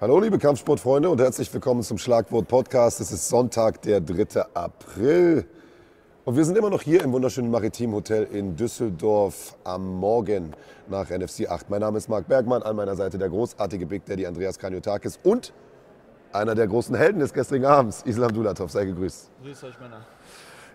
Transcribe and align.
Hallo 0.00 0.20
liebe 0.20 0.38
Kampfsportfreunde 0.38 1.10
und 1.10 1.20
herzlich 1.20 1.52
willkommen 1.52 1.82
zum 1.82 1.98
Schlagwort 1.98 2.46
Podcast. 2.46 3.00
Es 3.00 3.10
ist 3.10 3.28
Sonntag, 3.28 3.82
der 3.82 4.00
3. 4.00 4.46
April. 4.54 5.44
Und 6.24 6.36
wir 6.36 6.44
sind 6.44 6.56
immer 6.56 6.70
noch 6.70 6.82
hier 6.82 7.02
im 7.02 7.12
wunderschönen 7.12 7.50
Maritim 7.50 7.94
Hotel 7.94 8.24
in 8.24 8.54
Düsseldorf 8.54 9.56
am 9.64 9.96
Morgen 9.96 10.52
nach 10.86 11.10
NFC 11.10 11.48
8. 11.48 11.68
Mein 11.68 11.80
Name 11.80 11.98
ist 11.98 12.08
Marc 12.08 12.28
Bergmann, 12.28 12.62
an 12.62 12.76
meiner 12.76 12.94
Seite 12.94 13.18
der 13.18 13.28
großartige 13.28 13.86
Big 13.86 14.06
Daddy 14.06 14.24
Andreas 14.24 14.56
Kaniotakis 14.58 15.18
und 15.24 15.52
einer 16.32 16.54
der 16.54 16.68
großen 16.68 16.94
Helden 16.94 17.18
des 17.18 17.32
gestrigen 17.32 17.64
Abends, 17.66 18.02
Islam 18.02 18.32
Dulatov. 18.32 18.70
Sei 18.70 18.84
gegrüßt. 18.84 19.30
Grüß 19.42 19.64
euch, 19.64 19.80
Männer. 19.80 20.06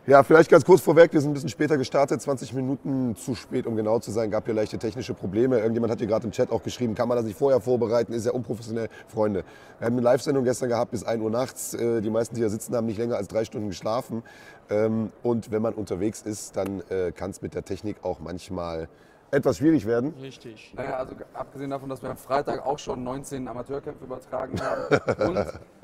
Ja, 0.05 0.21
vielleicht 0.21 0.49
ganz 0.49 0.65
kurz 0.65 0.81
vorweg, 0.81 1.13
wir 1.13 1.21
sind 1.21 1.29
ein 1.29 1.33
bisschen 1.33 1.47
später 1.47 1.77
gestartet, 1.77 2.21
20 2.21 2.51
Minuten 2.51 3.15
zu 3.15 3.35
spät, 3.35 3.65
um 3.65 3.77
genau 3.77 3.99
zu 3.99 4.11
sein. 4.11 4.29
Gab 4.31 4.43
hier 4.43 4.53
leichte 4.53 4.77
technische 4.77 5.13
Probleme. 5.13 5.59
Irgendjemand 5.59 5.93
hat 5.93 5.99
hier 5.99 6.09
gerade 6.09 6.25
im 6.25 6.33
Chat 6.33 6.51
auch 6.51 6.61
geschrieben, 6.61 6.93
kann 6.93 7.07
man 7.07 7.15
das 7.15 7.25
nicht 7.25 7.37
vorher 7.37 7.61
vorbereiten, 7.61 8.11
ist 8.11 8.25
ja 8.25 8.33
unprofessionell. 8.33 8.89
Freunde, 9.07 9.45
wir 9.79 9.85
haben 9.85 9.93
eine 9.93 10.01
Live-Sendung 10.01 10.43
gestern 10.43 10.67
gehabt 10.67 10.91
bis 10.91 11.05
1 11.05 11.23
Uhr 11.23 11.29
nachts. 11.29 11.73
Äh, 11.73 12.01
die 12.01 12.09
meisten, 12.09 12.35
die 12.35 12.41
hier 12.41 12.49
sitzen, 12.49 12.75
haben 12.75 12.85
nicht 12.85 12.97
länger 12.97 13.15
als 13.15 13.29
drei 13.29 13.45
Stunden 13.45 13.69
geschlafen. 13.69 14.23
Ähm, 14.69 15.13
und 15.21 15.51
wenn 15.51 15.61
man 15.61 15.73
unterwegs 15.73 16.21
ist, 16.21 16.57
dann 16.57 16.81
äh, 16.89 17.13
kann 17.13 17.31
es 17.31 17.41
mit 17.41 17.53
der 17.53 17.63
Technik 17.63 17.95
auch 18.01 18.19
manchmal 18.19 18.89
etwas 19.33 19.57
schwierig 19.57 19.85
werden. 19.85 20.13
Richtig. 20.21 20.73
Naja, 20.75 20.97
also 20.97 21.15
abgesehen 21.33 21.71
davon, 21.71 21.89
dass 21.89 22.01
wir 22.01 22.09
am 22.11 22.17
Freitag 22.17 22.65
auch 22.65 22.77
schon 22.77 23.03
19 23.03 23.47
Amateurkämpfe 23.47 24.05
übertragen 24.05 24.59
haben. 24.61 25.27
Und 25.27 25.37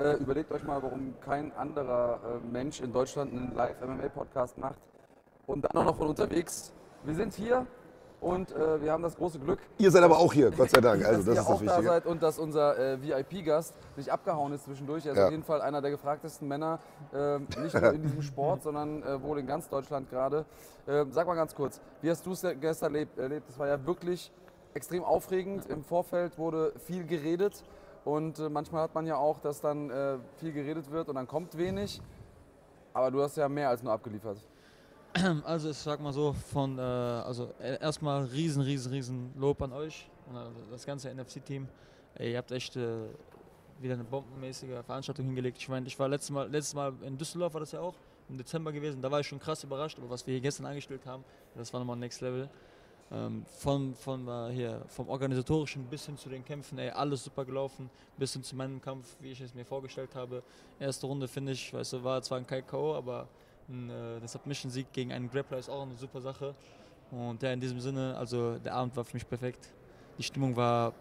äh, 0.05 0.13
überlegt 0.17 0.51
euch 0.51 0.63
mal, 0.63 0.81
warum 0.81 1.15
kein 1.25 1.51
anderer 1.55 2.19
äh, 2.23 2.51
Mensch 2.51 2.79
in 2.79 2.93
Deutschland 2.93 3.33
einen 3.33 3.53
Live-MMA-Podcast 3.55 4.57
macht. 4.57 4.79
Und 5.47 5.63
dann 5.63 5.71
auch 5.81 5.85
noch 5.85 5.97
von 5.97 6.07
unterwegs. 6.07 6.73
Wir 7.03 7.15
sind 7.15 7.33
hier 7.33 7.65
und 8.21 8.51
äh, 8.51 8.81
wir 8.81 8.91
haben 8.91 9.03
das 9.03 9.15
große 9.15 9.39
Glück, 9.39 9.59
Ihr 9.77 9.91
seid 9.91 10.03
aber 10.03 10.17
auch 10.17 10.33
hier, 10.33 10.51
Gott 10.51 10.69
sei 10.69 10.81
Dank. 10.81 11.03
Also 11.05 11.23
dass 11.23 11.25
das 11.25 11.27
ist 11.27 11.27
ihr 11.29 11.35
das 11.35 11.45
auch 11.47 11.59
da 11.59 11.65
Wichtige. 11.65 11.87
seid 11.87 12.05
und 12.05 12.21
dass 12.23 12.37
unser 12.39 12.77
äh, 12.77 13.01
VIP-Gast 13.01 13.73
nicht 13.95 14.11
abgehauen 14.11 14.53
ist 14.53 14.65
zwischendurch. 14.65 15.05
Er 15.05 15.13
ist 15.13 15.17
Ja. 15.17 15.25
auf 15.25 15.31
jeden 15.31 15.43
Fall 15.43 15.61
einer 15.61 15.81
der 15.81 15.91
gefragtesten 15.91 16.47
Männer, 16.47 16.79
äh, 17.13 17.39
nicht 17.61 17.73
nur 17.73 17.93
in 17.93 18.01
diesem 18.01 18.21
Sport, 18.21 18.63
sondern 18.63 19.03
äh, 19.03 19.21
wohl 19.23 19.39
in 19.39 19.47
ganz 19.47 19.69
Deutschland 19.69 20.09
gerade. 20.09 20.45
Äh, 20.85 21.05
sag 21.11 21.27
mal 21.27 21.35
ganz 21.35 21.55
kurz, 21.55 21.79
wie 22.01 22.09
hast 22.09 22.25
du 22.25 22.31
es 22.33 22.45
gestern 22.59 22.93
erlebt? 22.95 23.49
Es 23.49 23.57
war 23.57 23.67
ja 23.67 23.85
wirklich 23.85 24.31
extrem 24.73 25.03
aufregend. 25.03 25.65
Im 25.67 25.83
Vorfeld 25.83 26.37
wurde 26.37 26.73
viel 26.85 27.05
geredet 27.05 27.63
und 28.05 28.39
äh, 28.39 28.49
manchmal 28.49 28.83
hat 28.83 28.93
man 28.95 29.05
ja 29.07 29.15
auch, 29.17 29.39
dass 29.39 29.61
dann 29.61 29.91
viel 30.37 30.51
geredet 30.51 30.91
wird 30.91 31.09
und 31.09 31.15
dann 31.15 31.27
kommt 31.27 31.57
wenig. 31.57 32.01
Aber 32.93 33.11
du 33.11 33.21
hast 33.21 33.37
ja 33.37 33.47
mehr 33.47 33.69
als 33.69 33.83
nur 33.83 33.93
abgeliefert. 33.93 34.37
Also 35.43 35.69
ich 35.69 35.77
sag 35.77 35.99
mal 35.99 36.13
so, 36.13 36.33
von 36.33 36.77
äh, 36.77 36.81
also 36.81 37.53
erstmal 37.59 38.25
riesen, 38.25 38.61
riesen, 38.61 38.91
riesen 38.91 39.33
Lob 39.35 39.61
an 39.61 39.73
euch 39.73 40.09
und 40.27 40.35
das 40.71 40.85
ganze 40.85 41.13
NFC-Team. 41.13 41.67
Ihr 42.19 42.37
habt 42.37 42.51
echt 42.51 42.75
äh, 42.75 43.05
wieder 43.79 43.93
eine 43.93 44.03
bombenmäßige 44.03 44.83
Veranstaltung 44.85 45.25
hingelegt. 45.25 45.57
Ich 45.57 45.69
meine, 45.69 45.87
ich 45.87 45.97
war 45.97 46.07
letztes 46.07 46.31
Mal, 46.31 46.49
letztes 46.49 46.73
Mal 46.73 46.93
in 47.01 47.17
Düsseldorf 47.17 47.53
war 47.53 47.61
das 47.61 47.71
ja 47.71 47.79
auch, 47.79 47.95
im 48.29 48.37
Dezember 48.37 48.71
gewesen. 48.71 49.01
Da 49.01 49.09
war 49.09 49.19
ich 49.19 49.27
schon 49.27 49.39
krass 49.39 49.63
überrascht, 49.63 49.97
aber 49.97 50.09
was 50.09 50.25
wir 50.27 50.33
hier 50.33 50.41
gestern 50.41 50.65
angestellt 50.65 51.05
haben, 51.05 51.23
das 51.55 51.73
war 51.73 51.79
nochmal 51.79 51.97
Next 51.97 52.21
Level. 52.21 52.49
Ähm, 53.11 53.43
von, 53.57 53.95
von 53.95 54.27
äh, 54.27 54.53
hier, 54.53 54.83
vom 54.87 55.09
organisatorischen 55.09 55.85
bis 55.85 56.05
hin 56.05 56.15
zu 56.15 56.29
den 56.29 56.45
Kämpfen, 56.45 56.77
ey, 56.77 56.91
alles 56.91 57.23
super 57.23 57.43
gelaufen, 57.43 57.89
bis 58.17 58.33
hin 58.33 58.43
zu 58.43 58.55
meinem 58.55 58.79
Kampf, 58.79 59.15
wie 59.19 59.31
ich 59.31 59.41
es 59.41 59.55
mir 59.55 59.65
vorgestellt 59.65 60.13
habe. 60.13 60.43
Erste 60.79 61.07
Runde 61.07 61.27
finde 61.27 61.53
ich, 61.53 61.73
weißt 61.73 61.93
du, 61.93 62.03
war 62.03 62.21
zwar 62.21 62.37
ein 62.37 62.67
KO, 62.67 62.95
aber 62.95 63.27
ein 63.69 63.89
äh, 63.89 64.27
Submission-Sieg 64.27 64.91
gegen 64.93 65.11
einen 65.11 65.29
Grappler 65.29 65.57
ist 65.59 65.69
auch 65.69 65.83
eine 65.83 65.95
super 65.95 66.21
Sache. 66.21 66.53
Und 67.11 67.41
ja, 67.41 67.51
in 67.51 67.59
diesem 67.59 67.79
Sinne, 67.79 68.15
also 68.17 68.57
der 68.57 68.73
Abend 68.75 68.95
war 68.95 69.03
für 69.03 69.15
mich 69.15 69.27
perfekt. 69.27 69.69
Die 70.17 70.23
Stimmung 70.23 70.55
war 70.55 70.93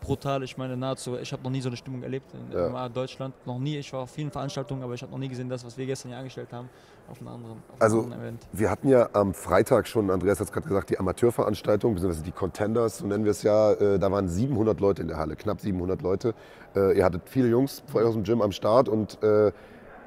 brutal. 0.00 0.42
Ich 0.42 0.56
meine, 0.56 0.76
nahezu, 0.76 1.16
ich 1.16 1.32
habe 1.32 1.42
noch 1.42 1.50
nie 1.50 1.60
so 1.60 1.68
eine 1.68 1.76
Stimmung 1.76 2.02
erlebt 2.02 2.26
in 2.32 2.52
Ja. 2.56 2.88
Deutschland. 2.88 3.34
Noch 3.46 3.58
nie. 3.58 3.76
Ich 3.78 3.92
war 3.92 4.00
auf 4.00 4.10
vielen 4.10 4.30
Veranstaltungen, 4.30 4.82
aber 4.82 4.94
ich 4.94 5.02
habe 5.02 5.10
noch 5.12 5.18
nie 5.18 5.28
gesehen, 5.28 5.48
das, 5.48 5.64
was 5.64 5.76
wir 5.76 5.86
gestern 5.86 6.10
hier 6.10 6.18
angestellt 6.18 6.52
haben, 6.52 6.68
auf 7.10 7.18
einem 7.18 7.28
anderen, 7.28 7.52
auf 7.52 7.58
einem 7.74 7.82
Also- 7.82 8.00
anderen 8.02 8.22
Event. 8.22 8.46
Wir 8.52 8.70
hatten 8.70 8.88
ja 8.88 9.08
am 9.12 9.34
Freitag 9.34 9.86
schon, 9.88 10.10
Andreas 10.10 10.38
hat 10.40 10.46
es 10.46 10.52
gerade 10.52 10.68
gesagt, 10.68 10.90
die 10.90 10.98
Amateurveranstaltung, 10.98 11.94
beziehungsweise 11.94 12.24
die 12.24 12.32
Contenders, 12.32 12.98
so 12.98 13.06
nennen 13.06 13.24
wir 13.24 13.30
es 13.32 13.42
ja. 13.42 13.72
Äh, 13.72 13.98
Da 13.98 14.10
waren 14.12 14.28
700 14.28 14.80
Leute 14.80 15.02
in 15.02 15.08
der 15.08 15.16
Halle, 15.16 15.34
knapp 15.36 15.60
700 15.60 16.02
Leute. 16.02 16.34
Äh, 16.74 16.96
Ihr 16.98 17.04
hattet 17.04 17.22
viele 17.28 17.48
Jungs 17.48 17.82
vor 17.86 18.00
euch 18.00 18.06
aus 18.06 18.14
dem 18.14 18.22
Gym 18.24 18.42
am 18.42 18.52
Start 18.52 18.88
und 18.88 19.20
äh, 19.22 19.50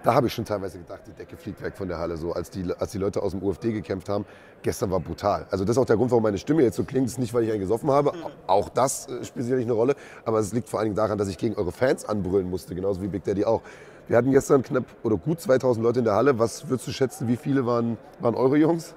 da 0.03 0.13
habe 0.13 0.27
ich 0.27 0.33
schon 0.33 0.45
teilweise 0.45 0.77
gedacht, 0.77 1.01
die 1.07 1.11
Decke 1.11 1.35
fliegt 1.35 1.61
weg 1.61 1.75
von 1.75 1.87
der 1.87 1.97
Halle, 1.97 2.15
so 2.15 2.31
als 2.31 2.49
die, 2.49 2.65
als 2.77 2.91
die 2.91 2.97
Leute 2.97 3.21
aus 3.21 3.31
dem 3.31 3.43
UFD 3.43 3.73
gekämpft 3.73 4.07
haben. 4.07 4.25
Gestern 4.61 4.91
war 4.91 4.99
brutal. 4.99 5.45
Also 5.51 5.65
das 5.65 5.75
ist 5.75 5.81
auch 5.81 5.85
der 5.85 5.97
Grund, 5.97 6.11
warum 6.11 6.23
meine 6.23 6.37
Stimme 6.37 6.63
jetzt 6.63 6.77
so 6.77 6.83
klingt. 6.83 7.07
Das 7.07 7.13
ist 7.13 7.19
nicht, 7.19 7.33
weil 7.33 7.43
ich 7.43 7.51
einen 7.51 7.59
gesoffen 7.59 7.91
habe. 7.91 8.13
Auch 8.47 8.69
das 8.69 9.07
äh, 9.07 9.25
spielt 9.25 9.45
sicherlich 9.45 9.65
eine 9.65 9.73
Rolle. 9.73 9.95
Aber 10.25 10.39
es 10.39 10.53
liegt 10.53 10.69
vor 10.69 10.79
allen 10.79 10.87
Dingen 10.87 10.95
daran, 10.95 11.17
dass 11.17 11.27
ich 11.27 11.37
gegen 11.37 11.55
eure 11.55 11.71
Fans 11.71 12.05
anbrüllen 12.05 12.49
musste, 12.49 12.75
genauso 12.75 13.01
wie 13.01 13.07
Big 13.07 13.23
Daddy 13.23 13.45
auch. 13.45 13.61
Wir 14.07 14.17
hatten 14.17 14.31
gestern 14.31 14.63
knapp 14.63 14.85
oder 15.03 15.17
gut 15.17 15.39
2000 15.41 15.83
Leute 15.83 15.99
in 15.99 16.05
der 16.05 16.15
Halle. 16.15 16.39
Was 16.39 16.67
würdest 16.69 16.87
du 16.87 16.91
schätzen, 16.91 17.27
wie 17.27 17.37
viele 17.37 17.65
waren, 17.65 17.97
waren 18.19 18.35
eure 18.35 18.57
Jungs? 18.57 18.95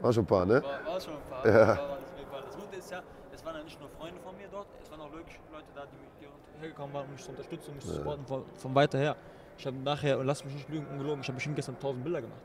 War 0.00 0.12
schon 0.12 0.24
ein 0.24 0.26
paar, 0.26 0.44
ne? 0.44 0.62
War, 0.62 0.92
war 0.92 1.00
schon 1.00 1.14
ein 1.14 1.20
paar. 1.30 1.46
Ja. 1.46 1.66
Das, 1.66 2.56
Gute 2.56 2.76
ist 2.78 2.90
ja, 2.90 3.02
es 3.32 3.44
waren 3.44 3.56
ja 3.56 3.62
nicht 3.62 3.78
nur 3.80 3.88
Freunde 3.90 4.20
von 4.20 4.36
mir 4.36 4.48
dort, 4.50 4.66
es 4.82 4.90
waren 4.90 5.00
auch 5.00 5.12
wirklich 5.12 5.38
Leute 5.52 5.66
da, 5.74 5.82
die, 5.86 6.60
hergekommen 6.60 6.94
waren, 6.94 7.06
um 7.06 7.12
mich 7.12 7.22
zu 7.22 7.30
unterstützen, 7.30 7.74
mich 7.74 7.84
zu 7.84 7.92
supporten 7.92 8.26
von, 8.26 8.42
von 8.56 8.74
weiter 8.74 8.98
her. 8.98 9.16
Ich 9.64 9.66
habe 9.66 9.78
nachher, 9.78 10.18
und 10.18 10.26
lass 10.26 10.44
mich 10.44 10.52
nicht 10.52 10.68
lügen, 10.68 10.84
ungelogen, 10.92 11.22
ich 11.22 11.26
habe 11.26 11.36
bestimmt 11.36 11.56
gestern 11.56 11.76
1000 11.76 12.04
Bilder 12.04 12.20
gemacht. 12.20 12.42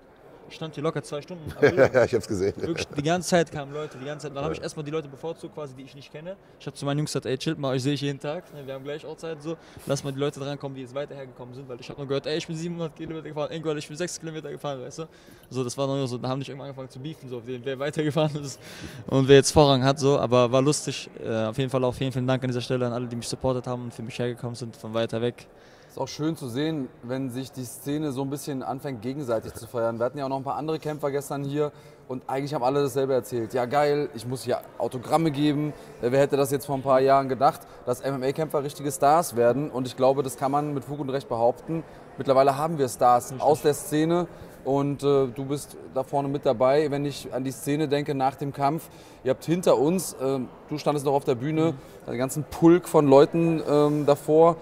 Ich 0.47 0.56
stand 0.56 0.74
hier 0.74 0.81
locker 0.81 1.03
zwei 1.03 1.22
Stunden. 1.22 1.52
Ja, 1.94 2.06
ich 2.06 2.13
hab's 2.13 2.30
gesehen. 2.30 2.53
Wirklich, 2.56 2.88
die 2.88 3.03
ganze 3.03 3.28
Zeit 3.28 3.52
kamen 3.52 3.74
Leute, 3.74 3.97
die 3.97 4.06
ganze 4.06 4.28
Zeit. 4.28 4.38
Dann 4.38 4.44
habe 4.46 4.53
ich 4.53 4.62
erstmal 4.62 4.85
die 4.85 4.91
Leute 4.91 5.09
bevorzugt, 5.09 5.53
quasi, 5.53 5.75
die 5.75 5.84
ich 5.84 5.94
nicht 5.96 6.13
kenne. 6.13 6.38
Ich 6.62 6.66
habe 6.66 6.78
zu 6.78 6.85
meinen 6.85 7.00
Jungs 7.00 7.12
gesagt, 7.12 7.25
ey, 7.25 7.38
chillt 7.38 7.59
mal, 7.59 7.75
euch 7.75 7.84
sehe 7.84 7.94
ich 7.94 8.00
jeden 8.02 8.22
Tag. 8.22 8.52
ne, 8.53 8.66
Wir 8.66 8.74
haben 8.74 8.85
gleich 8.85 9.06
auch 9.06 9.18
Zeit, 9.18 9.44
so. 9.44 9.58
Lass 9.85 10.02
mal 10.02 10.13
die 10.13 10.19
Leute 10.19 10.40
drankommen, 10.40 10.75
die 10.75 10.81
jetzt 10.81 10.96
weiter 10.96 11.13
hergekommen 11.13 11.53
sind, 11.53 11.68
weil 11.68 11.78
ich 11.81 11.90
habe 11.90 12.00
nur 12.00 12.08
gehört, 12.08 12.25
ey, 12.25 12.38
ich 12.38 12.47
bin 12.47 12.56
700 12.56 12.96
Kilometer 12.96 13.28
gefahren, 13.28 13.52
irgendwann, 13.52 13.78
ich 13.78 13.88
bin 13.90 13.97
6 13.97 14.18
Kilometer 14.18 14.50
gefahren, 14.50 14.81
weißt 14.81 15.00
du. 15.00 15.08
So, 15.50 15.62
das 15.66 15.78
war 15.78 15.88
noch 15.88 16.08
so, 16.08 16.18
da 16.18 16.29
haben 16.29 16.40
nicht 16.40 16.47
irgendwann 16.47 16.69
angefangen 16.69 16.90
zu 16.90 17.00
beefen, 17.00 17.28
so, 17.29 17.41
wer 17.46 17.63
wer 17.66 17.78
weitergefahren 17.78 18.41
ist 18.41 18.62
und 19.08 19.28
wer 19.28 19.35
jetzt 19.35 19.52
Vorrang 19.52 19.84
hat, 19.84 20.00
so. 20.00 20.18
Aber 20.18 20.50
war 20.52 20.62
lustig. 20.62 21.09
Äh, 21.22 21.46
auf 21.47 21.58
jeden 21.58 21.69
Fall 21.69 21.84
auch 21.84 21.94
vielen, 21.94 22.13
vielen 22.13 22.28
Dank 22.28 22.41
an 22.44 22.47
dieser 22.47 22.62
Stelle 22.62 22.88
an 22.88 22.94
alle, 22.94 23.08
die 23.08 23.18
mich 23.18 23.28
supportet 23.28 23.68
haben 23.68 23.84
und 23.84 23.94
für 23.94 24.03
mich 24.03 24.18
hergekommen 24.18 24.56
sind, 24.56 24.78
von 24.78 24.94
weiter 24.94 25.22
weg. 25.22 25.46
Ist 25.90 25.98
auch 25.98 26.08
schön 26.08 26.38
zu 26.38 26.48
sehen, 26.48 26.88
wenn 27.02 27.32
sich 27.32 27.52
die 27.52 27.64
Szene 27.66 28.12
so 28.12 28.22
ein 28.22 28.30
bisschen 28.30 28.62
anfängt, 28.62 29.02
gegenseitig 29.02 29.56
zu 29.56 29.66
feiern. 29.66 29.98
Wir 29.98 30.06
hatten 30.06 30.20
ja 30.20 30.26
auch 30.26 30.30
noch 30.30 30.38
ein 30.38 30.44
paar 30.44 30.56
andere 30.56 30.78
Kämpfer 30.78 31.10
gestern 31.10 31.44
hier 31.44 31.72
und 32.08 32.22
eigentlich 32.28 32.54
haben 32.54 32.64
alle 32.64 32.84
dasselbe 32.84 33.16
erzählt. 33.16 33.56
Ja, 33.56 33.66
geil, 33.66 34.08
ich 34.14 34.28
muss 34.28 34.44
hier 34.44 34.62
Autogramme 34.78 35.32
geben. 35.32 35.74
Äh, 36.04 36.12
Wer 36.12 36.20
hätte 36.20 36.38
das 36.38 36.52
jetzt 36.52 36.68
vor 36.68 36.76
ein 36.76 36.84
paar 36.84 37.00
Jahren 37.00 37.28
gedacht, 37.28 37.62
dass 37.88 38.04
MMA-Kämpfer 38.04 38.64
richtige 38.64 38.92
Stars 38.92 39.36
werden? 39.36 39.72
Und 39.72 39.88
ich 39.88 39.98
glaube, 39.98 40.22
das 40.22 40.38
kann 40.38 40.52
man 40.52 40.76
mit 40.76 40.86
Fug 40.86 41.00
und 41.00 41.10
Recht 41.10 41.28
behaupten. 41.28 41.84
Mittlerweile 42.20 42.56
haben 42.56 42.78
wir 42.78 42.88
Stars 42.88 43.34
aus 43.40 43.64
der 43.64 43.74
Szene 43.74 44.28
und 44.66 45.02
äh, 45.02 45.26
du 45.26 45.46
bist 45.46 45.76
da 45.96 46.04
vorne 46.04 46.28
mit 46.28 46.46
dabei. 46.46 46.92
Wenn 46.92 47.04
ich 47.04 47.34
an 47.34 47.44
die 47.44 47.52
Szene 47.52 47.88
denke 47.88 48.14
nach 48.14 48.36
dem 48.36 48.54
Kampf, 48.54 48.90
ihr 49.24 49.32
habt 49.32 49.44
hinter 49.44 49.80
uns, 49.80 50.14
äh, 50.14 50.40
du 50.70 50.78
standest 50.78 51.08
noch 51.08 51.14
auf 51.14 51.24
der 51.24 51.34
Bühne, 51.34 51.74
den 52.06 52.18
ganzen 52.20 52.44
Pulk 52.44 52.88
von 52.88 53.08
Leuten 53.08 53.64
ähm, 53.68 54.06
davor 54.06 54.58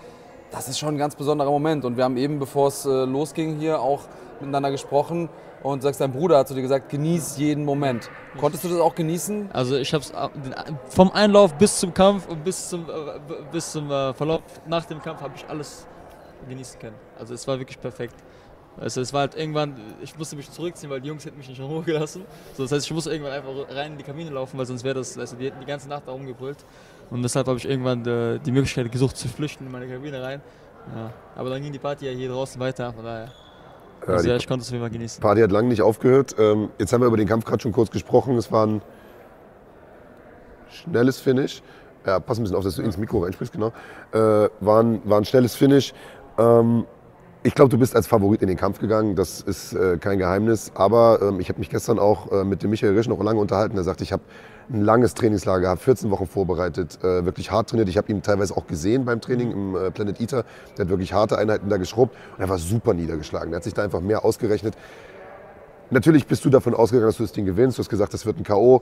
das 0.52 0.68
ist 0.68 0.80
schon 0.80 0.96
ein 0.96 0.98
ganz 0.98 1.16
besonderer 1.16 1.50
Moment. 1.50 1.86
Und 1.86 1.98
wir 1.98 2.04
haben 2.04 2.18
eben, 2.18 2.40
bevor 2.40 2.68
es 2.68 2.86
äh, 2.86 3.06
losging, 3.06 3.58
hier 3.58 3.82
auch 3.82 4.02
miteinander 4.40 4.72
gesprochen. 4.72 5.30
Und 5.64 5.82
sagst, 5.82 6.00
dein 6.00 6.12
Bruder 6.12 6.38
hat 6.38 6.48
zu 6.48 6.54
dir 6.54 6.62
gesagt, 6.62 6.90
genieß 6.90 7.38
jeden 7.38 7.66
Moment. 7.66 8.10
Konntest 8.40 8.64
du 8.64 8.70
das 8.70 8.80
auch 8.80 8.94
genießen? 8.94 9.50
Also 9.52 9.76
ich 9.76 9.92
habe 9.94 10.04
es 10.04 10.14
vom 10.94 11.12
Einlauf 11.12 11.56
bis 11.56 11.80
zum 11.80 11.94
Kampf 11.94 12.28
und 12.28 12.44
bis 12.44 12.70
zum, 12.70 12.84
äh, 12.84 13.20
bis 13.52 13.72
zum 13.72 13.90
äh, 13.90 14.14
Verlauf 14.14 14.42
nach 14.68 14.86
dem 14.86 15.02
Kampf 15.02 15.22
habe 15.22 15.34
ich 15.36 15.50
alles 15.50 15.88
genießen 16.48 16.80
können. 16.80 16.96
Also 17.18 17.34
es 17.34 17.48
war 17.48 17.58
wirklich 17.58 17.82
perfekt. 17.82 18.16
Also 18.80 19.02
es 19.02 19.12
war 19.12 19.22
halt 19.22 19.36
irgendwann, 19.36 19.76
ich 20.04 20.18
musste 20.18 20.36
mich 20.36 20.52
zurückziehen, 20.52 20.92
weil 20.92 21.02
die 21.02 21.08
Jungs 21.08 21.26
hätten 21.26 21.38
mich 21.38 21.50
nicht 21.50 21.60
in 21.60 21.66
Ruhe 21.66 21.82
gelassen. 21.84 22.26
So, 22.54 22.64
das 22.64 22.72
heißt, 22.72 22.86
ich 22.86 22.94
musste 22.94 23.10
irgendwann 23.10 23.34
einfach 23.34 23.52
rein 23.76 23.94
in 23.94 23.98
die 23.98 24.04
Kabine 24.04 24.30
laufen, 24.30 24.58
weil 24.58 24.68
sonst 24.68 24.84
wäre 24.84 24.96
das, 24.96 25.18
also 25.18 25.36
die 25.36 25.46
hätten 25.48 25.60
die 25.60 25.66
ganze 25.66 25.90
Nacht 25.90 26.04
da 26.06 26.12
rumgebrüllt. 26.12 26.64
Und 27.10 27.24
deshalb 27.24 27.48
habe 27.48 27.58
ich 27.58 27.68
irgendwann 27.68 28.06
äh, 28.06 28.40
die 28.40 28.52
Möglichkeit 28.52 28.92
gesucht 28.92 29.18
zu 29.18 29.28
flüchten 29.28 29.66
in 29.66 29.72
meine 29.72 29.88
Kabine 29.88 30.22
rein. 30.22 30.42
Ja. 30.96 31.12
Aber 31.36 31.50
dann 31.50 31.62
ging 31.62 31.72
die 31.72 31.80
Party 31.80 32.06
ja 32.06 32.12
hier 32.12 32.30
draußen 32.30 32.60
weiter, 32.60 32.94
von 32.94 33.04
daher. 33.04 33.32
Ja, 34.06 34.14
Also 34.14 34.30
ja, 34.30 34.36
ich 34.36 34.48
konnte 34.48 34.64
es 34.64 34.70
Fall 34.70 34.90
genießen. 34.90 35.22
Party 35.22 35.42
hat 35.42 35.52
lange 35.52 35.70
nicht 35.70 35.82
aufgehört. 35.82 36.36
Ähm, 36.38 36.70
jetzt 36.78 36.94
haben 36.94 37.02
wir 37.02 37.08
über 37.08 37.18
den 37.18 37.28
Kampf 37.28 37.46
gerade 37.46 37.62
schon 37.62 37.72
kurz 37.72 37.92
gesprochen. 37.92 38.38
Es 38.38 38.52
war 38.52 38.66
ein 38.66 38.82
schnelles 40.70 41.20
Finish. 41.20 41.62
Ja, 42.06 42.20
pass 42.20 42.38
ein 42.38 42.44
bisschen 42.44 42.58
auf, 42.58 42.64
dass 42.64 42.76
du 42.76 42.82
ins 42.82 42.98
Mikro 42.98 43.24
reinsprichst, 43.24 43.54
genau. 43.54 43.74
Äh, 44.14 44.50
war, 44.62 44.84
ein, 44.84 45.02
war 45.04 45.20
ein 45.20 45.26
schnelles 45.26 45.56
Finish. 45.56 45.94
Ähm, 46.38 46.86
ich 47.44 47.54
glaube, 47.56 47.70
du 47.70 47.78
bist 47.78 47.96
als 47.96 48.08
Favorit 48.08 48.42
in 48.42 48.48
den 48.48 48.58
Kampf 48.58 48.80
gegangen. 48.80 49.16
Das 49.16 49.42
ist 49.42 49.74
äh, 49.74 49.98
kein 49.98 50.18
Geheimnis. 50.18 50.72
Aber 50.76 51.20
ähm, 51.22 51.40
ich 51.40 51.50
habe 51.50 51.60
mich 51.60 51.70
gestern 51.70 52.00
auch 52.00 52.32
äh, 52.32 52.44
mit 52.44 52.64
dem 52.64 52.70
Michael 52.70 52.96
Risch 52.96 53.08
noch 53.08 53.22
lange 53.22 53.40
unterhalten. 53.40 53.78
Er 53.78 53.84
sagt, 53.84 54.02
ich 54.02 54.12
habe 54.12 54.24
ein 54.70 54.82
langes 54.82 55.14
Trainingslager 55.14 55.62
gehabt, 55.62 55.82
14 55.82 56.12
Wochen 56.12 56.28
vorbereitet, 56.28 57.00
äh, 57.02 57.26
wirklich 57.26 57.52
hart 57.52 57.70
trainiert. 57.70 57.90
Ich 57.90 57.98
habe 57.98 58.12
ihn 58.12 58.22
teilweise 58.22 58.56
auch 58.56 58.68
gesehen 58.68 59.06
beim 59.06 59.22
Training 59.22 59.52
im 59.52 59.76
äh, 59.76 59.92
Planet 59.92 60.20
Eater. 60.20 60.44
Der 60.78 60.86
hat 60.86 60.90
wirklich 60.90 61.14
harte 61.14 61.38
Einheiten 61.38 61.70
da 61.70 61.78
geschrubbt 61.78 62.16
und 62.36 62.42
er 62.42 62.50
war 62.50 62.58
super 62.58 62.94
niedergeschlagen. 62.94 63.54
Er 63.54 63.58
hat 63.58 63.64
sich 63.64 63.74
da 63.74 63.84
einfach 63.84 64.02
mehr 64.02 64.26
ausgerechnet. 64.26 64.76
Natürlich 65.90 66.28
bist 66.28 66.44
du 66.44 66.50
davon 66.50 66.74
ausgegangen, 66.74 67.08
dass 67.08 67.18
du 67.18 67.24
das 67.24 67.32
Ding 67.32 67.46
gewinnst. 67.46 67.78
Du 67.78 67.82
hast 67.82 67.90
gesagt, 67.90 68.14
das 68.14 68.26
wird 68.26 68.38
ein 68.38 68.44
K.O. 68.44 68.82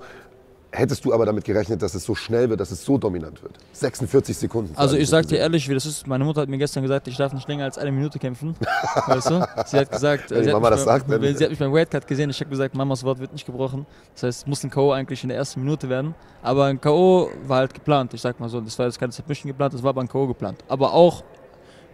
hättest 0.75 1.05
du 1.05 1.13
aber 1.13 1.25
damit 1.25 1.43
gerechnet, 1.43 1.81
dass 1.81 1.95
es 1.95 2.03
so 2.03 2.13
schnell 2.15 2.49
wird, 2.49 2.59
dass 2.59 2.71
es 2.71 2.83
so 2.83 2.97
dominant 2.97 3.41
wird? 3.41 3.53
46 3.73 4.37
Sekunden. 4.37 4.73
Also 4.75 4.95
ich 4.97 5.09
sag 5.09 5.27
dir 5.27 5.37
ehrlich, 5.37 5.67
wie 5.69 5.73
das 5.73 5.85
ist. 5.85 6.07
Meine 6.07 6.23
Mutter 6.23 6.41
hat 6.41 6.49
mir 6.49 6.57
gestern 6.57 6.83
gesagt, 6.83 7.07
ich 7.07 7.17
darf 7.17 7.33
nicht 7.33 7.47
länger 7.47 7.63
als 7.63 7.77
eine 7.77 7.91
Minute 7.91 8.19
kämpfen. 8.19 8.55
weißt 9.07 9.29
du? 9.29 9.47
Sie 9.65 9.77
hat 9.77 9.91
gesagt, 9.91 10.29
sie, 10.29 10.51
Mama 10.51 10.67
hat 10.67 10.73
das 10.73 10.79
mich 10.81 10.85
sagt, 10.85 11.07
beim, 11.07 11.21
dann- 11.21 11.35
sie 11.37 11.43
hat 11.43 11.49
mich 11.49 11.59
beim 11.59 11.73
Weightcut 11.73 12.07
gesehen. 12.07 12.29
Ich 12.29 12.39
habe 12.39 12.49
gesagt, 12.49 12.75
Mamas 12.75 13.03
Wort 13.03 13.19
wird 13.19 13.33
nicht 13.33 13.45
gebrochen. 13.45 13.85
Das 14.13 14.23
heißt, 14.23 14.39
es 14.41 14.47
muss 14.47 14.63
ein 14.63 14.69
K.O. 14.69 14.91
eigentlich 14.91 15.23
in 15.23 15.29
der 15.29 15.37
ersten 15.37 15.61
Minute 15.61 15.89
werden. 15.89 16.13
Aber 16.41 16.65
ein 16.65 16.79
K.O. 16.79 17.29
war 17.47 17.57
halt 17.57 17.73
geplant. 17.73 18.13
Ich 18.13 18.21
sag 18.21 18.39
mal 18.39 18.49
so, 18.49 18.61
das 18.61 18.77
war 18.77 18.85
jetzt 18.85 18.99
keine 18.99 19.11
Submission 19.11 19.47
geplant, 19.47 19.73
das 19.73 19.81
war 19.81 19.89
aber 19.89 20.01
ein 20.01 20.07
K.O. 20.07 20.27
geplant. 20.27 20.63
Aber 20.67 20.93
auch 20.93 21.23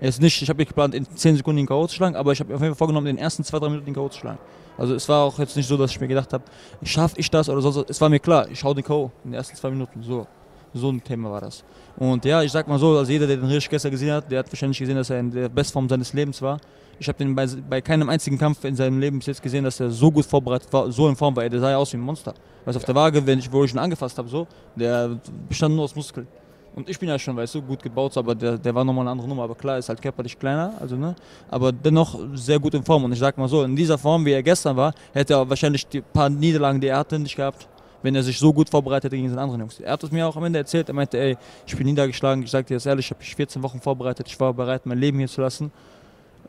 Jetzt 0.02 0.20
nicht, 0.20 0.42
ich 0.42 0.50
habe 0.50 0.58
nicht 0.58 0.70
geplant, 0.70 0.96
in 0.96 1.06
10 1.06 1.38
Sekunden 1.38 1.58
den 1.58 1.68
K.O. 1.68 1.86
zu 1.86 1.96
schlagen, 1.96 2.16
aber 2.16 2.32
ich 2.32 2.40
habe 2.40 2.50
mir 2.50 2.56
auf 2.56 2.62
jeden 2.62 2.74
Fall 2.74 2.80
vorgenommen, 2.80 3.08
in 3.08 3.16
den 3.18 3.24
ersten 3.24 3.44
2-3 3.44 3.70
Minuten 3.70 3.86
den 3.86 3.94
K.O. 3.94 4.10
zu 4.10 4.20
schlagen. 4.20 4.40
Also 4.78 4.96
es 4.96 5.08
war 5.08 5.26
auch 5.26 5.38
jetzt 5.38 5.56
nicht 5.56 5.68
so, 5.68 5.78
dass 5.78 5.92
ich 5.92 6.02
mir 6.02 6.08
gedacht 6.08 6.34
habe, 6.34 6.44
schaffe 6.84 7.16
ich 7.20 7.30
das 7.30 7.48
oder 7.50 7.62
sonst. 7.62 7.88
Es 7.90 8.02
war 8.02 8.10
mir 8.10 8.20
klar, 8.20 8.48
ich 8.50 8.64
hau 8.64 8.74
den 8.74 8.84
K.O. 8.84 9.12
in 9.24 9.32
den 9.32 9.36
ersten 9.36 9.56
2 9.56 9.70
Minuten. 9.70 10.02
So. 10.02 10.26
So 10.74 10.90
ein 10.90 11.04
Thema 11.04 11.30
war 11.30 11.42
das. 11.42 11.64
Und 11.98 12.24
ja, 12.24 12.42
ich 12.42 12.52
sag 12.52 12.68
mal 12.68 12.80
so, 12.80 12.98
also 12.98 13.12
jeder, 13.12 13.28
der 13.28 13.38
den 13.38 13.46
Risch 13.46 13.70
gestern 13.70 13.92
gesehen 13.92 14.14
hat, 14.14 14.32
der 14.32 14.40
hat 14.40 14.52
wahrscheinlich 14.52 14.80
gesehen, 14.80 14.96
dass 14.96 15.10
er 15.10 15.20
in 15.20 15.30
der 15.30 15.50
Bestform 15.50 15.90
seines 15.90 16.14
Lebens 16.14 16.42
war. 16.42 16.60
Ich 16.98 17.08
habe 17.08 17.18
den 17.18 17.36
bei, 17.36 17.46
bei 17.70 17.82
keinem 17.82 18.10
einzigen 18.10 18.38
Kampf 18.38 18.64
in 18.64 18.76
seinem 18.76 19.00
Leben 19.00 19.20
bis 19.20 19.28
jetzt 19.28 19.44
gesehen, 19.44 19.66
dass 19.66 19.80
er 19.80 19.90
so 19.90 20.10
gut 20.10 20.26
vorbereitet 20.26 20.72
war, 20.72 20.90
so 20.92 21.10
in 21.10 21.16
Form 21.16 21.36
war. 21.36 21.48
Der 21.50 21.60
sah 21.60 21.72
ja 21.72 21.78
aus 21.78 21.92
wie 21.92 21.98
ein 21.98 22.02
Monster. 22.02 22.34
Weißt 22.64 22.78
auf 22.78 22.86
der 22.86 22.96
Waage, 22.96 23.26
wenn 23.26 23.40
ich, 23.40 23.52
wo 23.52 23.64
ich 23.66 23.74
ihn 23.74 23.80
angefasst 23.80 24.18
habe, 24.18 24.30
so, 24.30 24.48
der 24.76 25.20
bestand 25.50 25.76
nur 25.76 25.84
aus 25.84 25.96
Muskeln. 25.96 26.28
Und 26.74 26.90
ich 26.90 26.98
bin 26.98 27.10
ja 27.10 27.20
schon, 27.20 27.36
weißt 27.36 27.56
du, 27.56 27.62
gut 27.62 27.84
gebaut, 27.84 28.16
aber 28.18 28.34
der, 28.34 28.58
der 28.58 28.74
war 28.74 28.86
nochmal 28.86 29.04
eine 29.04 29.12
andere 29.12 29.28
Nummer. 29.28 29.44
Aber 29.44 29.56
klar, 29.56 29.78
ist 29.78 29.90
halt 29.90 30.02
körperlich 30.02 30.40
kleiner, 30.40 30.74
also 30.80 30.96
ne, 30.96 31.16
aber 31.50 31.72
dennoch 31.72 32.18
sehr 32.34 32.60
gut 32.60 32.74
in 32.74 32.84
Form. 32.84 33.04
Und 33.04 33.12
ich 33.12 33.20
sag 33.20 33.38
mal 33.38 33.50
so, 33.50 33.64
in 33.64 33.76
dieser 33.76 33.98
Form, 33.98 34.24
wie 34.26 34.32
er 34.32 34.42
gestern 34.42 34.78
war, 34.78 34.94
hätte 35.14 35.34
er 35.34 35.50
wahrscheinlich 35.50 35.86
die 35.88 36.00
paar 36.02 36.30
Niederlagen, 36.30 36.80
die 36.80 36.88
er 36.88 36.98
hatte, 37.00 37.20
nicht 37.20 37.36
gehabt, 37.36 37.68
wenn 38.04 38.16
er 38.16 38.24
sich 38.24 38.40
so 38.40 38.54
gut 38.54 38.70
vorbereitet 38.70 39.06
hätte 39.12 39.18
gegen 39.18 39.30
den 39.30 39.38
anderen 39.38 39.60
Jungs. 39.60 39.80
Er 39.82 39.92
hat 39.92 40.04
es 40.04 40.12
mir 40.12 40.26
auch 40.26 40.36
am 40.38 40.46
Ende 40.46 40.60
erzählt, 40.60 40.88
er 40.88 40.96
meinte, 40.96 41.18
ey, 41.20 41.38
ich 41.68 41.76
bin 41.76 41.86
niedergeschlagen, 41.86 42.44
ich 42.44 42.50
sag 42.52 42.66
dir 42.68 42.76
das 42.76 42.86
ehrlich, 42.86 43.06
ich 43.06 43.12
habe 43.12 43.20
mich 43.20 43.36
14 43.36 43.62
Wochen 43.64 43.82
vorbereitet, 43.82 44.28
ich 44.28 44.40
war 44.40 44.54
bereit, 44.54 44.86
mein 44.86 44.98
Leben 44.98 45.18
hier 45.20 45.28
zu 45.28 45.42
lassen. 45.42 45.72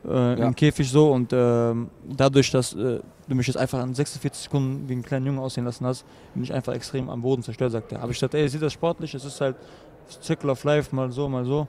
Äh, 0.05 0.09
Ja. 0.39 0.47
Im 0.47 0.55
Käfig 0.55 0.89
so 0.89 1.11
und 1.11 1.31
ähm, 1.33 1.89
dadurch, 2.09 2.49
dass 2.49 2.73
äh, 2.73 2.99
du 3.27 3.35
mich 3.35 3.47
jetzt 3.47 3.57
einfach 3.57 3.81
in 3.83 3.93
46 3.93 4.43
Sekunden 4.43 4.87
wie 4.89 4.93
einen 4.93 5.03
kleinen 5.03 5.25
Jungen 5.25 5.39
aussehen 5.39 5.65
lassen 5.65 5.85
hast, 5.85 6.05
bin 6.33 6.43
ich 6.43 6.53
einfach 6.53 6.73
extrem 6.73 7.09
am 7.09 7.21
Boden 7.21 7.41
zerstört, 7.43 7.71
sagt 7.71 7.91
er. 7.91 8.01
Aber 8.01 8.11
ich 8.11 8.19
dachte, 8.19 8.37
ey, 8.37 8.47
sieht 8.49 8.61
das 8.61 8.73
sportlich, 8.73 9.13
es 9.13 9.23
ist 9.23 9.39
halt 9.39 9.55
Circle 10.21 10.49
of 10.49 10.63
Life, 10.63 10.95
mal 10.95 11.11
so, 11.11 11.27
mal 11.29 11.45
so. 11.45 11.67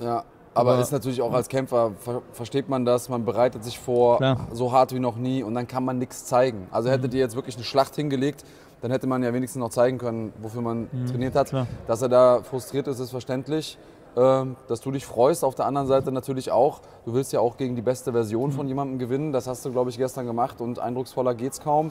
Ja, 0.00 0.24
aber, 0.54 0.72
Aber- 0.72 0.80
ist 0.80 0.92
natürlich 0.92 1.20
auch 1.22 1.32
als 1.32 1.48
Kämpfer, 1.48 1.92
ver 1.98 2.22
versteht 2.32 2.68
man 2.68 2.84
das, 2.84 3.08
man 3.08 3.24
bereitet 3.24 3.64
sich 3.64 3.78
vor, 3.78 4.18
Klar. 4.18 4.46
so 4.52 4.72
hart 4.72 4.92
wie 4.94 4.98
noch 5.00 5.16
nie 5.16 5.42
und 5.42 5.54
dann 5.54 5.66
kann 5.66 5.84
man 5.84 5.98
nichts 5.98 6.24
zeigen. 6.26 6.68
Also 6.70 6.90
hättet 6.90 7.12
Mhm. 7.12 7.16
ihr 7.18 7.22
jetzt 7.24 7.36
wirklich 7.36 7.56
eine 7.56 7.64
Schlacht 7.64 7.94
hingelegt, 7.96 8.44
dann 8.82 8.90
hätte 8.90 9.06
man 9.06 9.22
ja 9.22 9.32
wenigstens 9.32 9.60
noch 9.60 9.70
zeigen 9.70 9.98
können, 9.98 10.32
wofür 10.42 10.60
man 10.62 10.88
trainiert 11.10 11.34
hat. 11.34 11.46
Mhm. 11.48 11.50
klar. 11.50 11.66
Dass 11.86 12.02
er 12.02 12.08
da 12.08 12.40
frustriert 12.42 12.86
ist, 12.88 12.98
ist 13.00 13.10
verständlich. 13.10 13.78
Ähm, 14.16 14.54
dass 14.68 14.80
du 14.80 14.92
dich 14.92 15.04
freust, 15.04 15.42
auf 15.44 15.56
der 15.56 15.66
anderen 15.66 15.88
Seite 15.88 16.12
natürlich 16.12 16.52
auch. 16.52 16.82
Du 17.04 17.14
willst 17.14 17.32
ja 17.32 17.40
auch 17.40 17.56
gegen 17.56 17.74
die 17.74 17.82
beste 17.82 18.12
Version 18.12 18.50
Mhm. 18.50 18.52
von 18.54 18.68
jemandem 18.68 19.00
gewinnen. 19.00 19.32
Das 19.32 19.48
hast 19.48 19.64
du, 19.64 19.72
glaube 19.72 19.90
ich, 19.90 19.98
gestern 19.98 20.24
gemacht 20.24 20.60
und 20.60 20.78
eindrucksvoller 20.78 21.34
geht's 21.34 21.60
kaum. 21.60 21.90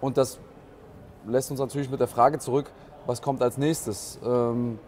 Und 0.00 0.16
das 0.16 0.40
lässt 1.24 1.52
uns 1.52 1.60
natürlich 1.60 1.88
mit 1.88 2.00
der 2.00 2.08
Frage 2.08 2.40
zurück, 2.40 2.68
was 3.06 3.22
kommt 3.22 3.42
als 3.42 3.58
nächstes? 3.58 4.18
Ähm, 4.26 4.80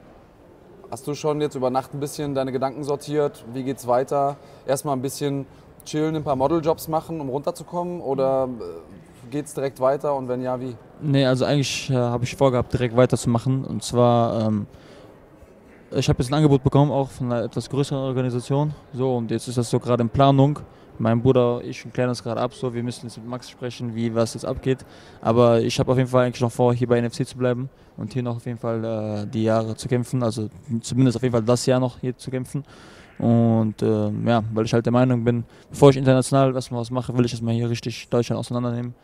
Hast 0.90 1.06
du 1.06 1.14
schon 1.14 1.40
jetzt 1.40 1.54
über 1.54 1.70
Nacht 1.70 1.94
ein 1.94 2.00
bisschen 2.00 2.34
deine 2.34 2.52
Gedanken 2.52 2.84
sortiert? 2.84 3.44
Wie 3.52 3.62
geht's 3.62 3.86
weiter? 3.86 4.36
Erstmal 4.66 4.96
ein 4.96 5.02
bisschen 5.02 5.46
chillen, 5.84 6.16
ein 6.16 6.24
paar 6.24 6.36
Modeljobs 6.36 6.88
machen, 6.88 7.20
um 7.20 7.28
runterzukommen? 7.28 8.00
Oder 8.00 8.48
äh, 8.48 9.30
geht's 9.30 9.54
direkt 9.54 9.80
weiter 9.80 10.14
und 10.14 10.28
wenn 10.28 10.42
ja, 10.42 10.60
wie? 10.60 10.76
Nee, 11.00 11.24
also 11.26 11.44
eigentlich 11.46 11.90
äh, 11.90 11.94
habe 11.94 12.24
ich 12.24 12.36
vorgehabt, 12.36 12.72
direkt 12.72 12.96
weiterzumachen. 12.96 13.64
Und 13.64 13.82
zwar, 13.82 14.46
ähm, 14.46 14.66
ich 15.90 16.08
habe 16.08 16.22
jetzt 16.22 16.30
ein 16.30 16.34
Angebot 16.34 16.62
bekommen, 16.62 16.90
auch 16.90 17.10
von 17.10 17.32
einer 17.32 17.44
etwas 17.44 17.70
größeren 17.70 18.02
Organisation. 18.02 18.74
So, 18.92 19.16
und 19.16 19.30
jetzt 19.30 19.48
ist 19.48 19.58
das 19.58 19.70
so 19.70 19.80
gerade 19.80 20.02
in 20.02 20.10
Planung. 20.10 20.60
Mein 20.98 21.20
Bruder, 21.20 21.60
ich 21.64 21.84
klären 21.92 22.08
das 22.08 22.22
gerade 22.22 22.40
ab, 22.40 22.54
so 22.54 22.72
wir 22.72 22.82
müssen 22.82 23.06
jetzt 23.06 23.16
mit 23.16 23.26
Max 23.26 23.50
sprechen, 23.50 23.94
wie 23.94 24.14
was 24.14 24.34
jetzt 24.34 24.44
abgeht. 24.44 24.84
Aber 25.20 25.60
ich 25.60 25.78
habe 25.80 25.90
auf 25.90 25.98
jeden 25.98 26.08
Fall 26.08 26.26
eigentlich 26.26 26.40
noch 26.40 26.52
vor, 26.52 26.72
hier 26.72 26.86
bei 26.86 27.00
NFC 27.00 27.26
zu 27.26 27.36
bleiben 27.36 27.68
und 27.96 28.12
hier 28.12 28.22
noch 28.22 28.36
auf 28.36 28.46
jeden 28.46 28.58
Fall 28.58 28.84
äh, 28.84 29.26
die 29.26 29.44
Jahre 29.44 29.74
zu 29.74 29.88
kämpfen. 29.88 30.22
Also 30.22 30.48
zumindest 30.80 31.16
auf 31.16 31.22
jeden 31.22 31.32
Fall 31.32 31.42
das 31.42 31.66
Jahr 31.66 31.80
noch 31.80 31.98
hier 31.98 32.16
zu 32.16 32.30
kämpfen. 32.30 32.64
Und 33.18 33.82
ähm, 33.82 34.26
ja, 34.26 34.42
weil 34.52 34.64
ich 34.64 34.72
halt 34.72 34.86
der 34.86 34.92
Meinung 34.92 35.24
bin, 35.24 35.44
bevor 35.70 35.90
ich 35.90 35.96
international 35.96 36.54
erstmal 36.54 36.80
was 36.80 36.90
mache, 36.90 37.16
will 37.16 37.24
ich 37.24 37.32
erstmal 37.32 37.54
hier 37.54 37.68
richtig 37.68 38.08
Deutschland 38.08 38.38
auseinandernehmen. 38.38 38.94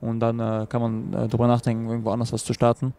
Und 0.00 0.20
dann 0.20 0.38
äh, 0.38 0.66
kann 0.68 0.80
man 0.80 1.12
äh, 1.12 1.28
darüber 1.28 1.46
nachdenken, 1.46 1.88
irgendwo 1.88 2.10
anders 2.10 2.32
was 2.32 2.44
zu 2.44 2.52
starten. 2.52 2.94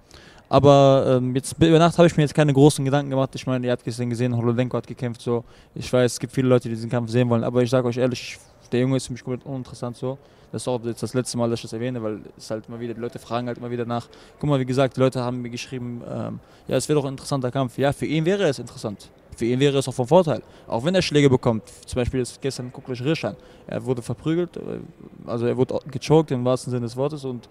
Aber 0.49 1.05
ähm, 1.07 1.35
jetzt 1.35 1.55
über 1.59 1.77
Nacht 1.77 1.97
habe 1.99 2.07
ich 2.07 2.17
mir 2.17 2.23
jetzt 2.23 2.33
keine 2.33 2.51
großen 2.51 2.83
Gedanken 2.83 3.11
gemacht. 3.11 3.29
Ich 3.35 3.45
meine, 3.45 3.67
ihr 3.67 3.71
habt 3.71 3.83
gestern 3.83 4.09
gesehen, 4.09 4.35
Holodenko 4.35 4.77
hat 4.77 4.87
gekämpft. 4.87 5.21
So. 5.21 5.43
Ich 5.75 5.93
weiß, 5.93 6.13
es 6.13 6.19
gibt 6.19 6.33
viele 6.33 6.47
Leute, 6.47 6.67
die 6.67 6.75
diesen 6.75 6.89
Kampf 6.89 7.11
sehen 7.11 7.29
wollen. 7.29 7.43
Aber 7.43 7.61
ich 7.61 7.69
sage 7.69 7.87
euch 7.87 7.97
ehrlich, 7.97 8.39
der 8.71 8.79
Junge 8.81 8.97
ist 8.97 9.07
für 9.07 9.13
mich 9.13 9.23
komplett 9.23 9.45
uninteressant. 9.45 9.95
So. 9.95 10.17
Das 10.51 10.63
ist 10.63 10.67
auch 10.67 10.83
jetzt 10.83 11.03
das 11.03 11.13
letzte 11.13 11.37
Mal, 11.37 11.51
dass 11.51 11.59
ich 11.59 11.63
das 11.63 11.73
erwähne, 11.73 12.01
weil 12.01 12.21
es 12.35 12.49
halt 12.49 12.67
immer 12.67 12.79
wieder, 12.79 12.95
die 12.95 12.99
Leute 12.99 13.19
fragen 13.19 13.47
halt 13.47 13.59
immer 13.59 13.69
wieder 13.69 13.85
nach. 13.85 14.07
Guck 14.39 14.49
mal, 14.49 14.59
wie 14.59 14.65
gesagt, 14.65 14.97
die 14.97 15.01
Leute 15.01 15.21
haben 15.21 15.43
mir 15.43 15.51
geschrieben, 15.51 16.01
ähm, 16.09 16.39
ja, 16.67 16.77
es 16.77 16.89
wäre 16.89 16.99
doch 16.99 17.05
ein 17.05 17.11
interessanter 17.11 17.51
Kampf. 17.51 17.77
Ja, 17.77 17.93
für 17.93 18.07
ihn 18.07 18.25
wäre 18.25 18.43
es 18.45 18.57
interessant. 18.57 19.09
Für 19.37 19.45
ihn 19.45 19.59
wäre 19.59 19.77
es 19.77 19.87
auch 19.87 19.93
von 19.93 20.07
Vorteil. 20.07 20.41
Auch 20.67 20.83
wenn 20.83 20.95
er 20.95 21.03
Schläge 21.03 21.29
bekommt. 21.29 21.63
Zum 21.85 21.97
Beispiel 21.97 22.21
jetzt 22.21 22.41
gestern, 22.41 22.71
guckt 22.73 22.89
euch 22.89 23.01
Risch 23.03 23.23
an. 23.23 23.35
Er 23.67 23.85
wurde 23.85 24.01
verprügelt, 24.01 24.57
äh, 24.57 24.79
also 25.27 25.45
er 25.45 25.55
wurde 25.55 25.79
gechoked 25.91 26.31
im 26.31 26.43
wahrsten 26.43 26.71
Sinne 26.71 26.87
des 26.87 26.97
Wortes 26.97 27.23
und 27.23 27.47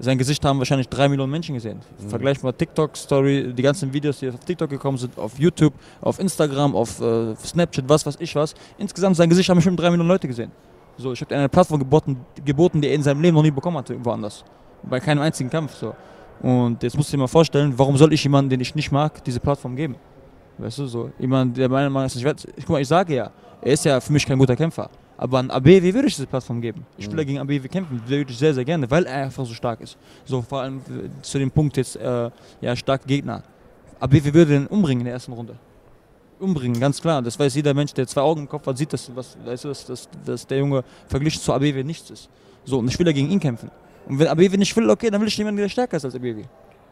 sein 0.00 0.16
Gesicht 0.16 0.42
haben 0.44 0.58
wahrscheinlich 0.58 0.88
drei 0.88 1.08
Millionen 1.08 1.30
Menschen 1.30 1.54
gesehen. 1.54 1.80
Vergleich 2.08 2.42
mal 2.42 2.52
TikTok-Story, 2.52 3.52
die 3.52 3.62
ganzen 3.62 3.92
Videos, 3.92 4.18
die 4.18 4.30
auf 4.30 4.36
TikTok 4.38 4.70
gekommen 4.70 4.96
sind, 4.96 5.16
auf 5.18 5.38
YouTube, 5.38 5.74
auf 6.00 6.18
Instagram, 6.18 6.74
auf 6.74 7.00
äh, 7.00 7.36
Snapchat, 7.36 7.86
was 7.86 8.06
weiß 8.06 8.16
ich 8.18 8.34
was. 8.34 8.54
Insgesamt 8.78 9.16
sein 9.16 9.28
Gesicht 9.28 9.48
haben 9.50 9.56
bestimmt 9.56 9.78
drei 9.78 9.90
Millionen 9.90 10.08
Leute 10.08 10.26
gesehen. 10.26 10.50
So, 10.96 11.12
ich 11.12 11.20
habe 11.20 11.34
eine 11.34 11.48
Plattform 11.48 11.78
geboten, 11.78 12.16
geboten, 12.44 12.80
die 12.80 12.88
er 12.88 12.94
in 12.94 13.02
seinem 13.02 13.20
Leben 13.20 13.34
noch 13.34 13.42
nie 13.42 13.50
bekommen 13.50 13.76
hatte, 13.76 13.92
irgendwo 13.92 14.10
anders. 14.10 14.44
Bei 14.82 15.00
keinem 15.00 15.22
einzigen 15.22 15.50
Kampf. 15.50 15.74
So. 15.74 15.94
Und 16.40 16.82
jetzt 16.82 16.96
musst 16.96 17.12
du 17.12 17.16
dir 17.16 17.20
mal 17.20 17.26
vorstellen, 17.26 17.74
warum 17.76 17.96
soll 17.96 18.12
ich 18.14 18.22
jemanden, 18.22 18.48
den 18.48 18.60
ich 18.60 18.74
nicht 18.74 18.90
mag, 18.90 19.22
diese 19.24 19.40
Plattform 19.40 19.76
geben? 19.76 19.96
Weißt 20.56 20.78
du, 20.78 20.86
so. 20.86 21.10
Jemand, 21.18 21.56
der 21.56 21.68
meiner 21.68 21.90
Meinung 21.90 22.06
nach 22.06 22.14
nicht 22.14 22.24
wert 22.24 22.46
Guck 22.56 22.70
mal, 22.70 22.80
ich 22.80 22.88
sage 22.88 23.14
ja, 23.14 23.30
er 23.60 23.72
ist 23.72 23.84
ja 23.84 24.00
für 24.00 24.12
mich 24.12 24.26
kein 24.26 24.38
guter 24.38 24.56
Kämpfer. 24.56 24.88
Aber 25.20 25.38
an 25.38 25.50
ABW 25.50 25.92
würde 25.92 26.08
ich 26.08 26.14
diese 26.14 26.26
Plattform 26.26 26.62
geben. 26.62 26.86
Ich 26.96 27.06
will 27.10 27.18
ja 27.18 27.24
gegen 27.24 27.38
ABW 27.40 27.68
kämpfen, 27.68 28.00
würde 28.06 28.32
ich 28.32 28.38
sehr, 28.38 28.54
sehr 28.54 28.64
gerne, 28.64 28.90
weil 28.90 29.04
er 29.04 29.24
einfach 29.24 29.44
so 29.44 29.52
stark 29.52 29.82
ist. 29.82 29.98
So 30.24 30.40
vor 30.40 30.62
allem 30.62 30.78
äh, 30.78 31.10
zu 31.20 31.38
dem 31.38 31.50
Punkt 31.50 31.76
jetzt, 31.76 31.96
äh, 31.96 32.30
ja, 32.62 32.74
stark 32.74 33.06
Gegner. 33.06 33.42
ABW 34.00 34.32
würde 34.32 34.52
den 34.52 34.66
umbringen 34.66 35.00
in 35.00 35.04
der 35.04 35.12
ersten 35.12 35.34
Runde. 35.34 35.56
Umbringen, 36.38 36.80
ganz 36.80 37.02
klar. 37.02 37.20
Das 37.20 37.38
weiß 37.38 37.54
jeder 37.54 37.74
Mensch, 37.74 37.92
der 37.92 38.06
zwei 38.06 38.22
Augen 38.22 38.40
im 38.40 38.48
Kopf 38.48 38.66
hat, 38.66 38.78
sieht, 38.78 38.94
dass, 38.94 39.14
was, 39.14 39.36
weißt 39.44 39.64
du, 39.64 39.68
dass, 39.68 39.84
dass, 39.84 40.08
dass 40.24 40.46
der 40.46 40.56
Junge 40.56 40.84
verglichen 41.06 41.42
zu 41.42 41.52
ABW 41.52 41.84
nichts 41.84 42.08
ist. 42.08 42.30
So, 42.64 42.78
und 42.78 42.88
ich 42.88 42.98
will 42.98 43.06
ja 43.06 43.12
gegen 43.12 43.30
ihn 43.30 43.40
kämpfen. 43.40 43.70
Und 44.08 44.18
wenn 44.18 44.26
ABW 44.26 44.56
nicht 44.56 44.74
will, 44.74 44.88
okay, 44.88 45.10
dann 45.10 45.20
will 45.20 45.28
ich 45.28 45.36
jemanden, 45.36 45.60
der 45.60 45.68
stärker 45.68 45.98
ist 45.98 46.04
als 46.06 46.14
ABW. 46.14 46.44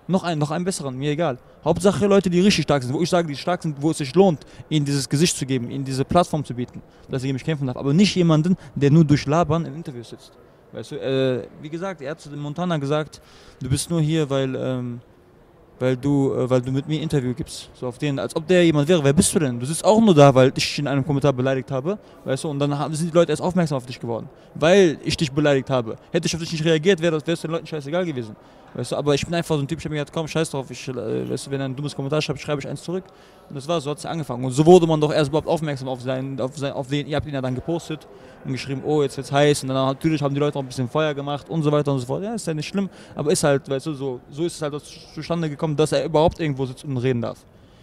Noch 0.09 0.25
einen, 0.25 0.41
noch 0.41 0.51
einen 0.51 0.65
besseren, 0.65 0.97
mir 0.97 1.11
egal. 1.11 1.39
Hauptsache 1.63 2.07
Leute, 2.07 2.31
die 2.31 2.41
richtig 2.41 2.63
stark 2.63 2.83
sind, 2.83 2.95
wo 2.95 3.03
ich 3.03 3.11
sage, 3.11 3.29
die 3.29 3.37
stark 3.37 3.63
sind, 3.63 3.81
wo 3.81 3.91
es 3.91 3.99
sich 3.99 4.15
lohnt, 4.15 4.41
ihnen 4.71 4.87
dieses 4.87 5.07
Gesicht 5.07 5.37
zu 5.37 5.45
geben, 5.45 5.71
ihnen 5.71 5.85
diese 5.85 6.03
Plattform 6.03 6.43
zu 6.43 6.55
bieten, 6.55 6.81
dass 7.11 7.21
sie 7.21 7.31
mich 7.31 7.45
kämpfen 7.45 7.67
darf. 7.67 7.77
Aber 7.77 7.93
nicht 7.93 8.15
jemanden, 8.15 8.57
der 8.75 8.91
nur 8.91 9.05
durch 9.05 9.27
Labern 9.27 9.67
in 9.67 9.75
Interviews 9.75 10.09
sitzt. 10.09 10.33
Weißt 10.73 10.93
du, 10.93 10.97
äh, 10.97 11.47
wie 11.61 11.69
gesagt, 11.69 12.01
er 12.01 12.13
hat 12.13 12.21
zu 12.21 12.31
dem 12.31 12.41
Montana 12.41 12.79
gesagt, 12.79 13.21
du 13.61 13.69
bist 13.69 13.91
nur 13.91 14.01
hier, 14.01 14.29
weil, 14.31 14.55
ähm, 14.55 15.01
weil, 15.79 15.97
du, 15.97 16.33
äh, 16.33 16.49
weil 16.49 16.63
du 16.63 16.73
mit 16.73 16.89
mir 16.89 17.01
Interview 17.03 17.35
gibst. 17.35 17.69
So 17.75 17.87
auf 17.87 17.99
den, 17.99 18.19
als 18.19 18.35
ob 18.35 18.47
der 18.47 18.65
jemand 18.65 18.89
wäre. 18.89 19.05
Wer 19.05 19.13
bist 19.13 19.35
du 19.35 19.39
denn? 19.39 19.61
Du 19.61 19.67
sitzt 19.67 19.85
auch 19.85 20.01
nur 20.01 20.15
da, 20.15 20.35
weil 20.35 20.49
ich 20.49 20.55
dich 20.55 20.79
in 20.79 20.87
einem 20.87 21.05
Kommentar 21.05 21.35
beleidigt 21.35 21.71
habe. 21.71 21.99
Weißt 22.25 22.45
du, 22.45 22.49
und 22.49 22.59
dann 22.59 22.79
haben, 22.79 22.95
sind 22.95 23.11
die 23.11 23.15
Leute 23.15 23.33
erst 23.33 23.43
aufmerksam 23.43 23.77
auf 23.77 23.87
dich 23.87 24.01
geworden. 24.01 24.29
Weil 24.55 24.99
ich 25.05 25.17
dich 25.17 25.33
beleidigt 25.33 25.71
habe. 25.71 25.97
Hätte 26.13 26.27
ich 26.27 26.35
auf 26.35 26.41
dich 26.41 26.53
nicht 26.53 26.65
reagiert, 26.65 27.01
wäre 27.01 27.17
es 27.17 27.41
den 27.41 27.51
Leuten 27.51 27.67
scheißegal 27.67 28.07
gewesen. 28.07 28.37
Weißt 28.75 28.93
du, 28.93 28.97
aber 28.97 29.15
ich 29.15 29.25
bin 29.25 29.35
einfach 29.35 29.57
so 29.57 29.63
ein 29.63 29.69
Typ, 29.69 29.79
ich 29.79 29.85
habe 29.85 29.95
mir 29.95 30.01
gedacht, 30.01 30.15
komm, 30.15 30.29
scheiß 30.29 30.51
drauf, 30.51 30.71
ich, 30.71 30.89
äh, 30.89 31.31
weißt 31.31 31.47
du, 31.47 31.51
wenn 31.51 31.61
er 31.61 31.67
ein 31.67 31.75
dummes 31.77 31.97
Kommentar 31.97 32.21
schreibt, 32.21 32.41
schreibe 32.41 32.61
ich 32.61 32.69
eins 32.69 32.83
zurück. 32.83 33.05
Und 33.49 33.57
das 33.57 33.67
war 33.67 33.81
so, 33.81 33.91
hat 33.91 33.99
es 33.99 34.07
angefangen. 34.07 34.45
Und 34.45 34.53
so 34.53 34.65
wurde 34.67 34.87
man 34.87 35.01
doch 35.01 35.13
erst 35.13 35.31
überhaupt 35.31 35.49
aufmerksam 35.49 35.89
auf 35.89 36.03
seinen, 36.03 36.41
auf, 36.41 36.57
sein, 36.57 36.73
auf 36.73 36.89
den, 36.89 37.07
ihr 37.07 37.17
habt 37.17 37.27
ihn 37.27 37.35
ja 37.35 37.41
dann 37.41 37.55
gepostet 37.55 38.07
und 38.45 38.53
geschrieben, 38.53 38.83
oh, 38.85 39.03
jetzt 39.03 39.17
wird's 39.17 39.33
heiß. 39.33 39.63
Und 39.63 39.69
dann 39.71 39.87
natürlich 39.87 40.23
haben 40.23 40.35
die 40.35 40.41
Leute 40.41 40.59
auch 40.59 40.63
ein 40.63 40.69
bisschen 40.69 40.89
Feuer 40.89 41.15
gemacht 41.15 41.49
und 41.49 41.63
so 41.63 41.73
weiter 41.73 41.93
und 41.93 42.01
so 42.01 42.07
fort. 42.07 42.23
Ja, 42.23 42.35
ist 42.35 42.47
ja 42.47 42.55
nicht 42.55 42.69
schlimm, 42.69 42.91
aber 43.15 43.33
ist 43.33 43.43
halt, 43.43 43.69
weißt 43.69 43.87
du, 43.87 43.95
so, 43.95 44.21
so 44.31 44.45
ist 44.45 44.57
es 44.57 44.63
halt 44.63 44.75
zustande 45.15 45.49
gekommen, 45.49 45.75
dass 45.75 45.93
er 45.93 46.05
überhaupt 46.05 46.39
irgendwo 46.41 46.67
sitzt 46.67 46.85
und 46.85 46.97
reden 46.99 47.23
darf. 47.23 47.39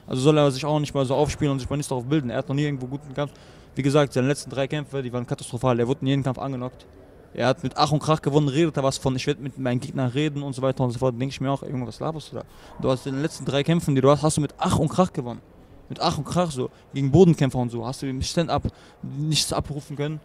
Also 0.07 0.21
soll 0.21 0.37
er 0.37 0.51
sich 0.51 0.63
auch 0.63 0.79
nicht 0.79 0.93
mal 0.93 1.05
so 1.05 1.15
aufspielen 1.15 1.51
und 1.51 1.59
sich 1.59 1.69
mal 1.69 1.77
nicht 1.77 1.89
darauf 1.89 2.05
bilden. 2.05 2.29
Er 2.29 2.37
hat 2.37 2.47
noch 2.47 2.55
nie 2.55 2.63
irgendwo 2.63 2.85
guten 2.85 3.13
Kampf. 3.13 3.31
Wie 3.73 3.81
gesagt, 3.81 4.13
seine 4.13 4.27
letzten 4.27 4.51
drei 4.51 4.67
Kämpfe, 4.67 5.01
die 5.01 5.11
waren 5.11 5.25
katastrophal. 5.25 5.79
Er 5.79 5.87
wurde 5.87 6.01
in 6.01 6.07
jedem 6.07 6.23
Kampf 6.23 6.37
angenockt. 6.37 6.85
Er 7.35 7.47
hat 7.47 7.63
mit 7.63 7.75
Ach 7.75 7.91
und 7.91 7.99
Krach 7.99 8.21
gewonnen, 8.21 8.47
redet 8.47 8.77
da 8.77 8.83
was 8.83 8.97
von, 8.97 9.15
ich 9.15 9.27
werde 9.27 9.41
mit 9.41 9.57
meinen 9.57 9.79
Gegnern 9.79 10.09
reden 10.09 10.41
und 10.41 10.53
so 10.53 10.61
weiter 10.61 10.83
und 10.83 10.91
so 10.91 10.99
fort. 10.99 11.19
Denke 11.19 11.33
ich 11.33 11.41
mir 11.41 11.51
auch, 11.51 11.63
Junge, 11.63 11.85
was 11.85 11.99
laberst 11.99 12.31
du 12.31 12.37
da? 12.37 12.43
Du 12.81 12.89
hast 12.89 13.05
in 13.05 13.13
den 13.13 13.21
letzten 13.21 13.45
drei 13.45 13.63
Kämpfen, 13.63 13.93
die 13.93 14.01
du 14.01 14.09
hast, 14.09 14.23
hast 14.23 14.37
du 14.37 14.41
mit 14.41 14.53
Ach 14.57 14.79
und 14.79 14.87
Krach 14.87 15.11
gewonnen. 15.11 15.41
Mit 15.89 15.99
Ach 15.99 16.17
und 16.17 16.23
Krach 16.23 16.51
so, 16.51 16.69
gegen 16.93 17.11
Bodenkämpfer 17.11 17.59
und 17.59 17.69
so, 17.69 17.85
hast 17.85 18.01
du 18.01 18.07
im 18.07 18.21
Stand-up 18.21 18.63
nichts 19.01 19.51
abrufen 19.51 19.97
können. 19.97 20.19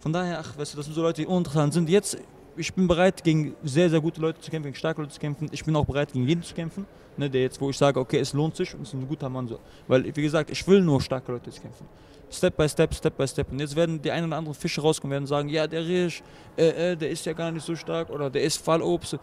Von 0.00 0.12
daher, 0.12 0.40
ach, 0.40 0.58
weißt 0.58 0.72
du, 0.72 0.76
das 0.76 0.86
sind 0.86 0.94
so 0.94 1.02
Leute, 1.02 1.22
die 1.22 1.26
uninteressant 1.26 1.72
sind. 1.72 1.88
Jetzt 1.88 2.18
ich 2.56 2.72
bin 2.72 2.88
bereit, 2.88 3.22
gegen 3.22 3.54
sehr, 3.62 3.90
sehr 3.90 4.00
gute 4.00 4.20
Leute 4.20 4.40
zu 4.40 4.50
kämpfen, 4.50 4.68
gegen 4.68 4.76
starke 4.76 5.00
Leute 5.00 5.12
zu 5.12 5.20
kämpfen. 5.20 5.48
Ich 5.52 5.64
bin 5.64 5.76
auch 5.76 5.84
bereit, 5.84 6.12
gegen 6.12 6.26
jeden 6.26 6.42
zu 6.42 6.54
kämpfen. 6.54 6.86
Ne, 7.18 7.30
der 7.30 7.42
jetzt, 7.42 7.60
wo 7.60 7.70
ich 7.70 7.78
sage, 7.78 7.98
okay, 7.98 8.18
es 8.18 8.34
lohnt 8.34 8.56
sich 8.56 8.74
und 8.74 8.82
es 8.82 8.88
ist 8.88 8.94
ein 8.94 9.08
guter 9.08 9.28
Mann 9.30 9.48
so. 9.48 9.58
Weil, 9.88 10.04
wie 10.04 10.22
gesagt, 10.22 10.50
ich 10.50 10.66
will 10.66 10.82
nur 10.82 11.00
starke 11.00 11.32
Leute 11.32 11.46
jetzt 11.50 11.62
kämpfen. 11.62 11.86
Step 12.30 12.56
by 12.56 12.68
Step, 12.68 12.94
Step 12.94 13.16
by 13.16 13.26
Step. 13.26 13.50
Und 13.50 13.60
jetzt 13.60 13.76
werden 13.76 14.00
die 14.02 14.10
ein 14.10 14.24
oder 14.24 14.36
anderen 14.36 14.54
Fische 14.54 14.80
rauskommen 14.80 15.12
werden 15.12 15.26
sagen, 15.26 15.48
ja, 15.48 15.66
der 15.66 15.86
Risch, 15.86 16.22
äh, 16.56 16.92
äh, 16.92 16.96
der 16.96 17.10
ist 17.10 17.24
ja 17.24 17.32
gar 17.32 17.50
nicht 17.50 17.64
so 17.64 17.76
stark 17.76 18.10
oder 18.10 18.30
der 18.30 18.42
ist 18.42 18.62
Fallobst. 18.62 19.18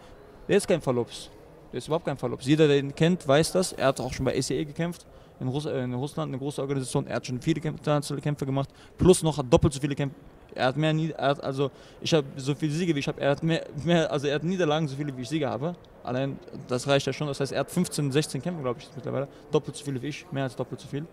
Der 0.48 0.56
ist 0.56 0.66
kein 0.66 0.80
Fallobst. 0.80 1.30
Der 1.72 1.78
ist 1.78 1.86
überhaupt 1.86 2.06
kein 2.06 2.16
Fallobst. 2.16 2.46
Jeder, 2.46 2.68
der 2.68 2.78
ihn 2.78 2.94
kennt, 2.94 3.26
weiß 3.26 3.52
das. 3.52 3.72
Er 3.72 3.88
hat 3.88 4.00
auch 4.00 4.12
schon 4.12 4.24
bei 4.24 4.36
ACE 4.36 4.64
gekämpft. 4.64 5.06
In, 5.40 5.48
Russ 5.48 5.66
äh, 5.66 5.82
in 5.82 5.92
Russland, 5.94 6.30
eine 6.30 6.38
große 6.38 6.60
Organisation. 6.60 7.06
Er 7.06 7.16
hat 7.16 7.26
schon 7.26 7.40
viele 7.40 7.60
internationale 7.60 8.22
Kämpfe 8.22 8.46
gemacht. 8.46 8.70
Plus 8.96 9.22
noch 9.22 9.36
hat 9.36 9.52
doppelt 9.52 9.72
so 9.72 9.80
viele 9.80 9.94
Kämpfe. 9.94 10.16
Er 10.54 10.66
hat 10.66 10.76
mehr, 10.76 10.94
er 11.16 11.28
hat, 11.28 11.42
also 11.42 11.70
ich 12.00 12.14
habe 12.14 12.26
so 12.36 12.54
viele 12.54 12.72
Siege 12.72 12.94
wie 12.94 13.00
ich 13.00 13.08
habe. 13.08 13.20
Er 13.20 13.30
hat 13.30 13.42
mehr, 13.42 13.66
mehr, 13.82 14.10
also 14.10 14.28
er 14.28 14.36
hat 14.36 14.44
Niederlagen 14.44 14.86
so 14.86 14.94
viele 14.94 15.16
wie 15.16 15.22
ich 15.22 15.28
Siege 15.28 15.48
habe. 15.48 15.74
Allein 16.04 16.38
das 16.68 16.86
reicht 16.86 17.06
ja 17.06 17.12
schon. 17.12 17.26
Das 17.26 17.40
heißt, 17.40 17.52
er 17.52 17.60
hat 17.60 17.70
15, 17.70 18.12
16 18.12 18.40
Kämpfe, 18.40 18.62
glaube 18.62 18.78
ich, 18.78 18.88
mittlerweile. 18.94 19.26
Doppelt 19.50 19.76
so 19.76 19.84
viele 19.84 20.00
wie 20.00 20.08
ich, 20.08 20.26
mehr 20.30 20.44
als 20.44 20.54
doppelt 20.54 20.80
so 20.80 20.86
viel. 20.86 21.06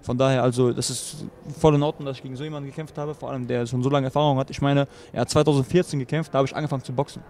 Von 0.00 0.16
daher, 0.16 0.42
also 0.42 0.72
das 0.72 0.90
ist 0.90 1.24
voll 1.58 1.74
in 1.74 1.82
Ordnung, 1.82 2.06
dass 2.06 2.16
ich 2.16 2.22
gegen 2.22 2.36
so 2.36 2.44
jemanden 2.44 2.68
gekämpft 2.68 2.96
habe, 2.96 3.14
vor 3.14 3.30
allem 3.30 3.46
der 3.46 3.66
schon 3.66 3.82
so 3.82 3.90
lange 3.90 4.06
Erfahrung 4.06 4.38
hat. 4.38 4.50
Ich 4.50 4.62
meine, 4.62 4.86
er 5.12 5.22
hat 5.22 5.30
2014 5.30 5.98
gekämpft, 5.98 6.32
da 6.32 6.38
habe 6.38 6.46
ich 6.48 6.54
angefangen 6.54 6.84
zu 6.84 6.92
boxen. 6.92 7.22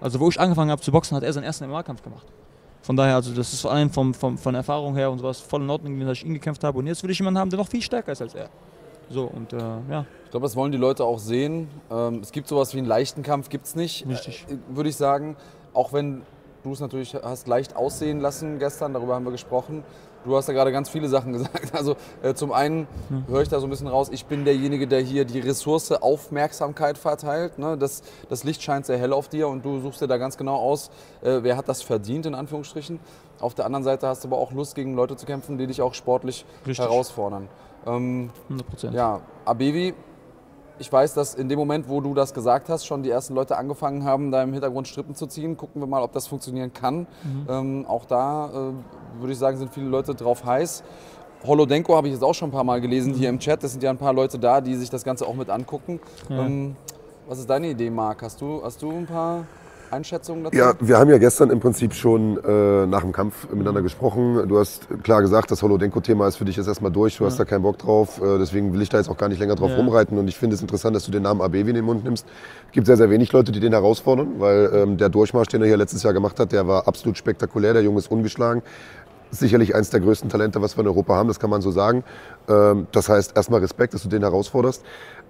Also 0.00 0.20
wo 0.20 0.28
ich 0.28 0.38
angefangen 0.38 0.70
habe 0.70 0.80
zu 0.80 0.92
boxen, 0.92 1.16
hat 1.16 1.22
er 1.22 1.32
seinen 1.32 1.44
ersten 1.44 1.68
MMA-Kampf 1.68 2.02
gemacht. 2.02 2.26
Von 2.82 2.96
daher, 2.96 3.14
also 3.16 3.34
das 3.34 3.52
ist 3.52 3.60
vor 3.60 3.72
allem 3.72 3.90
vom, 3.90 4.14
vom, 4.14 4.38
von 4.38 4.54
Erfahrung 4.54 4.96
her 4.96 5.10
und 5.10 5.18
sowas 5.18 5.40
voll 5.40 5.62
in 5.62 5.70
Ordnung, 5.70 5.98
dass 6.00 6.18
ich 6.18 6.24
ihn 6.24 6.34
gekämpft 6.34 6.64
habe. 6.64 6.78
Und 6.78 6.86
jetzt 6.86 7.02
will 7.02 7.10
ich 7.10 7.18
jemanden 7.18 7.38
haben, 7.38 7.50
der 7.50 7.58
noch 7.58 7.68
viel 7.68 7.82
stärker 7.82 8.12
ist 8.12 8.22
als 8.22 8.34
er. 8.34 8.48
So, 9.10 9.24
und 9.24 9.52
äh, 9.52 9.58
ja. 9.58 10.06
Ich 10.24 10.30
glaube, 10.30 10.44
das 10.46 10.56
wollen 10.56 10.72
die 10.72 10.78
Leute 10.78 11.04
auch 11.04 11.18
sehen. 11.18 11.68
Ähm, 11.90 12.20
es 12.22 12.32
gibt 12.32 12.48
sowas 12.48 12.72
wie 12.74 12.78
einen 12.78 12.86
leichten 12.86 13.22
Kampf, 13.22 13.48
gibt 13.48 13.66
es 13.66 13.74
nicht. 13.74 14.06
Richtig. 14.08 14.46
Äh, 14.48 14.56
Würde 14.74 14.88
ich 14.88 14.96
sagen, 14.96 15.36
auch 15.74 15.92
wenn 15.92 16.22
du 16.62 16.72
es 16.72 16.80
natürlich 16.80 17.14
hast 17.14 17.48
leicht 17.48 17.76
aussehen 17.76 18.20
lassen 18.20 18.58
gestern, 18.58 18.94
darüber 18.94 19.14
haben 19.14 19.24
wir 19.24 19.32
gesprochen. 19.32 19.82
Du 20.24 20.36
hast 20.36 20.48
ja 20.48 20.54
gerade 20.54 20.70
ganz 20.72 20.88
viele 20.90 21.08
Sachen 21.08 21.32
gesagt. 21.34 21.74
Also 21.74 21.96
äh, 22.22 22.34
zum 22.34 22.52
einen 22.52 22.86
Hm. 23.08 23.24
höre 23.28 23.42
ich 23.42 23.48
da 23.48 23.58
so 23.60 23.66
ein 23.66 23.70
bisschen 23.70 23.86
raus, 23.88 24.08
ich 24.12 24.26
bin 24.26 24.44
derjenige, 24.44 24.86
der 24.86 25.00
hier 25.00 25.24
die 25.24 25.40
Ressource 25.40 25.92
Aufmerksamkeit 25.92 26.98
verteilt. 26.98 27.58
Ne? 27.58 27.76
Das, 27.78 28.02
das 28.28 28.44
Licht 28.44 28.62
scheint 28.62 28.86
sehr 28.86 28.98
hell 28.98 29.12
auf 29.12 29.28
dir 29.28 29.48
und 29.48 29.64
du 29.64 29.80
suchst 29.80 30.00
dir 30.02 30.06
da 30.08 30.16
ganz 30.18 30.36
genau 30.36 30.56
aus, 30.56 30.90
äh, 31.22 31.38
wer 31.42 31.56
hat 31.56 31.68
das 31.68 31.82
verdient, 31.82 32.26
in 32.26 32.34
Anführungsstrichen. 32.34 33.00
Auf 33.40 33.54
der 33.54 33.64
anderen 33.64 33.84
Seite 33.84 34.06
hast 34.06 34.22
du 34.24 34.28
aber 34.28 34.36
auch 34.38 34.52
Lust, 34.52 34.74
gegen 34.74 34.94
Leute 34.94 35.16
zu 35.16 35.24
kämpfen, 35.26 35.56
die 35.56 35.66
dich 35.66 35.80
auch 35.80 35.94
sportlich 35.94 36.44
Richtig. 36.66 36.78
herausfordern. 36.84 37.48
Ähm, 37.86 38.30
100 38.48 38.66
Prozent. 38.68 38.94
ja, 38.94 39.20
Abevi, 39.46 39.94
ich 40.80 40.90
weiß, 40.90 41.12
dass 41.14 41.34
in 41.34 41.48
dem 41.48 41.58
Moment, 41.58 41.88
wo 41.88 42.00
du 42.00 42.14
das 42.14 42.32
gesagt 42.32 42.70
hast, 42.70 42.86
schon 42.86 43.02
die 43.02 43.10
ersten 43.10 43.34
Leute 43.34 43.56
angefangen 43.58 44.04
haben, 44.04 44.30
da 44.30 44.42
im 44.42 44.52
Hintergrund 44.52 44.88
Strippen 44.88 45.14
zu 45.14 45.26
ziehen. 45.26 45.56
Gucken 45.56 45.82
wir 45.82 45.86
mal, 45.86 46.02
ob 46.02 46.12
das 46.12 46.26
funktionieren 46.26 46.72
kann. 46.72 47.06
Ähm, 47.48 47.84
auch 47.86 48.06
da 48.06 48.46
äh, 48.46 49.20
würde 49.20 49.32
ich 49.32 49.38
sagen, 49.38 49.58
sind 49.58 49.72
viele 49.72 49.86
Leute 49.86 50.14
drauf 50.14 50.44
heiß. 50.44 50.82
Holodenko 51.46 51.94
habe 51.94 52.08
ich 52.08 52.14
jetzt 52.14 52.22
auch 52.22 52.34
schon 52.34 52.48
ein 52.48 52.52
paar 52.52 52.64
Mal 52.64 52.80
gelesen 52.80 53.14
hier 53.14 53.28
im 53.28 53.38
Chat. 53.38 53.62
Es 53.62 53.72
sind 53.72 53.82
ja 53.82 53.90
ein 53.90 53.98
paar 53.98 54.14
Leute 54.14 54.38
da, 54.38 54.60
die 54.60 54.74
sich 54.74 54.90
das 54.90 55.04
Ganze 55.04 55.26
auch 55.26 55.34
mit 55.34 55.50
angucken. 55.50 56.00
Ja. 56.28 56.46
Ähm, 56.46 56.76
was 57.28 57.38
ist 57.38 57.48
deine 57.48 57.68
Idee, 57.68 57.90
Marc? 57.90 58.22
Hast 58.22 58.40
du, 58.40 58.62
hast 58.64 58.80
du 58.80 58.90
ein 58.90 59.06
paar 59.06 59.44
Einschätzungen 59.90 60.44
dazu? 60.44 60.56
Ja, 60.56 60.74
wir 60.80 60.98
haben 60.98 61.10
ja 61.10 61.18
gestern 61.18 61.50
im 61.50 61.60
Prinzip 61.60 61.94
schon 61.94 62.42
äh, 62.44 62.86
nach 62.86 63.00
dem 63.02 63.12
Kampf 63.12 63.48
miteinander 63.50 63.82
gesprochen. 63.82 64.48
Du 64.48 64.58
hast 64.58 64.86
klar 65.02 65.20
gesagt, 65.20 65.50
das 65.50 65.62
Holodenko-Thema 65.62 66.28
ist 66.28 66.36
für 66.36 66.44
dich 66.44 66.56
jetzt 66.56 66.66
erstmal 66.68 66.92
durch. 66.92 67.16
Du 67.18 67.26
hast 67.26 67.38
da 67.38 67.44
keinen 67.44 67.62
Bock 67.62 67.78
drauf. 67.78 68.20
Äh, 68.22 68.38
deswegen 68.38 68.72
will 68.72 68.82
ich 68.82 68.88
da 68.88 68.98
jetzt 68.98 69.08
auch 69.08 69.16
gar 69.16 69.28
nicht 69.28 69.38
länger 69.38 69.54
drauf 69.56 69.70
Ja. 69.70 69.76
rumreiten. 69.76 70.18
Und 70.18 70.28
ich 70.28 70.36
finde 70.38 70.54
es 70.56 70.62
interessant, 70.62 70.94
dass 70.96 71.04
du 71.04 71.10
den 71.10 71.22
Namen 71.22 71.40
Abevi 71.40 71.70
in 71.70 71.76
den 71.76 71.84
Mund 71.84 72.04
nimmst. 72.04 72.26
Es 72.66 72.72
gibt 72.72 72.86
sehr, 72.86 72.96
sehr 72.96 73.10
wenig 73.10 73.32
Leute, 73.32 73.52
die 73.52 73.60
den 73.60 73.72
herausfordern, 73.72 74.34
weil 74.38 74.70
ähm, 74.74 74.96
der 74.96 75.08
Durchmarsch, 75.08 75.48
den 75.48 75.62
er 75.62 75.68
hier 75.68 75.76
letztes 75.76 76.02
Jahr 76.02 76.12
gemacht 76.12 76.38
hat, 76.40 76.52
der 76.52 76.66
war 76.66 76.86
absolut 76.88 77.16
spektakulär. 77.18 77.72
Der 77.72 77.82
Junge 77.82 77.98
ist 77.98 78.10
ungeschlagen. 78.10 78.62
Sicherlich 79.32 79.76
eins 79.76 79.90
der 79.90 80.00
größten 80.00 80.28
Talente, 80.28 80.60
was 80.60 80.76
wir 80.76 80.82
in 80.82 80.88
Europa 80.88 81.14
haben, 81.14 81.28
das 81.28 81.38
kann 81.38 81.50
man 81.50 81.62
so 81.62 81.70
sagen. 81.70 82.02
Ähm, 82.48 82.86
das 82.92 83.08
heißt, 83.08 83.36
erstmal 83.36 83.60
Respekt, 83.60 83.94
dass 83.94 84.02
du 84.02 84.08
den 84.08 84.22
herausforderst. 84.22 84.82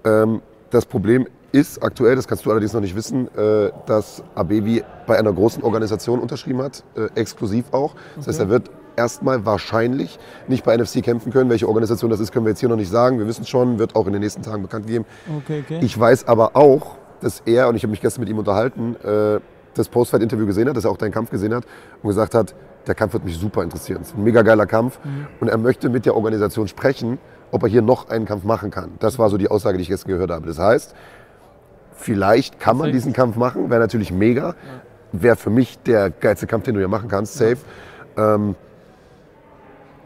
Ähm, 0.05 0.41
das 0.71 0.87
Problem 0.87 1.27
ist 1.53 1.83
aktuell, 1.83 2.17
das 2.17 2.29
kannst 2.29 2.47
du 2.47 2.51
allerdings 2.51 2.73
noch 2.73 2.81
nicht 2.81 2.95
wissen, 2.95 3.29
äh, 3.37 3.71
dass 3.87 4.23
Abevi 4.35 4.85
bei 5.07 5.19
einer 5.19 5.33
großen 5.33 5.63
Organisation 5.63 6.21
unterschrieben 6.21 6.63
hat, 6.63 6.85
äh, 6.97 7.09
exklusiv 7.15 7.73
auch. 7.73 7.95
Das 8.17 8.29
heißt, 8.29 8.41
er 8.41 8.49
wird 8.49 8.71
erstmal 8.97 9.45
wahrscheinlich 9.47 10.19
nicht 10.49 10.65
bei 10.65 10.77
NFC 10.77 11.03
kämpfen 11.03 11.33
können. 11.33 11.51
Welche 11.51 11.67
Organisation 11.67 12.11
das 12.11 12.21
ist, 12.21 12.33
können 12.33 12.45
wir 12.45 12.51
jetzt 12.51 12.61
hier 12.61 12.69
noch 12.69 12.77
nicht 12.77 12.91
sagen. 12.91 13.19
Wir 13.19 13.27
wissen 13.27 13.47
schon, 13.47 13.79
wird 13.79 13.97
auch 13.97 14.07
in 14.07 14.13
den 14.13 14.23
nächsten 14.23 14.43
Tagen 14.43 14.63
bekannt 14.63 14.87
geben. 14.87 15.05
Okay, 15.39 15.63
okay. 15.65 15.81
Ich 15.83 15.99
weiß 15.99 16.29
aber 16.29 16.57
auch, 16.57 16.97
dass 17.21 17.43
er, 17.47 17.69
und 17.69 17.77
ich 17.77 17.83
habe 17.83 17.91
mich 17.91 18.01
gestern 18.01 18.21
mit 18.21 18.29
ihm 18.29 18.39
unterhalten, 18.39 18.97
äh, 19.05 19.41
das 19.75 19.89
Postfight-Interview 19.89 20.47
gesehen 20.47 20.69
hat, 20.69 20.77
dass 20.77 20.85
er 20.85 20.91
auch 20.91 20.97
deinen 20.97 21.13
Kampf 21.13 21.31
gesehen 21.31 21.55
hat 21.55 21.65
und 22.03 22.09
gesagt 22.09 22.35
hat, 22.35 22.55
der 22.87 22.95
Kampf 22.95 23.13
wird 23.13 23.25
mich 23.25 23.39
super 23.39 23.63
interessieren. 23.63 24.03
Es 24.03 24.09
ist 24.09 24.17
ein 24.17 24.25
mega 24.25 24.43
geiler 24.43 24.67
Kampf 24.67 24.99
und 25.39 25.49
er 25.49 25.59
möchte 25.59 25.89
mit 25.91 26.07
der 26.07 26.17
Organisation 26.17 26.67
sprechen, 26.67 27.19
ob 27.53 27.63
er 27.63 27.69
hier 27.69 27.83
noch 27.83 28.09
einen 28.09 28.25
Kampf 28.25 28.45
machen 28.45 28.71
kann. 28.71 28.93
Das 29.01 29.19
war 29.19 29.29
so 29.29 29.37
die 29.37 29.49
Aussage, 29.49 29.77
die 29.77 29.83
ich 29.83 29.89
gestern 29.89 30.13
gehört 30.13 30.31
habe. 30.31 30.47
Das 30.47 30.59
heißt, 30.59 30.95
vielleicht 32.01 32.59
kann 32.59 32.77
man 32.77 32.93
diesen 32.93 33.13
Kampf 33.13 33.37
machen, 33.37 33.71
wäre 33.71 33.81
natürlich 33.81 34.11
mega. 34.11 34.55
Wäre 35.13 35.37
für 35.37 35.51
mich 35.51 35.79
der 35.81 36.11
geilste 36.11 36.47
Kampf, 36.47 36.65
den 36.65 36.75
du 36.75 36.81
hier 36.81 36.89
machen 36.89 37.09
kannst, 37.09 37.35
safe. 37.35 37.59
Ähm, 38.17 38.55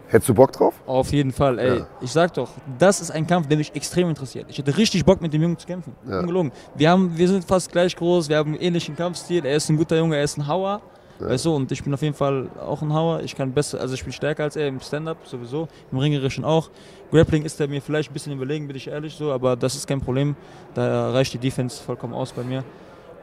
hättest 0.08 0.30
du 0.30 0.34
Bock 0.34 0.52
drauf? 0.52 0.74
Auf 0.86 1.12
jeden 1.12 1.32
Fall, 1.32 1.58
ey. 1.58 1.78
Ja. 1.78 1.86
Ich 2.00 2.10
sag 2.10 2.32
doch, 2.34 2.50
das 2.78 3.00
ist 3.00 3.10
ein 3.10 3.26
Kampf, 3.26 3.48
der 3.48 3.58
mich 3.58 3.74
extrem 3.74 4.08
interessiert. 4.08 4.46
Ich 4.48 4.58
hätte 4.58 4.76
richtig 4.76 5.04
Bock, 5.04 5.20
mit 5.20 5.32
dem 5.32 5.42
Jungen 5.42 5.58
zu 5.58 5.66
kämpfen. 5.66 5.94
Ja. 6.08 6.20
Ungelogen. 6.20 6.52
Wir, 6.74 6.90
haben, 6.90 7.16
wir 7.16 7.28
sind 7.28 7.44
fast 7.44 7.70
gleich 7.70 7.94
groß, 7.96 8.28
wir 8.28 8.38
haben 8.38 8.54
einen 8.54 8.62
ähnlichen 8.62 8.96
Kampfstil. 8.96 9.44
Er 9.44 9.56
ist 9.56 9.68
ein 9.68 9.76
guter 9.76 9.96
Junge, 9.96 10.16
er 10.16 10.24
ist 10.24 10.38
ein 10.38 10.46
Hauer. 10.46 10.80
Weißt 11.18 11.44
du, 11.44 11.54
und 11.54 11.70
ich 11.70 11.82
bin 11.82 11.94
auf 11.94 12.02
jeden 12.02 12.14
Fall 12.14 12.48
auch 12.60 12.82
ein 12.82 12.92
Hauer. 12.92 13.20
Ich 13.20 13.36
kann 13.36 13.52
besser, 13.52 13.80
also 13.80 13.94
ich 13.94 14.02
bin 14.02 14.12
stärker 14.12 14.42
als 14.42 14.56
er 14.56 14.66
im 14.66 14.80
Stand-up 14.80 15.18
sowieso, 15.24 15.68
im 15.92 15.98
Ringerischen 15.98 16.44
auch. 16.44 16.70
Grappling 17.12 17.44
ist 17.44 17.60
er 17.60 17.68
mir 17.68 17.80
vielleicht 17.80 18.10
ein 18.10 18.12
bisschen 18.12 18.32
überlegen, 18.32 18.66
bin 18.66 18.76
ich 18.76 18.88
ehrlich 18.88 19.14
so, 19.14 19.32
aber 19.32 19.54
das 19.54 19.76
ist 19.76 19.86
kein 19.86 20.00
Problem. 20.00 20.34
Da 20.74 21.12
reicht 21.12 21.32
die 21.32 21.38
Defense 21.38 21.80
vollkommen 21.80 22.14
aus 22.14 22.32
bei 22.32 22.42
mir. 22.42 22.64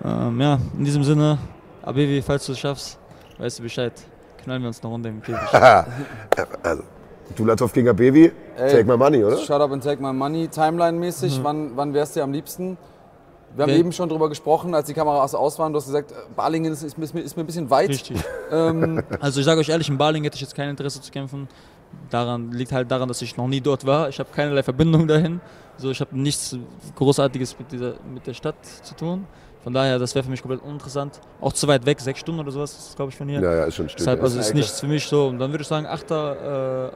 Ähm, 0.03 0.39
ja, 0.39 0.57
in 0.77 0.85
diesem 0.85 1.03
Sinne, 1.03 1.37
Abevi, 1.81 2.21
falls 2.21 2.45
du 2.45 2.53
es 2.53 2.59
schaffst, 2.59 2.97
weißt 3.37 3.59
du 3.59 3.63
Bescheid. 3.63 3.93
Knallen 4.43 4.61
wir 4.61 4.69
uns 4.69 4.81
eine 4.81 4.91
Runde 4.91 5.09
im 5.09 5.21
Käfig. 5.21 5.53
also, 6.63 6.83
Dulatov 7.35 7.73
gegen 7.73 7.89
Abevi, 7.89 8.31
take 8.57 8.85
my 8.85 8.97
money, 8.97 9.23
oder? 9.23 9.37
Shut 9.37 9.61
up 9.61 9.71
and 9.71 9.83
take 9.83 10.01
my 10.01 10.13
money, 10.13 10.47
Timeline-mäßig. 10.47 11.43
Wann, 11.43 11.75
wann 11.75 11.93
wär's 11.93 12.13
dir 12.13 12.23
am 12.23 12.31
liebsten? 12.31 12.77
Wir 13.55 13.63
haben 13.63 13.71
eben 13.71 13.91
schon 13.91 14.07
drüber 14.09 14.29
gesprochen, 14.29 14.73
als 14.73 14.87
die 14.87 14.93
Kameras 14.93 15.35
aus 15.35 15.59
waren. 15.59 15.73
Du 15.73 15.77
hast 15.77 15.85
gesagt, 15.87 16.11
äh, 16.11 16.15
Balingen 16.35 16.71
ist, 16.71 16.83
ist, 16.83 16.97
mir- 16.97 17.05
ist 17.21 17.35
mir 17.37 17.43
ein 17.43 17.45
bisschen 17.45 17.69
weit. 17.69 17.89
Richtig. 17.89 18.17
Ähm, 18.51 19.01
Also 19.21 19.39
ich 19.39 19.45
sage 19.45 19.61
euch 19.61 19.69
ehrlich, 19.69 19.87
in 19.87 19.97
Baling 19.97 20.23
hätte 20.23 20.35
ich 20.35 20.41
jetzt 20.41 20.55
kein 20.55 20.69
Interesse 20.69 21.01
zu 21.01 21.09
kämpfen. 21.11 21.47
Daran 22.09 22.51
liegt 22.51 22.71
halt 22.73 22.89
daran, 22.91 23.07
dass 23.07 23.21
ich 23.21 23.37
noch 23.37 23.47
nie 23.47 23.61
dort 23.61 23.85
war. 23.85 24.09
Ich 24.09 24.19
habe 24.19 24.29
keinerlei 24.33 24.61
Verbindung 24.63 25.07
dahin. 25.07 25.39
So, 25.77 25.89
ich 25.89 25.99
habe 26.01 26.17
nichts 26.17 26.57
Großartiges 26.95 27.57
mit, 27.59 27.71
dieser, 27.71 27.93
mit 28.13 28.27
der 28.27 28.33
Stadt 28.33 28.55
zu 28.83 28.93
tun. 28.95 29.25
Von 29.63 29.73
daher, 29.73 29.99
das 29.99 30.15
wäre 30.15 30.23
für 30.23 30.31
mich 30.31 30.41
komplett 30.41 30.63
uninteressant. 30.63 31.19
Auch 31.39 31.53
zu 31.53 31.67
weit 31.67 31.85
weg, 31.85 31.99
sechs 32.01 32.19
Stunden 32.19 32.39
oder 32.41 32.51
sowas, 32.51 32.71
ist 32.75 32.95
glaube 32.95 33.11
ich 33.11 33.17
von 33.17 33.29
hier. 33.29 33.39
Ja, 33.41 33.53
ja, 33.57 33.63
ist 33.65 33.75
schon 33.75 33.85
ein 33.85 33.89
Stück. 33.89 33.99
Deshalb, 33.99 34.23
also 34.23 34.39
ist 34.39 34.49
eine 34.51 34.59
nichts 34.59 34.79
für 34.79 34.87
mich 34.87 35.05
so. 35.05 35.27
Und 35.27 35.37
dann 35.37 35.51
würde 35.51 35.61
ich 35.61 35.67
sagen, 35.67 35.85
8. 35.85 36.09
äh, 36.09 36.15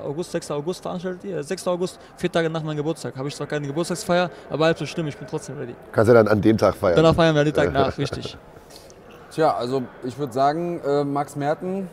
August, 0.08 0.32
6. 0.32 0.50
August 0.52 0.82
veranstaltet 0.82 1.24
ihr. 1.26 1.44
6. 1.44 1.68
August, 1.68 2.00
vier 2.18 2.32
Tage 2.32 2.50
nach 2.50 2.64
meinem 2.64 2.78
Geburtstag. 2.78 3.16
Habe 3.16 3.28
ich 3.28 3.36
zwar 3.36 3.46
keine 3.46 3.68
Geburtstagsfeier, 3.68 4.32
aber 4.50 4.66
halb 4.66 4.80
so 4.80 4.86
schlimm, 4.88 5.08
ich 5.08 5.16
bin 5.16 5.28
trotzdem 5.28 5.58
ready. 5.60 5.76
Kannst 5.92 6.10
du 6.10 6.14
dann 6.16 6.28
an 6.28 6.42
dem 6.42 6.58
Tag 6.58 6.76
feiern. 6.76 6.96
Danach 6.96 7.14
feiern 7.14 7.36
wir 7.36 7.44
den 7.44 7.54
Tag 7.54 7.72
nach, 7.72 7.96
richtig. 8.00 8.36
tja, 9.32 9.54
also 9.56 9.84
ich 10.04 10.18
würde 10.18 10.34
sagen, 10.34 10.82
äh, 10.82 11.04
Max 11.04 11.36
Merten, 11.36 11.88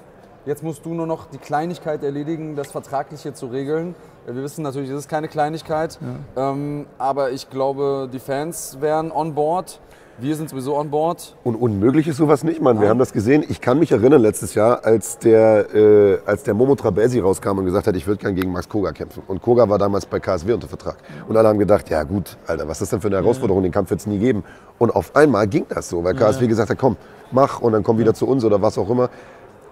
jetzt 0.47 0.63
musst 0.63 0.87
du 0.87 0.95
nur 0.95 1.07
noch 1.07 1.27
die 1.27 1.39
Kleinigkeit 1.39 2.03
erledigen, 2.03 2.57
das 2.57 2.71
Vertragliche 2.73 3.35
zu 3.35 3.47
regeln. 3.49 3.95
Äh, 4.27 4.35
Wir 4.35 4.43
wissen 4.43 4.63
natürlich, 4.63 4.89
es 4.89 5.01
ist 5.01 5.09
keine 5.11 5.29
Kleinigkeit, 5.29 5.99
ähm, 6.35 6.87
aber 6.97 7.31
ich 7.31 7.51
glaube, 7.51 8.09
die 8.11 8.21
Fans 8.21 8.79
wären 8.81 9.13
on 9.13 9.35
board. 9.35 9.79
Wir 10.19 10.37
sind 10.37 10.51
sowieso 10.51 10.77
on 10.77 10.91
board. 10.91 11.35
Und 11.43 11.55
unmöglich 11.55 12.07
ist 12.07 12.19
sowas 12.19 12.45
nicht, 12.45 12.61
Mann. 12.61 12.81
Wir 12.81 12.91
haben 12.91 12.99
das 12.99 13.13
gesehen. 13.13 13.45
Ich 13.49 13.63
kann 13.63 13.79
mich 13.79 13.93
erinnern 13.93 14.21
letztes 14.21 14.55
Jahr, 14.55 14.85
als 14.85 15.19
der, 15.19 15.75
äh, 15.75 16.19
als 16.27 16.43
der 16.43 16.53
Momo 16.53 16.75
Trabelsi 16.75 17.19
rauskam 17.19 17.59
und 17.59 17.65
gesagt 17.65 17.87
hat, 17.87 17.97
ich 17.97 18.07
würde 18.07 18.21
gern 18.21 18.35
gegen 18.35 18.53
Max 18.53 18.69
Koga 18.69 18.93
kämpfen. 18.93 19.23
Und 19.27 19.41
Koga 19.41 19.69
war 19.69 19.79
damals 19.79 20.05
bei 20.05 20.21
KSW 20.21 20.53
unter 20.53 20.69
Vertrag. 20.69 20.97
Und 21.29 21.37
alle 21.37 21.49
haben 21.49 21.59
gedacht, 21.59 21.89
ja 21.89 22.03
gut, 22.03 22.37
Alter, 22.47 22.69
was 22.69 22.77
ist 22.77 22.83
das 22.83 22.91
denn 22.91 23.01
für 23.01 23.09
eine 23.09 23.17
Herausforderung? 23.17 23.63
Den 23.63 23.73
Kampf 23.73 23.89
wird 23.89 24.01
es 24.01 24.07
nie 24.07 24.19
geben. 24.19 24.45
Und 24.79 24.95
auf 24.95 25.17
einmal 25.17 25.47
ging 25.47 25.65
das 25.69 25.89
so, 25.89 26.05
weil 26.05 26.15
KSW 26.15 26.47
gesagt 26.47 26.69
hat, 26.69 26.79
komm, 26.79 26.97
mach 27.31 27.61
und 27.61 27.73
dann 27.73 27.83
komm 27.83 27.99
wieder 27.99 28.13
zu 28.13 28.29
uns 28.29 28.45
oder 28.45 28.61
was 28.61 28.77
auch 28.77 28.91
immer. 28.91 29.09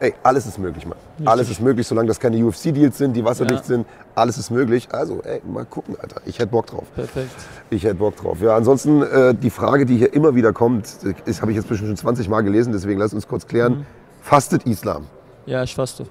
Ey, 0.01 0.15
alles 0.23 0.47
ist 0.47 0.59
möglich, 0.59 0.87
Mann. 0.87 0.97
Alles 1.27 1.51
ist 1.51 1.61
möglich, 1.61 1.87
solange 1.87 2.09
das 2.09 2.19
keine 2.19 2.43
UFC-Deals 2.43 2.97
sind, 2.97 3.13
die 3.15 3.23
wasserdicht 3.23 3.61
Ja. 3.61 3.67
sind. 3.67 3.87
Alles 4.15 4.39
ist 4.39 4.51
möglich. 4.51 4.89
Also, 4.93 5.21
ey, 5.23 5.43
mal 5.47 5.67
gucken, 5.67 5.95
Alter. 6.01 6.23
Ich 6.25 6.39
hätte 6.39 6.49
Bock 6.53 6.67
drauf. 6.67 6.85
Perfekt. 6.95 7.29
Ich 7.69 7.85
hätte 7.85 7.97
Bock 7.97 8.17
drauf. 8.17 8.39
Ja, 8.41 8.57
ansonsten 8.57 9.03
äh, 9.03 9.35
die 9.35 9.51
Frage, 9.51 9.85
die 9.85 9.99
hier 9.99 10.15
immer 10.15 10.35
wieder 10.35 10.55
kommt, 10.55 10.87
habe 11.05 11.51
ich 11.51 11.57
jetzt 11.59 11.69
bestimmt 11.69 11.89
schon 11.89 11.97
20 11.99 12.31
Mal 12.31 12.41
gelesen, 12.41 12.73
deswegen 12.73 12.99
lass 12.99 13.13
uns 13.13 13.29
kurz 13.29 13.47
klären. 13.47 13.85
Fastet 14.23 14.63
Islam? 14.67 15.07
Ja, 15.45 15.63
ich 15.63 15.75
faste. 15.75 16.07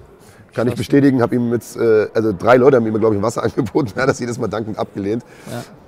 Kann 0.54 0.68
ich 0.68 0.74
bestätigen, 0.76 1.20
habe 1.20 1.34
ihm 1.34 1.52
jetzt, 1.52 1.76
äh, 1.76 2.08
also 2.14 2.32
drei 2.32 2.56
Leute 2.58 2.76
haben 2.76 2.86
ihm, 2.86 2.98
glaube 2.98 3.16
ich, 3.16 3.22
Wasser 3.22 3.42
angeboten, 3.44 3.90
er 3.96 4.02
hat 4.02 4.08
das 4.08 4.20
jedes 4.20 4.38
Mal 4.38 4.48
dankend 4.48 4.78
abgelehnt. 4.78 5.24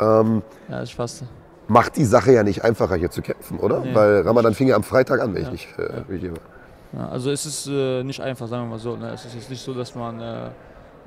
Ja, 0.01 0.21
Ähm, 0.21 0.43
ja 0.69 0.83
ich 0.83 0.95
faste. 0.95 1.27
macht 1.69 1.97
die 1.97 2.05
Sache 2.05 2.33
ja 2.33 2.43
nicht 2.43 2.65
einfacher, 2.65 2.97
hier 2.97 3.11
zu 3.11 3.23
kämpfen, 3.23 3.59
oder? 3.61 3.81
Nee. 3.81 3.95
Weil 3.95 4.23
Ramadan 4.23 4.55
fing 4.55 4.67
ja 4.69 4.75
am 4.77 4.83
Freitag 4.83 5.21
an, 5.21 5.35
wenn 5.35 5.43
ich 5.43 5.51
nicht 5.53 5.69
äh, 5.79 5.83
Ja. 6.19 6.33
Ja, 6.93 7.09
also 7.09 7.31
es 7.31 7.47
ist 7.47 7.67
äh, 7.69 8.03
nicht 8.05 8.21
einfach, 8.21 8.47
sagen 8.49 8.65
wir 8.65 8.71
mal 8.71 8.79
so. 8.79 8.97
Ne? 8.97 9.11
Es 9.13 9.25
ist 9.25 9.35
jetzt 9.35 9.51
nicht 9.51 9.63
so, 9.63 9.73
dass 9.73 9.95
man 9.95 10.21
äh, 10.21 10.51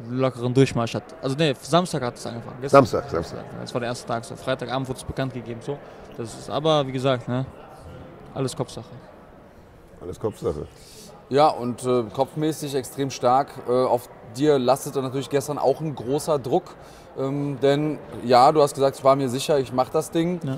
lockeren 0.10 0.54
Durchmarsch 0.54 0.96
hat. 0.96 1.04
Also 1.22 1.36
nee, 1.38 1.54
Samstag 1.62 2.02
hat 2.02 2.16
es 2.16 2.26
angefangen. 2.26 2.58
Gestern- 2.62 2.86
Samstag, 2.86 3.10
Samstag. 3.10 3.40
Das 3.62 3.74
war 3.74 3.82
der 3.82 3.90
erste 3.90 4.08
Tag. 4.08 4.26
So. 4.26 4.36
Freitagabend 4.36 4.88
wurde 4.88 4.98
es 4.98 5.04
bekannt 5.04 5.34
gegeben. 5.34 5.60
So. 5.64 5.78
Das 6.18 6.34
ist, 6.34 6.50
aber 6.50 6.86
wie 6.88 6.92
gesagt, 6.92 7.28
ne? 7.28 7.46
alles 8.34 8.56
Kopfsache. 8.56 8.90
Alles 10.02 10.20
Kopfsache. 10.20 10.68
Ja, 11.30 11.48
und 11.50 11.84
äh, 11.86 12.04
kopfmäßig 12.14 12.76
extrem 12.76 13.10
stark. 13.10 13.50
Äh, 13.68 13.72
auf 13.72 14.10
dir 14.36 14.60
lastete 14.60 15.02
natürlich 15.02 15.30
gestern 15.30 15.58
auch 15.58 15.80
ein 15.82 15.96
großer 15.96 16.38
Druck. 16.40 16.76
Ähm, 17.18 17.58
denn 17.62 17.98
ja, 18.24 18.52
du 18.52 18.62
hast 18.62 18.74
gesagt, 18.76 18.98
ich 18.98 19.04
war 19.04 19.16
mir 19.16 19.30
sicher, 19.30 19.58
ich 19.60 19.72
mache 19.72 19.92
das 19.94 20.12
Ding. 20.12 20.40
Ja. 20.44 20.58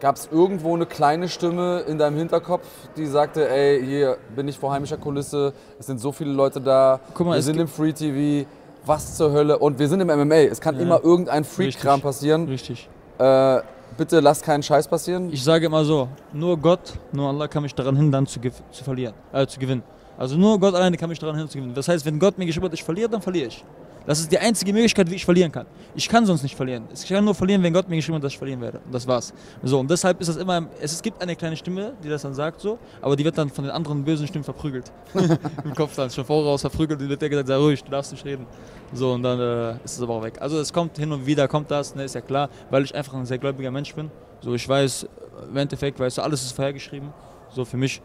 Gab 0.00 0.16
es 0.16 0.28
irgendwo 0.30 0.74
eine 0.74 0.84
kleine 0.84 1.28
Stimme 1.28 1.80
in 1.80 1.96
deinem 1.96 2.16
Hinterkopf, 2.18 2.66
die 2.96 3.06
sagte, 3.06 3.48
ey, 3.48 3.82
hier 3.84 4.18
bin 4.34 4.46
ich 4.46 4.58
vor 4.58 4.70
heimischer 4.72 4.98
Kulisse, 4.98 5.54
es 5.78 5.86
sind 5.86 6.00
so 6.00 6.12
viele 6.12 6.32
Leute 6.32 6.60
da, 6.60 7.00
Guck 7.14 7.26
mal, 7.26 7.34
wir 7.36 7.42
sind 7.42 7.58
im 7.58 7.66
Free 7.68 7.92
TV, 7.94 8.46
was 8.84 9.16
zur 9.16 9.32
Hölle? 9.32 9.58
Und 9.58 9.78
wir 9.78 9.88
sind 9.88 10.00
im 10.00 10.08
MMA, 10.08 10.34
es 10.50 10.60
kann 10.60 10.74
Ja. 10.76 10.82
immer 10.82 11.02
irgendein 11.02 11.44
Freak-Kram 11.44 12.02
passieren. 12.02 12.46
Richtig. 12.46 12.88
Äh, 13.18 13.60
bitte 13.96 14.20
lass 14.20 14.42
keinen 14.42 14.62
Scheiß 14.62 14.86
passieren. 14.86 15.32
Ich 15.32 15.42
sage 15.42 15.64
immer 15.66 15.82
so, 15.84 16.08
nur 16.32 16.58
Gott, 16.58 16.92
nur 17.12 17.28
Allah 17.30 17.48
kann 17.48 17.62
mich 17.62 17.74
daran 17.74 17.96
hindern 17.96 18.26
zu, 18.26 18.38
zu 18.70 18.84
verlieren, 18.84 19.14
äh, 19.32 19.46
zu 19.46 19.58
gewinnen. 19.58 19.82
Also 20.18 20.36
nur 20.36 20.60
Gott 20.60 20.74
alleine 20.74 20.98
kann 20.98 21.08
mich 21.08 21.18
daran 21.18 21.36
hindern 21.36 21.50
zu 21.50 21.56
gewinnen. 21.58 21.74
Das 21.74 21.88
heißt, 21.88 22.04
wenn 22.04 22.18
Gott 22.18 22.36
mir 22.36 22.44
geschrieben 22.44 22.66
hat, 22.66 22.74
ich 22.74 22.84
verliere, 22.84 23.08
dann 23.08 23.22
verliere 23.22 23.48
ich. 23.48 23.64
Das 24.06 24.20
ist 24.20 24.30
die 24.30 24.38
einzige 24.38 24.72
Möglichkeit, 24.72 25.10
wie 25.10 25.16
ich 25.16 25.24
verlieren 25.24 25.50
kann. 25.50 25.66
Ich 25.94 26.08
kann 26.08 26.24
sonst 26.24 26.44
nicht 26.44 26.54
verlieren. 26.54 26.84
Ich 26.94 27.08
kann 27.08 27.24
nur 27.24 27.34
verlieren, 27.34 27.62
wenn 27.62 27.72
Gott 27.72 27.88
mir 27.88 27.96
geschrieben 27.96 28.16
hat, 28.16 28.24
dass 28.24 28.32
ich 28.32 28.38
verlieren 28.38 28.60
werde. 28.60 28.80
Und 28.84 28.94
das 28.94 29.06
war's. 29.06 29.34
So, 29.64 29.80
und 29.80 29.90
deshalb 29.90 30.20
ist 30.20 30.28
das 30.28 30.36
immer, 30.36 30.68
es, 30.80 31.02
gibt 31.02 31.20
eine 31.20 31.34
kleine 31.34 31.56
Stimme, 31.56 31.94
die 32.02 32.08
das 32.08 32.22
dann 32.22 32.32
sagt 32.32 32.60
so, 32.60 32.78
aber 33.02 33.16
die 33.16 33.24
wird 33.24 33.36
dann 33.36 33.50
von 33.50 33.64
den 33.64 33.72
anderen 33.72 34.04
bösen 34.04 34.26
Stimmen 34.28 34.44
verprügelt. 34.44 34.92
Im 35.64 35.74
Kopf 35.74 35.96
dann, 35.96 36.08
schon 36.10 36.24
voraus 36.24 36.60
verprügelt, 36.60 37.00
die 37.00 37.08
wird 37.08 37.20
dir 37.20 37.28
gesagt, 37.28 37.48
sei 37.48 37.56
ruhig, 37.56 37.82
du 37.82 37.90
darfst 37.90 38.12
nicht 38.12 38.24
reden. 38.24 38.46
So, 38.92 39.12
und 39.12 39.24
dann 39.24 39.40
äh, 39.40 39.84
ist 39.84 39.96
es 39.96 40.02
aber 40.02 40.14
auch 40.14 40.22
weg. 40.22 40.34
Also 40.40 40.60
es 40.60 40.72
kommt 40.72 40.96
hin 40.96 41.10
und 41.10 41.26
wieder, 41.26 41.48
kommt 41.48 41.70
das, 41.70 41.94
ne, 41.96 42.04
ist 42.04 42.14
ja 42.14 42.20
klar, 42.20 42.48
weil 42.70 42.84
ich 42.84 42.94
einfach 42.94 43.14
ein 43.14 43.26
sehr 43.26 43.38
gläubiger 43.38 43.72
Mensch 43.72 43.92
bin. 43.92 44.10
So, 44.40 44.54
ich 44.54 44.68
weiß, 44.68 45.08
im 45.48 45.56
Endeffekt, 45.56 45.98
weißt 45.98 46.18
du, 46.18 46.22
alles 46.22 46.42
ist 46.42 46.52
vorhergeschrieben, 46.52 47.12
so 47.50 47.64
für 47.64 47.76
mich. 47.76 48.00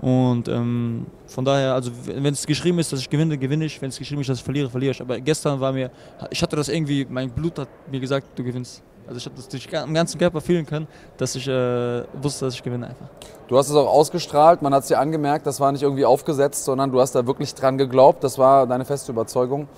Und 0.00 0.48
ähm, 0.48 1.06
von 1.26 1.44
daher, 1.44 1.74
also 1.74 1.92
wenn 2.04 2.32
es 2.32 2.46
geschrieben 2.46 2.78
ist, 2.78 2.92
dass 2.92 3.00
ich 3.00 3.08
gewinne, 3.08 3.38
gewinne 3.38 3.66
ich. 3.66 3.80
Wenn 3.80 3.90
es 3.90 3.98
geschrieben 3.98 4.20
ist, 4.20 4.30
dass 4.30 4.38
ich 4.38 4.44
verliere, 4.44 4.68
verliere 4.68 4.92
ich. 4.92 5.00
Aber 5.00 5.20
gestern 5.20 5.60
war 5.60 5.72
mir, 5.72 5.90
ich 6.30 6.42
hatte 6.42 6.56
das 6.56 6.68
irgendwie, 6.68 7.06
mein 7.08 7.30
Blut 7.30 7.58
hat 7.58 7.68
mir 7.90 8.00
gesagt, 8.00 8.26
du 8.36 8.42
gewinnst. 8.42 8.82
Also 9.06 9.18
ich 9.18 9.24
habe 9.26 9.36
das 9.36 9.48
durch 9.48 9.76
am 9.76 9.94
ganzen 9.94 10.18
Körper 10.18 10.40
fühlen 10.40 10.64
können, 10.64 10.86
dass 11.16 11.34
ich 11.34 11.48
äh, 11.48 12.04
wusste, 12.22 12.44
dass 12.44 12.54
ich 12.54 12.62
gewinne 12.62 12.86
einfach. 12.88 13.06
Du 13.48 13.58
hast 13.58 13.68
es 13.68 13.74
auch 13.74 13.88
ausgestrahlt, 13.88 14.62
man 14.62 14.72
hat 14.72 14.82
es 14.82 14.88
dir 14.88 14.98
angemerkt, 14.98 15.46
das 15.46 15.60
war 15.60 15.72
nicht 15.72 15.82
irgendwie 15.82 16.04
aufgesetzt, 16.04 16.64
sondern 16.64 16.92
du 16.92 17.00
hast 17.00 17.14
da 17.14 17.26
wirklich 17.26 17.54
dran 17.54 17.78
geglaubt, 17.78 18.22
das 18.22 18.38
war 18.38 18.66
deine 18.66 18.84
feste 18.84 19.12
Überzeugung. 19.12 19.68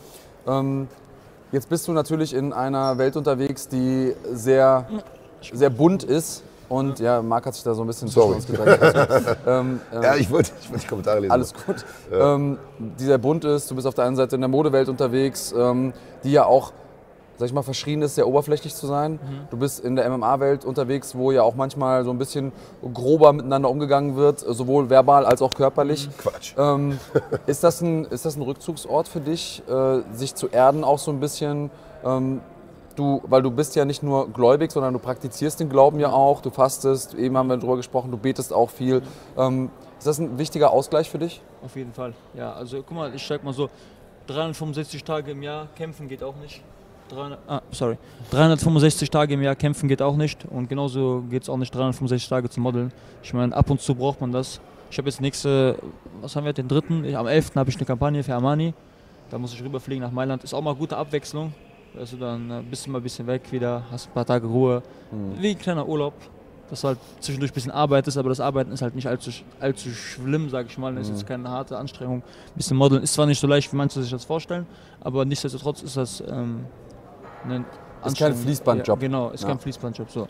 Ähm, 0.47 0.88
jetzt 1.52 1.68
bist 1.68 1.88
du 1.88 1.92
natürlich 1.92 2.35
in 2.35 2.52
einer 2.52 2.99
Welt 2.99 3.16
unterwegs, 3.16 3.66
die 3.66 4.14
sehr, 4.30 4.87
sehr 5.52 5.71
bunt 5.71 6.04
ist. 6.04 6.44
Und 6.68 6.99
ja, 6.99 7.21
Marc 7.23 7.47
hat 7.47 7.54
sich 7.54 7.62
da 7.64 7.75
so 7.75 7.83
ein 7.83 7.87
bisschen 7.87 8.09
Sorry. 8.09 8.38
zwischen 8.38 8.56
uns 8.61 8.80
gedrängt. 8.80 9.26
Gut. 9.26 9.37
ähm, 9.47 9.80
ähm, 9.92 10.02
Ja, 10.02 10.14
ich 10.16 10.30
wollte, 10.30 10.50
ich 10.61 10.68
wollte 10.71 10.83
die 10.83 10.88
Kommentare 10.88 11.21
lesen. 11.21 11.33
alles 11.33 11.52
gut. 11.54 11.85
Ähm, 12.12 12.59
die 12.78 13.04
sehr 13.04 13.18
bunt 13.18 13.44
ist, 13.44 13.71
du 13.71 13.75
bist 13.75 13.87
auf 13.87 13.94
der 13.94 14.04
einen 14.04 14.16
Seite 14.16 14.35
in 14.37 14.40
der 14.40 14.49
Modewelt 14.49 14.88
unterwegs, 14.88 15.54
ähm, 15.56 15.92
die 16.25 16.33
ja 16.33 16.47
auch, 16.47 16.73
sag 17.37 17.47
ich 17.47 17.52
mal, 17.52 17.62
verschrien 17.62 18.00
ist, 18.02 18.14
sehr 18.14 18.26
oberflächlich 18.28 18.75
zu 18.75 18.87
sein. 18.87 19.18
Du 19.50 19.56
bist 19.56 19.80
in 19.80 19.97
der 19.97 20.09
MMA-Welt 20.09 20.64
unterwegs, 20.64 21.14
wo 21.16 21.33
ja 21.33 21.42
auch 21.42 21.54
manchmal 21.56 22.04
so 22.04 22.11
ein 22.11 22.18
bisschen 22.18 22.52
grober 22.94 23.33
miteinander 23.33 23.68
umgegangen 23.71 24.16
wird, 24.16 24.38
sowohl 24.40 24.88
verbal 24.88 25.26
als 25.26 25.42
auch 25.42 25.50
körperlich. 25.52 26.09
Quatsch. 26.18 26.54
Ähm, 26.56 26.99
ist, 27.47 27.65
das 27.65 27.80
ein, 27.80 28.04
ist 28.06 28.25
das 28.25 28.36
ein 28.36 28.43
Rückzugsort 28.43 29.08
für 29.08 29.21
dich, 29.21 29.62
äh, 29.69 30.00
sich 30.15 30.34
zu 30.34 30.49
erden 30.49 30.84
auch 30.84 30.99
so 30.99 31.10
ein 31.10 31.21
bisschen? 31.21 31.71
Du, 32.97 33.23
weil 33.25 33.43
du 33.43 33.50
bist 33.50 33.75
ja 33.75 33.85
nicht 33.85 34.02
nur 34.02 34.30
gläubig, 34.30 34.71
sondern 34.71 34.93
du 34.93 35.00
praktizierst 35.00 35.59
den 35.59 35.69
Glauben 35.69 35.99
ja 35.99 36.13
auch, 36.13 36.41
du 36.41 36.50
fastest, 36.50 37.15
eben 37.15 37.37
haben 37.37 37.49
wir 37.49 37.57
darüber 37.57 37.76
gesprochen, 37.76 38.11
du 38.11 38.17
betest 38.17 38.52
auch 38.52 38.71
viel. 38.71 39.02
Ähm, 39.37 39.71
ist 39.99 40.07
das 40.07 40.19
ein 40.19 40.39
wichtiger 40.39 40.71
Ausgleich 40.71 41.11
für 41.11 41.19
dich? 41.19 41.41
Auf 41.65 41.75
jeden 41.76 41.93
Fall. 41.93 42.15
Ja, 42.35 42.52
also 42.52 42.78
guck 42.87 42.97
mal, 42.97 43.15
ich 43.15 43.26
sag 43.26 43.43
mal 43.43 43.52
so, 43.52 43.69
365 44.26 45.02
Tage 45.02 45.33
im 45.33 45.43
Jahr 45.43 45.69
kämpfen 45.76 46.09
geht 46.09 46.23
auch 46.23 46.37
nicht. 46.37 46.63
300, 47.09 47.39
ah, 47.49 47.63
sorry. 47.71 47.99
365 48.30 49.11
Tage 49.11 49.35
im 49.35 49.43
Jahr 49.43 49.54
kämpfen 49.54 49.89
geht 49.89 50.00
auch 50.00 50.17
nicht. 50.17 50.45
Und 50.47 50.69
genauso 50.69 51.23
geht 51.30 51.43
es 51.43 51.49
auch 51.49 51.57
nicht 51.57 51.75
365 51.75 52.28
Tage 52.28 52.49
zu 52.49 52.61
modeln. 52.61 52.93
Ich 53.23 53.35
meine, 53.35 53.54
ab 53.54 53.71
und 53.71 53.80
zu 53.80 53.95
braucht 53.95 54.21
man 54.21 54.33
das. 54.33 54.61
Ich 54.91 54.99
habe 54.99 55.09
jetzt 55.09 55.21
nächste, 55.21 55.78
was 56.21 56.37
haben 56.37 56.45
wir, 56.45 56.52
den 56.52 56.69
dritten, 56.69 57.04
am 57.15 57.26
11. 57.26 57.57
habe 57.57 57.69
ich 57.69 57.76
eine 57.76 57.85
Kampagne 57.85 58.23
für 58.23 58.35
Armani. 58.35 58.75
Da 59.30 59.39
muss 59.39 59.52
ich 59.52 59.63
rüberfliegen 59.63 60.02
nach 60.02 60.13
Mailand. 60.13 60.45
Ist 60.45 60.54
auch 60.54 60.63
mal 60.63 60.75
gute 60.75 60.97
Abwechslung. 60.97 61.52
Du, 61.95 62.17
dann 62.17 62.50
äh, 62.50 62.63
bist 62.69 62.87
du 62.87 62.91
mal 62.91 62.99
ein 62.99 63.02
bisschen 63.04 63.26
weg 63.26 63.43
wieder, 63.52 63.83
hast 63.91 64.09
ein 64.09 64.13
paar 64.13 64.26
Tage 64.26 64.47
Ruhe. 64.47 64.83
Wie 65.39 65.50
ein 65.50 65.59
kleiner 65.59 65.87
Urlaub. 65.89 66.15
Dass 66.71 66.80
du 66.80 66.89
halt 66.89 66.99
zwischendurch 67.21 67.52
ein 67.52 67.54
bisschen 67.54 67.71
arbeitest, 67.71 68.17
aber 68.17 68.30
das 68.30 68.41
Arbeiten 68.41 68.73
ist 68.73 68.80
halt 68.80 68.95
nicht 68.95 69.07
allzu, 69.07 69.30
allzu 69.61 69.91
schlimm, 69.91 70.49
sage 70.49 70.67
ich 70.71 70.78
mal. 70.78 70.97
Es 70.97 71.11
ist 71.11 71.26
keine 71.26 71.49
harte 71.50 71.76
Anstrengung. 71.76 72.19
Ein 72.23 72.57
bisschen 72.57 72.76
Modeln 72.78 73.02
ist 73.02 73.13
zwar 73.13 73.26
nicht 73.26 73.39
so 73.39 73.47
leicht, 73.47 73.71
wie 73.73 73.76
manche 73.76 74.00
sich 74.02 74.11
das 74.11 74.25
vorstellen, 74.25 74.67
aber 75.00 75.25
nichtsdestotrotz 75.26 75.83
ist 75.83 75.97
das 75.99 76.23
ähm, 76.26 76.65
eine 77.45 77.65
Ist 78.04 78.19
kein. 78.19 78.35
Fließbandjob. 78.35 79.00
Ja, 79.00 79.07
genau, 79.09 79.30
ist 79.30 79.43
Ja. 79.43 79.49
kein 79.50 79.59
Fließbandjob. 79.59 80.11
So. 80.11 80.26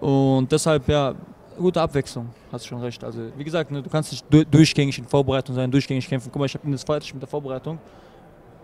Und 0.00 0.50
deshalb, 0.52 0.86
ja, 0.88 1.12
gute 1.58 1.82
Abwechslung, 1.82 2.30
hast 2.52 2.64
schon 2.66 2.80
recht. 2.80 3.02
Also, 3.02 3.18
wie 3.36 3.44
gesagt, 3.44 3.70
ne, 3.72 3.82
du 3.82 3.90
kannst 3.90 4.12
nicht 4.12 4.24
du 4.30 4.46
durchgängig 4.46 4.96
in 4.96 5.06
Vorbereitung 5.06 5.56
sein, 5.56 5.70
durchgängig 5.70 6.08
kämpfen. 6.08 6.30
Guck 6.32 6.38
mal, 6.38 6.46
ich 6.46 6.54
habe 6.54 6.70
jetzt 6.70 6.86
fertig 6.86 7.12
mit 7.12 7.20
der 7.22 7.28
Vorbereitung. 7.28 7.78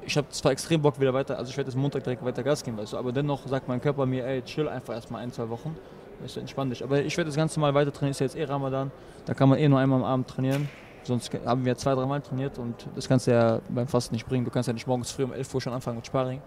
Ich 0.07 0.17
habe 0.17 0.29
zwar 0.31 0.53
extrem 0.53 0.83
Bock 0.83 1.01
wieder 1.01 1.15
weiter, 1.15 1.39
also 1.39 1.51
ich 1.51 1.57
werde 1.57 1.71
jetzt 1.71 1.77
Montag 1.79 2.05
direkt 2.05 2.25
weiter 2.25 2.43
Gas 2.43 2.63
geben, 2.63 2.77
weißt 2.77 2.93
du, 2.93 2.99
aber 2.99 3.11
dennoch 3.13 3.47
sagt 3.47 3.69
mein 3.69 3.81
Körper 3.81 4.05
mir, 4.07 4.27
ey, 4.27 4.43
chill 4.43 4.69
einfach 4.69 4.95
erstmal 4.95 5.23
ein, 5.23 5.33
zwei 5.33 5.49
Wochen. 5.49 5.75
Weißt 6.21 6.37
du, 6.37 6.41
entspann 6.41 6.71
dich. 6.71 6.83
Aber 6.85 7.01
ich 7.03 7.17
werde 7.17 7.29
das 7.29 7.37
Ganze 7.37 7.59
mal 7.59 7.75
weiter 7.75 7.93
trainieren, 7.93 8.13
ist 8.13 8.21
ja 8.21 8.27
jetzt 8.27 8.37
eh 8.37 8.45
Ramadan, 8.45 8.91
da 9.27 9.35
kann 9.35 9.49
man 9.49 9.59
eh 9.59 9.69
nur 9.69 9.79
einmal 9.79 9.99
am 10.01 10.05
Abend 10.05 10.29
trainieren. 10.29 10.69
Sonst 11.03 11.31
haben 11.45 11.65
wir 11.65 11.77
zwei, 11.77 11.95
dreimal 11.95 12.21
trainiert 12.23 12.59
und 12.59 12.87
das 12.95 13.07
kannst 13.09 13.27
du 13.27 13.33
ja 13.33 13.61
beim 13.69 13.87
Fasten 13.87 14.15
nicht 14.15 14.27
bringen. 14.27 14.45
Du 14.45 14.51
kannst 14.51 14.69
ja 14.69 14.73
nicht 14.73 14.87
morgens 14.87 15.11
früh 15.11 15.25
um 15.25 15.33
11 15.35 15.55
Uhr 15.55 15.61
schon 15.61 15.73
anfangen 15.75 15.97
mit 15.97 16.07
Sparring. 16.07 16.41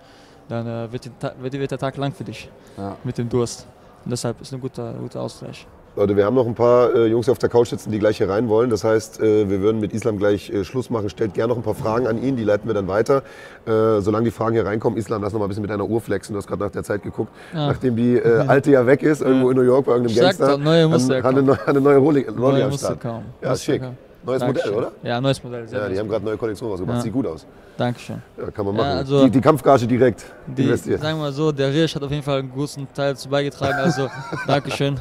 Dann 0.50 0.66
äh, 0.66 0.92
wird, 0.92 1.10
wird, 1.40 1.54
wird 1.54 1.72
der 1.72 1.78
Tag 1.78 1.96
lang 1.98 2.12
für 2.12 2.24
dich 2.24 2.50
Ja. 2.78 2.96
mit 3.04 3.18
dem 3.18 3.30
Durst. 3.30 3.68
Und 4.04 4.10
deshalb 4.12 4.40
ist 4.42 4.54
ein 4.54 4.62
guter, 4.62 4.94
guter 4.94 5.22
Ausgleich. 5.22 5.68
Leute, 5.98 6.16
wir 6.16 6.26
haben 6.26 6.36
noch 6.36 6.46
ein 6.46 6.54
paar 6.54 6.94
äh, 6.94 7.08
Jungs 7.08 7.28
auf 7.28 7.40
der 7.40 7.50
Couch 7.50 7.70
sitzen, 7.70 7.92
die 7.92 7.98
gleich 7.98 8.18
hier 8.18 8.30
rein 8.30 8.50
wollen. 8.50 8.70
Das 8.70 8.84
heißt, 8.84 9.20
äh, 9.20 9.50
wir 9.50 9.62
würden 9.62 9.82
mit 9.82 9.94
Islam 9.94 10.20
gleich 10.20 10.52
äh, 10.52 10.64
Schluss 10.64 10.92
machen. 10.92 11.10
Stellt 11.10 11.34
gerne 11.34 11.50
noch 11.50 11.58
ein 11.58 11.64
paar 11.64 11.74
Fragen 11.74 12.06
an 12.06 12.22
ihn, 12.22 12.36
die 12.38 12.44
leiten 12.44 12.68
wir 12.70 12.76
dann 12.76 12.88
weiter. 12.88 13.24
Äh, 13.66 14.00
solange 14.02 14.26
die 14.26 14.32
Fragen 14.32 14.54
hier 14.54 14.64
reinkommen, 14.64 15.00
Islam, 15.00 15.24
lass 15.24 15.34
noch 15.34 15.40
mal 15.40 15.48
ein 15.48 15.50
bisschen 15.50 15.64
mit 15.64 15.72
deiner 15.72 15.86
Uhr 15.90 16.00
flexen. 16.00 16.34
Du 16.34 16.38
hast 16.38 16.46
gerade 16.46 16.64
nach 16.64 16.70
der 16.70 16.84
Zeit 16.84 17.02
geguckt. 17.02 17.32
Ja. 17.52 17.66
Nachdem 17.66 17.96
die 17.96 18.16
äh, 18.16 18.46
alte 18.48 18.70
ja 18.70 18.86
weg 18.86 19.02
ist, 19.02 19.24
irgendwo 19.24 19.50
in 19.50 19.58
New 19.58 19.64
York 19.64 19.88
bei 19.88 19.94
irgendeinem 19.94 20.16
sag 20.18 20.24
Gangster. 20.26 20.48
doch, 20.50 20.58
neue 20.60 20.88
musste 20.88 21.16
hat, 21.16 21.24
ja 21.36 21.58
hat 21.58 21.68
eine, 21.70 21.82
neue- 21.82 21.98
Rolli, 21.98 22.28
Rolli 22.28 22.60
Neue 22.60 22.68
musste 22.70 22.96
kaum. 22.96 23.24
Ja, 23.42 23.50
Musste 23.50 23.66
schick. 23.66 23.82
kaum. 23.82 23.98
Neues 24.24 24.40
Dankeschön. 24.42 24.74
Modell, 24.76 24.88
oder? 24.90 25.10
Ja, 25.10 25.22
neues 25.22 25.44
Modell. 25.44 25.62
Ja, 25.62 25.66
die 25.66 25.78
neues 25.88 26.00
haben 26.00 26.10
gerade 26.10 26.26
neue 26.26 26.38
Kollektion 26.38 26.70
rausgebracht. 26.70 26.98
Ja. 26.98 27.02
Sieht 27.04 27.14
gut 27.14 27.26
aus. 27.26 27.46
Dankeschön. 27.76 28.22
Ja, 28.38 28.52
kann 28.52 28.66
man 28.68 28.76
Ja, 28.76 28.82
machen. 28.84 28.98
also- 29.00 29.24
die, 29.26 29.32
die 29.32 29.42
Kampfgage 29.42 29.88
direkt 29.88 30.26
Die, 30.46 30.62
investiert. 30.64 31.02
sagen 31.02 31.18
wir 31.18 31.24
mal 31.24 31.32
so, 31.34 31.52
der 31.52 31.74
Risch 31.74 31.96
hat 31.96 32.04
auf 32.04 32.12
jeden 32.12 32.24
Fall 32.24 32.40
einen 32.40 32.52
großen 32.52 32.88
Teil 32.94 33.14
dazu 33.14 33.30
beigetragen. 33.30 33.80
Also 33.80 34.08
Dankeschön 34.48 35.00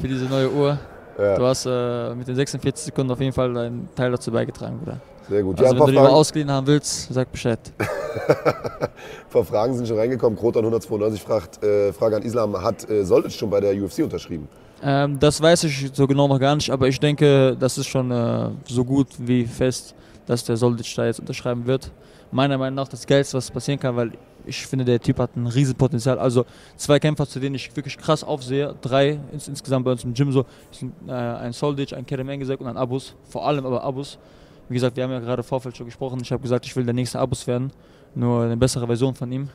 für 0.00 0.08
diese 0.08 0.24
neue 0.26 0.50
Uhr. 0.50 0.78
Ja. 1.18 1.36
Du 1.36 1.44
hast 1.44 1.66
äh, 1.66 2.14
mit 2.14 2.28
den 2.28 2.36
46 2.36 2.86
Sekunden 2.86 3.10
auf 3.10 3.20
jeden 3.20 3.32
Fall 3.32 3.56
einen 3.56 3.88
Teil 3.94 4.10
dazu 4.10 4.30
beigetragen, 4.30 4.78
Bruder. 4.78 5.00
Sehr 5.28 5.42
gut. 5.42 5.60
Also 5.60 5.74
ja, 5.74 5.80
wenn 5.80 5.86
du 5.86 5.92
die 5.92 5.98
mal 5.98 6.06
ausgeliehen 6.08 6.50
haben 6.50 6.66
willst, 6.66 7.12
sag 7.12 7.30
Bescheid. 7.30 7.58
ein 7.78 8.88
paar 9.30 9.44
Fragen 9.44 9.74
sind 9.76 9.86
schon 9.86 9.98
reingekommen. 9.98 10.38
Kroton 10.38 10.62
192 10.62 11.20
fragt, 11.20 11.62
äh, 11.62 11.92
Frage 11.92 12.16
an 12.16 12.22
Islam, 12.22 12.60
hat 12.62 12.88
äh, 12.88 13.04
Soldic 13.04 13.32
schon 13.32 13.50
bei 13.50 13.60
der 13.60 13.74
UFC 13.74 13.98
unterschrieben? 13.98 14.48
Ähm, 14.82 15.18
das 15.18 15.40
weiß 15.40 15.64
ich 15.64 15.90
so 15.92 16.06
genau 16.06 16.28
noch 16.28 16.38
gar 16.38 16.54
nicht, 16.54 16.70
aber 16.70 16.88
ich 16.88 17.00
denke, 17.00 17.56
das 17.58 17.78
ist 17.78 17.88
schon 17.88 18.10
äh, 18.10 18.50
so 18.66 18.84
gut 18.84 19.08
wie 19.18 19.44
fest, 19.44 19.94
dass 20.26 20.44
der 20.44 20.56
Soldic 20.56 20.86
da 20.94 21.06
jetzt 21.06 21.20
unterschreiben 21.20 21.66
wird. 21.66 21.90
Meiner 22.30 22.56
Meinung 22.56 22.76
nach 22.76 22.88
das 22.88 23.06
Geilste, 23.06 23.36
was 23.36 23.50
passieren 23.50 23.80
kann, 23.80 23.96
weil 23.96 24.12
ich 24.48 24.66
finde, 24.66 24.84
der 24.84 25.00
Typ 25.00 25.18
hat 25.18 25.36
ein 25.36 25.46
Riesenpotenzial. 25.46 26.18
Also 26.18 26.44
zwei 26.76 26.98
Kämpfer, 26.98 27.26
zu 27.26 27.38
denen 27.40 27.54
ich 27.54 27.74
wirklich 27.76 27.98
krass 27.98 28.24
aufsehe, 28.24 28.74
drei 28.80 29.20
ins, 29.32 29.48
insgesamt 29.48 29.84
bei 29.84 29.92
uns 29.92 30.04
im 30.04 30.14
Gym 30.14 30.32
so, 30.32 30.44
sind, 30.70 30.92
äh, 31.06 31.12
ein 31.12 31.52
Soldic, 31.52 31.92
ein 31.92 32.06
Kerem 32.06 32.28
Engizek 32.28 32.60
und 32.60 32.66
ein 32.66 32.76
Abus, 32.76 33.14
vor 33.28 33.46
allem 33.46 33.64
aber 33.66 33.82
Abus. 33.82 34.18
Wie 34.68 34.74
gesagt, 34.74 34.96
wir 34.96 35.04
haben 35.04 35.12
ja 35.12 35.20
gerade 35.20 35.42
Vorfeld 35.42 35.76
schon 35.76 35.86
gesprochen, 35.86 36.18
ich 36.22 36.30
habe 36.30 36.42
gesagt, 36.42 36.66
ich 36.66 36.76
will 36.76 36.84
der 36.84 36.94
nächste 36.94 37.18
Abus 37.18 37.46
werden, 37.46 37.72
nur 38.14 38.44
eine 38.44 38.56
bessere 38.56 38.86
Version 38.86 39.14
von 39.14 39.30
ihm, 39.32 39.48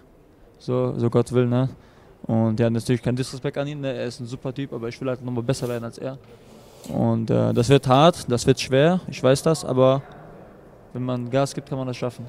so, 0.58 0.94
so 0.98 1.10
Gott 1.10 1.32
will, 1.32 1.46
ne? 1.46 1.70
Und 2.24 2.60
ja, 2.60 2.70
natürlich 2.70 3.02
kein 3.02 3.16
Disrespect 3.16 3.58
an 3.58 3.68
ihn, 3.68 3.82
ne? 3.82 3.94
er 3.94 4.06
ist 4.06 4.20
ein 4.22 4.26
super 4.26 4.54
Typ, 4.54 4.72
aber 4.72 4.88
ich 4.88 5.00
will 5.02 5.10
halt 5.10 5.24
nochmal 5.24 5.44
besser 5.44 5.68
werden 5.68 5.84
als 5.84 5.98
er. 5.98 6.18
Und 6.90 7.30
äh, 7.30 7.54
das 7.54 7.70
wird 7.70 7.88
hart, 7.88 8.26
das 8.32 8.48
wird 8.48 8.60
schwer, 8.60 9.02
ich 9.08 9.22
weiß 9.22 9.44
das, 9.44 9.66
aber 9.66 10.02
wenn 10.94 11.04
man 11.04 11.30
Gas 11.30 11.54
gibt, 11.54 11.70
kann 11.70 11.78
man 11.78 11.88
das 11.88 11.98
schaffen. 11.98 12.26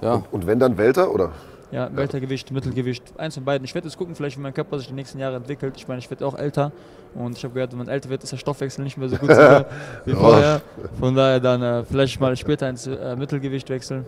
Ja. 0.00 0.14
Und, 0.14 0.32
und 0.32 0.46
wenn 0.46 0.58
dann 0.58 0.76
Welter, 0.76 1.12
oder? 1.12 1.32
Ja, 1.72 1.90
Weltergewicht, 1.94 2.52
Mittelgewicht, 2.52 3.02
eins 3.18 3.34
von 3.34 3.44
beiden. 3.44 3.64
Ich 3.64 3.74
werde 3.74 3.88
jetzt 3.88 3.98
gucken, 3.98 4.14
vielleicht 4.14 4.36
wie 4.38 4.40
mein 4.40 4.54
Körper 4.54 4.78
sich 4.78 4.86
die 4.86 4.94
nächsten 4.94 5.18
Jahre 5.18 5.36
entwickelt. 5.36 5.74
Ich 5.76 5.88
meine, 5.88 5.98
ich 5.98 6.08
werde 6.08 6.24
auch 6.24 6.38
älter 6.38 6.70
und 7.14 7.36
ich 7.36 7.42
habe 7.42 7.54
gehört, 7.54 7.72
wenn 7.72 7.78
man 7.78 7.88
älter 7.88 8.08
wird, 8.08 8.22
ist 8.22 8.30
der 8.32 8.36
Stoffwechsel 8.36 8.84
nicht 8.84 8.96
mehr 8.96 9.08
so 9.08 9.16
gut 9.16 9.30
wie 9.30 10.12
vorher. 10.12 10.60
Von 11.00 11.16
daher 11.16 11.40
dann 11.40 11.62
äh, 11.62 11.84
vielleicht 11.84 12.20
mal 12.20 12.36
später 12.36 12.68
ins 12.68 12.86
äh, 12.86 13.16
Mittelgewicht 13.16 13.68
wechseln. 13.68 14.04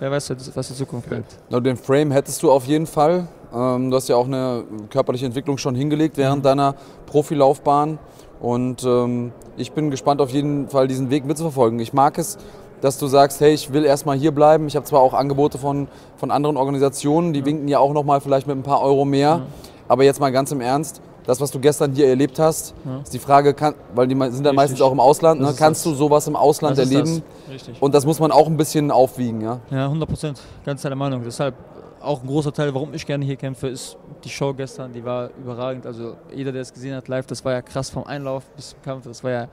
Wer 0.00 0.10
weiß, 0.10 0.34
was 0.54 0.68
die 0.68 0.74
Zukunft 0.74 1.08
bringt. 1.08 1.26
Na, 1.48 1.60
den 1.60 1.76
Frame 1.76 2.10
hättest 2.10 2.42
du 2.42 2.50
auf 2.50 2.66
jeden 2.66 2.86
Fall. 2.86 3.26
Ähm, 3.54 3.90
du 3.90 3.96
hast 3.96 4.08
ja 4.08 4.16
auch 4.16 4.26
eine 4.26 4.64
körperliche 4.90 5.24
Entwicklung 5.26 5.56
schon 5.58 5.74
hingelegt 5.74 6.16
während 6.18 6.38
Mhm. 6.38 6.42
deiner 6.42 6.74
Profilaufbahn. 7.06 7.98
Und 8.40 8.82
ähm, 8.84 9.32
ich 9.56 9.70
bin 9.72 9.90
gespannt 9.90 10.20
auf 10.20 10.30
jeden 10.30 10.68
Fall 10.68 10.88
diesen 10.88 11.08
Weg 11.10 11.24
mitzuverfolgen. 11.24 11.78
Ich 11.78 11.92
mag 11.92 12.18
es, 12.18 12.36
dass 12.82 12.98
du 12.98 13.06
sagst, 13.06 13.40
hey, 13.40 13.54
ich 13.54 13.72
will 13.72 13.84
erstmal 13.86 14.18
hier 14.18 14.32
bleiben. 14.32 14.66
Ich 14.66 14.76
habe 14.76 14.84
zwar 14.84 15.00
auch 15.00 15.14
Angebote 15.14 15.56
von, 15.56 15.88
von 16.16 16.30
anderen 16.30 16.56
Organisationen, 16.58 17.32
die 17.32 17.44
winken 17.46 17.68
ja 17.68 17.78
auch 17.78 17.92
nochmal 17.94 18.20
vielleicht 18.20 18.46
mit 18.46 18.56
ein 18.56 18.62
paar 18.62 18.82
Euro 18.82 19.04
mehr. 19.06 19.42
Aber 19.88 20.04
jetzt 20.04 20.20
mal 20.20 20.30
ganz 20.32 20.52
im 20.52 20.60
Ernst, 20.60 21.00
das, 21.24 21.40
was 21.40 21.52
du 21.52 21.60
gestern 21.60 21.92
hier 21.92 22.08
erlebt 22.08 22.38
hast, 22.40 22.74
Ja. 22.84 22.98
ist 23.02 23.14
die 23.14 23.20
Frage, 23.20 23.54
kann, 23.54 23.74
weil 23.94 24.08
die 24.08 24.14
sind 24.14 24.22
dann 24.24 24.30
Richtig. 24.34 24.52
meistens 24.56 24.80
auch 24.82 24.90
im 24.92 24.98
Ausland, 25.00 25.40
ne? 25.40 25.54
kannst 25.56 25.86
das. 25.86 25.92
du 25.92 25.96
sowas 25.96 26.26
im 26.26 26.34
Ausland 26.34 26.76
erleben? 26.76 27.22
Richtig. 27.50 27.80
Und 27.80 27.94
das 27.94 28.04
muss 28.04 28.18
man 28.18 28.32
auch 28.32 28.48
ein 28.48 28.56
bisschen 28.56 28.90
aufwiegen, 28.90 29.40
ja? 29.40 29.60
Ja, 29.70 29.84
100 29.84 30.08
Prozent. 30.08 30.40
Ganz 30.66 30.82
deiner 30.82 30.96
Meinung. 30.96 31.22
Deshalb 31.24 31.54
auch 32.00 32.20
ein 32.20 32.26
großer 32.26 32.52
Teil, 32.52 32.74
warum 32.74 32.92
ich 32.94 33.06
gerne 33.06 33.24
hier 33.24 33.36
kämpfe, 33.36 33.68
ist 33.68 33.96
die 34.24 34.28
Show 34.28 34.52
gestern. 34.54 34.92
Die 34.92 35.04
war 35.04 35.30
überragend. 35.40 35.86
Also 35.86 36.16
jeder, 36.34 36.50
der 36.50 36.62
es 36.62 36.72
gesehen 36.72 36.96
hat 36.96 37.06
live, 37.06 37.26
das 37.26 37.44
war 37.44 37.52
ja 37.52 37.62
krass 37.62 37.90
vom 37.90 38.04
Einlauf 38.04 38.44
bis 38.56 38.70
zum 38.70 38.82
Kampf. 38.82 39.04
Das 39.04 39.22
war 39.22 39.30
ja 39.30 39.48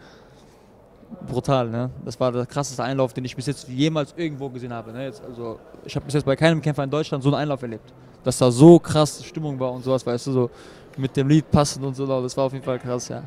brutal. 1.28 1.70
Ne? 1.70 1.90
Das 2.06 2.20
war 2.20 2.32
der 2.32 2.46
krasseste 2.46 2.84
Einlauf, 2.84 3.14
den 3.14 3.26
ich 3.26 3.36
bis 3.36 3.46
jetzt 3.46 3.68
jemals 3.68 4.14
irgendwo 4.18 4.50
gesehen 4.50 4.74
habe. 4.74 4.92
Ne? 4.92 5.06
Jetzt, 5.06 5.24
also 5.24 5.60
ich 5.86 5.96
habe 5.96 6.06
bis 6.06 6.16
jetzt 6.16 6.26
bei 6.26 6.36
keinem 6.36 6.62
Kämpfer 6.62 6.84
in 6.84 6.90
Deutschland 6.90 7.24
so 7.24 7.30
einen 7.30 7.42
Einlauf 7.42 7.62
erlebt. 7.62 7.94
Dass 8.24 8.38
da 8.38 8.52
so 8.52 8.80
krass 8.80 9.24
Stimmung 9.24 9.60
war 9.60 9.72
und 9.72 9.84
sowas, 9.84 10.06
weißt 10.06 10.28
du, 10.28 10.32
so 10.32 10.50
mit 10.98 11.16
dem 11.16 11.28
Lied 11.30 11.50
passend 11.50 11.86
und 11.86 11.96
so. 11.96 12.06
Das 12.06 12.36
war 12.36 12.46
auf 12.46 12.54
jeden 12.54 12.66
Fall 12.66 12.80
krass, 12.80 13.08
ja. 13.08 13.24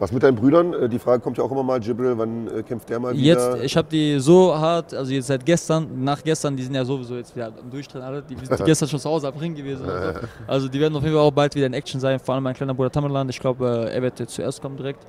Was 0.00 0.12
mit 0.12 0.22
deinen 0.22 0.36
Brüdern? 0.36 0.72
Äh, 0.74 0.88
Die 0.88 0.98
Frage 0.98 1.20
kommt 1.20 1.38
ja 1.38 1.44
auch 1.44 1.50
immer 1.50 1.62
mal, 1.62 1.80
Jibril, 1.82 2.16
wann 2.16 2.46
äh, 2.48 2.62
kämpft 2.62 2.88
der 2.88 3.00
mal 3.00 3.12
wieder? 3.12 3.22
Jetzt, 3.54 3.64
ich 3.64 3.76
habe 3.76 3.88
die 3.90 4.18
so 4.20 4.56
hart, 4.56 4.94
also 4.94 5.12
jetzt 5.12 5.26
seit 5.26 5.44
gestern, 5.44 6.04
nach 6.04 6.22
gestern, 6.22 6.56
die 6.56 6.62
sind 6.62 6.74
ja 6.74 6.84
sowieso 6.84 7.16
jetzt 7.16 7.34
wieder 7.34 7.46
am 7.46 7.68
Durchdrehen 7.70 8.02
alle, 8.02 8.22
die 8.22 8.36
sind 8.36 8.64
gestern 8.64 8.88
schon 8.88 9.00
zu 9.00 9.08
Hause 9.08 9.26
am 9.28 9.36
Ring 9.36 9.54
gewesen. 9.56 9.84
So. 9.86 9.92
Also 10.46 10.68
die 10.68 10.78
werden 10.78 10.94
auf 10.94 11.02
jeden 11.02 11.14
Fall 11.16 11.24
auch 11.24 11.32
bald 11.32 11.54
wieder 11.56 11.66
in 11.66 11.72
Action 11.74 12.00
sein, 12.00 12.20
vor 12.20 12.34
allem 12.34 12.44
mein 12.44 12.54
kleiner 12.54 12.74
Bruder 12.74 12.92
Tamerlan, 12.92 13.28
ich 13.28 13.40
glaube, 13.40 13.90
er 13.92 14.02
wird 14.02 14.20
jetzt 14.20 14.34
zuerst 14.34 14.62
kommen 14.62 14.76
direkt. 14.76 15.04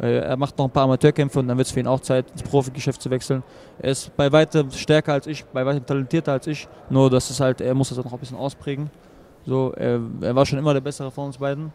Äh, 0.00 0.18
Er 0.18 0.36
macht 0.36 0.56
noch 0.58 0.66
ein 0.66 0.70
paar 0.70 0.84
Amateurkämpfe 0.84 1.38
und 1.40 1.48
dann 1.48 1.56
wird 1.56 1.66
es 1.66 1.72
für 1.72 1.80
ihn 1.80 1.86
auch 1.86 2.00
Zeit, 2.00 2.30
ins 2.30 2.42
Profigeschäft 2.42 3.00
zu 3.02 3.10
wechseln. 3.10 3.42
Er 3.80 3.90
ist 3.90 4.14
bei 4.16 4.30
weitem 4.32 4.70
stärker 4.70 5.12
als 5.12 5.26
ich, 5.26 5.44
bei 5.44 5.64
weitem 5.64 5.84
talentierter 5.84 6.32
als 6.32 6.46
ich, 6.46 6.68
nur 6.88 7.10
das 7.10 7.30
ist 7.30 7.40
halt, 7.40 7.60
er 7.60 7.74
muss 7.74 7.90
das 7.90 7.98
auch 7.98 8.04
noch 8.04 8.12
ein 8.12 8.18
bisschen 8.18 8.36
ausprägen. 8.36 8.90
So, 9.46 9.72
er, 9.76 10.00
er 10.20 10.34
war 10.34 10.44
schon 10.46 10.58
immer 10.58 10.74
der 10.74 10.80
Bessere 10.80 11.10
von 11.10 11.26
uns 11.26 11.38
beiden. 11.38 11.72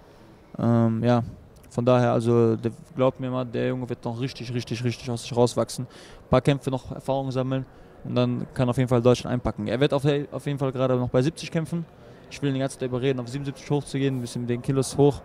Ähm, 0.60 1.04
ja, 1.04 1.24
von 1.70 1.84
daher, 1.84 2.14
also 2.14 2.56
glaubt 2.96 3.20
mir 3.20 3.30
mal, 3.30 3.46
der 3.46 3.68
Junge 3.70 3.90
wird 3.90 4.04
noch 4.06 4.20
richtig, 4.20 4.54
richtig, 4.54 4.84
richtig 4.84 5.10
aus 5.10 5.24
sich 5.24 5.36
rauswachsen. 5.36 5.86
Ein 5.86 6.30
paar 6.30 6.42
Kämpfe 6.42 6.70
noch 6.72 6.92
Erfahrung 6.92 7.32
sammeln 7.32 7.66
und 8.04 8.16
dann 8.16 8.46
kann 8.54 8.70
auf 8.70 8.78
jeden 8.78 8.88
Fall 8.88 9.02
Deutschland 9.02 9.34
einpacken. 9.34 9.68
Er 9.68 9.80
wird 9.80 9.94
auf, 9.94 10.04
auf 10.32 10.46
jeden 10.46 10.60
Fall 10.60 10.72
gerade 10.72 10.96
noch 10.96 11.10
bei 11.10 11.22
70 11.22 11.52
kämpfen. 11.52 11.86
Ich 12.30 12.42
will 12.42 12.50
ihn 12.50 12.56
die 12.56 12.60
ganze 12.60 12.80
Zeit 12.80 12.88
überreden, 12.88 13.20
auf 13.20 13.28
77 13.28 13.70
hochzugehen, 13.70 14.18
ein 14.18 14.22
bisschen 14.22 14.42
mit 14.44 14.50
den 14.50 14.62
Kilos 14.62 14.98
hoch. 14.98 15.22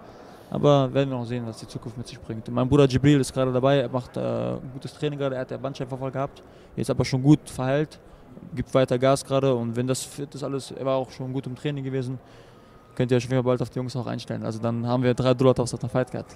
Aber 0.51 0.93
werden 0.93 1.11
wir 1.11 1.17
noch 1.17 1.25
sehen, 1.25 1.47
was 1.47 1.59
die 1.59 1.69
Zukunft 1.69 1.97
mit 1.97 2.09
sich 2.09 2.21
bringt. 2.21 2.49
Mein 2.51 2.69
Bruder 2.69 2.87
Jibril 2.87 3.21
ist 3.21 3.33
gerade 3.33 3.53
dabei, 3.53 3.79
er 3.79 3.89
macht 3.89 4.17
äh, 4.17 4.21
ein 4.21 4.71
gutes 4.73 4.93
Training 4.95 5.19
gerade, 5.19 5.37
er 5.37 5.43
hat 5.43 5.51
ja 5.51 5.57
Bandscheibenvorfall 5.57 6.11
gehabt, 6.11 6.43
jetzt 6.75 6.91
aber 6.91 7.05
schon 7.05 7.23
gut 7.23 7.49
verheilt, 7.49 8.01
gibt 8.55 8.75
weiter 8.75 8.99
Gas 8.99 9.25
gerade 9.25 9.55
und 9.55 9.77
wenn 9.77 9.87
das 9.87 10.03
fit 10.03 10.35
ist 10.35 10.43
alles, 10.43 10.73
er 10.73 10.85
war 10.85 10.97
auch 10.97 11.11
schon 11.11 11.33
gut 11.33 11.47
im 11.47 11.55
Training 11.55 11.85
gewesen, 11.85 12.19
könnt 12.97 13.13
ihr 13.13 13.17
euch 13.17 13.29
Fall 13.29 13.43
bald 13.45 13.63
auf 13.63 13.71
die 13.71 13.79
Jungs 13.79 13.95
auch 13.95 14.07
einstellen. 14.07 14.45
Also 14.45 14.59
dann 14.59 14.87
haben 14.87 15.05
wir 15.05 15.15
drei 15.15 15.35
Dulatovs 15.35 15.73
auf 15.73 15.81
der 15.81 15.89
Fight 15.89 16.11
Card. 16.11 16.27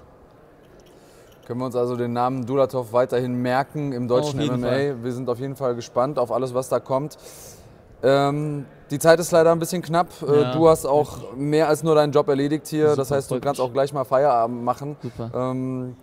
Können 1.47 1.61
wir 1.61 1.67
uns 1.67 1.77
also 1.77 1.97
den 1.97 2.13
Namen 2.13 2.47
Dulatov 2.47 2.93
weiterhin 2.93 3.35
merken 3.35 3.93
im 3.93 4.09
deutschen 4.09 4.41
MMA. 4.41 4.67
Fall. 4.67 5.05
Wir 5.05 5.13
sind 5.13 5.29
auf 5.29 5.39
jeden 5.39 5.57
Fall 5.57 5.75
gespannt 5.75 6.19
auf 6.19 6.33
alles, 6.33 6.55
was 6.55 6.71
da 6.71 6.81
kommt. 6.81 7.19
Ähm, 8.05 8.67
die 8.91 8.99
Zeit 8.99 9.19
ist 9.19 9.33
leider 9.33 9.51
ein 9.51 9.59
bisschen 9.59 9.83
knapp. 9.83 10.09
Äh, 10.23 10.43
Ja, 10.43 10.53
du 10.53 10.69
hast 10.69 10.85
auch 10.85 11.35
mehr 11.35 11.69
als 11.69 11.83
nur 11.83 11.95
deinen 11.95 12.13
Job 12.13 12.29
erledigt 12.29 12.67
hier. 12.69 12.91
Super, 12.91 12.97
das 12.97 13.11
heißt, 13.11 13.31
du 13.31 13.41
kannst 13.41 13.61
auch 13.61 13.73
gleich 13.73 13.93
mal 13.93 14.05
Feierabend 14.05 14.63
machen. 14.63 14.97
Super. 15.03 15.31
Ähm, 15.35 15.97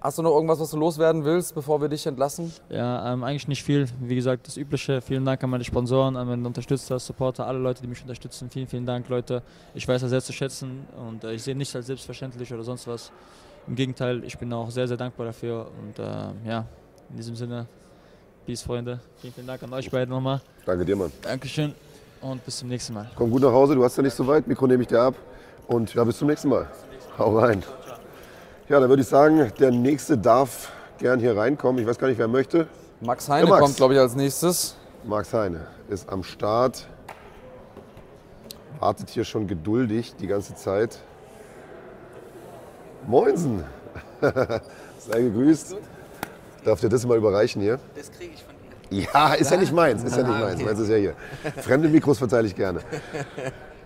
hast 0.00 0.16
du 0.18 0.22
noch 0.22 0.34
irgendwas, 0.34 0.58
was 0.58 0.70
du 0.70 0.78
loswerden 0.78 1.24
willst, 1.24 1.54
bevor 1.54 1.80
wir 1.82 1.88
dich 1.88 2.06
entlassen? 2.06 2.50
Ja, 2.70 3.12
ähm, 3.12 3.24
eigentlich 3.24 3.46
nicht 3.46 3.62
viel. 3.62 3.86
Wie 4.00 4.14
gesagt, 4.14 4.46
das 4.46 4.56
Übliche. 4.56 5.02
Vielen 5.02 5.24
Dank 5.24 5.44
an 5.44 5.50
meine 5.50 5.64
Sponsoren, 5.64 6.16
an 6.16 6.26
meine 6.26 6.46
Unterstützer, 6.46 6.98
Supporter, 6.98 7.46
alle 7.46 7.58
Leute, 7.58 7.82
die 7.82 7.88
mich 7.88 8.00
unterstützen. 8.00 8.48
Vielen, 8.50 8.66
vielen 8.66 8.86
Dank, 8.86 9.08
Leute. 9.10 9.42
Ich 9.74 9.86
weiß 9.86 10.00
das 10.00 10.10
sehr 10.10 10.22
zu 10.22 10.32
schätzen 10.32 10.86
und 11.08 11.24
äh, 11.24 11.32
ich 11.34 11.42
sehe 11.42 11.54
nichts 11.54 11.76
als 11.76 11.86
selbstverständlich 11.86 12.52
oder 12.52 12.62
sonst 12.62 12.86
was. 12.88 13.12
Im 13.66 13.74
Gegenteil, 13.76 14.24
ich 14.24 14.36
bin 14.38 14.52
auch 14.52 14.70
sehr, 14.70 14.88
sehr 14.88 14.96
dankbar 14.96 15.26
dafür. 15.26 15.66
Und 15.82 15.98
äh, 15.98 16.48
ja, 16.48 16.64
in 17.10 17.16
diesem 17.16 17.36
Sinne, 17.36 17.66
Peace, 18.46 18.62
Freunde. 18.62 19.00
Vielen, 19.20 19.32
vielen 19.34 19.46
Dank 19.46 19.62
an 19.62 19.72
euch 19.72 19.90
beiden 19.90 20.10
nochmal. 20.14 20.40
Danke 20.66 20.84
dir, 20.84 20.96
Mann. 20.96 21.10
Dankeschön 21.22 21.74
und 22.20 22.44
bis 22.44 22.58
zum 22.58 22.68
nächsten 22.68 22.92
Mal. 22.94 23.10
Komm 23.16 23.30
gut 23.30 23.42
nach 23.42 23.52
Hause, 23.52 23.74
du 23.74 23.82
hast 23.84 23.96
ja 23.96 24.02
nicht 24.02 24.14
so 24.14 24.26
weit, 24.26 24.46
Mikro 24.46 24.66
nehme 24.66 24.82
ich 24.82 24.88
dir 24.88 25.00
ab. 25.00 25.14
Und 25.66 25.94
ja, 25.94 26.04
bis 26.04 26.18
zum 26.18 26.28
nächsten 26.28 26.48
Mal. 26.48 26.68
Hau 27.18 27.38
rein. 27.38 27.62
Ja, 28.68 28.80
dann 28.80 28.88
würde 28.88 29.02
ich 29.02 29.08
sagen, 29.08 29.50
der 29.58 29.70
nächste 29.70 30.18
darf 30.18 30.72
gern 30.98 31.20
hier 31.20 31.36
reinkommen. 31.36 31.80
Ich 31.80 31.88
weiß 31.88 31.98
gar 31.98 32.08
nicht, 32.08 32.18
wer 32.18 32.28
möchte. 32.28 32.66
Max 33.00 33.28
Heine 33.28 33.44
Ja, 33.46 33.50
Max. 33.50 33.62
kommt, 33.62 33.76
glaube 33.76 33.94
ich, 33.94 34.00
als 34.00 34.14
nächstes. 34.14 34.76
Max 35.04 35.32
Heine 35.32 35.66
ist 35.88 36.08
am 36.10 36.22
Start. 36.22 36.86
Wartet 38.78 39.08
hier 39.10 39.24
schon 39.24 39.46
geduldig 39.46 40.14
die 40.16 40.26
ganze 40.26 40.54
Zeit. 40.54 40.98
Moinsen. 43.06 43.64
Sei 44.98 45.22
gegrüßt. 45.22 45.76
Darf 46.64 46.80
dir 46.80 46.88
das 46.88 47.04
mal 47.06 47.18
überreichen 47.18 47.60
hier? 47.60 47.78
Das 47.94 48.10
kriege 48.10 48.32
ich 48.34 48.42
von 48.42 48.54
dir. 48.90 49.06
Ja, 49.12 49.34
ist 49.34 49.50
ja 49.50 49.56
nicht 49.56 49.72
meins, 49.72 50.02
ist 50.02 50.16
ja 50.16 50.22
nicht 50.22 50.40
meins. 50.40 50.62
Meins 50.62 50.78
ist 50.78 50.88
ja 50.88 50.96
hier. 50.96 51.14
Fremde 51.62 51.88
Mikros 51.88 52.18
verteile 52.18 52.46
ich 52.46 52.56
gerne. 52.56 52.80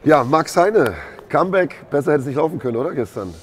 Ja, 0.05 0.23
Max 0.23 0.57
Heine, 0.57 0.95
Comeback, 1.29 1.91
besser 1.91 2.13
hätte 2.13 2.21
es 2.21 2.27
nicht 2.27 2.37
laufen 2.37 2.59
können, 2.59 2.77
oder 2.77 2.93
gestern? 2.93 3.35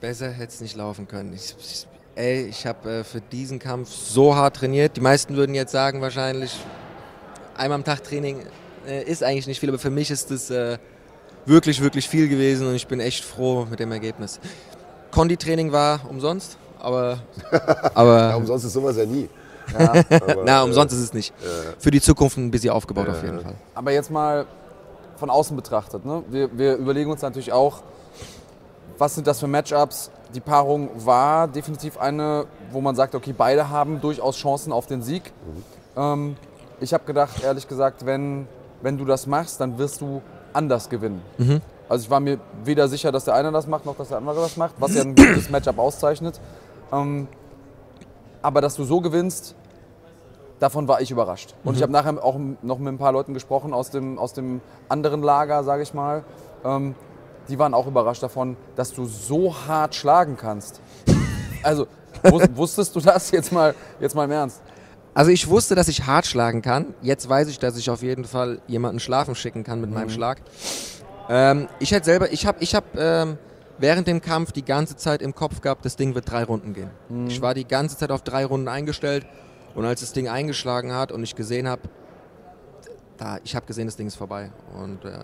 Besser 0.00 0.30
hätte 0.30 0.52
es 0.52 0.60
nicht 0.60 0.76
laufen 0.76 1.08
können. 1.08 1.32
Ich, 1.34 1.56
ich, 1.58 1.86
ey, 2.14 2.46
ich 2.46 2.64
habe 2.66 2.90
äh, 2.90 3.04
für 3.04 3.20
diesen 3.20 3.58
Kampf 3.58 3.88
so 3.88 4.36
hart 4.36 4.56
trainiert. 4.56 4.96
Die 4.96 5.00
meisten 5.00 5.36
würden 5.36 5.54
jetzt 5.54 5.72
sagen 5.72 6.00
wahrscheinlich, 6.00 6.60
einmal 7.56 7.76
am 7.76 7.84
Tag 7.84 8.04
Training 8.04 8.38
äh, 8.86 9.02
ist 9.02 9.24
eigentlich 9.24 9.48
nicht 9.48 9.58
viel, 9.58 9.68
aber 9.68 9.78
für 9.78 9.90
mich 9.90 10.10
ist 10.12 10.30
es 10.30 10.50
äh, 10.50 10.78
wirklich, 11.44 11.82
wirklich 11.82 12.08
viel 12.08 12.28
gewesen 12.28 12.68
und 12.68 12.74
ich 12.74 12.86
bin 12.86 13.00
echt 13.00 13.24
froh 13.24 13.66
mit 13.68 13.80
dem 13.80 13.90
Ergebnis. 13.90 14.38
Konditraining 15.10 15.72
war 15.72 16.08
umsonst, 16.08 16.58
aber, 16.78 17.18
aber 17.94 18.30
Ja, 18.30 18.36
umsonst 18.36 18.64
ist 18.64 18.72
sowas 18.72 18.96
ja 18.96 19.04
nie. 19.04 19.28
Ja. 19.76 19.92
Aber, 20.10 20.44
na, 20.44 20.60
äh, 20.60 20.64
umsonst 20.64 20.94
ist 20.94 21.00
es 21.00 21.12
nicht. 21.12 21.34
Für 21.80 21.90
die 21.90 22.00
Zukunft 22.00 22.36
ein 22.36 22.52
bisschen 22.52 22.70
aufgebaut 22.70 23.08
auf 23.08 23.22
jeden 23.22 23.40
Fall. 23.40 23.54
Aber 23.74 23.90
jetzt 23.90 24.12
mal 24.12 24.46
von 25.16 25.28
außen 25.28 25.56
betrachtet. 25.56 26.04
Ne? 26.04 26.22
Wir, 26.28 26.56
wir 26.56 26.76
überlegen 26.76 27.10
uns 27.10 27.22
natürlich 27.22 27.52
auch, 27.52 27.82
was 28.98 29.16
sind 29.16 29.26
das 29.26 29.40
für 29.40 29.46
Matchups? 29.46 30.10
Die 30.34 30.40
Paarung 30.40 30.90
war 31.04 31.48
definitiv 31.48 31.98
eine, 31.98 32.46
wo 32.70 32.80
man 32.80 32.94
sagt, 32.94 33.14
okay, 33.14 33.34
beide 33.36 33.68
haben 33.68 34.00
durchaus 34.00 34.36
Chancen 34.36 34.72
auf 34.72 34.86
den 34.86 35.02
Sieg. 35.02 35.32
Ähm, 35.96 36.36
ich 36.80 36.92
habe 36.94 37.04
gedacht, 37.04 37.42
ehrlich 37.42 37.66
gesagt, 37.68 38.06
wenn, 38.06 38.46
wenn 38.82 38.98
du 38.98 39.04
das 39.04 39.26
machst, 39.26 39.60
dann 39.60 39.78
wirst 39.78 40.00
du 40.00 40.22
anders 40.52 40.88
gewinnen. 40.88 41.22
Also 41.88 42.04
ich 42.04 42.10
war 42.10 42.20
mir 42.20 42.38
weder 42.64 42.88
sicher, 42.88 43.12
dass 43.12 43.24
der 43.24 43.34
eine 43.34 43.52
das 43.52 43.66
macht, 43.66 43.86
noch 43.86 43.96
dass 43.96 44.08
der 44.08 44.18
andere 44.18 44.40
das 44.40 44.56
macht, 44.56 44.74
was 44.78 44.94
ja 44.94 45.02
ein 45.02 45.14
gutes 45.14 45.50
Matchup 45.50 45.78
auszeichnet. 45.78 46.40
Ähm, 46.92 47.28
aber 48.42 48.60
dass 48.60 48.74
du 48.76 48.84
so 48.84 49.00
gewinnst, 49.00 49.54
davon 50.60 50.88
war 50.88 51.00
ich 51.00 51.10
überrascht. 51.10 51.54
Und 51.64 51.76
ich 51.76 51.82
habe 51.82 51.92
nachher 51.92 52.22
auch 52.24 52.38
noch 52.62 52.78
mit 52.78 52.94
ein 52.94 52.98
paar 52.98 53.12
Leuten 53.12 53.34
gesprochen 53.34 53.74
aus 53.74 53.90
dem, 53.90 54.18
aus 54.18 54.32
dem 54.32 54.60
anderen 54.88 55.22
Lager, 55.22 55.64
sage 55.64 55.82
ich 55.82 55.92
mal. 55.94 56.24
Ähm, 56.64 56.94
die 57.48 57.58
waren 57.58 57.74
auch 57.74 57.86
überrascht 57.86 58.22
davon, 58.22 58.56
dass 58.74 58.92
du 58.92 59.04
so 59.04 59.54
hart 59.68 59.94
schlagen 59.94 60.36
kannst. 60.36 60.80
Also, 61.62 61.86
wus- 62.22 62.48
wusstest 62.56 62.94
du 62.96 63.00
das 63.00 63.30
jetzt 63.30 63.52
mal, 63.52 63.74
jetzt 64.00 64.14
mal 64.14 64.24
im 64.24 64.30
Ernst? 64.32 64.62
Also 65.14 65.30
ich 65.30 65.48
wusste, 65.48 65.74
dass 65.74 65.88
ich 65.88 66.06
hart 66.06 66.26
schlagen 66.26 66.60
kann. 66.60 66.94
Jetzt 67.00 67.28
weiß 67.28 67.48
ich, 67.48 67.58
dass 67.58 67.76
ich 67.78 67.88
auf 67.88 68.02
jeden 68.02 68.24
Fall 68.24 68.60
jemanden 68.66 69.00
schlafen 69.00 69.34
schicken 69.34 69.64
kann 69.64 69.80
mit 69.80 69.90
meinem 69.90 70.10
Schlag. 70.10 70.38
Ähm, 71.28 71.68
ich 71.78 71.90
hätte 71.92 72.04
selber, 72.04 72.30
ich 72.32 72.46
habe, 72.46 72.58
ich 72.60 72.74
habe 72.74 72.86
ähm, 72.98 73.38
während 73.78 74.06
dem 74.06 74.20
Kampf 74.20 74.52
die 74.52 74.64
ganze 74.64 74.96
Zeit 74.96 75.22
im 75.22 75.34
Kopf 75.34 75.60
gehabt, 75.60 75.84
das 75.84 75.96
Ding 75.96 76.14
wird 76.14 76.30
drei 76.30 76.44
Runden 76.44 76.74
gehen. 76.74 76.90
Ich 77.28 77.40
war 77.42 77.54
die 77.54 77.66
ganze 77.66 77.96
Zeit 77.96 78.10
auf 78.10 78.22
drei 78.22 78.44
Runden 78.44 78.68
eingestellt 78.68 79.26
und 79.74 79.84
als 79.84 80.00
das 80.00 80.12
Ding 80.12 80.28
eingeschlagen 80.28 80.94
hat 80.94 81.12
und 81.12 81.22
ich 81.22 81.34
gesehen 81.34 81.68
habe, 81.68 81.82
da, 83.16 83.38
ich 83.44 83.56
habe 83.56 83.66
gesehen, 83.66 83.86
das 83.86 83.96
Ding 83.96 84.06
ist 84.06 84.16
vorbei 84.16 84.50
und 84.80 85.04
äh, 85.04 85.20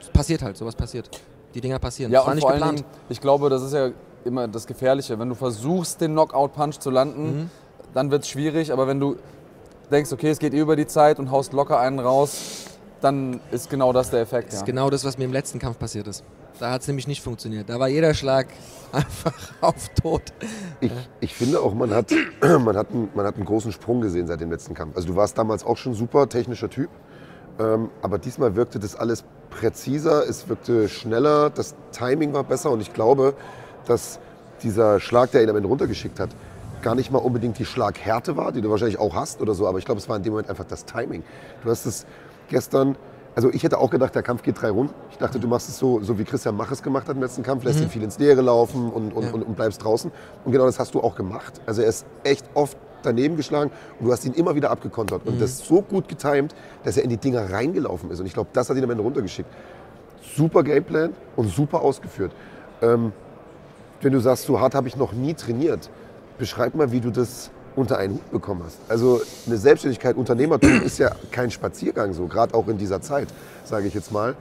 es 0.00 0.08
passiert 0.10 0.42
halt, 0.42 0.56
sowas 0.56 0.74
passiert. 0.74 1.08
Die 1.54 1.60
Dinger 1.60 1.78
passieren. 1.78 2.10
Ja, 2.10 2.20
das 2.20 2.26
war 2.26 2.34
nicht 2.34 2.48
geplant. 2.48 2.78
Dingen, 2.78 2.90
ich 3.08 3.20
glaube, 3.20 3.50
das 3.50 3.62
ist 3.62 3.72
ja 3.74 3.90
immer 4.24 4.48
das 4.48 4.66
Gefährliche. 4.66 5.18
Wenn 5.18 5.28
du 5.28 5.34
versuchst, 5.34 6.00
den 6.00 6.12
Knockout-Punch 6.12 6.78
zu 6.78 6.90
landen, 6.90 7.50
dann 7.94 8.10
wird 8.10 8.22
es 8.22 8.28
schwierig. 8.28 8.72
Aber 8.72 8.86
wenn 8.86 8.98
du 8.98 9.16
denkst, 9.90 10.12
okay, 10.12 10.30
es 10.30 10.38
geht 10.38 10.54
eh 10.54 10.60
über 10.60 10.76
die 10.76 10.86
Zeit 10.86 11.18
und 11.18 11.30
haust 11.30 11.52
locker 11.52 11.78
einen 11.78 11.98
raus, 11.98 12.64
dann 13.02 13.40
ist 13.50 13.68
genau 13.68 13.92
das 13.92 14.10
der 14.10 14.20
Effekt. 14.20 14.48
Das 14.48 14.54
ist 14.54 14.60
Ja. 14.60 14.66
genau 14.66 14.88
das, 14.90 15.04
was 15.04 15.18
mir 15.18 15.24
im 15.24 15.32
letzten 15.32 15.58
Kampf 15.58 15.78
passiert 15.78 16.06
ist. 16.06 16.24
Da 16.58 16.70
hat 16.70 16.82
es 16.82 16.86
nämlich 16.86 17.06
nicht 17.08 17.22
funktioniert. 17.22 17.68
Da 17.68 17.80
war 17.80 17.88
jeder 17.88 18.14
Schlag 18.14 18.46
einfach 18.92 19.34
auf 19.60 19.88
Tod. 20.00 20.22
Ich, 20.80 20.92
ich 21.20 21.34
finde 21.34 21.60
auch, 21.60 21.74
man 21.74 21.92
hat, 21.92 22.12
man, 22.40 22.76
hat 22.76 22.90
einen, 22.90 23.08
man 23.14 23.26
hat 23.26 23.36
einen 23.36 23.44
großen 23.44 23.72
Sprung 23.72 24.00
gesehen 24.00 24.26
seit 24.26 24.40
dem 24.40 24.50
letzten 24.50 24.74
Kampf. 24.74 24.96
Also 24.96 25.08
du 25.08 25.16
warst 25.16 25.36
damals 25.36 25.64
auch 25.64 25.76
schon 25.76 25.94
super 25.94 26.28
technischer 26.28 26.70
Typ, 26.70 26.90
ähm, 27.58 27.90
aber 28.02 28.18
diesmal 28.18 28.54
wirkte 28.56 28.78
das 28.78 28.94
alles 28.96 29.24
präziser, 29.50 30.26
es 30.28 30.48
wirkte 30.48 30.88
schneller, 30.88 31.50
das 31.50 31.74
Timing 31.92 32.32
war 32.32 32.44
besser 32.44 32.70
und 32.70 32.80
ich 32.80 32.92
glaube, 32.94 33.34
dass 33.86 34.18
dieser 34.62 35.00
Schlag, 35.00 35.30
der 35.32 35.42
ihn 35.42 35.50
am 35.50 35.56
Ende 35.56 35.68
runtergeschickt 35.68 36.20
hat, 36.20 36.30
gar 36.82 36.94
nicht 36.94 37.10
mal 37.10 37.18
unbedingt 37.18 37.58
die 37.58 37.64
Schlaghärte 37.64 38.36
war, 38.36 38.52
die 38.52 38.60
du 38.60 38.70
wahrscheinlich 38.70 38.98
auch 38.98 39.14
hast 39.14 39.40
oder 39.40 39.54
so, 39.54 39.66
aber 39.66 39.78
ich 39.78 39.84
glaube, 39.84 40.00
es 40.00 40.08
war 40.08 40.16
in 40.16 40.22
dem 40.22 40.32
Moment 40.32 40.48
einfach 40.50 40.64
das 40.64 40.84
Timing. 40.84 41.22
Du 41.62 41.70
hast 41.70 41.86
es 41.86 42.06
gestern, 42.52 42.96
also 43.34 43.50
ich 43.50 43.62
hätte 43.64 43.78
auch 43.78 43.90
gedacht, 43.90 44.14
der 44.14 44.22
Kampf 44.22 44.42
geht 44.42 44.60
drei 44.60 44.70
Runden. 44.70 44.94
Ich 45.10 45.16
dachte, 45.18 45.40
du 45.40 45.48
machst 45.48 45.68
es 45.68 45.78
so, 45.78 46.00
so 46.02 46.18
wie 46.18 46.24
Christian 46.24 46.54
Mach 46.56 46.70
es 46.70 46.82
gemacht 46.82 47.08
hat 47.08 47.16
im 47.16 47.22
letzten 47.22 47.42
Kampf, 47.42 47.64
lässt 47.64 47.80
ihn 47.80 47.88
viel 47.88 48.02
ins 48.02 48.18
Leere 48.18 48.42
laufen 48.42 48.90
und, 48.92 49.12
und, 49.12 49.24
Ja. 49.24 49.32
und, 49.32 49.42
und 49.42 49.56
bleibst 49.56 49.82
draußen. 49.82 50.12
Und 50.44 50.52
genau 50.52 50.66
das 50.66 50.78
hast 50.78 50.94
du 50.94 51.00
auch 51.00 51.14
gemacht. 51.16 51.60
Also 51.66 51.82
er 51.82 51.88
ist 51.88 52.06
echt 52.24 52.44
oft 52.54 52.76
daneben 53.02 53.36
geschlagen 53.36 53.70
und 53.98 54.06
du 54.06 54.12
hast 54.12 54.24
ihn 54.24 54.34
immer 54.34 54.54
wieder 54.54 54.70
abgekontert. 54.70 55.22
Und 55.26 55.40
das 55.40 55.66
so 55.66 55.82
gut 55.82 56.08
getimt, 56.08 56.54
dass 56.84 56.96
er 56.96 57.02
in 57.04 57.10
die 57.10 57.16
Dinger 57.16 57.50
reingelaufen 57.50 58.10
ist. 58.10 58.20
Und 58.20 58.26
ich 58.26 58.34
glaube, 58.34 58.50
das 58.52 58.68
hat 58.70 58.76
ihn 58.76 58.84
am 58.84 58.90
Ende 58.90 59.02
runtergeschickt. 59.02 59.48
Super 60.36 60.62
Gameplan 60.62 61.14
und 61.34 61.48
super 61.48 61.80
ausgeführt. 61.82 62.32
Ähm, 62.80 63.12
wenn 64.02 64.12
du 64.12 64.20
sagst, 64.20 64.44
so 64.44 64.60
hart 64.60 64.74
habe 64.74 64.88
ich 64.88 64.96
noch 64.96 65.12
nie 65.12 65.34
trainiert, 65.34 65.90
beschreib 66.38 66.74
mal, 66.74 66.92
wie 66.92 67.00
du 67.00 67.10
das 67.10 67.50
unter 67.76 67.98
einen 67.98 68.14
Hut 68.14 68.30
bekommen 68.30 68.62
hast. 68.64 68.78
Also 68.88 69.20
eine 69.46 69.56
Selbstständigkeit, 69.56 70.16
Unternehmertum 70.16 70.82
ist 70.82 70.98
ja 70.98 71.10
kein 71.30 71.50
Spaziergang 71.50 72.12
so, 72.12 72.26
gerade 72.26 72.54
auch 72.54 72.68
in 72.68 72.78
dieser 72.78 73.00
Zeit, 73.00 73.28
sage 73.64 73.86
ich 73.86 73.94
jetzt 73.94 74.12
mal. 74.12 74.34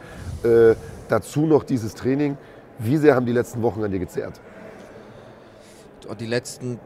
Äh, 0.44 0.76
dazu 1.08 1.46
noch 1.46 1.64
dieses 1.64 1.94
Training. 1.94 2.38
Wie 2.80 2.98
sehr 2.98 3.16
haben 3.16 3.26
die 3.26 3.32
letzten 3.32 3.62
Wochen 3.62 3.84
an 3.84 3.92
dir 3.92 4.00
gezerrt? 4.00 4.40
Und 6.08 6.20
die 6.20 6.26
letzten 6.26 6.80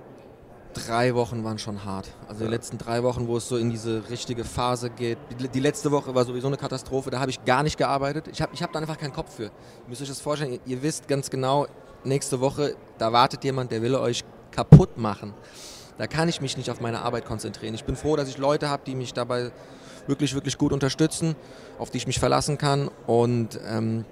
drei 0.73 1.15
Wochen 1.15 1.43
waren 1.43 1.57
schon 1.57 1.85
hart. 1.85 2.09
Also 2.27 2.43
die 2.43 2.49
letzten 2.49 2.77
drei 2.77 3.01
Wochen, 3.01 3.27
wo 3.27 3.37
es 3.37 3.47
so 3.47 3.57
in 3.57 3.69
diese 3.69 4.03
richtige 4.09 4.43
Phase 4.43 4.89
geht. 4.89 5.17
Die, 5.39 5.47
die 5.47 5.59
letzte 5.59 5.91
Woche 5.91 6.13
war 6.13 6.25
sowieso 6.25 6.47
eine 6.47 6.57
Katastrophe. 6.57 7.09
Da 7.09 7.19
habe 7.19 7.31
ich 7.31 7.43
gar 7.45 7.63
nicht 7.63 7.77
gearbeitet. 7.77 8.27
Ich 8.27 8.41
habe 8.41 8.53
ich 8.53 8.61
hab 8.61 8.73
da 8.73 8.79
einfach 8.79 8.97
keinen 8.97 9.13
Kopf 9.13 9.35
für. 9.35 9.43
Ihr 9.43 9.51
müsst 9.87 10.01
euch 10.01 10.09
das 10.09 10.19
vorstellen. 10.19 10.53
Ihr, 10.53 10.59
ihr 10.65 10.83
wisst 10.83 11.07
ganz 11.07 11.29
genau, 11.29 11.67
nächste 12.03 12.39
Woche, 12.41 12.75
da 12.97 13.11
wartet 13.11 13.43
jemand, 13.43 13.71
der 13.71 13.81
will 13.81 13.95
euch 13.95 14.23
kaputt 14.51 14.97
machen. 14.97 15.33
Da 15.97 16.07
kann 16.07 16.27
ich 16.27 16.41
mich 16.41 16.57
nicht 16.57 16.69
auf 16.69 16.81
meine 16.81 17.01
Arbeit 17.01 17.25
konzentrieren. 17.25 17.73
Ich 17.73 17.85
bin 17.85 17.95
froh, 17.95 18.15
dass 18.15 18.27
ich 18.27 18.37
Leute 18.37 18.69
habe, 18.69 18.83
die 18.85 18.95
mich 18.95 19.13
dabei 19.13 19.51
wirklich, 20.07 20.33
wirklich 20.35 20.57
gut 20.57 20.73
unterstützen, 20.73 21.35
auf 21.79 21.89
die 21.89 21.97
ich 21.97 22.07
mich 22.07 22.19
verlassen 22.19 22.57
kann. 22.57 22.89
Und 23.07 23.59
ähm, 23.65 24.05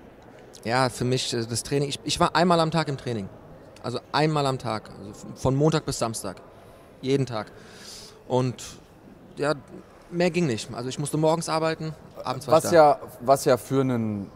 ja, 0.63 0.89
für 0.89 1.03
mich 1.03 1.33
äh, 1.33 1.45
das 1.45 1.63
Training, 1.63 1.89
ich, 1.89 1.99
ich 2.03 2.19
war 2.19 2.35
einmal 2.35 2.59
am 2.59 2.71
Tag 2.71 2.87
im 2.87 2.97
Training. 2.97 3.27
Also 3.83 3.99
einmal 4.13 4.45
am 4.45 4.59
Tag, 4.59 4.89
also 4.97 5.27
von 5.35 5.55
Montag 5.55 5.85
bis 5.85 5.99
Samstag. 5.99 6.37
Jeden 7.01 7.25
Tag. 7.25 7.51
Und 8.29 8.63
ja, 9.35 9.55
mehr 10.09 10.31
ging 10.31 10.45
nicht. 10.47 10.73
Also 10.73 10.87
ich 10.87 10.99
musste 10.99 11.17
morgens 11.17 11.49
arbeiten, 11.49 11.93
abends 12.23 12.47
war 12.47 12.63
Was 12.63 12.71
ja, 12.71 12.99
was 13.19 13.43
ja 13.43 13.57
für 13.57 13.81
einen, 13.81 14.31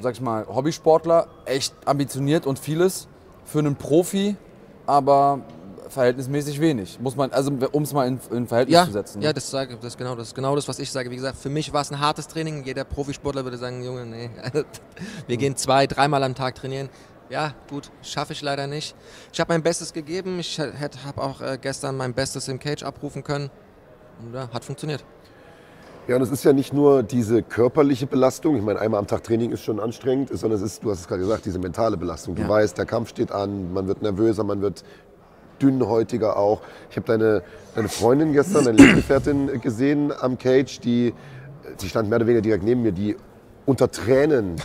sag 0.00 0.14
ich 0.14 0.20
mal, 0.20 0.44
Hobbysportler 0.48 1.28
echt 1.44 1.72
ambitioniert 1.84 2.46
und 2.46 2.58
vieles. 2.58 3.06
Für 3.44 3.60
einen 3.60 3.76
Profi 3.76 4.36
aber 4.86 5.40
verhältnismäßig 5.94 6.60
wenig. 6.60 7.00
Muss 7.00 7.16
man, 7.16 7.32
also 7.32 7.50
um 7.72 7.82
es 7.84 7.92
mal 7.92 8.06
in, 8.06 8.20
in 8.30 8.46
Verhältnis 8.46 8.74
ja, 8.74 8.84
zu 8.84 8.92
setzen. 8.92 9.18
ne? 9.20 9.24
ja, 9.26 9.32
das, 9.32 9.50
sage, 9.50 9.76
das, 9.76 9.84
ist 9.92 9.98
genau, 9.98 10.14
das 10.14 10.28
ist 10.28 10.34
genau 10.34 10.54
das, 10.54 10.68
was 10.68 10.78
ich 10.78 10.90
sage. 10.90 11.10
Wie 11.10 11.16
gesagt, 11.16 11.38
für 11.38 11.48
mich 11.48 11.72
war 11.72 11.80
es 11.82 11.90
ein 11.90 12.00
hartes 12.00 12.28
Training. 12.28 12.64
Jeder 12.64 12.84
Profisportler 12.84 13.44
würde 13.44 13.56
sagen, 13.56 13.82
Junge, 13.82 14.04
nee, 14.04 14.30
wir 15.26 15.36
gehen 15.36 15.56
zwei, 15.56 15.86
dreimal 15.86 16.22
am 16.22 16.34
Tag 16.34 16.56
trainieren. 16.56 16.90
Ja, 17.30 17.54
gut, 17.70 17.90
schaffe 18.02 18.34
ich 18.34 18.42
leider 18.42 18.66
nicht. 18.66 18.94
Ich 19.32 19.40
habe 19.40 19.52
mein 19.52 19.62
Bestes 19.62 19.92
gegeben. 19.94 20.38
Ich 20.40 20.60
habe 20.60 21.22
auch 21.22 21.40
äh, 21.40 21.58
gestern 21.60 21.96
mein 21.96 22.12
Bestes 22.12 22.48
im 22.48 22.58
Cage 22.58 22.82
abrufen 22.82 23.24
können. 23.24 23.50
Und 24.22 24.34
ja, 24.34 24.48
hat 24.52 24.64
funktioniert. 24.64 25.04
Ja, 26.06 26.16
und 26.16 26.22
es 26.22 26.30
ist 26.30 26.44
ja 26.44 26.52
nicht 26.52 26.74
nur 26.74 27.02
diese 27.02 27.42
körperliche 27.42 28.06
Belastung, 28.06 28.56
ich 28.58 28.62
meine, 28.62 28.78
einmal 28.78 29.00
am 29.00 29.06
Tag 29.06 29.24
Training 29.24 29.52
ist 29.52 29.62
schon 29.64 29.80
anstrengend, 29.80 30.28
sondern 30.38 30.58
es 30.58 30.62
ist, 30.62 30.84
du 30.84 30.90
hast 30.90 31.00
es 31.00 31.08
gerade 31.08 31.22
gesagt, 31.22 31.46
diese 31.46 31.58
mentale 31.58 31.96
Belastung. 31.96 32.34
Du 32.34 32.42
Ja. 32.42 32.48
weißt, 32.50 32.76
der 32.76 32.84
Kampf 32.84 33.08
steht 33.08 33.32
an, 33.32 33.72
man 33.72 33.88
wird 33.88 34.02
nervöser, 34.02 34.44
man 34.44 34.60
wird 34.60 34.84
dünnhäutiger 35.64 36.36
auch. 36.36 36.60
Ich 36.90 36.96
habe 36.96 37.06
deine, 37.06 37.42
deine 37.74 37.88
Freundin 37.88 38.32
gestern, 38.32 38.64
deine 38.64 38.78
Lebensgefährtin 38.78 39.60
gesehen 39.60 40.12
am 40.12 40.38
Cage, 40.38 40.80
die, 40.80 41.14
die 41.80 41.88
stand 41.88 42.08
mehr 42.08 42.16
oder 42.16 42.26
weniger 42.26 42.42
direkt 42.42 42.64
neben 42.64 42.82
mir, 42.82 42.92
die 42.92 43.16
unter 43.66 43.90
Tränen 43.90 44.56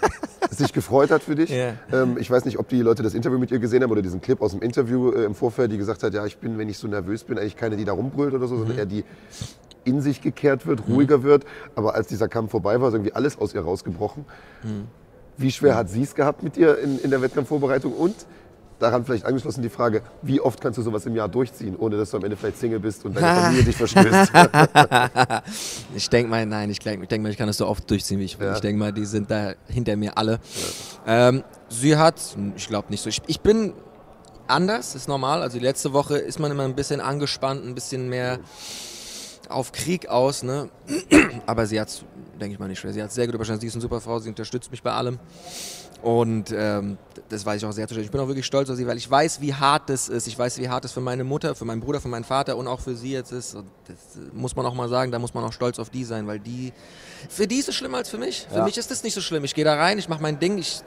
sich 0.50 0.72
gefreut 0.72 1.10
hat 1.10 1.22
für 1.22 1.34
dich. 1.34 1.50
Ja. 1.50 1.74
Ähm, 1.92 2.16
ich 2.18 2.30
weiß 2.30 2.44
nicht, 2.44 2.58
ob 2.58 2.68
die 2.68 2.80
Leute 2.80 3.02
das 3.02 3.14
Interview 3.14 3.38
mit 3.38 3.50
ihr 3.50 3.58
gesehen 3.58 3.82
haben 3.82 3.90
oder 3.90 4.02
diesen 4.02 4.20
Clip 4.20 4.40
aus 4.40 4.52
dem 4.52 4.62
Interview 4.62 5.10
äh, 5.10 5.24
im 5.24 5.34
Vorfeld, 5.34 5.72
die 5.72 5.78
gesagt 5.78 6.04
hat, 6.04 6.14
ja, 6.14 6.24
ich 6.24 6.38
bin, 6.38 6.56
wenn 6.56 6.68
ich 6.68 6.78
so 6.78 6.86
nervös 6.86 7.24
bin, 7.24 7.38
eigentlich 7.38 7.56
keine, 7.56 7.76
die 7.76 7.84
da 7.84 7.92
rumbrüllt 7.92 8.32
oder 8.34 8.46
so, 8.46 8.56
sondern 8.56 8.78
eher 8.78 8.86
die 8.86 9.04
in 9.82 10.00
sich 10.00 10.22
gekehrt 10.22 10.66
wird, 10.66 10.88
ruhiger 10.88 11.22
wird. 11.24 11.44
Aber 11.74 11.94
als 11.94 12.06
dieser 12.06 12.28
Kampf 12.28 12.52
vorbei 12.52 12.80
war, 12.80 12.88
ist 12.88 12.94
irgendwie 12.94 13.12
alles 13.12 13.38
aus 13.38 13.54
ihr 13.54 13.60
rausgebrochen. 13.60 14.24
Wie 15.36 15.50
schwer 15.50 15.74
hat 15.74 15.90
sie 15.90 16.02
es 16.02 16.14
gehabt 16.14 16.42
mit 16.42 16.56
dir 16.56 16.78
in, 16.78 16.98
in 17.00 17.10
der 17.10 17.20
Wettkampfvorbereitung? 17.20 17.92
Und 17.92 18.14
daran 18.78 19.04
vielleicht 19.04 19.24
angeschlossen 19.24 19.62
die 19.62 19.68
Frage, 19.68 20.02
wie 20.22 20.40
oft 20.40 20.60
kannst 20.60 20.78
du 20.78 20.82
sowas 20.82 21.06
im 21.06 21.14
Jahr 21.14 21.28
durchziehen, 21.28 21.76
ohne 21.76 21.96
dass 21.96 22.10
du 22.10 22.16
am 22.16 22.24
Ende 22.24 22.36
vielleicht 22.36 22.58
Single 22.58 22.80
bist 22.80 23.04
und 23.04 23.16
deine 23.16 23.40
Familie 23.40 23.64
dich 23.64 23.76
verstößt? 23.76 24.32
Ich 25.94 26.10
denke 26.10 26.30
mal, 26.30 26.44
nein, 26.44 26.70
ich 26.70 26.80
denke 26.80 27.06
denk 27.06 27.22
mal, 27.22 27.30
ich 27.30 27.36
kann 27.36 27.46
das 27.46 27.58
so 27.58 27.66
oft 27.66 27.88
durchziehen, 27.88 28.18
wie 28.18 28.24
ich 28.24 28.38
will. 28.38 28.48
Ja. 28.48 28.54
Ich 28.54 28.60
denke 28.60 28.78
mal, 28.78 28.92
die 28.92 29.04
sind 29.04 29.30
da 29.30 29.52
hinter 29.68 29.96
mir 29.96 30.18
alle. 30.18 30.40
Ähm, 31.06 31.44
sie 31.68 31.96
hat, 31.96 32.20
ich 32.56 32.68
glaube 32.68 32.88
nicht 32.90 33.02
so. 33.02 33.08
Ich, 33.08 33.22
ich 33.26 33.40
bin 33.40 33.74
anders, 34.46 34.94
ist 34.94 35.08
normal. 35.08 35.42
Also 35.42 35.58
die 35.58 35.64
letzte 35.64 35.92
Woche 35.92 36.18
ist 36.18 36.38
man 36.38 36.50
immer 36.50 36.64
ein 36.64 36.74
bisschen 36.74 37.00
angespannt, 37.00 37.64
ein 37.64 37.74
bisschen 37.74 38.08
mehr 38.08 38.40
auf 39.48 39.72
Krieg 39.72 40.08
aus. 40.08 40.42
Ne? 40.42 40.68
Aber 41.46 41.66
sie 41.66 41.80
hat 41.80 41.88
es, 41.88 42.04
denke 42.40 42.54
ich 42.54 42.58
mal, 42.58 42.68
nicht 42.68 42.80
schwer. 42.80 42.92
Sie 42.92 43.02
hat 43.02 43.12
sehr 43.12 43.26
gut 43.26 43.34
überstanden. 43.34 43.60
Sie 43.60 43.66
ist 43.68 43.74
eine 43.74 43.82
super 43.82 44.00
Frau, 44.00 44.18
sie 44.18 44.28
unterstützt 44.28 44.70
mich 44.70 44.82
bei 44.82 44.92
allem. 44.92 45.18
Und 46.04 46.52
ähm, 46.54 46.98
das 47.30 47.46
weiß 47.46 47.62
ich 47.62 47.66
auch 47.66 47.72
sehr 47.72 47.88
zu 47.88 47.94
schätzen. 47.94 48.04
Ich 48.04 48.10
bin 48.10 48.20
auch 48.20 48.26
wirklich 48.28 48.44
stolz 48.44 48.68
auf 48.68 48.76
sie, 48.76 48.86
weil 48.86 48.98
ich 48.98 49.10
weiß, 49.10 49.40
wie 49.40 49.54
hart 49.54 49.88
das 49.88 50.10
ist. 50.10 50.26
Ich 50.26 50.38
weiß, 50.38 50.58
wie 50.58 50.68
hart 50.68 50.84
das 50.84 50.92
für 50.92 51.00
meine 51.00 51.24
Mutter, 51.24 51.54
für 51.54 51.64
meinen 51.64 51.80
Bruder, 51.80 51.98
für 51.98 52.08
meinen 52.08 52.24
Vater 52.24 52.58
und 52.58 52.68
auch 52.68 52.80
für 52.80 52.94
sie 52.94 53.12
jetzt 53.12 53.32
ist. 53.32 53.54
Und 53.54 53.64
das 53.88 53.96
äh, 54.22 54.28
muss 54.34 54.54
man 54.54 54.66
auch 54.66 54.74
mal 54.74 54.90
sagen, 54.90 55.10
da 55.12 55.18
muss 55.18 55.32
man 55.32 55.42
auch 55.44 55.52
stolz 55.54 55.78
auf 55.78 55.88
die 55.88 56.04
sein, 56.04 56.26
weil 56.26 56.40
die, 56.40 56.74
für 57.30 57.46
die 57.46 57.56
ist 57.56 57.70
es 57.70 57.74
schlimmer 57.74 57.96
als 57.98 58.10
für 58.10 58.18
mich. 58.18 58.46
Für 58.50 58.58
Ja. 58.58 58.64
mich 58.64 58.76
ist 58.76 58.90
das 58.90 59.02
nicht 59.02 59.14
so 59.14 59.22
schlimm. 59.22 59.44
Ich 59.44 59.54
gehe 59.54 59.64
da 59.64 59.76
rein, 59.76 59.98
ich 59.98 60.10
mache 60.10 60.20
mein 60.20 60.38
Ding. 60.38 60.58
Ich, 60.58 60.82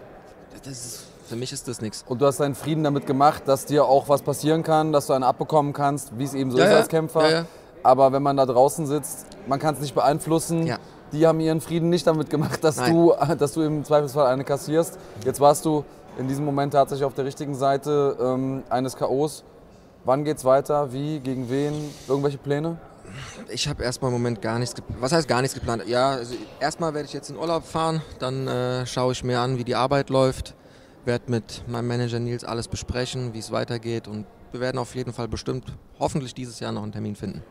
ist, 0.69 1.05
für 1.27 1.35
mich 1.35 1.51
ist 1.51 1.67
das 1.67 1.81
nichts. 1.81 2.05
Und 2.07 2.21
du 2.21 2.27
hast 2.27 2.39
deinen 2.39 2.53
Frieden 2.53 2.83
damit 2.83 3.07
gemacht, 3.07 3.41
dass 3.47 3.65
dir 3.65 3.85
auch 3.85 4.09
was 4.09 4.21
passieren 4.21 4.61
kann, 4.61 4.91
dass 4.93 5.07
du 5.07 5.13
einen 5.13 5.23
abbekommen 5.23 5.73
kannst, 5.73 6.11
wie 6.19 6.25
es 6.25 6.35
eben 6.35 6.51
so 6.51 6.59
Ja, 6.59 6.65
ist 6.65 6.73
als 6.75 6.87
Kämpfer. 6.89 7.27
Ja. 7.31 7.45
Aber 7.81 8.11
wenn 8.11 8.21
man 8.21 8.37
da 8.37 8.45
draußen 8.45 8.85
sitzt, 8.85 9.25
man 9.47 9.57
kann 9.59 9.73
es 9.73 9.81
nicht 9.81 9.95
beeinflussen. 9.95 10.67
Ja. 10.67 10.77
Die 11.11 11.25
haben 11.25 11.39
ihren 11.39 11.61
Frieden 11.61 11.89
nicht 11.89 12.05
damit 12.05 12.29
gemacht, 12.29 12.63
dass 12.63 12.77
Nein. 12.77 12.93
du, 12.93 13.13
dass 13.37 13.53
du 13.53 13.61
im 13.61 13.83
Zweifelsfall 13.83 14.27
eine 14.27 14.43
kassierst. 14.43 14.97
Jetzt 15.25 15.39
warst 15.39 15.65
du 15.65 15.83
in 16.17 16.27
diesem 16.27 16.45
Moment 16.45 16.73
tatsächlich 16.73 17.05
auf 17.05 17.13
der 17.13 17.25
richtigen 17.25 17.55
Seite 17.55 18.17
ähm, 18.19 18.63
eines 18.69 18.95
K.O.s. 18.95 19.43
Wann 20.03 20.23
geht's 20.23 20.45
weiter? 20.45 20.91
Wie? 20.91 21.19
Gegen 21.19 21.49
wen? 21.49 21.73
Irgendwelche 22.07 22.37
Pläne? 22.37 22.77
Ich 23.49 23.67
habe 23.67 23.83
erstmal 23.83 24.09
im 24.09 24.17
Moment 24.17 24.41
gar 24.41 24.59
nichts 24.59 24.75
geplant. 24.75 25.01
Was 25.01 25.11
heißt 25.11 25.27
gar 25.27 25.41
nichts 25.41 25.55
geplant? 25.55 25.83
Ja, 25.87 26.11
also 26.11 26.35
erstmal 26.59 26.93
werde 26.93 27.07
ich 27.07 27.13
jetzt 27.13 27.29
in 27.29 27.37
Urlaub 27.37 27.63
fahren, 27.65 28.01
dann 28.19 28.47
äh, 28.47 28.85
schaue 28.85 29.13
ich 29.13 29.23
mir 29.23 29.39
an, 29.39 29.57
wie 29.57 29.63
die 29.63 29.75
Arbeit 29.75 30.09
läuft, 30.09 30.55
werde 31.05 31.31
mit 31.31 31.63
meinem 31.67 31.87
Manager 31.87 32.19
Nils 32.19 32.43
alles 32.43 32.67
besprechen, 32.67 33.33
wie 33.33 33.39
es 33.39 33.51
weitergeht 33.51 34.07
und 34.07 34.25
wir 34.51 34.59
werden 34.59 34.77
auf 34.77 34.95
jeden 34.95 35.13
Fall 35.13 35.27
bestimmt 35.27 35.73
hoffentlich 35.99 36.33
dieses 36.33 36.59
Jahr 36.59 36.71
noch 36.71 36.83
einen 36.83 36.91
Termin 36.91 37.15
finden. 37.15 37.43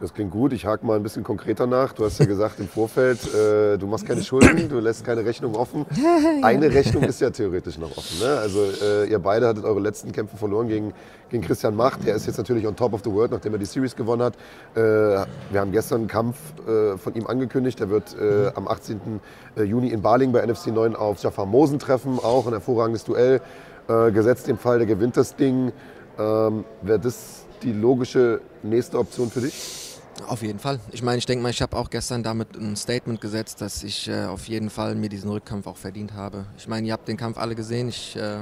Das 0.00 0.12
klingt 0.12 0.32
gut. 0.32 0.52
Ich 0.52 0.66
hake 0.66 0.84
mal 0.84 0.96
ein 0.96 1.02
bisschen 1.04 1.22
konkreter 1.22 1.66
nach. 1.66 1.92
Du 1.92 2.04
hast 2.04 2.18
ja 2.18 2.26
gesagt 2.26 2.58
im 2.58 2.66
Vorfeld, 2.66 3.20
äh, 3.32 3.78
du 3.78 3.86
machst 3.86 4.06
keine 4.06 4.22
Schulden, 4.22 4.68
du 4.68 4.80
lässt 4.80 5.04
keine 5.04 5.24
Rechnung 5.24 5.54
offen. 5.54 5.86
Eine 6.42 6.74
Rechnung 6.74 7.04
ist 7.04 7.20
ja 7.20 7.30
theoretisch 7.30 7.78
noch 7.78 7.96
offen. 7.96 8.18
Ne? 8.20 8.38
Also 8.38 8.58
äh, 8.82 9.08
ihr 9.08 9.20
beide 9.20 9.46
hattet 9.46 9.64
eure 9.64 9.78
letzten 9.78 10.10
Kämpfe 10.10 10.36
verloren 10.36 10.66
gegen, 10.66 10.92
gegen 11.30 11.44
Christian 11.44 11.76
Macht. 11.76 12.04
Der 12.04 12.16
ist 12.16 12.26
jetzt 12.26 12.38
natürlich 12.38 12.66
on 12.66 12.74
top 12.74 12.92
of 12.92 13.02
the 13.04 13.10
world, 13.10 13.30
nachdem 13.30 13.52
er 13.52 13.58
die 13.58 13.66
Series 13.66 13.94
gewonnen 13.94 14.22
hat. 14.22 14.34
Äh, 14.74 14.80
wir 14.80 15.60
haben 15.60 15.70
gestern 15.70 16.00
einen 16.00 16.08
Kampf 16.08 16.38
äh, 16.66 16.98
von 16.98 17.14
ihm 17.14 17.28
angekündigt. 17.28 17.78
Der 17.78 17.88
wird 17.88 18.16
äh, 18.20 18.50
am 18.56 18.66
18. 18.66 19.20
Juni 19.64 19.88
in 19.88 20.02
Baling 20.02 20.32
bei 20.32 20.44
NFC 20.44 20.66
9 20.68 20.96
auf 20.96 21.22
Jafar 21.22 21.46
Mosen 21.46 21.78
treffen. 21.78 22.18
Auch 22.18 22.46
ein 22.46 22.52
hervorragendes 22.52 23.04
Duell. 23.04 23.40
Äh, 23.86 24.10
gesetzt 24.12 24.48
im 24.48 24.58
Fall, 24.58 24.78
der 24.78 24.86
gewinnt 24.86 25.16
das 25.16 25.36
Ding. 25.36 25.70
Ähm, 26.18 26.64
Wäre 26.82 26.98
das 26.98 27.44
die 27.62 27.72
logische 27.72 28.40
nächste 28.62 28.98
Option 28.98 29.30
für 29.30 29.40
dich? 29.40 29.83
Auf 30.28 30.42
jeden 30.42 30.58
Fall. 30.58 30.80
Ich 30.92 31.02
meine, 31.02 31.18
ich 31.18 31.26
denke 31.26 31.42
mal, 31.42 31.50
ich 31.50 31.60
habe 31.60 31.76
auch 31.76 31.90
gestern 31.90 32.22
damit 32.22 32.56
ein 32.56 32.76
Statement 32.76 33.20
gesetzt, 33.20 33.60
dass 33.60 33.82
ich 33.82 34.08
äh, 34.08 34.24
auf 34.26 34.46
jeden 34.48 34.70
Fall 34.70 34.94
mir 34.94 35.08
diesen 35.08 35.30
Rückkampf 35.30 35.66
auch 35.66 35.76
verdient 35.76 36.14
habe. 36.14 36.46
Ich 36.56 36.68
meine, 36.68 36.86
ihr 36.86 36.92
habt 36.92 37.08
den 37.08 37.16
Kampf 37.16 37.36
alle 37.36 37.54
gesehen. 37.54 37.88
Ich, 37.88 38.16
äh, 38.16 38.38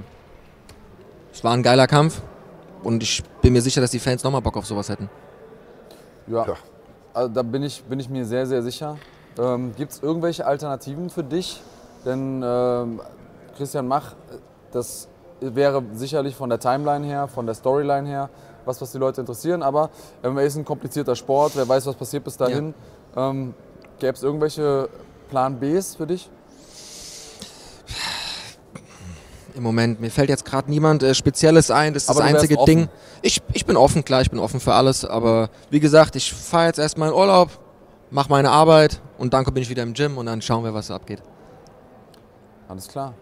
es 1.33 1.43
war 1.43 1.55
ein 1.55 1.63
geiler 1.63 1.87
Kampf 1.87 2.23
und 2.83 3.03
ich 3.03 3.23
bin 3.41 3.53
mir 3.53 3.63
sicher, 3.63 3.81
dass 3.81 3.91
die 3.91 3.99
Fans 3.99 4.23
nochmal 4.23 4.43
Bock 4.43 4.57
auf 4.57 4.67
sowas 4.67 4.89
hätten. 4.89 5.09
Ja. 6.27 6.47
Ja. 6.47 6.57
Also 7.15 7.33
da 7.33 7.43
bin 7.43 7.63
ich, 7.63 7.83
bin 7.85 8.01
ich 8.01 8.09
mir 8.09 8.25
sehr, 8.25 8.47
sehr 8.47 8.63
sicher. 8.63 8.97
Ähm, 9.39 9.75
Gibt 9.77 9.93
es 9.93 10.03
irgendwelche 10.03 10.47
Alternativen 10.47 11.11
für 11.11 11.25
dich? 11.25 11.61
Denn 12.05 12.43
ähm, 12.45 13.01
Christian 13.57 13.87
Mach, 13.87 14.15
das 14.73 15.09
wäre 15.41 15.83
sicherlich 15.93 16.35
von 16.35 16.49
der 16.49 16.59
Timeline 16.59 17.05
her, 17.07 17.29
von 17.29 17.47
der 17.47 17.55
Storyline 17.55 18.09
her, 18.09 18.31
was, 18.65 18.81
was 18.81 18.93
die 18.93 18.99
Leute 18.99 19.21
interessieren. 19.21 19.63
Aber 19.63 19.91
ähm, 20.23 20.39
er 20.39 20.45
ist 20.45 20.57
ein 20.57 20.65
komplizierter 20.65 21.17
Sport, 21.17 21.53
wer 21.55 21.69
weiß, 21.69 21.87
was 21.87 21.97
passiert 21.97 22.25
bis 22.25 22.37
dahin. 22.37 22.75
Ähm, 23.17 23.55
Gäbe 23.99 24.15
es 24.15 24.23
irgendwelche 24.23 24.89
Plan 25.29 25.61
Bs 25.61 25.97
für 25.97 26.07
dich? 26.07 26.29
Im 29.55 29.63
Moment, 29.63 30.01
mir 30.01 30.11
fällt 30.11 30.29
jetzt 30.29 30.45
gerade 30.45 30.71
niemand 30.71 31.03
äh, 31.03 31.15
Spezielles 31.15 31.71
ein. 31.71 31.95
Das 31.95 32.05
ist 32.05 32.09
Aber 32.09 32.21
das 32.21 32.29
einzige. 32.29 32.57
Ding. 32.65 32.89
Ich, 33.21 33.43
ich 33.53 33.67
bin 33.67 33.77
offen, 33.77 34.05
klar, 34.05 34.23
ich 34.23 34.31
bin 34.31 34.41
offen 34.41 34.61
für 34.61 34.75
alles. 34.75 35.05
Aber 35.05 35.51
wie 35.71 35.81
gesagt, 35.81 36.17
ich 36.17 36.33
fahre 36.33 36.67
jetzt 36.67 36.79
erstmal 36.79 37.11
in 37.11 37.15
Urlaub, 37.15 37.51
mache 38.11 38.31
meine 38.31 38.51
Arbeit 38.51 39.01
und 39.19 39.35
dann 39.35 39.45
bin 39.45 39.63
ich 39.63 39.69
wieder 39.69 39.83
im 39.83 39.95
Gym 39.95 40.19
und 40.19 40.27
dann 40.27 40.43
schauen 40.43 40.65
wir, 40.65 40.75
was 40.75 40.89
da 40.89 40.97
abgeht. 40.97 41.23
Alles 42.69 42.89
klar. 42.89 43.15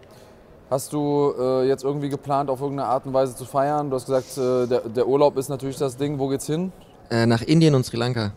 Hast 0.71 0.93
du 0.93 1.33
äh, 1.37 1.67
jetzt 1.67 1.83
irgendwie 1.83 2.07
geplant, 2.07 2.49
auf 2.49 2.61
irgendeine 2.61 2.87
Art 2.87 3.05
und 3.05 3.13
Weise 3.13 3.35
zu 3.35 3.43
feiern? 3.43 3.89
Du 3.89 3.97
hast 3.97 4.05
gesagt, 4.05 4.37
äh, 4.37 4.67
der, 4.67 4.79
der 4.87 5.05
Urlaub 5.05 5.35
ist 5.35 5.49
natürlich 5.49 5.75
das 5.75 5.97
Ding. 5.97 6.17
Wo 6.17 6.29
geht's 6.29 6.47
hin? 6.47 6.71
Äh, 7.09 7.25
nach 7.25 7.41
Indien 7.41 7.75
und 7.75 7.85
Sri 7.85 7.97
Lanka. 7.97 8.31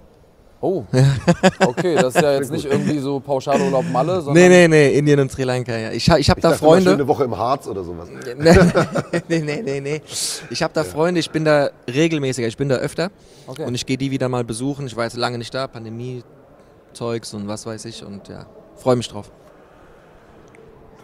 Oh, 0.61 0.83
okay, 1.61 1.95
das 1.95 2.17
ist 2.17 2.23
ja 2.23 2.33
jetzt 2.33 2.51
nicht 2.51 2.65
irgendwie 2.65 2.99
so 2.99 3.21
Pauschalurlaub 3.21 3.85
Malle, 3.93 4.21
sondern 4.21 4.35
Nee, 4.35 4.49
nee, 4.49 4.67
nee, 4.67 4.99
Indien 4.99 5.21
und 5.21 5.31
Sri 5.31 5.45
Lanka, 5.45 5.77
ja. 5.77 5.93
Ich, 5.93 6.09
ich 6.09 6.29
habe 6.29 6.41
da 6.41 6.51
dachte 6.51 6.65
immer, 6.65 6.73
Freunde. 6.73 6.91
schöne 6.91 7.07
Woche 7.07 7.23
im 7.23 7.39
Harz 7.39 7.69
oder 7.69 7.85
sowas. 7.85 8.09
nee, 9.29 9.39
nee, 9.39 9.63
nee, 9.63 9.81
nee. 9.81 10.03
Ich 10.51 10.61
habe 10.61 10.75
da 10.75 10.83
Freunde, 10.83 11.21
ich 11.21 11.31
bin 11.31 11.45
da 11.45 11.71
regelmäßiger, 11.87 12.49
ich 12.49 12.57
bin 12.57 12.69
da 12.69 12.77
öfter. 12.77 13.13
Okay. 13.47 13.65
Und 13.65 13.77
ich 13.77 13.87
gehe 13.87 13.97
die 13.97 14.11
wieder 14.11 14.29
mal 14.29 14.43
besuchen. 14.43 14.89
Ich 14.89 14.97
war 14.97 15.05
jetzt 15.05 15.17
lange 15.17 15.39
nicht 15.39 15.55
da, 15.55 15.69
Pandemie-Zeugs 15.69 17.33
und 17.33 17.47
was 17.47 17.65
weiß 17.65 17.85
ich. 17.85 18.05
Und 18.05 18.27
ja, 18.27 18.47
freue 18.75 18.97
mich 18.97 19.07
drauf. 19.07 19.31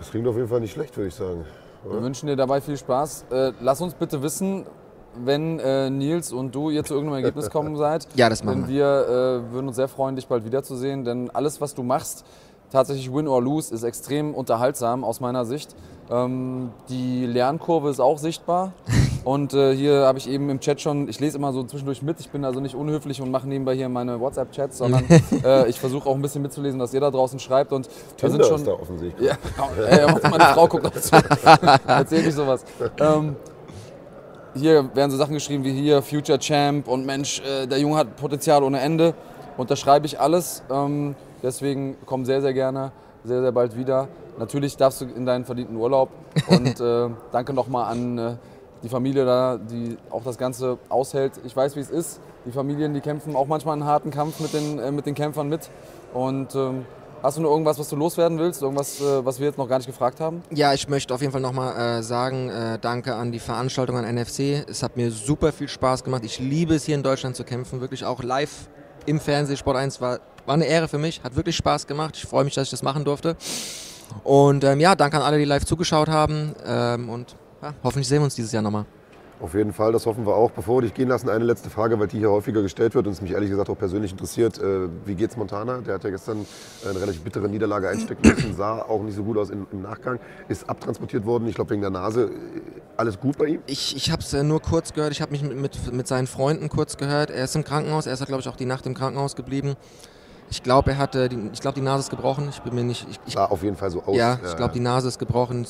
Das 0.01 0.11
klingt 0.11 0.27
auf 0.27 0.35
jeden 0.35 0.49
Fall 0.49 0.61
nicht 0.61 0.73
schlecht, 0.73 0.97
würde 0.97 1.09
ich 1.09 1.15
sagen. 1.15 1.45
Wir 1.85 2.03
wünschen 2.03 2.27
dir 2.27 2.35
dabei 2.35 2.63
viel 2.63 2.77
Spaß. 2.77 3.27
Äh, 3.31 3.53
lass 3.61 3.83
uns 3.83 3.93
bitte 3.93 4.23
wissen, 4.23 4.65
wenn 5.15 5.59
äh, 5.59 5.91
Nils 5.91 6.33
und 6.33 6.55
du 6.55 6.71
ihr 6.71 6.85
zu 6.85 6.95
irgendeinem 6.95 7.23
Ergebnis 7.23 7.51
kommen 7.53 7.77
seid. 7.77 8.09
Ja, 8.15 8.31
das 8.31 8.43
machen 8.43 8.63
Denn 8.63 8.69
wir 8.69 8.87
äh, 8.87 9.53
würden 9.53 9.69
uns 9.69 9.77
sehr 9.77 9.89
freuen, 9.89 10.17
dich 10.17 10.27
bald 10.27 10.47
wiederzusehen. 10.47 11.05
Denn 11.05 11.29
alles, 11.31 11.61
was 11.61 11.75
du 11.75 11.83
machst, 11.83 12.25
tatsächlich 12.71 13.13
Win 13.13 13.29
or 13.29 13.43
Lose, 13.43 13.75
ist 13.75 13.83
extrem 13.83 14.35
unterhaltsam 14.35 15.05
aus 15.05 15.21
meiner 15.21 15.45
Sicht. 15.45 15.77
Ähm, 16.11 16.71
die 16.89 17.27
Lernkurve 17.27 17.91
ist 17.91 18.01
auch 18.01 18.19
sichtbar. 18.19 18.73
Und 19.25 19.53
äh, 19.53 19.75
hier 19.75 20.07
habe 20.07 20.19
ich 20.19 20.29
eben 20.29 20.49
im 20.49 20.61
Chat 20.61 20.81
schon, 20.81 21.09
ich 21.09 21.21
lese 21.21 21.37
immer 21.37 21.53
so 21.53 21.63
zwischendurch 21.65 22.03
mit, 22.03 22.21
ich 22.21 22.31
bin 22.31 22.45
also 22.45 22.61
nicht 22.61 22.75
unhöflich 22.75 23.21
und 23.21 23.31
mache 23.31 23.47
nebenbei 23.47 23.75
hier 23.75 23.89
meine 23.89 24.19
WhatsApp-Chats, 24.19 24.79
sondern 24.79 25.05
äh, 25.45 25.69
ich 25.69 25.79
versuche 25.79 26.09
auch 26.09 26.15
ein 26.15 26.23
bisschen 26.23 26.43
mitzulesen, 26.43 26.81
was 26.81 26.95
ihr 26.95 27.01
da 27.01 27.11
draußen 27.11 27.39
schreibt. 27.39 27.73
Und 27.73 27.87
wir 27.87 28.31
sind 28.31 28.41
Tinder 28.41 28.45
schon, 28.45 28.57
ist 28.57 28.67
da 28.67 28.73
offensichtlich. 28.73 29.29
ja, 29.29 29.37
ey, 29.87 30.07
meine 30.31 30.45
Frau 30.45 30.67
guckt 30.67 30.87
auch 30.87 30.93
zu. 30.93 31.17
Erzähl 31.87 32.23
nicht 32.23 32.35
sowas. 32.35 32.65
Ähm, 32.99 33.37
hier 34.55 34.95
werden 34.95 35.11
so 35.11 35.17
Sachen 35.17 35.35
geschrieben 35.35 35.65
wie 35.65 35.73
hier 35.73 36.03
Future 36.03 36.39
Champ 36.39 36.89
und 36.89 37.07
Mensch, 37.07 37.41
äh, 37.41 37.67
der 37.67 37.79
Junge 37.79 37.97
hat 37.97 38.17
Potenzial 38.17 38.63
ohne 38.63 38.81
Ende. 38.81 39.15
Unterschreibe 39.57 40.07
ich 40.07 40.19
alles. 40.19 40.63
Ähm, 40.71 41.15
deswegen 41.43 41.97
komm 42.07 42.25
sehr, 42.25 42.41
sehr 42.41 42.55
gerne, 42.55 42.93
sehr, 43.25 43.43
sehr 43.43 43.53
bald 43.53 43.77
wieder. 43.77 44.09
Natürlich 44.39 44.77
darfst 44.77 45.03
du 45.03 45.05
in 45.05 45.27
deinen 45.27 45.45
verdienten 45.45 45.77
Urlaub. 45.77 46.09
Und 46.49 46.81
äh, 46.81 47.09
danke 47.33 47.53
nochmal 47.53 47.93
an 47.93 48.19
äh, 48.19 48.37
die 48.83 48.89
Familie 48.89 49.25
da, 49.25 49.59
die 49.59 49.97
auch 50.11 50.23
das 50.25 50.39
Ganze 50.39 50.79
aushält. 50.89 51.33
Ich 51.45 51.55
weiß, 51.55 51.77
wie 51.77 51.81
es 51.81 51.91
ist. 51.91 52.21
Die 52.47 52.53
Familien, 52.53 52.95
die 52.95 53.01
kämpfen 53.01 53.37
auch 53.37 53.47
manchmal 53.47 53.75
einen 53.75 53.85
harten 53.85 54.11
Kampf 54.11 54.41
mit 54.41 54.53
den, 54.55 54.79
äh, 54.79 54.91
mit 54.91 55.07
den 55.07 55.15
Kämpfern 55.15 55.49
mit. 55.49 55.69
Und 56.15 56.55
ähm, 56.55 56.87
hast 57.23 57.37
du 57.37 57.43
noch 57.43 57.51
irgendwas, 57.51 57.79
was 57.79 57.89
du 57.91 57.97
loswerden 57.97 58.39
willst? 58.39 58.63
Irgendwas, 58.63 59.01
äh, 59.01 59.25
was 59.25 59.39
wir 59.39 59.47
jetzt 59.47 59.59
noch 59.59 59.69
gar 59.69 59.77
nicht 59.77 59.87
gefragt 59.87 60.21
haben? 60.21 60.43
Ja, 60.51 60.73
ich 60.73 60.89
möchte 60.89 61.15
auf 61.15 61.21
jeden 61.21 61.33
Fall 61.33 61.43
nochmal 61.43 61.99
äh, 61.99 62.03
sagen, 62.03 62.49
äh, 62.49 62.79
danke 62.79 63.15
an 63.15 63.33
die 63.33 63.39
Veranstaltung 63.39 63.97
an 63.97 64.15
NFC. 64.15 64.65
Es 64.69 64.83
hat 64.83 64.97
mir 64.97 65.11
super 65.11 65.53
viel 65.53 65.69
Spaß 65.69 66.03
gemacht. 66.03 66.25
Ich 66.25 66.39
liebe 66.39 66.75
es 66.75 66.85
hier 66.85 66.95
in 66.95 67.03
Deutschland 67.03 67.37
zu 67.37 67.45
kämpfen, 67.45 67.81
wirklich 67.81 68.05
auch 68.07 68.23
live 68.23 68.69
im 69.05 69.21
Fernsehen. 69.21 69.59
Sport 69.59 69.77
1 69.77 70.01
war, 70.01 70.21
war 70.47 70.55
eine 70.55 70.65
Ehre 70.65 70.89
für 70.89 70.99
mich, 70.99 71.23
hat 71.23 71.37
wirklich 71.37 71.57
Spaß 71.57 71.87
gemacht. 71.87 72.17
Ich 72.17 72.25
freue 72.25 72.45
mich, 72.45 72.55
dass 72.55 72.65
ich 72.65 72.71
das 72.71 72.83
machen 72.83 73.05
durfte. 73.05 73.37
Und 74.25 74.65
ähm, 74.65 74.81
ja, 74.81 74.95
danke 74.95 75.19
an 75.19 75.23
alle, 75.23 75.39
die 75.39 75.45
live 75.45 75.65
zugeschaut 75.65 76.09
haben. 76.09 76.55
Ähm, 76.67 77.09
und 77.11 77.37
ja, 77.63 77.75
hoffentlich 77.83 78.09
sehen 78.09 78.21
wir 78.21 78.25
uns 78.25 78.35
dieses 78.35 78.53
Jahr 78.53 78.63
nochmal. 78.63 78.87
Auf 79.41 79.55
jeden 79.55 79.73
Fall, 79.73 79.91
das 79.93 80.05
hoffen 80.05 80.27
wir 80.27 80.35
auch. 80.35 80.51
Bevor 80.51 80.79
wir 80.79 80.83
dich 80.83 80.93
gehen 80.93 81.09
lassen, 81.09 81.31
eine 81.31 81.45
letzte 81.45 81.71
Frage, 81.71 81.99
weil 81.99 82.09
die 82.09 82.19
hier 82.19 82.31
häufiger 82.31 82.61
gestellt 82.61 82.95
wird 82.95 83.07
und 83.07 83.15
es 83.15 83.23
mich 83.23 83.31
ehrlich 83.31 83.49
gesagt 83.49 83.71
auch 83.71 83.79
persönlich 83.79 84.13
interessiert. 84.13 84.59
Äh, 84.59 84.89
wie 85.07 85.15
geht's 85.15 85.35
Montana? 85.35 85.79
Der 85.79 85.95
hat 85.95 86.05
ja 86.05 86.11
gestern 86.11 86.45
eine 86.87 87.01
relativ 87.01 87.23
bittere 87.23 87.49
Niederlage 87.49 87.89
einstecken 87.89 88.29
müssen, 88.29 88.55
sah 88.55 88.83
auch 88.83 89.03
nicht 89.03 89.17
so 89.17 89.25
gut 89.25 89.39
aus 89.39 89.49
im, 89.49 89.67
Nachgang, 89.81 90.21
ist 90.49 90.69
abtransportiert 90.69 91.25
worden, 91.25 91.49
ich 91.49 91.55
glaube 91.55 91.71
wegen 91.71 91.81
der 91.81 91.91
Nase. 91.91 92.31
Alles 92.99 93.19
gut 93.19 93.39
bei 93.39 93.47
ihm? 93.47 93.63
Ich, 93.67 93.97
ich 93.97 94.11
habe 94.11 94.21
es 94.21 94.35
äh, 94.35 94.43
nur 94.43 94.61
kurz 94.61 94.93
gehört, 94.93 95.13
ich 95.13 95.23
habe 95.23 95.33
mich 95.33 95.43
mit, 95.43 95.57
mit, 95.57 95.93
mit 95.93 96.07
seinen 96.07 96.27
Freunden 96.27 96.69
kurz 96.69 96.99
gehört. 96.99 97.31
Er 97.31 97.45
ist 97.45 97.57
im 97.57 97.65
Krankenhaus, 97.65 98.07
er 98.07 98.13
ist, 98.13 98.27
glaube 98.27 98.43
ich, 98.43 98.49
auch 98.49 98.57
die 98.57 98.67
Nacht 98.67 98.85
im 98.85 98.93
Krankenhaus 98.93 99.37
geblieben. 99.37 99.75
Ich 100.51 100.63
glaube, 100.63 100.91
er 100.91 100.99
hatte, 100.99 101.31
die, 101.31 101.51
ich 101.53 101.61
glaube, 101.61 101.77
die 101.77 101.81
Nase 101.81 102.01
ist 102.01 102.11
gebrochen. 102.11 102.49
Ich 102.51 102.61
bin 102.61 102.75
mir 102.75 102.85
nicht, 102.85 103.07
ich, 103.09 103.19
ich 103.25 103.35
Sah 103.35 103.47
auf 103.47 103.63
jeden 103.63 103.77
Fall 103.77 103.91
so 103.91 104.03
aus. 104.03 104.17
Ja, 104.17 104.39
ich 104.45 104.57
glaube, 104.57 104.75
die 104.75 104.81
Nase 104.81 105.09
ist 105.09 105.19
gebrochen. 105.19 105.65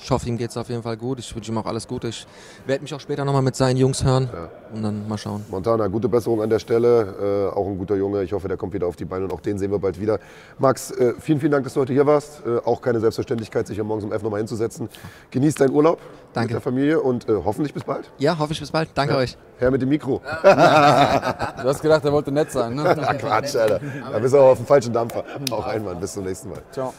Ich 0.00 0.10
hoffe, 0.10 0.28
ihm 0.28 0.36
geht 0.36 0.50
es 0.50 0.56
auf 0.56 0.68
jeden 0.68 0.82
Fall 0.82 0.96
gut. 0.98 1.18
Ich 1.18 1.34
wünsche 1.34 1.50
ihm 1.50 1.56
auch 1.56 1.64
alles 1.66 1.88
Gute. 1.88 2.08
Ich 2.08 2.26
werde 2.66 2.82
mich 2.82 2.92
auch 2.92 3.00
später 3.00 3.24
nochmal 3.24 3.40
mit 3.42 3.56
seinen 3.56 3.76
Jungs 3.78 4.04
hören 4.04 4.28
Ja. 4.32 4.48
und 4.74 4.82
dann 4.82 5.08
mal 5.08 5.16
schauen. 5.16 5.44
Montana, 5.50 5.86
gute 5.86 6.08
Besserung 6.08 6.42
an 6.42 6.50
der 6.50 6.58
Stelle. 6.58 7.50
Äh, 7.52 7.56
auch 7.56 7.66
ein 7.66 7.78
guter 7.78 7.94
Junge. 7.96 8.22
Ich 8.22 8.32
hoffe, 8.32 8.48
der 8.48 8.56
kommt 8.58 8.74
wieder 8.74 8.86
auf 8.86 8.96
die 8.96 9.04
Beine 9.06 9.24
und 9.24 9.32
auch 9.32 9.40
den 9.40 9.56
sehen 9.56 9.70
wir 9.70 9.78
bald 9.78 9.98
wieder. 9.98 10.18
Max, 10.58 10.90
äh, 10.90 11.14
vielen, 11.18 11.40
vielen 11.40 11.52
Dank, 11.52 11.64
dass 11.64 11.74
du 11.74 11.80
heute 11.80 11.92
hier 11.94 12.04
warst. 12.06 12.42
Äh, 12.46 12.58
auch 12.66 12.82
keine 12.82 13.00
Selbstverständlichkeit, 13.00 13.66
sich 13.66 13.76
hier 13.76 13.84
morgens 13.84 14.04
um 14.04 14.12
11 14.12 14.22
nochmal 14.24 14.40
hinzusetzen. 14.40 14.88
Genieß 15.30 15.54
deinen 15.54 15.70
Urlaub 15.72 16.00
Danke. 16.34 16.48
mit 16.48 16.54
der 16.54 16.60
Familie 16.60 17.00
und 17.00 17.26
äh, 17.28 17.32
hoffentlich 17.44 17.72
bis 17.72 17.84
bald. 17.84 18.10
Ja, 18.18 18.38
hoffe 18.38 18.52
ich 18.52 18.60
bis 18.60 18.70
bald. 18.72 18.90
Danke 18.94 19.16
euch. 19.16 19.38
Herr 19.58 19.70
mit 19.70 19.80
dem 19.80 19.88
Mikro. 19.88 20.20
Du 20.42 21.70
hast 21.70 21.80
gedacht, 21.80 22.04
er 22.04 22.12
wollte 22.12 22.30
nett 22.30 22.50
sein, 22.52 22.74
ne? 22.74 22.82
Quatsch, 23.20 23.56
Alter. 23.56 23.80
Da 24.12 24.18
bist 24.18 24.34
du 24.34 24.38
auch 24.38 24.50
auf 24.50 24.58
dem 24.58 24.66
falschen 24.66 24.92
Dampfer. 24.92 25.24
Auch 25.50 25.66
ein 25.66 25.82
Mann. 25.84 25.98
Bis 25.98 26.12
zum 26.12 26.24
nächsten 26.24 26.50
Mal. 26.50 26.60
Ciao. 26.72 26.92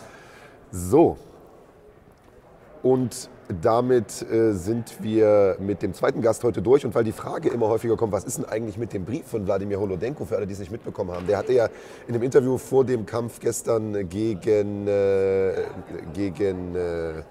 So. 0.72 1.18
Und 2.86 3.32
damit 3.64 4.22
äh, 4.32 4.54
sind 4.54 5.02
wir 5.02 5.58
mit 5.60 5.82
dem 5.82 5.96
zweiten 5.96 6.22
Gast 6.22 6.44
heute 6.44 6.62
durch. 6.62 6.86
Und 6.86 6.94
weil 6.94 7.04
die 7.04 7.14
Frage 7.14 7.50
immer 7.50 7.68
häufiger 7.68 7.98
kommt, 7.98 8.14
was 8.14 8.26
ist 8.26 8.38
denn 8.38 8.46
eigentlich 8.46 8.78
mit 8.78 8.94
dem 8.94 9.06
Brief 9.06 9.26
von 9.26 9.48
Wladimir 9.48 9.80
Holodenko, 9.80 10.24
für 10.26 10.36
alle, 10.36 10.46
die 10.46 10.54
es 10.54 10.60
nicht 10.60 10.72
mitbekommen 10.72 11.10
haben. 11.10 11.26
Der 11.26 11.40
hatte 11.40 11.54
ja 11.54 11.68
in 12.06 12.14
dem 12.14 12.22
Interview 12.22 12.60
vor 12.60 12.86
dem 12.86 13.08
Kampf 13.08 13.40
gestern 13.40 14.08
gegen, 14.08 14.86
äh, 14.88 15.64
gegen 16.14 16.76
äh, 16.76 17.24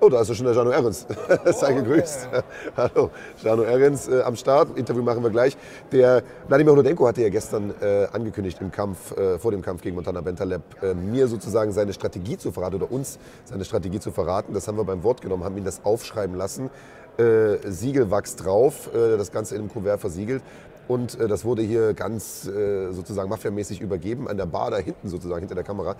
Oh, 0.00 0.08
da 0.08 0.20
ist 0.20 0.28
ja 0.28 0.34
schon 0.36 0.46
der 0.46 0.54
Jano 0.54 0.70
Ehrens. 0.70 1.06
Sei 1.46 1.72
gegrüßt. 1.72 2.28
Hallo, 2.76 3.10
Jano 3.42 3.64
Ehrens 3.64 4.06
äh, 4.06 4.22
am 4.22 4.36
Start. 4.36 4.78
Interview 4.78 5.02
machen 5.02 5.24
wir 5.24 5.30
gleich. 5.30 5.56
Der 5.90 6.22
Wladimir 6.46 6.72
Holodenko 6.72 7.08
hatte 7.08 7.22
ja 7.22 7.30
gestern 7.30 7.74
äh, 7.80 8.06
angekündigt 8.12 8.58
im 8.60 8.70
Kampf, 8.70 9.16
äh, 9.16 9.40
vor 9.40 9.50
dem 9.50 9.60
Kampf 9.60 9.82
gegen 9.82 9.96
Montana 9.96 10.20
Bentaleb, 10.20 10.62
äh, 10.82 10.94
mir 10.94 11.26
sozusagen 11.26 11.72
seine 11.72 11.92
Strategie 11.92 12.38
zu 12.38 12.52
verraten 12.52 12.76
oder 12.76 12.92
uns 12.92 13.18
seine 13.44 13.64
Strategie 13.64 13.98
zu 13.98 14.12
verraten. 14.12 14.54
Das 14.54 14.68
haben 14.68 14.78
wir 14.78 14.84
beim 14.84 15.02
Wort 15.02 15.20
genommen, 15.20 15.42
haben 15.42 15.56
ihn 15.56 15.64
das 15.64 15.84
aufschreiben 15.84 16.36
lassen. 16.36 16.70
Äh, 17.18 17.56
Siegelwachs 17.68 18.36
drauf, 18.36 18.94
äh, 18.94 19.16
das 19.16 19.32
Ganze 19.32 19.56
in 19.56 19.62
einem 19.62 19.72
Kuvert 19.72 20.00
versiegelt. 20.00 20.44
Und 20.88 21.20
äh, 21.20 21.28
das 21.28 21.44
wurde 21.44 21.62
hier 21.62 21.94
ganz 21.94 22.46
äh, 22.46 22.90
sozusagen 22.92 23.28
mafiamäßig 23.28 23.80
übergeben, 23.80 24.26
an 24.26 24.36
der 24.36 24.46
Bar 24.46 24.70
da 24.70 24.78
hinten 24.78 25.08
sozusagen, 25.08 25.40
hinter 25.40 25.54
der 25.54 25.64
Kamera. 25.64 25.96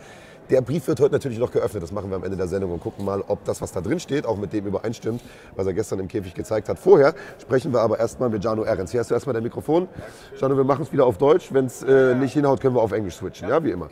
Der 0.50 0.62
Brief 0.62 0.88
wird 0.88 0.98
heute 1.00 1.12
natürlich 1.12 1.38
noch 1.38 1.52
geöffnet, 1.52 1.82
das 1.82 1.92
machen 1.92 2.08
wir 2.08 2.16
am 2.16 2.24
Ende 2.24 2.38
der 2.38 2.48
Sendung 2.48 2.72
und 2.72 2.80
gucken 2.80 3.04
mal, 3.04 3.22
ob 3.28 3.44
das, 3.44 3.60
was 3.60 3.70
da 3.70 3.82
drin 3.82 4.00
steht, 4.00 4.24
auch 4.24 4.38
mit 4.38 4.54
dem 4.54 4.64
übereinstimmt, 4.64 5.20
was 5.56 5.66
er 5.66 5.74
gestern 5.74 5.98
im 5.98 6.08
Käfig 6.08 6.32
gezeigt 6.32 6.70
hat. 6.70 6.78
Vorher 6.78 7.14
sprechen 7.38 7.70
wir 7.72 7.80
aber 7.80 7.98
erstmal 7.98 8.30
mit 8.30 8.42
Jano 8.42 8.64
Ehrens. 8.64 8.90
Hier 8.90 9.00
hast 9.00 9.10
du 9.10 9.14
erstmal 9.14 9.34
dein 9.34 9.42
Mikrofon. 9.42 9.88
Jano, 10.40 10.56
wir 10.56 10.64
machen 10.64 10.82
es 10.82 10.92
wieder 10.92 11.04
auf 11.04 11.18
Deutsch. 11.18 11.52
Wenn 11.52 11.66
es 11.66 11.82
äh, 11.82 12.14
nicht 12.14 12.32
hinhaut, 12.32 12.62
können 12.62 12.74
wir 12.74 12.82
auf 12.82 12.92
Englisch 12.92 13.16
switchen, 13.16 13.48
ja, 13.48 13.62
wie 13.62 13.72
immer. 13.72 13.88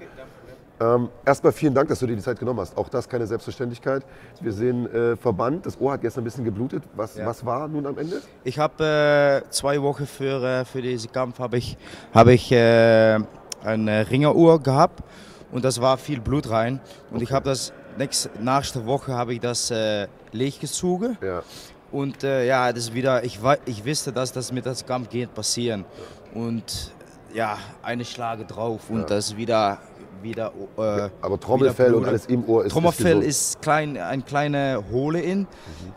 Ähm, 0.79 1.09
erstmal 1.25 1.53
vielen 1.53 1.73
Dank, 1.75 1.89
dass 1.89 2.01
du 2.01 2.07
dir 2.07 2.16
die 2.16 2.22
Zeit 2.22 2.39
genommen 2.39 2.61
hast. 2.61 2.77
Auch 2.77 2.89
das 2.91 3.09
keine 3.09 3.27
Selbstverständlichkeit. 3.27 4.05
Wir 4.41 4.53
sehen 4.53 4.87
äh, 4.93 5.16
Verband. 5.16 5.64
Das 5.64 5.81
Ohr 5.81 5.93
hat 5.93 6.03
gestern 6.03 6.22
ein 6.22 6.24
bisschen 6.24 6.45
geblutet. 6.45 6.83
Was, 6.95 7.16
was 7.24 7.45
war 7.47 7.66
nun 7.66 7.87
am 7.87 7.97
Ende? 7.97 8.20
Ich 8.45 8.59
habe 8.59 9.43
äh, 9.47 9.51
zwei 9.51 9.81
Wochen 9.81 10.07
für, 10.07 10.43
äh, 10.45 10.64
für 10.66 10.83
diesen 10.83 11.11
Kampf 11.12 11.39
habe 11.39 11.57
ich, 11.57 11.79
habe 12.12 12.35
ich 12.35 12.53
äh, 12.53 13.18
eine 13.64 14.11
Ringeruhr 14.11 14.62
gehabt 14.62 15.03
und 15.51 15.64
das 15.64 15.81
war 15.81 15.97
viel 15.97 16.20
Blut 16.20 16.51
rein. 16.51 16.81
Und 17.11 17.22
ich 17.22 17.33
habe 17.33 17.49
das 17.49 17.72
nächste, 17.97 18.31
nächste 18.39 18.85
Woche 18.85 19.14
habe 19.14 19.33
ich 19.33 19.41
das 19.41 19.70
äh, 19.70 20.09
leeg 20.33 20.61
gezogen 20.61 21.16
Ja. 21.22 21.43
und 21.91 22.22
äh, 22.22 22.47
ja, 22.47 22.70
das 22.70 22.93
wieder, 22.93 23.24
ich, 23.24 23.41
ich 23.64 23.87
wusste, 23.87 24.12
dass 24.12 24.31
das 24.33 24.53
mit 24.53 24.66
das 24.66 24.85
Kampf 24.85 25.09
geht 25.09 25.33
passieren 25.33 25.87
und 26.35 26.93
ja, 27.33 27.57
eine 27.83 28.05
Schlage 28.05 28.45
drauf 28.45 28.91
und 28.91 29.01
Ja. 29.01 29.07
das 29.07 29.37
wieder 29.37 29.79
wieder 30.27 30.53
äh, 30.77 31.09
Aber 31.20 31.41
Trommelfell 31.41 31.95
und 31.95 32.05
alles 32.05 32.27
im 32.27 32.45
Ohr 32.49 32.64
ist 32.64 32.72
Trommelfell 32.72 33.22
ist 33.22 33.37
ist 33.37 33.62
klein, 33.62 33.97
ein 33.97 34.24
kleine 34.24 34.83
Hole 34.91 35.20
in, 35.20 35.47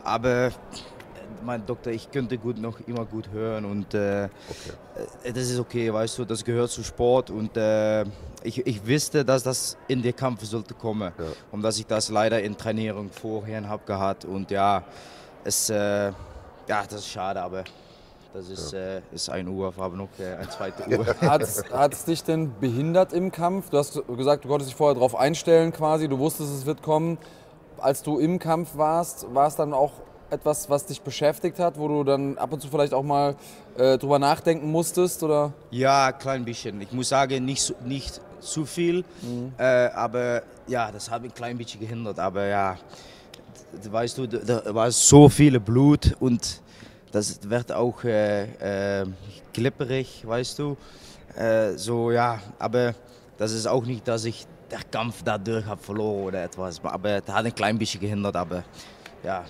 aber 0.04 0.52
mein 1.44 1.66
Doktor, 1.66 1.92
ich 1.92 2.12
könnte 2.12 2.38
gut 2.38 2.58
noch 2.58 2.80
immer 2.88 3.06
gut 3.06 3.30
hören 3.32 3.66
und 3.66 3.94
äh, 3.94 4.30
okay. 4.50 5.30
Äh, 5.30 5.34
das 5.34 5.50
ist 5.50 5.60
okay, 5.60 5.92
weißt 5.92 6.20
du, 6.20 6.26
das 6.26 6.44
gehört 6.44 6.70
zu 6.70 6.84
Sport 6.84 7.30
und 7.30 7.56
äh, 7.58 8.04
ich, 8.44 8.66
ich 8.66 8.88
wusste, 8.88 9.26
dass 9.26 9.44
das 9.44 9.78
in 9.88 10.02
den 10.02 10.16
Kampf 10.16 10.44
sollte 10.44 10.74
kommen 10.74 11.12
ja. 11.18 11.26
und 11.52 11.62
dass 11.62 11.80
ich 11.80 11.86
das 11.86 12.10
leider 12.10 12.42
in 12.42 12.58
Trainierung 12.58 13.10
vorher 13.10 13.68
habe 13.68 13.84
gehabt 13.86 14.26
und 14.26 14.52
ja, 14.52 14.84
es, 15.44 15.70
äh, 15.70 15.76
ja, 15.76 16.14
das 16.68 17.00
ist 17.00 17.10
schade, 17.10 17.42
aber 17.42 17.64
das 18.34 18.50
ist, 18.50 18.74
ja. 18.74 18.98
äh, 18.98 19.02
ist 19.12 19.30
ein 19.30 19.48
Uhr, 19.48 19.74
aber 19.76 19.96
noch 19.96 20.10
äh, 20.20 20.36
eine 20.36 20.50
zweite 20.50 20.88
Uhr. 20.98 21.06
Hat 21.22 21.94
es 21.94 22.06
dich 22.06 22.24
denn 22.24 22.52
behindert 22.60 23.14
im 23.14 23.32
Kampf? 23.32 23.70
Du 23.70 23.78
hast 23.78 24.02
gesagt, 24.08 24.46
du 24.46 24.50
konntest 24.50 24.70
dich 24.70 24.78
vorher 24.78 24.94
darauf 24.94 25.16
einstellen 25.16 25.74
quasi, 25.74 26.08
du 26.08 26.20
wusstest, 26.20 26.54
es 26.54 26.66
wird 26.66 26.82
kommen. 26.82 27.18
Als 27.78 28.04
du 28.04 28.20
im 28.20 28.40
Kampf 28.40 28.76
warst, 28.76 29.34
war 29.34 29.48
es 29.48 29.56
dann 29.56 29.74
auch 29.74 29.94
etwas, 30.30 30.70
was 30.70 30.86
dich 30.86 31.02
beschäftigt 31.02 31.60
hat, 31.60 31.80
wo 31.80 31.88
du 31.88 32.04
dann 32.04 32.38
ab 32.38 32.54
und 32.54 32.62
zu 32.62 32.68
vielleicht 32.68 32.94
auch 32.94 33.04
mal 33.04 33.36
äh, 33.78 33.98
drüber 33.98 34.20
nachdenken 34.20 34.70
musstest? 34.70 35.24
Oder? 35.24 35.54
Ja, 35.72 36.08
ein 36.08 36.18
klein 36.20 36.46
bisschen. 36.46 36.80
Ich 36.82 36.92
muss 36.92 37.10
sagen, 37.10 37.46
nicht, 37.46 37.62
so, 37.62 37.74
nicht 37.84 38.22
zu 38.40 38.66
viel, 38.66 39.04
mhm. 39.22 39.54
äh, 39.58 39.88
aber 39.88 40.44
ja, 40.68 40.92
das 40.92 41.10
hat 41.10 41.22
mich 41.22 41.32
ein 41.32 41.36
klein 41.36 41.58
bisschen 41.58 41.80
gehindert. 41.80 42.20
Aber 42.20 42.46
ja, 42.46 42.78
weißt 43.90 44.18
du, 44.18 44.28
da 44.28 44.74
war 44.74 44.92
so 44.92 45.30
viel 45.30 45.60
Blut 45.60 46.16
und 46.20 46.62
das 47.12 47.50
wird 47.50 47.72
auch 47.72 48.04
äh, 48.04 49.02
äh, 49.02 49.06
glipperig, 49.54 50.24
weißt 50.26 50.60
du. 50.60 50.78
Äh, 51.36 51.74
so 51.74 52.12
ja, 52.12 52.40
aber 52.58 52.94
das 53.38 53.52
ist 53.52 53.68
auch 53.68 53.86
nicht, 53.86 54.08
dass 54.08 54.26
ich 54.26 54.46
der 54.70 54.80
Kampf 54.92 55.24
dadurch 55.24 55.66
habe 55.66 55.82
verloren 55.82 56.26
oder 56.26 56.44
etwas. 56.44 56.84
Aber 56.84 57.22
das 57.22 57.36
hat 57.36 57.46
ein 57.46 57.56
klein 57.56 57.78
bisschen 57.78 58.02
gehindert, 58.02 58.36
aber 58.36 58.64
ja. 59.24 59.44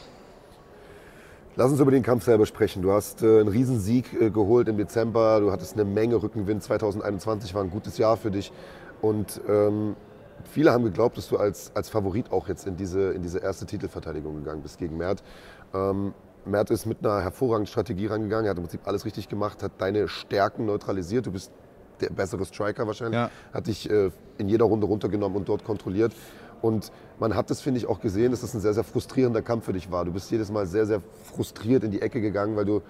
Lass 1.56 1.72
uns 1.72 1.80
über 1.80 1.92
den 1.92 2.04
Kampf 2.04 2.24
selber 2.24 2.46
sprechen. 2.46 2.82
Du 2.82 2.92
hast 2.92 3.22
äh, 3.22 3.40
einen 3.40 3.50
Riesensieg 3.50 4.14
äh, 4.14 4.30
geholt 4.30 4.70
im 4.70 4.78
Dezember. 4.78 5.42
Du 5.42 5.52
hattest 5.52 5.74
eine 5.74 5.84
Menge 5.84 6.22
Rückenwind. 6.22 6.64
2021 6.64 7.54
war 7.54 7.64
ein 7.64 7.70
gutes 7.70 7.98
Jahr 7.98 8.16
für 8.16 8.32
dich. 8.32 8.54
Und 9.02 9.42
ähm, 9.48 9.96
viele 10.52 10.72
haben 10.72 10.86
geglaubt, 10.86 11.18
dass 11.18 11.28
du 11.28 11.38
als, 11.38 11.72
als 11.76 11.90
Favorit 11.90 12.32
auch 12.32 12.48
jetzt 12.48 12.66
in 12.66 12.78
diese, 12.78 13.12
in 13.12 13.24
diese 13.24 13.40
erste 13.40 13.66
Titelverteidigung 13.66 14.36
gegangen 14.36 14.62
bist 14.62 14.78
gegen 14.78 14.98
Mert. 14.98 15.22
Ähm, 15.74 16.14
Mert 16.50 16.72
ist 16.72 16.86
mit 16.86 17.06
einer 17.06 17.22
hervorragenden 17.22 17.68
Strategie 17.68 18.08
rangegangen. 18.08 18.46
Er 18.46 18.52
hat 18.52 18.58
im 18.58 18.64
Prinzip 18.64 18.88
alles 18.88 19.06
richtig 19.06 19.30
gemacht, 19.30 19.64
hat 19.64 19.74
deine 19.78 20.08
Stärken 20.08 20.66
neutralisiert. 20.66 21.26
Du 21.26 21.32
bist 21.32 21.52
der 22.02 22.10
bessere 22.10 22.46
Striker 22.46 22.88
wahrscheinlich. 22.88 23.20
Ja. 23.20 23.30
Hat 23.54 23.68
dich 23.68 23.90
äh, 23.90 24.12
in 24.38 24.50
jeder 24.50 24.66
Runde 24.66 24.88
runtergenommen 24.88 25.38
und 25.38 25.50
dort 25.50 25.64
kontrolliert. 25.64 26.14
Und 26.62 26.92
man 27.20 27.36
hat 27.36 27.50
das, 27.50 27.62
finde 27.62 27.80
ich, 27.80 27.88
auch 27.88 28.02
gesehen, 28.02 28.32
dass 28.32 28.42
das 28.42 28.54
ein 28.54 28.60
sehr, 28.60 28.74
sehr 28.74 28.84
frustrierender 28.84 29.42
Kampf 29.42 29.66
für 29.66 29.74
dich 29.74 29.92
war. 29.92 30.06
Du 30.06 30.12
bist 30.12 30.30
jedes 30.32 30.52
Mal 30.52 30.66
sehr, 30.66 30.86
sehr 30.86 31.02
frustriert 31.24 31.84
in 31.84 31.92
die 31.92 32.02
Ecke 32.02 32.20
gegangen, 32.22 32.56
weil 32.56 32.66
du 32.66 32.82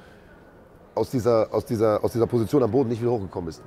aus 0.95 1.12
dieser, 1.12 1.53
aus 1.53 1.66
dieser, 1.66 2.03
aus 2.03 2.12
dieser 2.12 2.28
Position 2.28 2.64
am 2.64 2.72
Boden 2.72 2.89
nicht 2.89 3.01
wieder 3.01 3.12
hochgekommen 3.12 3.47
bist. 3.47 3.62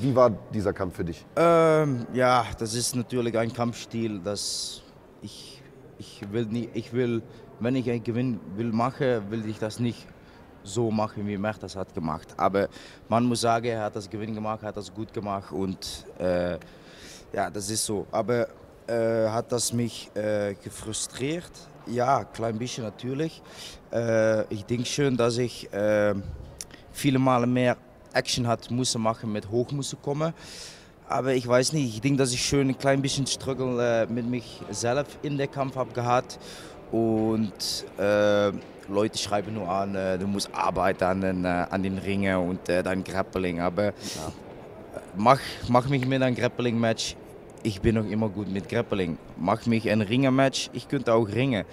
Wie 0.00 0.14
war 0.14 0.30
dieser 0.52 0.72
Kampf 0.72 0.96
für 0.96 1.04
dich? 1.04 1.24
Ähm, 1.36 2.06
ja, 2.12 2.44
das 2.58 2.74
ist 2.74 2.94
natürlich 2.94 3.36
ein 3.38 3.52
Kampfstil, 3.52 4.20
das 4.22 4.82
ich, 5.22 5.62
ich 5.98 6.22
will 6.30 6.46
nie, 6.46 6.68
ich 6.74 6.92
will 6.92 7.22
wenn 7.60 7.76
ich 7.76 7.90
einen 7.90 8.02
Gewinn 8.02 8.40
will 8.56 8.72
mache, 8.72 9.22
will 9.30 9.48
ich 9.48 9.58
das 9.58 9.78
nicht 9.78 10.06
so 10.62 10.90
machen, 10.90 11.26
wie 11.26 11.38
Mert 11.38 11.62
das 11.62 11.76
hat 11.76 11.94
gemacht. 11.94 12.34
Aber 12.36 12.68
man 13.08 13.24
muss 13.24 13.40
sagen, 13.40 13.66
er 13.66 13.82
hat 13.82 13.96
das 13.96 14.08
Gewinn 14.08 14.34
gemacht, 14.34 14.62
hat 14.62 14.76
das 14.76 14.92
gut 14.92 15.12
gemacht 15.12 15.52
und 15.52 16.04
äh, 16.18 16.58
ja, 17.32 17.50
das 17.50 17.70
ist 17.70 17.84
so. 17.84 18.06
Aber 18.10 18.48
äh, 18.86 19.28
hat 19.28 19.52
das 19.52 19.72
mich 19.72 20.10
äh, 20.14 20.54
gefrustriert? 20.62 21.50
Ja, 21.86 22.24
klein 22.24 22.58
bisschen 22.58 22.84
natürlich. 22.84 23.42
Äh, 23.92 24.52
ich 24.52 24.64
denke 24.64 24.86
schon, 24.86 25.16
dass 25.16 25.38
ich 25.38 25.72
äh, 25.72 26.14
viele 26.92 27.18
Male 27.18 27.46
mehr 27.46 27.76
Action 28.12 28.46
hat 28.46 28.70
müssen 28.70 29.02
machen 29.02 29.32
mit 29.32 29.50
hoch 29.50 29.70
müssen 29.72 30.00
kommen. 30.02 30.32
Aber 31.08 31.32
ich 31.32 31.46
weiß 31.48 31.72
nicht, 31.72 31.94
ich 31.94 32.00
denke, 32.02 32.18
dass 32.18 32.32
ich 32.32 32.44
schon 32.44 32.68
ein 32.68 32.76
klein 32.76 33.00
bisschen 33.00 33.26
Struggle 33.26 34.02
äh, 34.02 34.06
mit 34.12 34.26
mich 34.26 34.60
selbst 34.70 35.18
in 35.22 35.38
der 35.38 35.46
Kampf 35.46 35.76
habe 35.76 35.92
gehabt 35.92 36.38
und 36.90 37.84
äh, 37.98 38.52
Leute 38.88 39.18
schreiben 39.18 39.54
nur 39.54 39.68
an, 39.68 39.94
äh, 39.94 40.18
du 40.18 40.26
musst 40.26 40.50
arbeiten 40.54 41.04
an 41.04 41.20
den, 41.20 41.44
äh, 41.44 41.66
an 41.70 41.82
den 41.82 41.98
Ringen 41.98 42.36
und 42.36 42.68
äh, 42.68 42.82
dein 42.82 43.04
Grappling. 43.04 43.60
Aber 43.60 43.86
ja. 43.86 43.92
mach, 45.16 45.40
mach 45.68 45.88
mich 45.88 46.06
mit 46.06 46.22
einem 46.22 46.34
Grappling-Match. 46.34 47.16
Ich 47.62 47.80
bin 47.80 47.96
noch 47.96 48.06
immer 48.06 48.28
gut 48.28 48.48
mit 48.48 48.68
Grappling. 48.68 49.18
Mach 49.36 49.66
mich 49.66 49.90
ein 49.90 50.00
Ringer-Match, 50.00 50.70
ich 50.72 50.88
könnte 50.88 51.12
auch 51.12 51.28
ringen. 51.28 51.64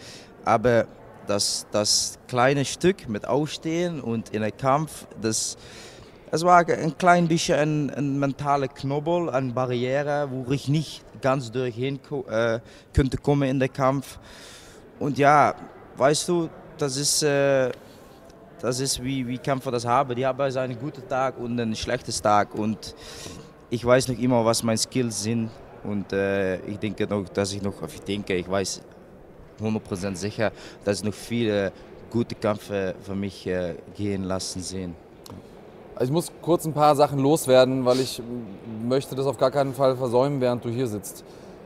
Aber 0.43 0.87
das, 1.27 1.67
das 1.71 2.19
kleine 2.27 2.65
Stück 2.65 3.07
mit 3.07 3.27
Aufstehen 3.27 4.01
und 4.01 4.29
in 4.29 4.43
einem 4.43 4.57
Kampf, 4.57 5.07
das, 5.21 5.57
das 6.31 6.43
war 6.43 6.67
ein 6.67 6.97
klein 6.97 7.27
bisschen 7.27 7.57
ein, 7.57 7.89
ein 7.91 8.19
mentaler 8.19 8.67
Knobbel, 8.67 9.29
eine 9.29 9.53
Barriere, 9.53 10.27
wo 10.31 10.51
ich 10.51 10.67
nicht 10.67 11.03
ganz 11.21 11.51
durchhin 11.51 11.99
äh, 12.29 12.59
könnte 12.93 13.17
kommen 13.17 13.49
in 13.49 13.59
den 13.59 13.71
Kampf. 13.71 14.19
Und 14.99 15.17
ja, 15.17 15.53
weißt 15.97 16.29
du, 16.29 16.49
das 16.77 16.97
ist, 16.97 17.23
äh, 17.23 17.71
das 18.59 18.79
ist 18.79 19.03
wie, 19.03 19.27
wie 19.27 19.37
Kämpfer 19.37 19.71
das 19.71 19.85
haben. 19.85 20.15
Die 20.15 20.25
haben 20.25 20.39
also 20.39 20.59
einen 20.59 20.79
guten 20.79 21.07
Tag 21.07 21.37
und 21.37 21.59
einen 21.59 21.75
schlechten 21.75 22.11
Tag. 22.21 22.55
Und 22.55 22.95
ich 23.69 23.85
weiß 23.85 24.07
nicht 24.07 24.21
immer, 24.21 24.43
was 24.45 24.63
meine 24.63 24.77
Skills 24.77 25.23
sind. 25.23 25.49
Und 25.83 26.11
äh, 26.13 26.57
ich 26.65 26.79
denke 26.79 27.05
noch, 27.07 27.27
dass 27.29 27.53
ich 27.53 27.61
noch, 27.61 27.75
ich 27.87 28.01
denke, 28.01 28.35
ich 28.35 28.49
weiß 28.49 28.81
100% 29.61 30.15
sicher, 30.15 30.51
dass 30.83 31.03
noch 31.03 31.13
viele 31.13 31.71
gute 32.09 32.35
Kämpfe 32.35 32.95
für 33.01 33.15
mich 33.15 33.45
äh, 33.47 33.75
gehen 33.95 34.23
lassen 34.23 34.61
sehen. 34.61 34.95
Ich 35.99 36.09
muss 36.09 36.31
kurz 36.41 36.65
ein 36.65 36.73
paar 36.73 36.95
Sachen 36.95 37.19
loswerden, 37.19 37.85
weil 37.85 38.01
ich 38.01 38.21
möchte 38.83 39.15
das 39.15 39.25
auf 39.25 39.37
gar 39.37 39.51
keinen 39.51 39.73
Fall 39.73 39.95
versäumen, 39.95 40.41
während 40.41 40.63
du 40.65 40.69
hier 40.69 40.87
sitzt. 40.87 41.23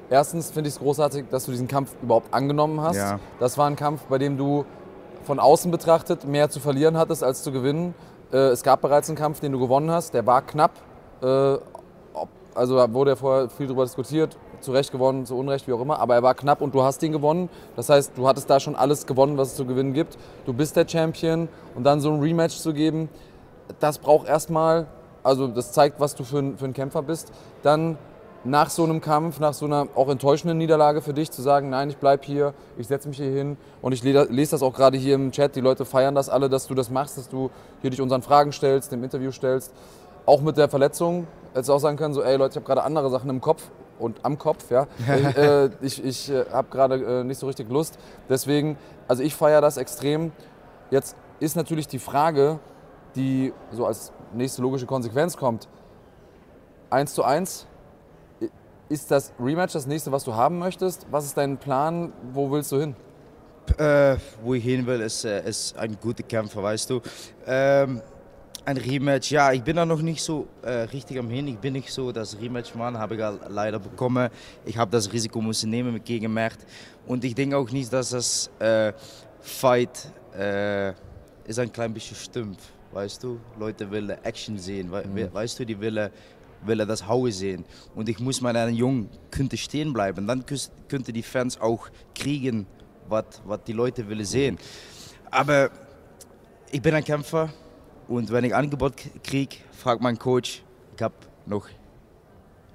Erstens 0.09 0.49
finde 0.51 0.69
ich 0.69 0.75
es 0.75 0.79
großartig, 0.79 1.25
dass 1.29 1.45
du 1.45 1.51
diesen 1.51 1.67
Kampf 1.67 1.91
überhaupt 2.01 2.33
angenommen 2.33 2.81
hast. 2.81 2.97
Ja. 2.97 3.19
Das 3.39 3.57
war 3.57 3.67
ein 3.67 3.75
Kampf, 3.75 4.01
bei 4.09 4.17
dem 4.17 4.37
du 4.37 4.65
von 5.23 5.39
außen 5.39 5.69
betrachtet 5.69 6.25
mehr 6.25 6.49
zu 6.49 6.59
verlieren 6.59 6.97
hattest 6.97 7.23
als 7.23 7.43
zu 7.43 7.51
gewinnen. 7.51 7.93
Äh, 8.31 8.37
es 8.49 8.63
gab 8.63 8.81
bereits 8.81 9.09
einen 9.09 9.17
Kampf, 9.17 9.39
den 9.39 9.51
du 9.51 9.59
gewonnen 9.59 9.91
hast. 9.91 10.13
Der 10.13 10.25
war 10.25 10.41
knapp. 10.41 10.71
Äh, 11.21 11.57
also 12.55 12.93
wurde 12.93 13.11
ja 13.11 13.15
vorher 13.15 13.49
viel 13.49 13.67
darüber 13.67 13.83
diskutiert. 13.83 14.37
Zu 14.61 14.71
Recht 14.71 14.91
gewonnen, 14.91 15.25
zu 15.25 15.37
Unrecht, 15.37 15.67
wie 15.67 15.73
auch 15.73 15.79
immer. 15.79 15.99
Aber 15.99 16.15
er 16.15 16.23
war 16.23 16.33
knapp 16.33 16.61
und 16.61 16.73
du 16.73 16.81
hast 16.81 17.01
ihn 17.03 17.11
gewonnen. 17.11 17.49
Das 17.75 17.89
heißt, 17.89 18.13
du 18.15 18.27
hattest 18.27 18.49
da 18.49 18.59
schon 18.59 18.75
alles 18.75 19.05
gewonnen, 19.05 19.37
was 19.37 19.49
es 19.49 19.55
zu 19.55 19.65
gewinnen 19.65 19.93
gibt. 19.93 20.17
Du 20.45 20.53
bist 20.53 20.75
der 20.75 20.87
Champion. 20.87 21.47
Und 21.75 21.83
dann 21.83 22.01
so 22.01 22.11
ein 22.11 22.19
Rematch 22.19 22.57
zu 22.57 22.73
geben, 22.73 23.09
das 23.79 23.99
braucht 23.99 24.27
erstmal, 24.27 24.87
also 25.23 25.47
das 25.47 25.71
zeigt, 25.71 25.99
was 25.99 26.15
du 26.15 26.23
für 26.23 26.39
ein, 26.39 26.57
für 26.57 26.65
ein 26.65 26.73
Kämpfer 26.73 27.03
bist. 27.03 27.31
Dann 27.61 27.97
nach 28.43 28.69
so 28.69 28.83
einem 28.83 29.01
Kampf, 29.01 29.39
nach 29.39 29.53
so 29.53 29.65
einer 29.65 29.87
auch 29.95 30.09
enttäuschenden 30.09 30.57
Niederlage 30.57 31.01
für 31.01 31.13
dich 31.13 31.31
zu 31.31 31.41
sagen, 31.41 31.69
nein, 31.69 31.89
ich 31.89 31.97
bleibe 31.97 32.25
hier, 32.25 32.53
ich 32.77 32.87
setze 32.87 33.07
mich 33.09 33.17
hier 33.17 33.31
hin 33.31 33.57
und 33.81 33.91
ich 33.91 34.03
lese 34.03 34.51
das 34.51 34.63
auch 34.63 34.73
gerade 34.73 34.97
hier 34.97 35.15
im 35.15 35.31
Chat, 35.31 35.55
die 35.55 35.61
Leute 35.61 35.85
feiern 35.85 36.15
das 36.15 36.29
alle, 36.29 36.49
dass 36.49 36.67
du 36.67 36.75
das 36.75 36.89
machst, 36.89 37.17
dass 37.17 37.27
du 37.27 37.49
hier 37.81 37.89
dich 37.89 38.01
unseren 38.01 38.21
Fragen 38.21 38.51
stellst, 38.51 38.91
dem 38.91 39.03
Interview 39.03 39.31
stellst. 39.31 39.73
Auch 40.25 40.41
mit 40.41 40.57
der 40.57 40.69
Verletzung, 40.69 41.27
du 41.53 41.73
auch 41.73 41.79
sagen 41.79 41.97
können, 41.97 42.13
so, 42.13 42.21
ey 42.21 42.37
Leute, 42.37 42.51
ich 42.51 42.55
habe 42.57 42.65
gerade 42.65 42.83
andere 42.83 43.09
Sachen 43.09 43.29
im 43.29 43.41
Kopf 43.41 43.63
und 43.97 44.19
am 44.23 44.37
Kopf, 44.37 44.69
ja. 44.71 44.87
ich 45.17 45.37
äh, 45.37 45.69
ich, 45.81 46.03
ich 46.03 46.31
äh, 46.31 46.45
habe 46.51 46.69
gerade 46.69 46.95
äh, 46.95 47.23
nicht 47.23 47.39
so 47.39 47.47
richtig 47.47 47.69
Lust. 47.69 47.97
Deswegen, 48.29 48.77
also 49.07 49.23
ich 49.23 49.35
feiere 49.35 49.61
das 49.61 49.77
extrem. 49.77 50.31
Jetzt 50.91 51.15
ist 51.39 51.55
natürlich 51.55 51.87
die 51.87 51.99
Frage, 51.99 52.59
die 53.15 53.53
so 53.71 53.85
als 53.85 54.13
nächste 54.33 54.61
logische 54.61 54.85
Konsequenz 54.85 55.35
kommt, 55.35 55.67
eins 56.89 57.13
zu 57.13 57.23
eins 57.23 57.65
ist 58.89 59.11
das 59.11 59.31
Rematch 59.39 59.73
das 59.73 59.85
nächste, 59.85 60.11
was 60.11 60.23
du 60.23 60.33
haben 60.33 60.57
möchtest? 60.57 61.05
Was 61.11 61.25
ist 61.25 61.37
dein 61.37 61.57
Plan? 61.57 62.11
Wo 62.33 62.51
willst 62.51 62.71
du 62.71 62.79
hin? 62.79 62.95
Äh, 63.77 64.17
wo 64.43 64.55
ich 64.55 64.63
hin 64.63 64.85
will, 64.87 64.99
ist, 65.01 65.23
äh, 65.25 65.47
ist 65.47 65.77
ein 65.77 65.95
guter 66.01 66.23
Kämpfer, 66.23 66.63
weißt 66.63 66.89
du. 66.89 67.01
Ähm, 67.45 68.01
ein 68.65 68.77
Rematch, 68.77 69.31
ja, 69.31 69.51
ich 69.51 69.63
bin 69.63 69.75
da 69.75 69.85
noch 69.85 70.01
nicht 70.01 70.23
so 70.23 70.47
äh, 70.63 70.71
richtig 70.81 71.19
am 71.19 71.29
hin. 71.29 71.47
Ich 71.47 71.57
bin 71.57 71.73
nicht 71.73 71.91
so 71.91 72.11
das 72.11 72.39
Rematch-Mann, 72.39 72.97
habe 72.97 73.15
ich 73.15 73.21
leider 73.49 73.79
bekommen. 73.79 74.29
Ich 74.65 74.77
habe 74.77 74.91
das 74.91 75.11
Risiko 75.11 75.39
müssen 75.41 75.69
nehmen 75.69 76.03
gegen 76.03 76.33
Mert. 76.33 76.57
Und 77.05 77.23
ich 77.23 77.35
denke 77.35 77.57
auch 77.57 77.69
nicht, 77.69 77.93
dass 77.93 78.09
das 78.09 78.49
äh, 78.59 78.93
Fight 79.39 80.11
äh, 80.37 80.89
ist 81.45 81.59
ein 81.59 81.71
klein 81.71 81.93
bisschen 81.93 82.17
stumpf, 82.17 82.59
weißt 82.91 83.23
du. 83.23 83.39
Leute 83.57 83.89
wollen 83.89 84.09
Action 84.23 84.57
sehen, 84.57 84.89
mhm. 84.89 85.33
weißt 85.33 85.59
du, 85.59 85.65
die 85.65 85.79
wollen 85.79 86.09
will 86.65 86.79
er 86.79 86.85
das 86.85 87.07
Haue 87.07 87.31
sehen. 87.31 87.65
Und 87.95 88.09
ich 88.09 88.19
muss 88.19 88.41
meinen 88.41 88.73
Jungen 88.73 89.09
könnte 89.31 89.57
stehen 89.57 89.93
bleiben. 89.93 90.27
Dann 90.27 90.45
könnte 90.87 91.13
die 91.13 91.23
Fans 91.23 91.59
auch 91.59 91.89
kriegen, 92.15 92.65
was 93.07 93.63
die 93.65 93.73
Leute 93.73 94.07
will 94.09 94.23
sehen. 94.25 94.57
Aber 95.31 95.69
ich 96.71 96.81
bin 96.81 96.93
ein 96.93 97.03
Kämpfer 97.03 97.49
und 98.07 98.31
wenn 98.31 98.43
ich 98.43 98.55
Angebot 98.55 98.93
kriege, 99.23 99.57
fragt 99.71 100.01
mein 100.01 100.17
Coach, 100.17 100.63
ich 100.95 101.01
habe 101.01 101.15
noch 101.45 101.67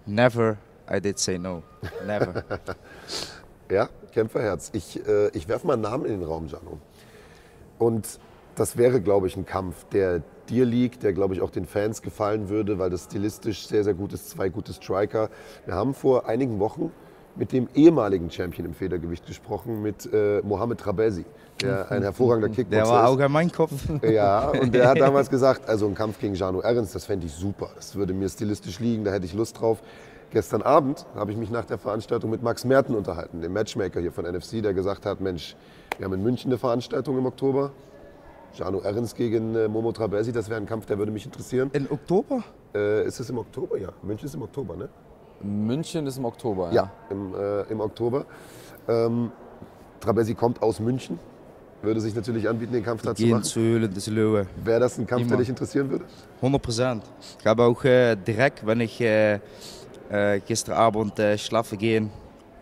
never 0.06 0.56
I 0.90 1.00
did 1.00 1.18
say 1.18 1.38
no. 1.38 1.62
Never. 2.06 2.44
ja, 3.70 3.88
Kämpferherz. 4.12 4.70
Ich, 4.74 5.06
äh, 5.06 5.28
ich 5.28 5.48
werfe 5.48 5.66
mal 5.66 5.74
einen 5.74 5.82
Namen 5.82 6.04
in 6.06 6.20
den 6.20 6.28
Raum, 6.28 6.46
Jano. 6.46 6.78
Und 7.78 8.18
das 8.54 8.76
wäre, 8.76 9.00
glaube 9.00 9.26
ich, 9.26 9.36
ein 9.36 9.46
Kampf, 9.46 9.84
der 9.92 10.22
dir 10.50 10.64
liegt, 10.64 11.02
der, 11.02 11.12
glaube 11.12 11.34
ich, 11.34 11.40
auch 11.42 11.50
den 11.50 11.66
Fans 11.66 12.02
gefallen 12.02 12.48
würde, 12.48 12.78
weil 12.78 12.90
das 12.90 13.04
stilistisch 13.04 13.66
sehr, 13.66 13.84
sehr 13.84 13.94
gut 13.94 14.12
ist. 14.12 14.30
Zwei 14.30 14.48
gute 14.48 14.72
Striker. 14.72 15.28
Wir 15.66 15.74
haben 15.74 15.94
vor 15.94 16.26
einigen 16.28 16.58
Wochen 16.60 16.90
mit 17.36 17.52
dem 17.52 17.68
ehemaligen 17.74 18.30
Champion 18.30 18.66
im 18.68 18.74
Federgewicht 18.74 19.26
gesprochen, 19.26 19.82
mit 19.82 20.08
äh, 20.12 20.40
Mohamed 20.42 20.78
Trabezi, 20.78 21.24
der 21.60 21.90
ein 21.90 22.02
hervorragender 22.02 22.48
Kickboxer 22.48 22.84
Der 22.84 22.88
war 22.88 23.04
ist. 23.04 23.10
auch 23.10 23.20
an 23.24 23.32
meinem 23.32 23.50
Kopf. 23.50 23.72
Ja, 24.08 24.50
und 24.50 24.72
der 24.72 24.88
hat 24.88 25.00
damals 25.00 25.28
gesagt, 25.30 25.68
also 25.68 25.86
ein 25.86 25.96
Kampf 25.96 26.20
gegen 26.20 26.34
Jano 26.34 26.60
Ehrens, 26.62 26.92
das 26.92 27.06
fände 27.06 27.26
ich 27.26 27.32
super. 27.32 27.70
Das 27.74 27.96
würde 27.96 28.14
mir 28.14 28.28
stilistisch 28.28 28.78
liegen, 28.78 29.02
da 29.04 29.10
hätte 29.10 29.26
ich 29.26 29.34
Lust 29.34 29.60
drauf. 29.60 29.82
Gestern 30.30 30.62
Abend 30.62 31.06
habe 31.16 31.32
ich 31.32 31.36
mich 31.36 31.50
nach 31.50 31.64
der 31.64 31.78
Veranstaltung 31.78 32.30
mit 32.30 32.42
Max 32.42 32.64
Merten 32.64 32.94
unterhalten, 32.94 33.40
dem 33.40 33.52
Matchmaker 33.52 34.00
hier 34.00 34.12
von 34.12 34.24
NFC, 34.24 34.62
der 34.62 34.72
gesagt 34.74 35.04
hat, 35.06 35.20
Mensch, 35.20 35.56
wir 35.98 36.04
haben 36.04 36.12
in 36.14 36.22
München 36.22 36.50
eine 36.50 36.58
Veranstaltung 36.58 37.18
im 37.18 37.26
Oktober. 37.26 37.72
Jano 38.54 38.80
Ehrens 38.82 39.14
gegen 39.14 39.54
äh, 39.56 39.68
Momo 39.68 39.90
Trabesi, 39.92 40.32
das 40.32 40.48
wäre 40.48 40.60
ein 40.60 40.66
Kampf, 40.66 40.86
der 40.86 40.98
würde 40.98 41.10
mich 41.10 41.26
interessieren. 41.26 41.70
In 41.72 41.90
Oktober? 41.90 42.44
Äh, 42.74 43.06
ist 43.06 43.18
es 43.18 43.28
im 43.28 43.38
Oktober? 43.38 43.78
Ja, 43.78 43.88
München 44.02 44.26
ist 44.26 44.34
im 44.34 44.42
Oktober, 44.42 44.76
ne? 44.76 44.88
München 45.42 46.06
ist 46.06 46.18
im 46.18 46.24
Oktober. 46.24 46.70
Ja, 46.72 46.90
im, 47.10 47.34
äh, 47.34 47.62
im 47.62 47.80
Oktober. 47.80 48.24
Ähm, 48.88 49.32
Trabesi 50.00 50.34
kommt 50.34 50.62
aus 50.62 50.78
München, 50.78 51.18
würde 51.82 52.00
sich 52.00 52.14
natürlich 52.14 52.48
anbieten, 52.48 52.72
den 52.72 52.84
Kampf 52.84 53.02
da 53.02 53.14
zu 53.14 53.22
Gehen 53.22 53.32
machen. 53.32 53.42
zu 53.44 53.60
Höhlen 53.60 53.92
des 53.92 54.06
Löwen. 54.06 54.46
Wäre 54.62 54.80
das 54.80 54.98
ein 54.98 55.06
Kampf, 55.06 55.22
der 55.22 55.32
Immer. 55.32 55.38
dich 55.38 55.48
interessieren 55.48 55.90
würde? 55.90 56.04
100 56.36 56.62
Prozent. 56.62 57.02
Ich 57.40 57.46
habe 57.46 57.64
auch 57.64 57.84
äh, 57.84 58.14
direkt, 58.14 58.64
wenn 58.64 58.80
ich 58.80 59.00
äh, 59.00 59.40
äh, 60.10 60.40
gestern 60.46 60.76
Abend 60.76 61.18
äh, 61.18 61.36
schlafen 61.38 61.76
gehen, 61.76 62.10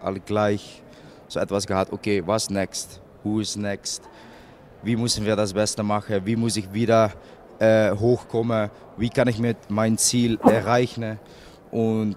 alle 0.00 0.20
gleich 0.20 0.82
so 1.28 1.38
etwas 1.38 1.66
gehabt, 1.66 1.92
okay, 1.92 2.22
was 2.24 2.48
next? 2.48 3.00
Who 3.24 3.40
is 3.40 3.56
next? 3.56 4.02
Wie 4.82 4.96
müssen 4.96 5.24
wir 5.24 5.36
das 5.36 5.52
Beste 5.52 5.82
machen? 5.82 6.20
Wie 6.24 6.36
muss 6.36 6.56
ich 6.56 6.72
wieder 6.72 7.12
äh, 7.58 7.92
hochkommen? 7.92 8.70
Wie 8.96 9.08
kann 9.08 9.28
ich 9.28 9.38
mit 9.38 9.56
mein 9.68 9.96
Ziel 9.96 10.38
erreichen? 10.42 11.18
Und 11.70 12.16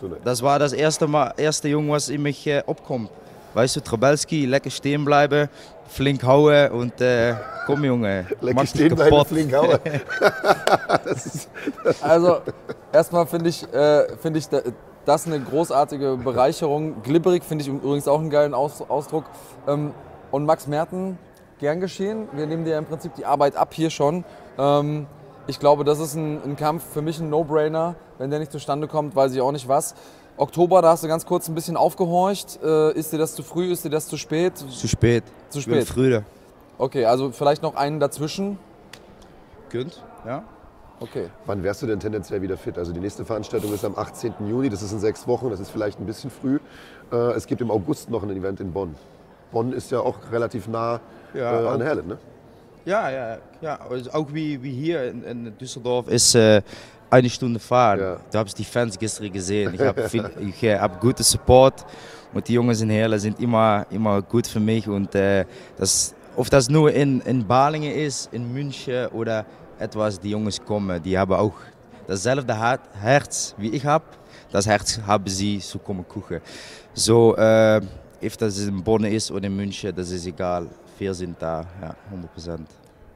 ne? 0.00 0.16
das 0.24 0.42
war 0.42 0.58
das 0.58 0.72
erste, 0.72 1.06
Mal, 1.06 1.34
erste 1.36 1.68
Jung, 1.68 1.90
was 1.90 2.08
in 2.08 2.22
mich 2.22 2.46
äh, 2.46 2.62
abkommt. 2.66 3.10
Weißt 3.54 3.76
du, 3.76 3.80
Trabelski, 3.80 4.44
lecker 4.46 4.70
stehen 4.70 5.04
bleiben, 5.04 5.48
flink 5.88 6.22
hauen 6.22 6.70
und 6.72 7.00
äh, 7.00 7.34
komm 7.66 7.84
Junge, 7.84 8.26
Lecker 8.42 8.66
stehen 8.66 8.94
bleiben, 8.94 9.24
flink 9.24 9.54
hauen. 9.54 9.78
das 11.04 11.26
ist, 11.26 11.48
Also, 12.02 12.40
erstmal 12.92 13.26
finde 13.26 13.48
ich, 13.48 13.62
äh, 13.72 14.16
find 14.18 14.36
ich 14.36 14.48
da- 14.48 14.60
das 15.06 15.26
eine 15.26 15.40
großartige 15.40 16.16
Bereicherung. 16.16 17.02
Glibberig 17.02 17.44
finde 17.44 17.62
ich 17.62 17.68
übrigens 17.68 18.06
auch 18.08 18.20
einen 18.20 18.28
geilen 18.30 18.54
Aus 18.54 18.82
Ausdruck. 18.82 19.24
Ähm, 19.66 19.92
und 20.32 20.44
Max 20.44 20.66
Merten, 20.66 21.18
gern 21.58 21.80
geschehen. 21.80 22.28
Wir 22.32 22.46
nehmen 22.46 22.64
dir 22.64 22.72
ja 22.72 22.78
im 22.78 22.86
Prinzip 22.86 23.14
die 23.14 23.24
Arbeit 23.24 23.56
ab 23.56 23.72
hier 23.74 23.90
schon. 23.90 24.24
Ähm, 24.58 25.06
ich 25.46 25.58
glaube, 25.58 25.84
das 25.84 26.00
ist 26.00 26.14
ein, 26.14 26.42
ein 26.42 26.56
Kampf, 26.56 26.84
für 26.92 27.02
mich 27.02 27.20
ein 27.20 27.30
No-Brainer. 27.30 27.94
Wenn 28.18 28.30
der 28.30 28.38
nicht 28.38 28.52
zustande 28.52 28.88
kommt, 28.88 29.14
weiß 29.14 29.32
ich 29.34 29.40
auch 29.40 29.52
nicht 29.52 29.68
was. 29.68 29.94
Oktober, 30.36 30.82
da 30.82 30.90
hast 30.90 31.02
du 31.02 31.08
ganz 31.08 31.24
kurz 31.24 31.48
ein 31.48 31.54
bisschen 31.54 31.76
aufgehorcht. 31.76 32.58
Äh, 32.62 32.92
ist 32.92 33.12
dir 33.12 33.18
das 33.18 33.34
zu 33.34 33.42
früh, 33.42 33.72
ist 33.72 33.84
dir 33.84 33.90
das 33.90 34.08
zu 34.08 34.16
spät? 34.16 34.56
Zu 34.56 34.88
spät. 34.88 35.24
Zu 35.48 35.60
spät. 35.60 35.86
früher. 35.86 36.24
Okay, 36.78 37.06
also 37.06 37.30
vielleicht 37.32 37.62
noch 37.62 37.74
einen 37.74 38.00
dazwischen. 38.00 38.58
Könnt, 39.70 40.02
ja. 40.26 40.44
Okay. 40.98 41.28
wann 41.44 41.62
wärst 41.62 41.82
du 41.82 41.86
denn 41.86 42.00
tendenziell 42.00 42.40
wieder 42.40 42.56
fit? 42.56 42.78
Also 42.78 42.92
die 42.92 43.00
nächste 43.00 43.26
Veranstaltung 43.26 43.72
ist 43.74 43.84
am 43.84 43.96
18. 43.96 44.32
Juni, 44.46 44.70
das 44.70 44.80
ist 44.80 44.92
in 44.92 44.98
sechs 44.98 45.28
Wochen, 45.28 45.50
das 45.50 45.60
ist 45.60 45.70
vielleicht 45.70 46.00
ein 46.00 46.06
bisschen 46.06 46.30
früh. 46.30 46.58
Äh, 47.12 47.16
es 47.32 47.46
gibt 47.46 47.60
im 47.60 47.70
August 47.70 48.08
noch 48.08 48.22
ein 48.22 48.30
Event 48.30 48.60
in 48.60 48.72
Bonn. 48.72 48.94
Bonn 49.52 49.72
ist 49.72 49.90
ja 49.90 50.00
auch 50.00 50.16
relativ 50.32 50.68
nah 50.68 51.00
Ja, 51.36 51.52
äh, 51.62 51.68
an 51.68 51.80
auch- 51.80 51.84
Herlet, 51.84 52.06
ne? 52.06 52.18
Ja, 52.84 53.10
ja, 53.10 53.38
ja. 53.60 53.78
Also 53.90 54.12
auch 54.12 54.32
wie, 54.32 54.62
wie 54.62 54.70
hier 54.72 55.10
in, 55.10 55.24
in 55.24 55.58
Düsseldorf 55.58 56.06
ist 56.08 56.34
äh, 56.36 56.62
eine 57.10 57.28
Stunde 57.28 57.58
fahren. 57.58 57.98
Ja. 58.00 58.16
Da 58.30 58.38
habe 58.38 58.48
ich 58.48 58.54
die 58.54 58.64
Fans 58.64 58.96
gestern 58.98 59.32
gesehen. 59.32 59.74
Ich 59.74 59.80
habe 59.88 60.08
ich, 60.40 60.62
äh, 60.62 60.78
hab 60.78 61.00
guten 61.00 61.22
Support 61.24 61.84
und 62.32 62.46
die 62.46 62.54
Jungs 62.54 62.80
in 62.80 62.90
Herle 62.90 63.18
sind 63.18 63.40
immer, 63.40 63.86
immer 63.90 64.22
gut 64.22 64.46
für 64.46 64.60
mich. 64.60 64.86
Und 64.88 65.14
äh, 65.16 65.44
das, 65.76 66.14
ob 66.36 66.48
das 66.48 66.68
nur 66.68 66.92
in, 66.92 67.20
in 67.22 67.44
Balingen 67.46 67.92
ist, 67.92 68.32
in 68.32 68.52
München 68.52 69.06
oder 69.08 69.44
etwas, 69.78 70.20
die 70.20 70.30
Jungs 70.30 70.64
kommen, 70.64 71.02
die 71.02 71.18
haben 71.18 71.32
auch 71.32 71.54
dasselbe 72.06 72.54
Herz 73.00 73.54
wie 73.58 73.70
ich 73.70 73.84
habe. 73.84 74.04
Das 74.52 74.66
Herz 74.66 75.00
haben 75.04 75.26
sie 75.26 75.58
zu 75.58 75.78
kommen 75.78 76.06
gucken. 76.06 76.40
So, 76.94 77.36
äh, 77.36 77.80
ob 78.24 78.38
das 78.38 78.58
in 78.60 78.82
Bonn 78.82 79.04
ist 79.04 79.30
oder 79.30 79.46
in 79.46 79.56
München, 79.56 79.92
das 79.94 80.10
ist 80.10 80.24
egal. 80.26 80.68
Wir 80.98 81.12
sind 81.12 81.36
da, 81.40 81.66
ja, 81.82 81.94
100 82.10 82.32
Prozent. 82.32 82.68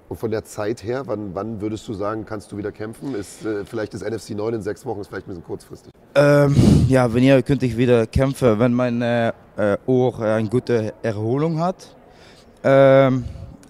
Und 0.09 0.19
von 0.19 0.31
der 0.31 0.45
Zeit 0.45 0.83
her, 0.83 1.05
wann, 1.07 1.35
wann 1.35 1.61
würdest 1.61 1.87
du 1.89 1.95
sagen, 1.95 2.27
kannst 2.27 2.51
du 2.53 2.57
wieder 2.57 2.73
kämpfen? 2.73 3.15
Ist, 3.15 3.45
äh, 3.45 3.65
vielleicht 3.65 3.95
ist 3.95 4.03
NFC 4.03 4.31
9 4.31 4.55
in 4.55 4.63
sechs 4.63 4.85
Wochen, 4.85 5.01
ist 5.01 5.09
vielleicht 5.09 5.27
ein 5.27 5.31
bisschen 5.31 5.45
kurzfristig. 5.45 5.93
Ähm, 6.15 6.55
ja, 6.89 7.15
wanneer 7.15 7.43
könnte 7.43 7.65
ich 7.65 7.77
wieder 7.77 8.07
kämpfen, 8.07 8.59
wenn 8.59 8.75
mein 8.75 9.01
äh, 9.01 9.29
äh, 9.57 9.79
Ohr 9.87 10.21
äh, 10.21 10.33
eine 10.33 10.49
gute 10.49 10.93
Erholung 11.03 11.61
hat? 11.61 11.95
Ähm, 12.65 13.25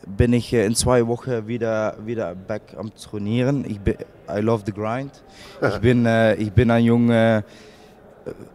bin 0.07 0.33
ich 0.33 0.53
äh, 0.53 0.65
in 0.65 0.75
zwei 0.75 1.07
Wochen 1.07 1.47
wieder, 1.47 1.95
wieder 2.05 2.35
back 2.35 2.75
am 2.77 2.93
Trainieren. 2.95 3.65
Ich 3.69 3.79
bin, 3.79 3.97
I 4.29 4.41
love 4.41 4.63
the 4.65 4.73
grind. 4.73 5.23
Ich 5.61 5.79
bin, 5.83 6.07
äh, 6.07 6.35
ich 6.37 6.53
bin 6.53 6.71
ein 6.71 6.85
Junge, 6.85 7.45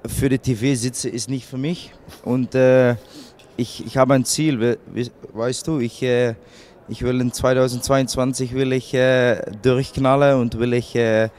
für 0.07 0.29
die 0.29 0.39
TV 0.39 0.75
sitze 0.75 1.09
ist 1.09 1.29
nicht 1.29 1.45
für 1.45 1.57
mich. 1.57 1.93
Und 2.23 2.55
äh, 2.55 2.95
ich, 3.57 3.85
ich 3.85 3.97
habe 3.97 4.13
ein 4.13 4.25
Ziel, 4.25 4.59
we- 4.59 4.77
we- 4.93 5.11
weißt 5.33 5.67
du, 5.67 5.79
ich, 5.79 6.01
äh, 6.03 6.35
ich 6.87 7.01
will 7.01 7.19
in 7.21 7.31
2022 7.31 8.53
will 8.53 8.73
ich 8.73 8.93
äh, 8.93 9.41
durchknallen 9.61 10.39
und 10.39 10.59
will 10.59 10.73
ich 10.73 10.95
äh, 10.95 11.29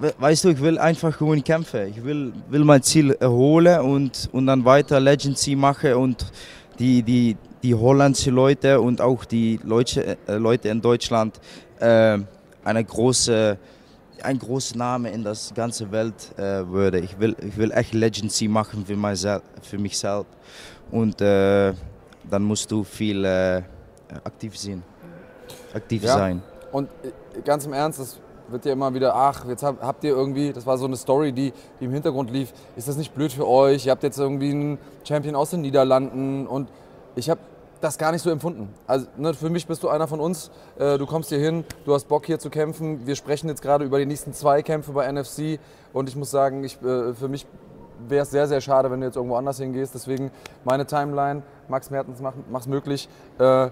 we- 0.00 0.14
weißt 0.18 0.44
du, 0.44 0.48
ich 0.50 0.60
will 0.60 0.78
einfach 0.78 1.18
nur 1.20 1.36
kämpfen. 1.36 1.88
Ich 1.88 2.02
will, 2.04 2.32
will 2.48 2.64
mein 2.64 2.82
Ziel 2.82 3.12
erholen 3.20 3.80
und, 3.80 4.28
und 4.32 4.46
dann 4.46 4.64
weiter 4.64 5.00
Legacy 5.00 5.54
machen 5.56 5.94
und 5.94 6.26
die, 6.78 7.02
die, 7.02 7.36
die 7.62 7.74
holländischen 7.74 8.34
Leute 8.34 8.80
und 8.80 9.00
auch 9.00 9.24
die 9.24 9.58
Leute, 9.64 10.16
äh, 10.26 10.34
Leute 10.36 10.68
in 10.68 10.80
Deutschland 10.80 11.40
äh, 11.80 12.18
eine 12.64 12.84
große, 12.84 13.56
ein 14.22 14.38
großer 14.38 14.76
Name 14.76 15.10
in 15.10 15.22
das 15.24 15.52
ganze 15.54 15.90
Welt 15.90 16.14
äh, 16.36 16.66
würde. 16.68 16.98
Ich 17.00 17.18
will, 17.18 17.34
ich 17.40 17.56
will 17.56 17.70
echt 17.72 17.94
Legacy 17.94 18.48
machen 18.48 18.84
für, 18.84 18.96
myself, 18.96 19.42
für 19.62 19.78
mich 19.78 19.96
selbst. 19.96 20.26
Und 20.90 21.20
äh, 21.20 21.72
dann 22.30 22.42
musst 22.42 22.70
du 22.70 22.84
viel 22.84 23.24
äh, 23.24 23.62
aktiv 24.24 24.58
sein. 24.58 24.82
Aktiv 25.74 26.02
Ja. 26.02 26.14
sein. 26.14 26.42
Und 26.72 26.88
äh, 27.02 27.40
ganz 27.42 27.66
im 27.66 27.72
Ernst, 27.72 28.00
es 28.00 28.18
wird 28.48 28.64
ja 28.64 28.72
immer 28.72 28.92
wieder, 28.94 29.14
ach, 29.14 29.46
jetzt 29.46 29.62
hab, 29.62 29.82
habt 29.82 30.04
ihr 30.04 30.10
irgendwie, 30.10 30.52
das 30.52 30.64
war 30.66 30.78
so 30.78 30.86
eine 30.86 30.96
Story, 30.96 31.32
die, 31.32 31.52
die 31.80 31.84
im 31.84 31.92
Hintergrund 31.92 32.30
lief, 32.30 32.52
ist 32.76 32.88
das 32.88 32.96
nicht 32.96 33.14
blöd 33.14 33.32
für 33.32 33.46
euch? 33.46 33.86
Ihr 33.86 33.92
habt 33.92 34.02
jetzt 34.02 34.18
irgendwie 34.18 34.50
einen 34.50 34.78
Champion 35.06 35.34
aus 35.36 35.50
den 35.50 35.60
Niederlanden 35.60 36.46
und 36.46 36.68
ich 37.14 37.28
habe 37.28 37.40
das 37.80 37.98
gar 37.98 38.10
nicht 38.10 38.22
so 38.22 38.30
empfunden. 38.30 38.70
Also 38.86 39.06
ne, 39.16 39.34
für 39.34 39.50
mich 39.50 39.66
bist 39.66 39.82
du 39.82 39.88
einer 39.88 40.08
von 40.08 40.18
uns, 40.18 40.50
äh, 40.78 40.98
du 40.98 41.06
kommst 41.06 41.28
hier 41.28 41.38
hin, 41.38 41.64
du 41.84 41.94
hast 41.94 42.08
Bock 42.08 42.26
hier 42.26 42.38
zu 42.38 42.50
kämpfen. 42.50 43.06
Wir 43.06 43.14
sprechen 43.14 43.48
jetzt 43.48 43.62
gerade 43.62 43.84
über 43.84 43.98
die 43.98 44.06
nächsten 44.06 44.32
zwei 44.32 44.62
Kämpfe 44.62 44.92
bei 44.92 45.10
NFC 45.10 45.60
und 45.92 46.08
ich 46.08 46.16
muss 46.16 46.30
sagen, 46.30 46.64
ich, 46.64 46.80
äh, 46.82 47.14
für 47.14 47.28
mich 47.28 47.46
wäre 48.08 48.22
es 48.22 48.30
sehr, 48.30 48.46
sehr 48.46 48.60
schade, 48.60 48.90
wenn 48.90 49.00
du 49.00 49.06
jetzt 49.06 49.16
irgendwo 49.16 49.36
anders 49.36 49.58
hingehst. 49.58 49.94
Deswegen 49.94 50.30
meine 50.64 50.86
Timeline, 50.86 51.42
Max 51.68 51.90
Mertens, 51.90 52.20
mach, 52.20 52.34
mach's 52.50 52.66
möglich. 52.66 53.08
Äh, 53.38 53.40
du 53.40 53.70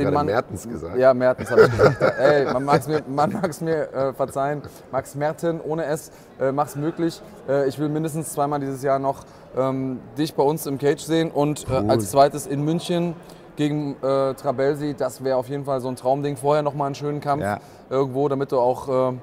gerade 0.00 0.24
Mertens 0.24 0.68
gesagt? 0.68 0.96
ja, 0.96 1.12
Mertens 1.14 1.50
habe 1.50 1.62
ich 1.62 1.70
gesagt. 1.70 2.02
Ey, 2.18 2.52
man 2.52 2.64
mag 2.64 2.80
es 2.80 2.88
mir, 2.88 3.02
man 3.06 3.32
mag's 3.32 3.60
mir 3.60 3.92
äh, 3.92 4.12
verzeihen. 4.12 4.62
Max 4.90 5.14
Merten 5.14 5.60
ohne 5.60 5.84
S, 5.84 6.10
äh, 6.40 6.52
mach's 6.52 6.76
möglich. 6.76 7.20
Äh, 7.48 7.68
ich 7.68 7.78
will 7.78 7.88
mindestens 7.88 8.32
zweimal 8.32 8.60
dieses 8.60 8.82
Jahr 8.82 8.98
noch 8.98 9.24
ähm, 9.56 10.00
dich 10.18 10.34
bei 10.34 10.42
uns 10.42 10.66
im 10.66 10.78
Cage 10.78 11.02
sehen 11.02 11.30
und 11.30 11.66
äh, 11.70 11.74
als 11.88 12.10
zweites 12.10 12.46
in 12.46 12.64
München 12.64 13.14
gegen 13.56 13.96
äh, 14.02 14.34
Trabelsi. 14.34 14.94
Das 14.94 15.22
wäre 15.22 15.36
auf 15.36 15.48
jeden 15.48 15.64
Fall 15.64 15.80
so 15.80 15.88
ein 15.88 15.96
Traumding. 15.96 16.36
Vorher 16.36 16.62
noch 16.62 16.74
mal 16.74 16.86
einen 16.86 16.94
schönen 16.94 17.20
Kampf 17.20 17.42
Ja. 17.42 17.58
irgendwo, 17.90 18.28
damit 18.28 18.50
du 18.52 18.58
auch 18.58 19.12
äh, 19.12 19.16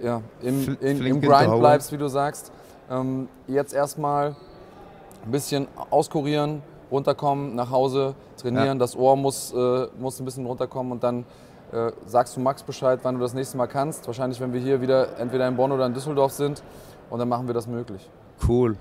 ja, 0.00 0.20
im, 0.42 0.76
in, 0.80 1.04
im 1.04 1.20
Grind 1.20 1.58
bleibst, 1.58 1.92
wie 1.92 1.96
du 1.96 2.08
sagst. 2.08 2.52
Ähm, 2.90 3.28
jetzt 3.46 3.74
erstmal 3.74 4.36
ein 5.24 5.30
bisschen 5.30 5.68
auskurieren, 5.90 6.62
runterkommen, 6.90 7.54
nach 7.54 7.70
Hause 7.70 8.14
trainieren. 8.36 8.66
Ja. 8.66 8.74
Das 8.74 8.96
Ohr 8.96 9.16
muss, 9.16 9.52
äh, 9.52 9.86
muss 9.98 10.18
ein 10.20 10.24
bisschen 10.24 10.46
runterkommen 10.46 10.92
und 10.92 11.02
dann 11.02 11.24
äh, 11.72 11.92
sagst 12.06 12.36
du 12.36 12.40
Max 12.40 12.62
Bescheid, 12.62 13.00
wann 13.02 13.16
du 13.16 13.20
das 13.20 13.34
nächste 13.34 13.56
Mal 13.56 13.66
kannst. 13.66 14.06
Wahrscheinlich, 14.06 14.40
wenn 14.40 14.52
wir 14.52 14.60
hier 14.60 14.80
wieder 14.80 15.18
entweder 15.18 15.46
in 15.48 15.56
Bonn 15.56 15.72
oder 15.72 15.86
in 15.86 15.94
Düsseldorf 15.94 16.32
sind. 16.32 16.62
Und 17.10 17.18
dann 17.18 17.28
machen 17.28 17.46
wir 17.46 17.54
das 17.54 17.66
möglich. 17.66 18.08
Cool. 18.46 18.76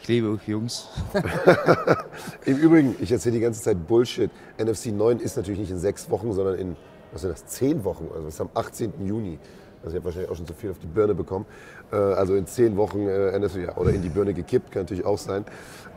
Ich 0.00 0.08
liebe 0.08 0.30
euch 0.30 0.48
Jungs. 0.48 0.88
Im 2.44 2.56
Übrigen, 2.56 2.96
ich 3.00 3.12
erzähle 3.12 3.36
die 3.36 3.40
ganze 3.40 3.62
Zeit 3.62 3.86
Bullshit. 3.86 4.30
NFC 4.58 4.86
9 4.86 5.20
ist 5.20 5.36
natürlich 5.36 5.60
nicht 5.60 5.70
in 5.70 5.78
sechs 5.78 6.10
Wochen, 6.10 6.32
sondern 6.32 6.56
in, 6.56 6.76
was 7.12 7.22
sind 7.22 7.30
das, 7.30 7.46
zehn 7.46 7.84
Wochen. 7.84 8.08
Also 8.12 8.24
das 8.24 8.34
ist 8.34 8.40
am 8.40 8.50
18. 8.54 8.92
Juni. 9.06 9.38
Also 9.84 9.96
ich 9.96 10.00
habe 10.00 10.06
wahrscheinlich 10.06 10.30
auch 10.30 10.36
schon 10.36 10.46
zu 10.46 10.54
viel 10.54 10.70
auf 10.70 10.78
die 10.78 10.86
Birne 10.86 11.14
bekommen. 11.14 11.46
Äh, 11.92 11.96
also 11.96 12.34
in 12.34 12.46
zehn 12.46 12.76
Wochen 12.76 13.06
äh, 13.06 13.38
ja, 13.38 13.76
oder 13.76 13.90
in 13.90 14.02
die 14.02 14.08
Birne 14.08 14.32
gekippt, 14.34 14.72
kann 14.72 14.82
natürlich 14.82 15.04
auch 15.04 15.18
sein. 15.18 15.44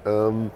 Ähm, 0.05 0.51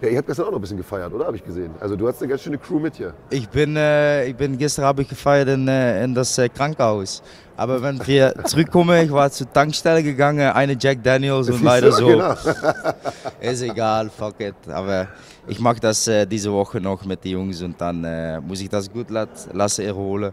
Ja, 0.00 0.08
ihr 0.10 0.18
habt 0.18 0.26
gestern 0.26 0.46
auch 0.46 0.50
noch 0.50 0.58
ein 0.58 0.60
bisschen 0.60 0.76
gefeiert, 0.76 1.12
oder? 1.14 1.24
Habe 1.26 1.36
ich 1.36 1.44
gesehen. 1.44 1.70
Also 1.80 1.96
du 1.96 2.06
hast 2.06 2.20
eine 2.20 2.28
ganz 2.28 2.42
schöne 2.42 2.58
Crew 2.58 2.78
mit 2.78 2.96
hier. 2.96 3.14
Ich 3.30 3.48
bin, 3.48 3.76
äh, 3.76 4.26
ich 4.26 4.36
bin 4.36 4.58
gestern 4.58 4.84
habe 4.84 5.02
ich 5.02 5.08
gefeiert 5.08 5.48
in, 5.48 5.66
äh, 5.68 6.04
in 6.04 6.14
das 6.14 6.36
äh, 6.36 6.48
Krankenhaus. 6.48 7.22
Aber 7.56 7.80
wenn 7.80 8.04
wir 8.06 8.34
zurückkommen, 8.44 9.02
ich 9.02 9.12
war 9.12 9.30
zur 9.30 9.50
Tankstelle 9.50 10.02
gegangen, 10.02 10.50
eine 10.52 10.76
Jack 10.78 11.02
Daniels 11.02 11.48
und 11.48 11.62
leider 11.62 11.90
so. 11.92 12.06
Genau. 12.06 12.34
Ist 13.40 13.62
egal, 13.62 14.10
fuck 14.10 14.38
it. 14.40 14.56
Aber 14.68 15.06
ich 15.46 15.60
mache 15.60 15.80
das 15.80 16.06
äh, 16.08 16.26
diese 16.26 16.52
Woche 16.52 16.80
noch 16.80 17.04
mit 17.04 17.24
den 17.24 17.32
Jungs 17.32 17.62
und 17.62 17.80
dann 17.80 18.44
muss 18.46 18.60
ich 18.60 18.68
das 18.68 18.92
gut 18.92 19.06
lassen 19.08 19.82
erholen. 19.82 20.32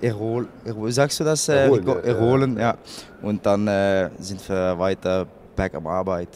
Erhol, 0.00 0.48
erhol, 0.64 0.92
sagst 0.92 1.20
du 1.20 1.24
das? 1.24 1.48
Äh, 1.48 1.64
Erholen, 1.64 1.86
ja, 1.86 1.94
erholen, 2.00 2.58
ja. 2.58 2.74
Und 3.22 3.44
dann 3.46 3.66
äh, 3.68 4.10
sind 4.18 4.46
wir 4.48 4.78
weiter 4.78 5.26
back 5.56 5.74
am 5.74 5.86
Arbeit. 5.86 6.28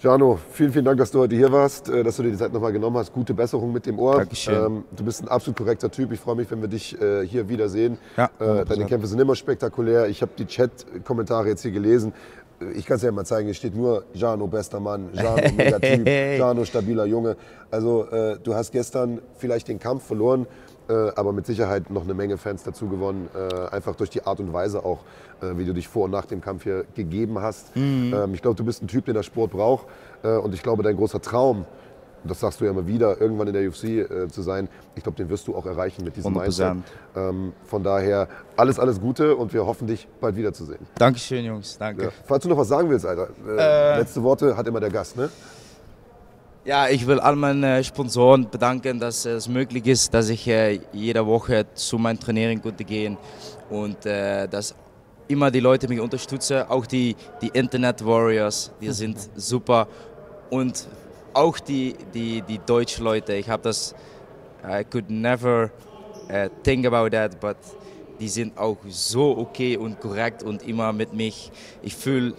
Jano, 0.00 0.38
vielen, 0.52 0.70
vielen 0.70 0.84
Dank, 0.84 0.98
dass 0.98 1.10
du 1.10 1.20
heute 1.20 1.34
hier 1.34 1.50
warst, 1.50 1.88
äh, 1.88 2.02
dass 2.02 2.16
du 2.16 2.24
dir 2.24 2.30
die 2.32 2.36
Zeit 2.36 2.52
nochmal 2.52 2.72
genommen 2.72 2.96
hast. 2.98 3.10
Gute 3.12 3.32
Besserung 3.32 3.72
mit 3.72 3.86
dem 3.86 3.98
Ohr. 3.98 4.18
Dankeschön. 4.18 4.54
Ähm, 4.66 4.84
du 4.94 5.02
bist 5.04 5.22
ein 5.22 5.28
absolut 5.28 5.56
korrekter 5.56 5.90
Typ. 5.90 6.12
Ich 6.12 6.20
freue 6.20 6.36
mich, 6.36 6.50
wenn 6.50 6.60
wir 6.60 6.68
dich 6.68 7.00
äh, 7.00 7.26
hier 7.26 7.48
wiedersehen. 7.48 7.96
Ja, 8.16 8.26
Äh, 8.38 8.64
deine 8.66 8.84
100%. 8.84 8.86
Kämpfe 8.86 9.06
sind 9.06 9.20
immer 9.20 9.34
spektakulär. 9.34 10.08
Ich 10.08 10.20
habe 10.20 10.32
die 10.36 10.46
Chat-Kommentare 10.46 11.48
jetzt 11.48 11.62
hier 11.62 11.70
gelesen. 11.70 12.12
Ich 12.74 12.86
kann 12.86 12.96
es 12.96 13.02
ja 13.02 13.10
mal 13.12 13.24
zeigen, 13.24 13.46
hier 13.46 13.54
steht 13.54 13.74
nur 13.74 14.04
Jano, 14.12 14.46
bester 14.46 14.78
Mann, 14.78 15.08
Jano, 15.12 15.42
mega 15.56 15.78
Typ, 15.80 16.06
Jano, 16.06 16.64
stabiler 16.64 17.04
Junge. 17.04 17.36
Also 17.70 18.06
äh, 18.10 18.38
du 18.42 18.54
hast 18.54 18.72
gestern 18.72 19.20
vielleicht 19.38 19.68
den 19.68 19.78
Kampf 19.78 20.04
verloren, 20.06 20.46
äh, 20.88 21.10
aber 21.16 21.32
mit 21.32 21.46
Sicherheit 21.46 21.90
noch 21.90 22.02
eine 22.02 22.14
Menge 22.14 22.36
Fans 22.38 22.62
dazu 22.62 22.88
gewonnen. 22.88 23.28
Äh, 23.34 23.74
einfach 23.74 23.96
durch 23.96 24.10
die 24.10 24.26
Art 24.26 24.40
und 24.40 24.52
Weise 24.52 24.84
auch, 24.84 25.00
äh, 25.40 25.56
wie 25.56 25.64
du 25.64 25.72
dich 25.72 25.88
vor 25.88 26.04
und 26.04 26.10
nach 26.10 26.26
dem 26.26 26.40
Kampf 26.40 26.64
hier 26.64 26.84
gegeben 26.94 27.40
hast. 27.40 27.74
Ähm, 27.76 28.34
ich 28.34 28.42
glaube, 28.42 28.56
du 28.56 28.64
bist 28.64 28.82
ein 28.82 28.88
Typ, 28.88 29.06
den 29.06 29.14
der 29.14 29.22
Sport 29.22 29.52
braucht. 29.52 29.86
Äh, 30.22 30.36
und 30.36 30.54
ich 30.54 30.62
glaube, 30.62 30.82
dein 30.82 30.96
großer 30.96 31.20
Traum, 31.20 31.64
das 32.24 32.40
sagst 32.40 32.60
du 32.60 32.64
ja 32.64 32.70
immer 32.70 32.86
wieder, 32.86 33.20
irgendwann 33.20 33.48
in 33.48 33.54
der 33.54 33.68
UFC 33.68 33.84
äh, 33.84 34.28
zu 34.28 34.42
sein, 34.42 34.68
ich 34.94 35.02
glaube, 35.02 35.16
den 35.16 35.28
wirst 35.28 35.46
du 35.46 35.54
auch 35.54 35.66
erreichen 35.66 36.04
mit 36.04 36.16
diesem 36.16 36.34
100%. 36.34 36.40
Mindset. 36.40 36.76
Ähm, 37.16 37.52
von 37.64 37.82
daher 37.82 38.28
alles, 38.56 38.78
alles 38.78 39.00
Gute 39.00 39.36
und 39.36 39.52
wir 39.52 39.66
hoffen, 39.66 39.86
dich 39.86 40.08
bald 40.20 40.36
wiederzusehen. 40.36 40.86
Dankeschön, 40.96 41.44
Jungs. 41.44 41.76
Danke. 41.78 42.04
Ja. 42.04 42.08
Falls 42.24 42.42
du 42.42 42.48
noch 42.48 42.56
was 42.58 42.68
sagen 42.68 42.88
willst, 42.88 43.06
Alter. 43.06 43.28
Äh. 43.46 43.98
letzte 43.98 44.22
Worte 44.22 44.56
hat 44.56 44.66
immer 44.66 44.80
der 44.80 44.90
Gast, 44.90 45.16
ne? 45.16 45.28
Ja, 46.66 46.88
ich 46.88 47.06
will 47.06 47.20
all 47.20 47.36
meine 47.36 47.84
Sponsoren 47.84 48.48
bedanken, 48.48 48.98
dass 48.98 49.26
es 49.26 49.46
möglich 49.48 49.86
ist, 49.86 50.14
dass 50.14 50.30
ich 50.30 50.48
äh, 50.48 50.80
jede 50.94 51.26
Woche 51.26 51.66
zu 51.74 51.98
meinem 51.98 52.18
Training 52.18 52.62
konnte 52.62 52.84
gehen 52.84 53.18
und 53.68 54.06
äh, 54.06 54.48
dass 54.48 54.74
immer 55.28 55.50
die 55.50 55.60
Leute 55.60 55.88
mich 55.88 56.00
unterstützen, 56.00 56.62
auch 56.66 56.86
die, 56.86 57.16
die 57.42 57.48
Internet 57.48 58.02
Warriors, 58.02 58.72
die 58.80 58.90
sind 58.92 59.18
super 59.36 59.86
und 60.48 60.88
auch 61.34 61.58
die, 61.58 61.96
die, 62.14 62.40
die 62.40 62.58
deutschen 62.64 63.04
Leute. 63.04 63.34
Ich 63.34 63.50
habe 63.50 63.62
das, 63.62 63.94
I 64.66 64.84
could 64.84 65.10
never 65.10 65.70
uh, 66.30 66.48
think 66.62 66.86
about 66.86 67.10
that, 67.10 67.38
but 67.40 67.58
die 68.18 68.28
sind 68.28 68.56
auch 68.56 68.78
so 68.88 69.36
okay 69.36 69.76
und 69.76 70.00
korrekt 70.00 70.42
und 70.42 70.66
immer 70.66 70.94
mit 70.94 71.12
mich. 71.12 71.52
Ich 71.82 71.94
fühle 71.94 72.32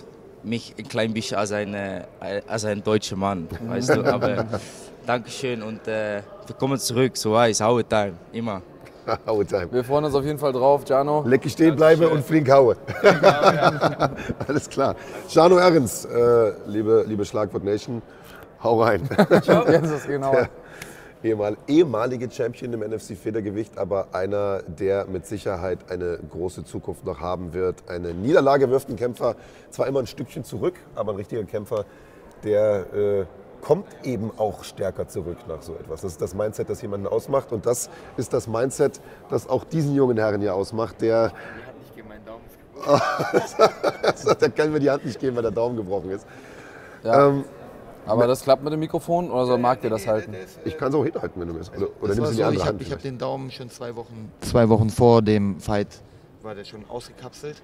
mich 0.46 0.76
ein 0.78 0.88
klein 0.88 1.14
bisschen 1.14 1.38
als 1.38 1.52
ein, 1.52 1.74
äh, 1.74 2.04
als 2.48 2.66
ein 2.66 2.84
deutscher 2.84 3.16
Mann, 3.16 3.48
weißt 3.68 3.96
du. 3.96 4.04
Aber 4.06 4.46
Dankeschön 5.06 5.62
und 5.62 5.88
äh, 5.88 6.22
wir 6.48 6.56
kommen 6.58 6.80
zurück, 6.80 7.18
so 7.18 7.34
weiß, 7.34 7.62
how 7.62 7.82
time, 7.84 8.14
immer. 8.32 8.62
Haue 9.28 9.46
time. 9.46 9.68
Wir 9.72 9.84
freuen 9.84 10.06
uns 10.06 10.16
auf 10.16 10.26
jeden 10.26 10.40
Fall 10.40 10.52
drauf, 10.52 10.82
Jano. 10.88 11.24
Lecky 11.28 11.50
stehen 11.50 11.76
bleibe 11.76 12.10
und 12.10 12.26
flink 12.26 12.50
haue. 12.50 12.76
Alles 14.48 14.68
klar. 14.68 14.96
Jano 15.30 15.60
Ehrens, 15.60 16.06
äh, 16.06 16.54
liebe, 16.66 17.06
liebe 17.08 17.24
Schlagwort 17.24 17.64
Nation, 17.64 18.02
hau 18.64 18.82
rein. 18.82 19.08
Jetzt 19.30 19.92
ist 19.92 20.08
genau. 20.08 20.36
Ehemal, 21.26 21.58
ehemalige 21.68 22.30
Champion 22.30 22.72
im 22.74 22.82
NFC 22.82 23.18
Federgewicht, 23.18 23.80
aber 23.80 24.10
einer, 24.14 24.62
der 24.62 25.08
mit 25.08 25.26
Sicherheit 25.26 25.80
eine 25.90 26.20
große 26.30 26.66
Zukunft 26.66 27.04
noch 27.04 27.20
haben 27.20 27.56
wird. 27.56 27.90
Eine 27.90 28.14
Niederlage 28.14 28.70
wirft 28.70 28.90
ein 28.90 28.96
Kämpfer 28.96 29.36
zwar 29.72 29.88
immer 29.88 30.02
ein 30.02 30.06
Stückchen 30.06 30.44
zurück, 30.44 30.76
aber 30.94 31.14
ein 31.14 31.16
richtiger 31.16 31.44
Kämpfer, 31.46 31.86
der 32.44 32.94
äh, 32.94 33.26
kommt 33.62 33.88
eben 34.04 34.30
auch 34.38 34.64
stärker 34.64 35.08
zurück 35.08 35.38
nach 35.48 35.64
so 35.64 35.74
etwas. 35.74 36.02
Das 36.02 36.12
ist 36.12 36.22
das 36.22 36.36
Mindset, 36.36 36.70
das 36.70 36.84
jemanden 36.84 37.08
ausmacht 37.08 37.52
und 37.52 37.66
das 37.66 37.90
ist 38.18 38.32
das 38.32 38.48
Mindset, 38.48 39.02
das 39.28 39.50
auch 39.50 39.64
diesen 39.64 39.96
jungen 39.96 40.18
Herren 40.18 40.42
hier 40.42 40.54
ausmacht, 40.54 41.02
der 41.02 41.32
da 44.40 44.50
können 44.50 44.74
wir 44.74 44.80
die 44.80 44.92
Hand 44.92 45.06
nicht 45.06 45.20
geben, 45.20 45.36
weil 45.38 45.42
der 45.42 45.52
Daumen 45.52 45.76
gebrochen 45.76 46.12
ist. 46.12 46.28
Ja. 47.04 47.30
Ähm, 47.30 47.46
Aber 48.06 48.28
das 48.28 48.44
klappt 48.44 48.64
mit 48.64 48.72
dem 48.72 48.80
Mikrofon 48.80 49.30
oder 49.32 49.46
so 49.46 49.58
mag 49.58 49.84
ihr 49.84 49.90
das 49.90 50.08
halten? 50.08 50.36
ich 50.64 50.78
kann 50.78 50.90
es 50.90 50.96
auch 50.96 51.04
hinhalten, 51.04 51.42
wenn 51.42 51.48
du 51.48 51.56
willst. 51.56 51.72
Oder, 51.76 51.88
oder 52.02 52.16
nimmst 52.16 52.32
du 52.32 52.36
die 52.36 52.44
andere 52.44 52.66
so, 52.66 52.72
ich 52.80 52.86
habe 52.86 52.96
hab 52.96 53.02
den 53.02 53.18
Daumen 53.18 53.52
schon 53.52 53.70
zwei 53.70 53.96
Wochen, 53.96 54.32
zwei 54.42 54.70
Wochen 54.70 54.90
vor 54.90 55.22
dem 55.22 55.60
Fight, 55.60 55.88
war 56.44 56.56
der 56.56 56.64
schon 56.64 56.86
ausgekapselt. 56.88 57.62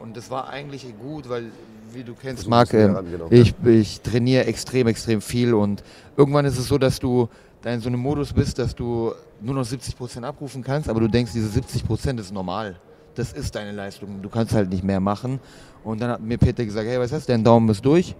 Und 0.00 0.16
das 0.16 0.30
war 0.30 0.48
eigentlich 0.48 0.86
gut, 1.00 1.28
weil, 1.28 1.50
wie 1.92 2.02
du 2.02 2.14
kennst, 2.14 2.48
Marc, 2.48 2.74
ähm, 2.74 2.96
genau. 3.10 3.26
ich, 3.30 3.54
ich 3.64 4.00
trainiere 4.00 4.44
extrem, 4.44 4.86
extrem 4.86 5.20
viel. 5.20 5.54
Und 5.54 5.82
irgendwann 6.16 6.44
ist 6.44 6.58
es 6.58 6.68
so, 6.68 6.78
dass 6.78 6.98
du 6.98 7.28
da 7.62 7.70
in 7.70 7.80
so 7.80 7.88
einem 7.88 8.00
Modus 8.00 8.32
bist, 8.32 8.58
dass 8.58 8.74
du 8.74 9.12
nur 9.40 9.54
noch 9.54 9.64
70% 9.64 10.22
abrufen 10.22 10.62
kannst, 10.62 10.88
aber 10.88 11.00
du 11.00 11.08
denkst, 11.08 11.32
diese 11.32 11.58
70% 11.58 12.18
ist 12.18 12.32
normal. 12.32 12.76
Das 13.14 13.32
ist 13.32 13.54
deine 13.54 13.72
Leistung. 13.72 14.20
Du 14.20 14.28
kannst 14.28 14.52
halt 14.52 14.70
nicht 14.70 14.82
mehr 14.82 15.00
machen. 15.00 15.38
Und 15.84 16.00
dann 16.00 16.10
hat 16.10 16.20
mir 16.20 16.36
Peter 16.36 16.64
gesagt, 16.64 16.86
hey, 16.86 16.98
was 16.98 17.12
hast 17.12 17.28
du, 17.28 17.32
dein 17.32 17.44
Daumen 17.44 17.68
ist 17.68 17.84
durch, 17.84 18.14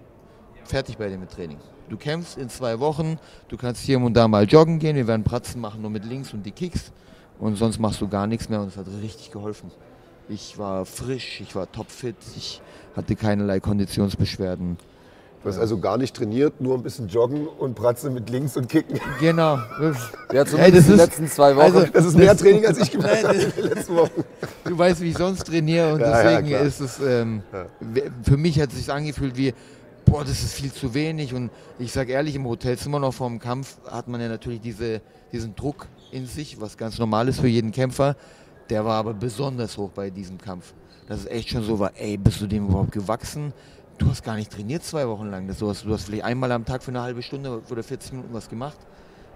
fertig 0.67 0.97
bei 0.97 1.07
dir 1.09 1.17
mit 1.17 1.31
Training. 1.31 1.57
Du 1.89 1.97
kämpfst 1.97 2.37
in 2.37 2.49
zwei 2.49 2.79
Wochen, 2.79 3.17
du 3.47 3.57
kannst 3.57 3.81
hier 3.83 3.99
und 3.99 4.13
da 4.15 4.27
mal 4.27 4.45
joggen 4.45 4.79
gehen, 4.79 4.95
wir 4.95 5.07
werden 5.07 5.23
Pratzen 5.23 5.61
machen 5.61 5.81
nur 5.81 5.91
mit 5.91 6.03
links 6.05 6.33
und 6.33 6.43
die 6.43 6.51
Kicks 6.51 6.91
und 7.39 7.55
sonst 7.57 7.79
machst 7.79 8.01
du 8.01 8.07
gar 8.07 8.25
nichts 8.27 8.49
mehr 8.49 8.59
und 8.61 8.69
es 8.69 8.77
hat 8.77 8.87
richtig 9.01 9.31
geholfen. 9.31 9.69
Ich 10.27 10.57
war 10.57 10.85
frisch, 10.85 11.41
ich 11.41 11.55
war 11.55 11.71
topfit, 11.71 12.15
ich 12.35 12.59
hatte 12.95 13.15
keinerlei 13.15 13.59
Konditionsbeschwerden. 13.59 14.77
Du 15.43 15.49
hast 15.51 15.59
also 15.59 15.77
gar 15.77 15.99
nicht 15.99 16.15
trainiert, 16.15 16.59
nur 16.59 16.73
ein 16.75 16.81
bisschen 16.81 17.07
joggen 17.07 17.45
und 17.47 17.75
Pratze 17.75 18.09
mit 18.09 18.31
links 18.31 18.57
und 18.57 18.67
kicken. 18.67 18.99
Genau. 19.19 19.57
Ja, 20.33 20.43
Hey, 20.55 20.71
das 20.71 20.85
die 20.87 20.93
ist- 20.93 20.97
letzten 20.97 21.27
zwei 21.27 21.55
Wochen. 21.55 21.61
also- 21.65 21.85
Das 21.93 22.03
ist 22.05 22.17
mehr 22.17 22.35
Training, 22.35 22.65
als 22.65 22.79
ich 22.79 22.89
gemacht 22.91 23.23
habe 23.23 23.35
in 23.37 23.51
den 23.51 23.63
letzten 23.65 23.95
Wochen. 23.95 24.23
Du 24.63 24.75
weißt, 24.75 25.01
wie 25.01 25.09
ich 25.11 25.17
sonst 25.19 25.43
trainiere 25.45 25.93
und 25.93 25.99
Ja, 25.99 26.09
ja, 26.09 26.23
deswegen 26.39 26.47
klar. 26.47 26.61
ist 26.61 26.79
es, 26.79 26.99
ähm, 26.99 27.43
für 28.23 28.37
mich 28.37 28.59
hat 28.59 28.71
es 28.71 28.77
sich 28.77 28.91
angefühlt 28.91 29.37
wie, 29.37 29.53
boah, 30.05 30.23
das 30.23 30.43
ist 30.43 30.53
viel 30.53 30.71
zu 30.71 30.93
wenig 30.93 31.33
und 31.33 31.51
ich 31.79 31.91
sage 31.91 32.13
ehrlich, 32.13 32.35
im 32.35 32.45
Hotelzimmer 32.45 32.99
noch 32.99 33.13
vor 33.13 33.27
dem 33.27 33.39
Kampf 33.39 33.77
hat 33.89 34.07
man 34.07 34.21
ja 34.21 34.29
natürlich 34.29 34.61
diese, 34.61 35.01
diesen 35.31 35.55
Druck 35.55 35.87
in 36.11 36.27
sich, 36.27 36.61
was 36.61 36.77
ganz 36.77 36.97
normal 36.99 37.27
ist 37.27 37.41
für 37.41 37.47
jeden 37.47 37.71
Kämpfer, 37.71 38.15
der 38.69 38.85
war 38.85 38.95
aber 38.95 39.13
besonders 39.13 39.77
hoch 39.77 39.91
bei 39.91 40.09
diesem 40.09 40.37
Kampf. 40.37 40.73
Dass 41.07 41.19
es 41.19 41.25
echt 41.27 41.49
schon 41.49 41.63
so 41.63 41.77
war, 41.79 41.91
ey, 41.95 42.17
bist 42.17 42.41
du 42.41 42.47
dem 42.47 42.67
überhaupt 42.67 42.91
gewachsen? 42.91 43.53
Du 43.97 44.07
hast 44.09 44.23
gar 44.23 44.35
nicht 44.35 44.51
trainiert 44.51 44.83
zwei 44.83 45.07
Wochen 45.07 45.29
lang. 45.29 45.47
Das, 45.47 45.59
du, 45.59 45.69
hast, 45.69 45.85
du 45.85 45.93
hast 45.93 46.05
vielleicht 46.05 46.23
einmal 46.23 46.51
am 46.51 46.65
Tag 46.65 46.83
für 46.83 46.91
eine 46.91 47.01
halbe 47.01 47.21
Stunde 47.21 47.61
oder 47.69 47.83
40 47.83 48.13
Minuten 48.13 48.33
was 48.33 48.49
gemacht. 48.49 48.77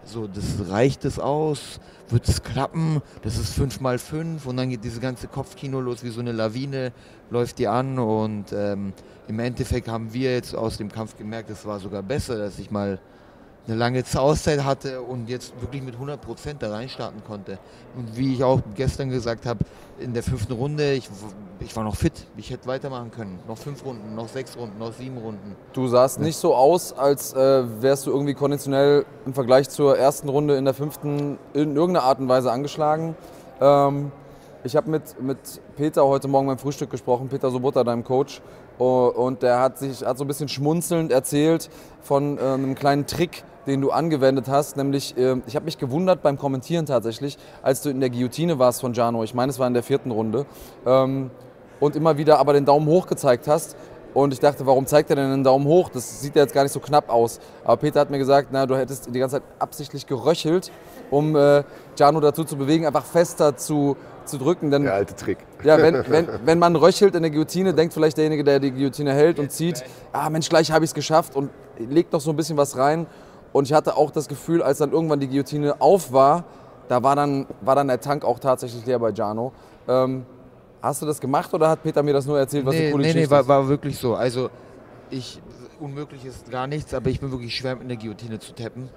So, 0.03 0.27
das 0.27 0.69
reicht 0.69 1.05
es 1.05 1.19
aus? 1.19 1.79
Wird 2.09 2.27
es 2.27 2.41
klappen? 2.41 3.01
Das 3.21 3.37
ist 3.37 3.53
5 3.53 3.79
mal 3.81 3.99
5 3.99 4.45
und 4.45 4.57
dann 4.57 4.69
geht 4.69 4.83
diese 4.83 4.99
ganze 4.99 5.27
Kopfkino 5.27 5.79
los 5.79 6.03
wie 6.03 6.09
so 6.09 6.21
eine 6.21 6.31
Lawine, 6.31 6.91
läuft 7.29 7.59
die 7.59 7.67
an 7.67 7.99
und 7.99 8.45
ähm, 8.51 8.93
im 9.29 9.39
Endeffekt 9.39 9.87
haben 9.87 10.11
wir 10.11 10.33
jetzt 10.33 10.55
aus 10.55 10.77
dem 10.77 10.91
Kampf 10.91 11.15
gemerkt, 11.15 11.51
es 11.51 11.63
war 11.63 11.79
sogar 11.79 12.01
besser, 12.01 12.37
dass 12.37 12.57
ich 12.57 12.71
mal 12.71 12.99
eine 13.67 13.77
lange 13.77 14.03
Auszeit 14.15 14.63
hatte 14.63 15.03
und 15.03 15.29
jetzt 15.29 15.53
wirklich 15.61 15.83
mit 15.83 15.95
100% 15.95 16.17
da 16.57 16.71
reinstarten 16.71 17.23
konnte. 17.23 17.59
Und 17.95 18.17
wie 18.17 18.33
ich 18.33 18.43
auch 18.43 18.59
gestern 18.73 19.09
gesagt 19.09 19.45
habe, 19.45 19.59
in 19.99 20.15
der 20.15 20.23
fünften 20.23 20.53
Runde, 20.53 20.93
ich, 20.93 21.07
ich 21.59 21.75
war 21.75 21.83
noch 21.83 21.95
fit, 21.95 22.25
ich 22.37 22.49
hätte 22.49 22.65
weitermachen 22.65 23.11
können. 23.11 23.37
Noch 23.47 23.59
fünf 23.59 23.85
Runden, 23.85 24.15
noch 24.15 24.29
sechs 24.29 24.57
Runden, 24.57 24.79
noch 24.79 24.93
sieben 24.93 25.17
Runden. 25.19 25.55
Du 25.73 25.87
sahst 25.87 26.19
nicht 26.19 26.37
so 26.37 26.55
aus, 26.55 26.91
als 26.91 27.33
äh, 27.33 27.81
wärst 27.81 28.07
du 28.07 28.11
irgendwie 28.11 28.33
konditionell 28.33 29.05
im 29.27 29.35
Vergleich 29.35 29.69
zur 29.69 29.95
ersten 29.95 30.29
Runde 30.29 30.55
in 30.55 30.65
der 30.65 30.73
fünften 30.73 31.37
in 31.53 31.75
irgendeiner 31.75 32.05
Art 32.05 32.19
und 32.19 32.29
Weise 32.29 32.51
angeschlagen. 32.51 33.15
Ähm, 33.61 34.11
ich 34.63 34.75
habe 34.75 34.89
mit, 34.89 35.21
mit 35.21 35.37
Peter 35.75 36.05
heute 36.05 36.27
Morgen 36.27 36.47
beim 36.47 36.57
Frühstück 36.57 36.89
gesprochen, 36.89 37.29
Peter 37.29 37.51
Sobotta, 37.51 37.83
deinem 37.83 38.03
Coach. 38.03 38.41
Oh, 38.79 39.11
Und 39.13 39.43
der 39.43 39.59
hat 39.59 39.77
sich 39.77 40.05
hat 40.05 40.17
so 40.17 40.23
ein 40.23 40.27
bisschen 40.27 40.47
schmunzelnd 40.47 41.11
erzählt 41.11 41.69
von 42.01 42.37
äh, 42.37 42.41
einem 42.41 42.75
kleinen 42.75 43.05
Trick, 43.05 43.43
den 43.67 43.81
du 43.81 43.91
angewendet 43.91 44.47
hast. 44.47 44.77
Nämlich, 44.77 45.17
äh, 45.17 45.35
ich 45.47 45.55
habe 45.55 45.65
mich 45.65 45.77
gewundert 45.77 46.21
beim 46.21 46.37
Kommentieren 46.37 46.85
tatsächlich, 46.85 47.37
als 47.61 47.81
du 47.81 47.89
in 47.89 47.99
der 47.99 48.09
Guillotine 48.09 48.57
warst 48.57 48.79
von 48.79 48.93
Jano. 48.93 49.23
Ich 49.23 49.33
meine, 49.33 49.49
es 49.49 49.59
war 49.59 49.67
in 49.67 49.73
der 49.73 49.83
vierten 49.83 50.11
Runde. 50.11 50.45
Ähm, 50.85 51.29
und 51.81 51.97
immer 51.97 52.17
wieder 52.17 52.39
aber 52.39 52.53
den 52.53 52.63
Daumen 52.63 52.87
hoch 52.87 53.07
gezeigt 53.07 53.49
hast. 53.49 53.75
Und 54.13 54.33
ich 54.33 54.39
dachte, 54.39 54.65
warum 54.65 54.85
zeigt 54.87 55.09
er 55.09 55.17
denn 55.17 55.29
den 55.29 55.43
Daumen 55.43 55.65
hoch? 55.65 55.89
Das 55.89 56.21
sieht 56.21 56.35
ja 56.35 56.41
jetzt 56.41 56.53
gar 56.53 56.63
nicht 56.63 56.71
so 56.71 56.79
knapp 56.79 57.09
aus. 57.09 57.39
Aber 57.63 57.77
Peter 57.77 57.99
hat 57.99 58.09
mir 58.09 58.17
gesagt, 58.17 58.49
na, 58.51 58.65
du 58.65 58.75
hättest 58.75 59.13
die 59.13 59.19
ganze 59.19 59.37
Zeit 59.37 59.43
absichtlich 59.59 60.07
geröchelt, 60.07 60.71
um 61.11 61.35
äh, 61.35 61.63
Jano 61.97 62.19
dazu 62.19 62.43
zu 62.43 62.57
bewegen, 62.57 62.85
einfach 62.85 63.05
fester 63.05 63.55
zu, 63.57 63.97
zu 64.25 64.37
drücken. 64.37 64.71
Denn 64.71 64.83
Der 64.83 64.93
alte 64.93 65.15
Trick. 65.15 65.37
ja, 65.63 65.77
wenn, 65.77 65.95
wenn, 66.09 66.27
wenn 66.45 66.59
man 66.59 66.75
röchelt 66.75 67.15
in 67.15 67.21
der 67.21 67.31
Guillotine, 67.31 67.73
denkt 67.73 67.93
vielleicht 67.93 68.17
derjenige, 68.17 68.43
der 68.43 68.59
die 68.59 68.71
Guillotine 68.71 69.13
hält 69.13 69.39
und 69.39 69.51
zieht, 69.51 69.83
ah 70.11 70.29
Mensch, 70.29 70.49
gleich 70.49 70.71
habe 70.71 70.85
ich 70.85 70.91
es 70.91 70.95
geschafft 70.95 71.35
und 71.35 71.49
legt 71.77 72.13
noch 72.13 72.21
so 72.21 72.29
ein 72.31 72.35
bisschen 72.35 72.57
was 72.57 72.77
rein. 72.77 73.07
Und 73.51 73.65
ich 73.65 73.73
hatte 73.73 73.97
auch 73.97 74.11
das 74.11 74.27
Gefühl, 74.27 74.61
als 74.61 74.77
dann 74.77 74.91
irgendwann 74.91 75.19
die 75.19 75.27
Guillotine 75.27 75.81
auf 75.81 76.13
war, 76.13 76.43
da 76.87 77.01
war 77.03 77.15
dann, 77.15 77.47
war 77.61 77.75
dann 77.75 77.87
der 77.87 77.99
Tank 77.99 78.23
auch 78.23 78.39
tatsächlich 78.39 78.85
leer 78.85 78.99
bei 78.99 79.11
Jano. 79.11 79.51
Ähm, 79.87 80.25
hast 80.81 81.01
du 81.01 81.05
das 81.05 81.19
gemacht 81.19 81.53
oder 81.53 81.69
hat 81.69 81.83
Peter 81.83 82.03
mir 82.03 82.13
das 82.13 82.25
nur 82.25 82.37
erzählt, 82.39 82.65
was 82.65 82.75
eine 82.75 82.85
Nee, 82.85 82.91
coole 82.91 83.03
nee, 83.03 83.13
nee, 83.13 83.29
war, 83.29 83.47
war 83.47 83.67
wirklich 83.67 83.97
so. 83.97 84.15
Also, 84.15 84.49
ich, 85.09 85.41
unmöglich 85.79 86.25
ist 86.25 86.49
gar 86.49 86.67
nichts, 86.67 86.93
aber 86.93 87.09
ich 87.09 87.19
bin 87.19 87.31
wirklich 87.31 87.55
schwer 87.55 87.75
mit 87.75 87.85
einer 87.85 87.95
Guillotine 87.95 88.39
zu 88.39 88.53
tappen. 88.53 88.89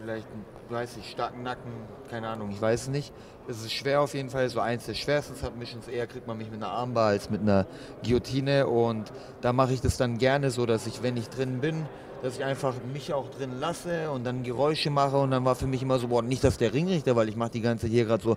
Vielleicht, 0.00 0.26
weiß 0.70 0.96
ich, 0.98 1.10
starken 1.10 1.42
Nacken, 1.42 1.72
keine 2.10 2.28
Ahnung, 2.28 2.50
ich 2.50 2.60
weiß 2.60 2.88
nicht. 2.88 3.12
Es 3.48 3.60
ist 3.60 3.72
schwer 3.72 4.02
auf 4.02 4.14
jeden 4.14 4.30
Fall, 4.30 4.48
so 4.48 4.60
eins 4.60 4.86
der 4.86 4.94
schwersten 4.94 5.34
Submissions. 5.34 5.88
Eher 5.88 6.06
kriegt 6.06 6.26
man 6.26 6.36
mich 6.36 6.50
mit 6.50 6.62
einer 6.62 6.70
Armbar 6.70 7.08
als 7.08 7.30
mit 7.30 7.40
einer 7.40 7.66
Guillotine 8.02 8.66
und 8.66 9.10
da 9.40 9.52
mache 9.52 9.72
ich 9.72 9.80
das 9.80 9.96
dann 9.96 10.18
gerne 10.18 10.50
so, 10.50 10.66
dass 10.66 10.86
ich, 10.86 11.02
wenn 11.02 11.16
ich 11.16 11.28
drin 11.30 11.60
bin, 11.60 11.86
dass 12.22 12.36
ich 12.36 12.44
einfach 12.44 12.74
mich 12.92 13.14
auch 13.14 13.30
drin 13.30 13.58
lasse 13.58 14.10
und 14.10 14.24
dann 14.24 14.42
Geräusche 14.42 14.90
mache 14.90 15.16
und 15.16 15.30
dann 15.30 15.44
war 15.44 15.54
für 15.54 15.66
mich 15.66 15.82
immer 15.82 15.98
so, 15.98 16.08
boah, 16.08 16.22
nicht 16.22 16.44
dass 16.44 16.58
der 16.58 16.74
Ringrichter, 16.74 17.16
weil 17.16 17.28
ich 17.28 17.36
mache 17.36 17.50
die 17.50 17.60
ganze 17.60 17.86
hier 17.86 18.04
gerade 18.04 18.22
so 18.22 18.36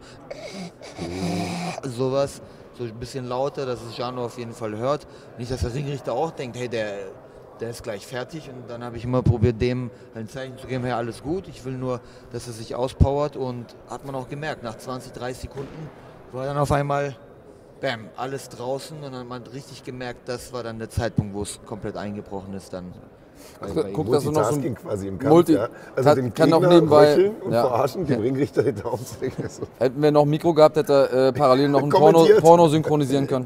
sowas, 1.84 2.42
so 2.78 2.84
ein 2.84 3.00
bisschen 3.00 3.28
lauter, 3.28 3.66
dass 3.66 3.82
es 3.82 3.98
Jano 3.98 4.26
auf 4.26 4.38
jeden 4.38 4.54
Fall 4.54 4.78
hört. 4.78 5.08
Nicht, 5.38 5.52
dass 5.52 5.62
der 5.62 5.74
Ringrichter 5.74 6.14
auch 6.14 6.32
denkt, 6.32 6.58
hey, 6.58 6.70
der, 6.70 7.12
der 7.62 7.70
ist 7.70 7.84
gleich 7.84 8.06
fertig. 8.06 8.50
Und 8.50 8.70
dann 8.70 8.84
habe 8.84 8.98
ich 8.98 9.06
immer 9.06 9.22
probiert, 9.22 9.62
dem 9.62 9.92
ein 10.16 10.28
Zeichen 10.28 10.58
zu 10.58 10.68
geben, 10.68 10.84
hey, 10.84 10.94
alles 10.94 11.22
gut, 11.22 11.48
ich 11.48 11.64
will 11.64 11.78
nur, 11.78 12.02
dass 12.32 12.48
er 12.48 12.54
sich 12.54 12.76
auspowert. 12.76 13.38
Und 13.38 13.76
hat 13.90 14.06
man 14.06 14.16
auch 14.16 14.28
gemerkt, 14.28 14.64
nach 14.64 14.78
20, 14.78 15.14
30 15.14 15.44
Sekunden 15.44 15.90
war 16.32 16.46
dann 16.46 16.58
auf 16.58 16.72
einmal, 16.72 17.16
bam, 17.80 18.10
alles 18.18 18.50
draußen. 18.50 18.98
Und 18.98 19.04
dann 19.04 19.16
hat 19.16 19.28
man 19.28 19.44
richtig 19.44 19.84
gemerkt, 19.84 20.28
das 20.28 20.52
war 20.52 20.64
dann 20.64 20.80
der 20.80 20.90
Zeitpunkt, 20.90 21.34
wo 21.34 21.44
es 21.44 21.62
komplett 21.66 21.96
eingebrochen 21.96 22.54
ist 22.54 22.74
dann. 22.74 22.94
Ihm. 23.88 23.94
Guck, 23.94 24.12
dass 24.12 24.24
du 24.24 24.32
noch 24.32 24.50
so 24.52 24.56
ein 24.60 24.76
quasi 24.76 25.08
im 25.08 25.20
Kampf. 25.20 25.32
Multi- 25.34 25.54
ja. 25.54 25.68
Also 25.96 26.10
kann- 26.10 26.16
den 26.18 26.34
kann 26.34 26.54
auch 26.54 26.60
Gegner 26.62 26.76
nebenbei- 26.76 27.32
und 27.44 27.52
ja. 27.52 27.62
verarschen, 27.62 28.06
dem 28.08 28.22
Ringrichter 28.22 28.64
den 28.64 28.76
Daumen 28.76 29.06
zeigen. 29.06 29.34
Also, 29.44 29.64
Hätten 29.80 30.02
wir 30.02 30.12
noch 30.12 30.24
ein 30.24 30.30
Mikro 30.30 30.54
gehabt, 30.54 30.78
hätte 30.78 31.10
er 31.12 31.28
äh, 31.28 31.34
parallel 31.34 31.70
noch 31.70 31.84
ein 31.84 31.90
Porno. 31.92 32.26
Porno 32.40 32.68
synchronisieren 32.70 33.28
können. 33.28 33.46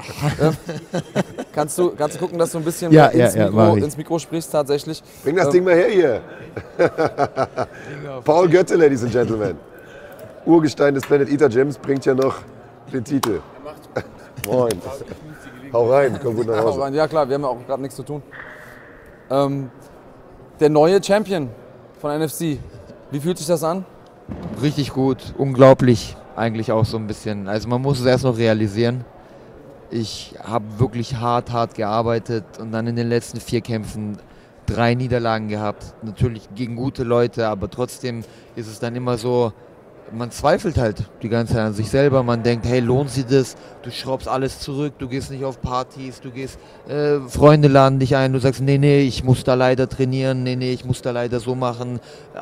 kannst, 1.52 1.78
du, 1.78 1.90
kannst 1.96 2.16
du 2.16 2.20
gucken, 2.20 2.38
dass 2.38 2.52
du 2.52 2.58
ein 2.58 2.64
bisschen 2.64 2.92
Ja, 2.92 3.06
ins, 3.06 3.34
ja, 3.34 3.44
ja, 3.46 3.50
Mikro, 3.50 3.76
ins 3.76 3.96
Mikro 3.96 4.18
sprichst 4.18 4.52
tatsächlich? 4.52 5.02
Bring 5.22 5.36
das 5.36 5.46
Ähm, 5.46 5.52
Ding 5.52 5.64
mal 5.64 5.74
her 5.74 5.88
hier. 5.88 6.20
Paul 8.24 8.48
Götte, 8.48 8.76
Ladies 8.76 9.02
and 9.02 9.12
Gentlemen. 9.12 9.56
Urgestein 10.44 10.94
des 10.94 11.04
Planet 11.04 11.28
Eater 11.28 11.48
Gyms 11.48 11.78
bringt 11.78 12.04
ja 12.06 12.14
noch 12.14 12.36
den 12.92 13.04
Titel. 13.04 13.40
Moin. 14.46 14.70
Hau 15.72 15.90
rein, 15.90 16.18
komm 16.22 16.36
gut 16.36 16.46
nach 16.46 16.62
Hause. 16.62 16.94
Ja 16.94 17.08
klar, 17.08 17.28
wir 17.28 17.34
haben 17.34 17.42
ja 17.42 17.48
auch 17.48 17.66
gerade 17.66 17.82
nichts 17.82 17.96
zu 17.96 18.04
tun. 18.04 18.22
Ähm, 19.28 19.70
der 20.60 20.70
neue 20.70 21.02
Champion 21.02 21.50
von 22.00 22.18
NFC. 22.18 22.58
Wie 23.10 23.20
fühlt 23.20 23.38
sich 23.38 23.46
das 23.46 23.62
an? 23.62 23.84
Richtig 24.62 24.92
gut, 24.92 25.34
unglaublich 25.38 26.16
eigentlich 26.34 26.72
auch 26.72 26.84
so 26.84 26.96
ein 26.96 27.06
bisschen. 27.06 27.48
Also 27.48 27.68
man 27.68 27.80
muss 27.82 28.00
es 28.00 28.06
erst 28.06 28.24
noch 28.24 28.36
realisieren. 28.36 29.04
Ich 29.90 30.34
habe 30.42 30.64
wirklich 30.78 31.16
hart, 31.16 31.52
hart 31.52 31.74
gearbeitet 31.74 32.44
und 32.58 32.72
dann 32.72 32.86
in 32.86 32.96
den 32.96 33.08
letzten 33.08 33.40
vier 33.40 33.60
Kämpfen 33.60 34.18
drei 34.66 34.94
Niederlagen 34.94 35.48
gehabt. 35.48 35.94
Natürlich 36.02 36.48
gegen 36.54 36.76
gute 36.76 37.04
Leute, 37.04 37.48
aber 37.48 37.70
trotzdem 37.70 38.24
ist 38.56 38.66
es 38.66 38.80
dann 38.80 38.96
immer 38.96 39.16
so, 39.16 39.52
man 40.12 40.30
zweifelt 40.30 40.78
halt 40.78 41.04
die 41.22 41.28
ganze 41.28 41.54
Zeit 41.54 41.62
an 41.62 41.74
sich 41.74 41.90
selber. 41.90 42.22
Man 42.22 42.42
denkt, 42.42 42.66
hey, 42.66 42.80
lohnt 42.80 43.10
sich 43.10 43.26
das? 43.26 43.56
Du 43.82 43.90
schraubst 43.90 44.28
alles 44.28 44.60
zurück, 44.60 44.94
du 44.98 45.08
gehst 45.08 45.30
nicht 45.30 45.44
auf 45.44 45.60
Partys, 45.60 46.20
du 46.20 46.30
gehst, 46.30 46.58
äh, 46.88 47.18
Freunde 47.28 47.68
laden 47.68 47.98
dich 47.98 48.16
ein, 48.16 48.32
du 48.32 48.38
sagst, 48.38 48.60
nee, 48.60 48.78
nee, 48.78 49.00
ich 49.00 49.24
muss 49.24 49.44
da 49.44 49.54
leider 49.54 49.88
trainieren, 49.88 50.42
nee, 50.42 50.56
nee, 50.56 50.72
ich 50.72 50.84
muss 50.84 51.02
da 51.02 51.10
leider 51.10 51.40
so 51.40 51.54
machen. 51.54 52.00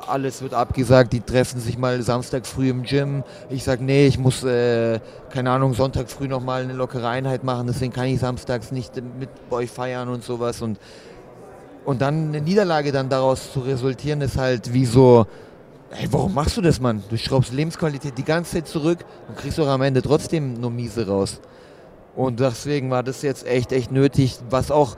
Alles 0.09 0.43
wird 0.43 0.55
abgesagt, 0.55 1.13
die 1.13 1.21
treffen 1.21 1.61
sich 1.61 1.79
mal 1.79 2.03
Samstag 2.03 2.47
früh 2.47 2.69
im 2.71 2.83
Gym. 2.83 3.25
Ich 3.51 3.65
sag, 3.65 3.81
nee, 3.81 4.07
ich 4.07 4.19
muss, 4.19 4.45
äh, 4.45 5.01
keine 5.31 5.51
Ahnung, 5.51 5.75
Sonntag 5.75 6.11
früh 6.11 6.29
nochmal 6.29 6.63
eine 6.63 6.75
lockere 6.75 7.09
Einheit 7.09 7.45
machen, 7.45 7.67
deswegen 7.67 7.93
kann 7.93 8.07
ich 8.07 8.21
samstags 8.21 8.73
nicht 8.73 8.97
mit 9.19 9.31
euch 9.51 9.71
feiern 9.71 10.09
und 10.09 10.23
sowas. 10.23 10.63
Und, 10.63 10.79
und 11.85 12.01
dann 12.01 12.29
eine 12.29 12.41
Niederlage 12.41 12.93
dann 12.93 13.09
daraus 13.09 13.53
zu 13.53 13.61
resultieren, 13.61 14.21
ist 14.21 14.39
halt 14.39 14.73
wie 14.73 14.87
so, 14.87 15.27
Ey, 15.97 16.13
warum 16.13 16.35
machst 16.35 16.57
du 16.57 16.61
das, 16.61 16.81
Mann? 16.81 17.05
Du 17.09 17.17
schraubst 17.17 17.53
Lebensqualität 17.53 18.19
die 18.19 18.25
ganze 18.25 18.55
Zeit 18.55 18.67
zurück 18.67 19.05
und 19.29 19.37
kriegst 19.37 19.59
doch 19.59 19.69
am 19.69 19.81
Ende 19.81 20.03
trotzdem 20.03 20.55
nur 20.55 20.73
miese 20.73 21.07
raus. 21.07 21.41
Und 22.17 22.41
deswegen 22.41 22.91
war 22.91 23.05
das 23.05 23.23
jetzt 23.23 23.47
echt, 23.47 23.71
echt 23.71 23.93
nötig, 23.93 24.39
was 24.51 24.73
auch 24.73 24.97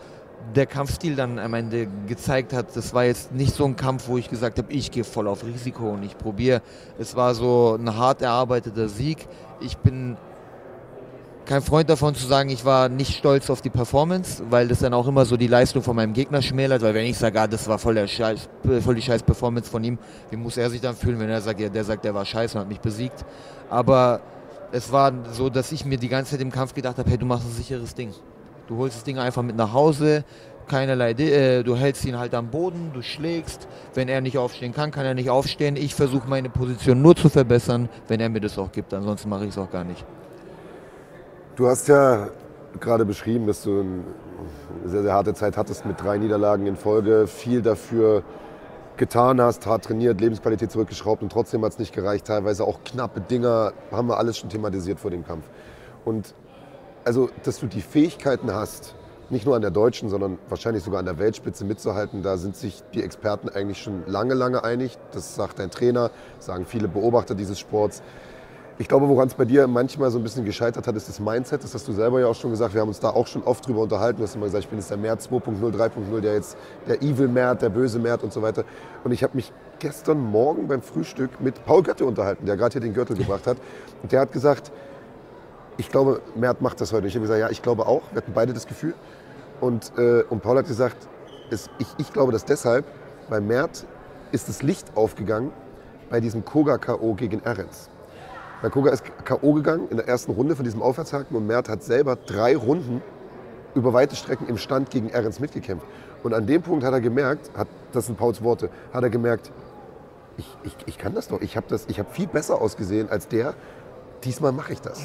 der 0.54 0.64
Kampfstil 0.64 1.14
dann 1.14 1.38
am 1.38 1.52
Ende 1.52 1.86
gezeigt 2.06 2.54
hat. 2.54 2.74
Das 2.74 2.94
war 2.94 3.04
jetzt 3.04 3.30
nicht 3.32 3.54
so 3.54 3.66
ein 3.66 3.76
Kampf, 3.76 4.08
wo 4.08 4.16
ich 4.16 4.30
gesagt 4.30 4.56
habe, 4.56 4.72
ich 4.72 4.90
gehe 4.90 5.04
voll 5.04 5.28
auf 5.28 5.44
Risiko 5.44 5.90
und 5.90 6.02
ich 6.02 6.16
probiere. 6.16 6.62
Es 6.98 7.14
war 7.14 7.34
so 7.34 7.76
ein 7.78 7.94
hart 7.94 8.22
erarbeiteter 8.22 8.88
Sieg. 8.88 9.28
Ich 9.60 9.76
bin 9.76 10.16
kein 11.46 11.62
Freund 11.62 11.88
davon 11.88 12.14
zu 12.14 12.26
sagen, 12.26 12.50
ich 12.50 12.64
war 12.64 12.88
nicht 12.88 13.16
stolz 13.16 13.48
auf 13.50 13.62
die 13.62 13.70
Performance, 13.70 14.42
weil 14.50 14.66
das 14.66 14.80
dann 14.80 14.92
auch 14.92 15.06
immer 15.06 15.24
so 15.24 15.36
die 15.36 15.46
Leistung 15.46 15.82
von 15.82 15.94
meinem 15.94 16.12
Gegner 16.12 16.42
schmälert, 16.42 16.82
weil 16.82 16.92
wenn 16.92 17.06
ich 17.06 17.16
sage, 17.16 17.40
ah, 17.40 17.46
das 17.46 17.68
war 17.68 17.78
voll, 17.78 17.94
der 17.94 18.08
Scheiß, 18.08 18.48
voll 18.82 18.96
die 18.96 19.02
scheiß 19.02 19.22
Performance 19.22 19.70
von 19.70 19.82
ihm, 19.84 19.98
wie 20.30 20.36
muss 20.36 20.56
er 20.56 20.68
sich 20.68 20.80
dann 20.80 20.96
fühlen, 20.96 21.18
wenn 21.20 21.30
er 21.30 21.40
sagt, 21.40 21.60
ja, 21.60 21.68
der 21.68 21.84
sagt, 21.84 22.04
der 22.04 22.14
war 22.14 22.24
scheiße 22.24 22.58
und 22.58 22.62
hat 22.62 22.68
mich 22.68 22.80
besiegt. 22.80 23.24
Aber 23.70 24.20
es 24.72 24.90
war 24.90 25.12
so, 25.32 25.48
dass 25.48 25.70
ich 25.70 25.84
mir 25.84 25.98
die 25.98 26.08
ganze 26.08 26.32
Zeit 26.32 26.40
im 26.40 26.50
Kampf 26.50 26.74
gedacht 26.74 26.98
habe, 26.98 27.08
hey, 27.08 27.16
du 27.16 27.26
machst 27.26 27.46
ein 27.46 27.52
sicheres 27.52 27.94
Ding. 27.94 28.12
Du 28.66 28.76
holst 28.78 28.96
das 28.96 29.04
Ding 29.04 29.18
einfach 29.18 29.42
mit 29.42 29.54
nach 29.54 29.72
Hause, 29.72 30.24
keinerlei, 30.66 31.12
äh, 31.12 31.62
du 31.62 31.76
hältst 31.76 32.04
ihn 32.04 32.18
halt 32.18 32.34
am 32.34 32.48
Boden, 32.48 32.90
du 32.92 33.02
schlägst. 33.02 33.68
Wenn 33.94 34.08
er 34.08 34.20
nicht 34.20 34.36
aufstehen 34.36 34.74
kann, 34.74 34.90
kann 34.90 35.06
er 35.06 35.14
nicht 35.14 35.30
aufstehen. 35.30 35.76
Ich 35.76 35.94
versuche 35.94 36.28
meine 36.28 36.50
Position 36.50 37.00
nur 37.00 37.14
zu 37.14 37.28
verbessern, 37.28 37.88
wenn 38.08 38.18
er 38.18 38.28
mir 38.28 38.40
das 38.40 38.58
auch 38.58 38.72
gibt. 38.72 38.92
Ansonsten 38.92 39.28
mache 39.28 39.44
ich 39.44 39.50
es 39.50 39.58
auch 39.58 39.70
gar 39.70 39.84
nicht. 39.84 40.04
Du 41.56 41.68
hast 41.68 41.88
ja 41.88 42.28
gerade 42.80 43.06
beschrieben, 43.06 43.46
dass 43.46 43.62
du 43.62 43.80
eine 43.80 44.90
sehr, 44.90 45.02
sehr 45.02 45.14
harte 45.14 45.32
Zeit 45.32 45.56
hattest 45.56 45.86
mit 45.86 45.98
drei 45.98 46.18
Niederlagen 46.18 46.66
in 46.66 46.76
Folge, 46.76 47.26
viel 47.26 47.62
dafür 47.62 48.24
getan 48.98 49.40
hast, 49.40 49.64
hart 49.64 49.86
trainiert, 49.86 50.20
Lebensqualität 50.20 50.70
zurückgeschraubt 50.70 51.22
und 51.22 51.32
trotzdem 51.32 51.64
hat 51.64 51.72
es 51.72 51.78
nicht 51.78 51.94
gereicht. 51.94 52.26
Teilweise 52.26 52.64
auch 52.64 52.84
knappe 52.84 53.22
Dinger, 53.22 53.72
haben 53.90 54.06
wir 54.06 54.18
alles 54.18 54.36
schon 54.36 54.50
thematisiert 54.50 55.00
vor 55.00 55.10
dem 55.10 55.26
Kampf. 55.26 55.46
Und 56.04 56.34
also, 57.06 57.30
dass 57.42 57.58
du 57.58 57.66
die 57.68 57.80
Fähigkeiten 57.80 58.52
hast, 58.52 58.94
nicht 59.30 59.46
nur 59.46 59.56
an 59.56 59.62
der 59.62 59.70
deutschen, 59.70 60.10
sondern 60.10 60.38
wahrscheinlich 60.50 60.84
sogar 60.84 61.00
an 61.00 61.06
der 61.06 61.18
Weltspitze 61.18 61.64
mitzuhalten, 61.64 62.22
da 62.22 62.36
sind 62.36 62.54
sich 62.54 62.82
die 62.92 63.02
Experten 63.02 63.48
eigentlich 63.48 63.80
schon 63.80 64.02
lange, 64.06 64.34
lange 64.34 64.62
einig. 64.62 64.98
Das 65.12 65.34
sagt 65.34 65.58
dein 65.58 65.70
Trainer, 65.70 66.10
sagen 66.38 66.66
viele 66.66 66.86
Beobachter 66.86 67.34
dieses 67.34 67.58
Sports. 67.58 68.02
Ich 68.78 68.88
glaube, 68.88 69.08
woran 69.08 69.26
es 69.26 69.34
bei 69.34 69.46
dir 69.46 69.66
manchmal 69.66 70.10
so 70.10 70.18
ein 70.18 70.22
bisschen 70.22 70.44
gescheitert 70.44 70.86
hat, 70.86 70.94
ist 70.96 71.08
das 71.08 71.18
Mindset. 71.18 71.64
Das 71.64 71.72
hast 71.72 71.88
du 71.88 71.92
selber 71.92 72.20
ja 72.20 72.26
auch 72.26 72.34
schon 72.34 72.50
gesagt. 72.50 72.74
Wir 72.74 72.82
haben 72.82 72.88
uns 72.88 73.00
da 73.00 73.08
auch 73.08 73.26
schon 73.26 73.42
oft 73.42 73.66
drüber 73.66 73.80
unterhalten. 73.80 74.18
Du 74.18 74.24
hast 74.24 74.34
immer 74.34 74.44
gesagt, 74.44 74.64
ich 74.64 74.68
bin 74.68 74.78
jetzt 74.78 74.90
der 74.90 74.98
Mert 74.98 75.22
2.0, 75.22 75.74
3.0, 75.74 76.20
der 76.20 76.34
jetzt 76.34 76.58
der 76.86 77.00
Evil 77.00 77.28
Mert, 77.28 77.62
der 77.62 77.70
böse 77.70 77.98
Mert 77.98 78.22
und 78.22 78.34
so 78.34 78.42
weiter. 78.42 78.64
Und 79.02 79.12
ich 79.12 79.22
habe 79.22 79.34
mich 79.34 79.50
gestern 79.78 80.20
Morgen 80.20 80.68
beim 80.68 80.82
Frühstück 80.82 81.40
mit 81.40 81.64
Paul 81.64 81.84
Götte 81.84 82.04
unterhalten, 82.04 82.44
der 82.44 82.58
gerade 82.58 82.72
hier 82.72 82.82
den 82.82 82.92
Gürtel 82.92 83.16
gebracht 83.16 83.46
hat. 83.46 83.56
Und 84.02 84.12
der 84.12 84.20
hat 84.20 84.32
gesagt, 84.32 84.70
ich 85.78 85.88
glaube, 85.88 86.20
Mert 86.34 86.60
macht 86.60 86.78
das 86.82 86.92
heute. 86.92 87.06
Ich 87.06 87.14
habe 87.14 87.22
gesagt, 87.22 87.40
ja, 87.40 87.48
ich 87.48 87.62
glaube 87.62 87.86
auch. 87.86 88.02
Wir 88.12 88.18
hatten 88.18 88.32
beide 88.34 88.52
das 88.52 88.66
Gefühl. 88.66 88.92
Und, 89.62 89.90
äh, 89.96 90.22
und 90.28 90.42
Paul 90.42 90.58
hat 90.58 90.66
gesagt, 90.66 91.08
es, 91.50 91.70
ich, 91.78 91.86
ich 91.96 92.12
glaube 92.12 92.30
das 92.30 92.44
deshalb, 92.44 92.84
bei 93.30 93.40
Mert 93.40 93.86
ist 94.32 94.50
das 94.50 94.62
Licht 94.62 94.98
aufgegangen 94.98 95.50
bei 96.10 96.20
diesem 96.20 96.44
Koga-K.O. 96.44 97.14
gegen 97.14 97.42
Ahrens. 97.46 97.88
Weil 98.62 98.70
Koga 98.70 98.90
ist 98.90 99.04
K.O. 99.24 99.52
gegangen 99.52 99.88
in 99.90 99.96
der 99.96 100.08
ersten 100.08 100.32
Runde 100.32 100.56
von 100.56 100.64
diesem 100.64 100.82
Aufwärtshaken 100.82 101.36
und 101.36 101.46
Mert 101.46 101.68
hat 101.68 101.82
selber 101.82 102.16
drei 102.16 102.56
Runden 102.56 103.02
über 103.74 103.92
weite 103.92 104.16
Strecken 104.16 104.48
im 104.48 104.56
Stand 104.56 104.90
gegen 104.90 105.14
Ahrens 105.14 105.38
mitgekämpft. 105.40 105.86
Und 106.22 106.32
an 106.32 106.46
dem 106.46 106.62
Punkt 106.62 106.84
hat 106.84 106.92
er 106.92 107.00
gemerkt, 107.00 107.50
hat, 107.56 107.68
das 107.92 108.06
sind 108.06 108.16
Pauls 108.16 108.42
Worte, 108.42 108.70
hat 108.92 109.02
er 109.02 109.10
gemerkt, 109.10 109.52
ich, 110.38 110.46
ich, 110.64 110.76
ich 110.86 110.98
kann 110.98 111.14
das 111.14 111.28
doch, 111.28 111.40
ich 111.40 111.56
habe 111.56 111.66
hab 111.74 112.14
viel 112.14 112.26
besser 112.26 112.60
ausgesehen 112.60 113.08
als 113.10 113.28
der, 113.28 113.54
diesmal 114.24 114.52
mache 114.52 114.72
ich 114.72 114.80
das. 114.80 115.00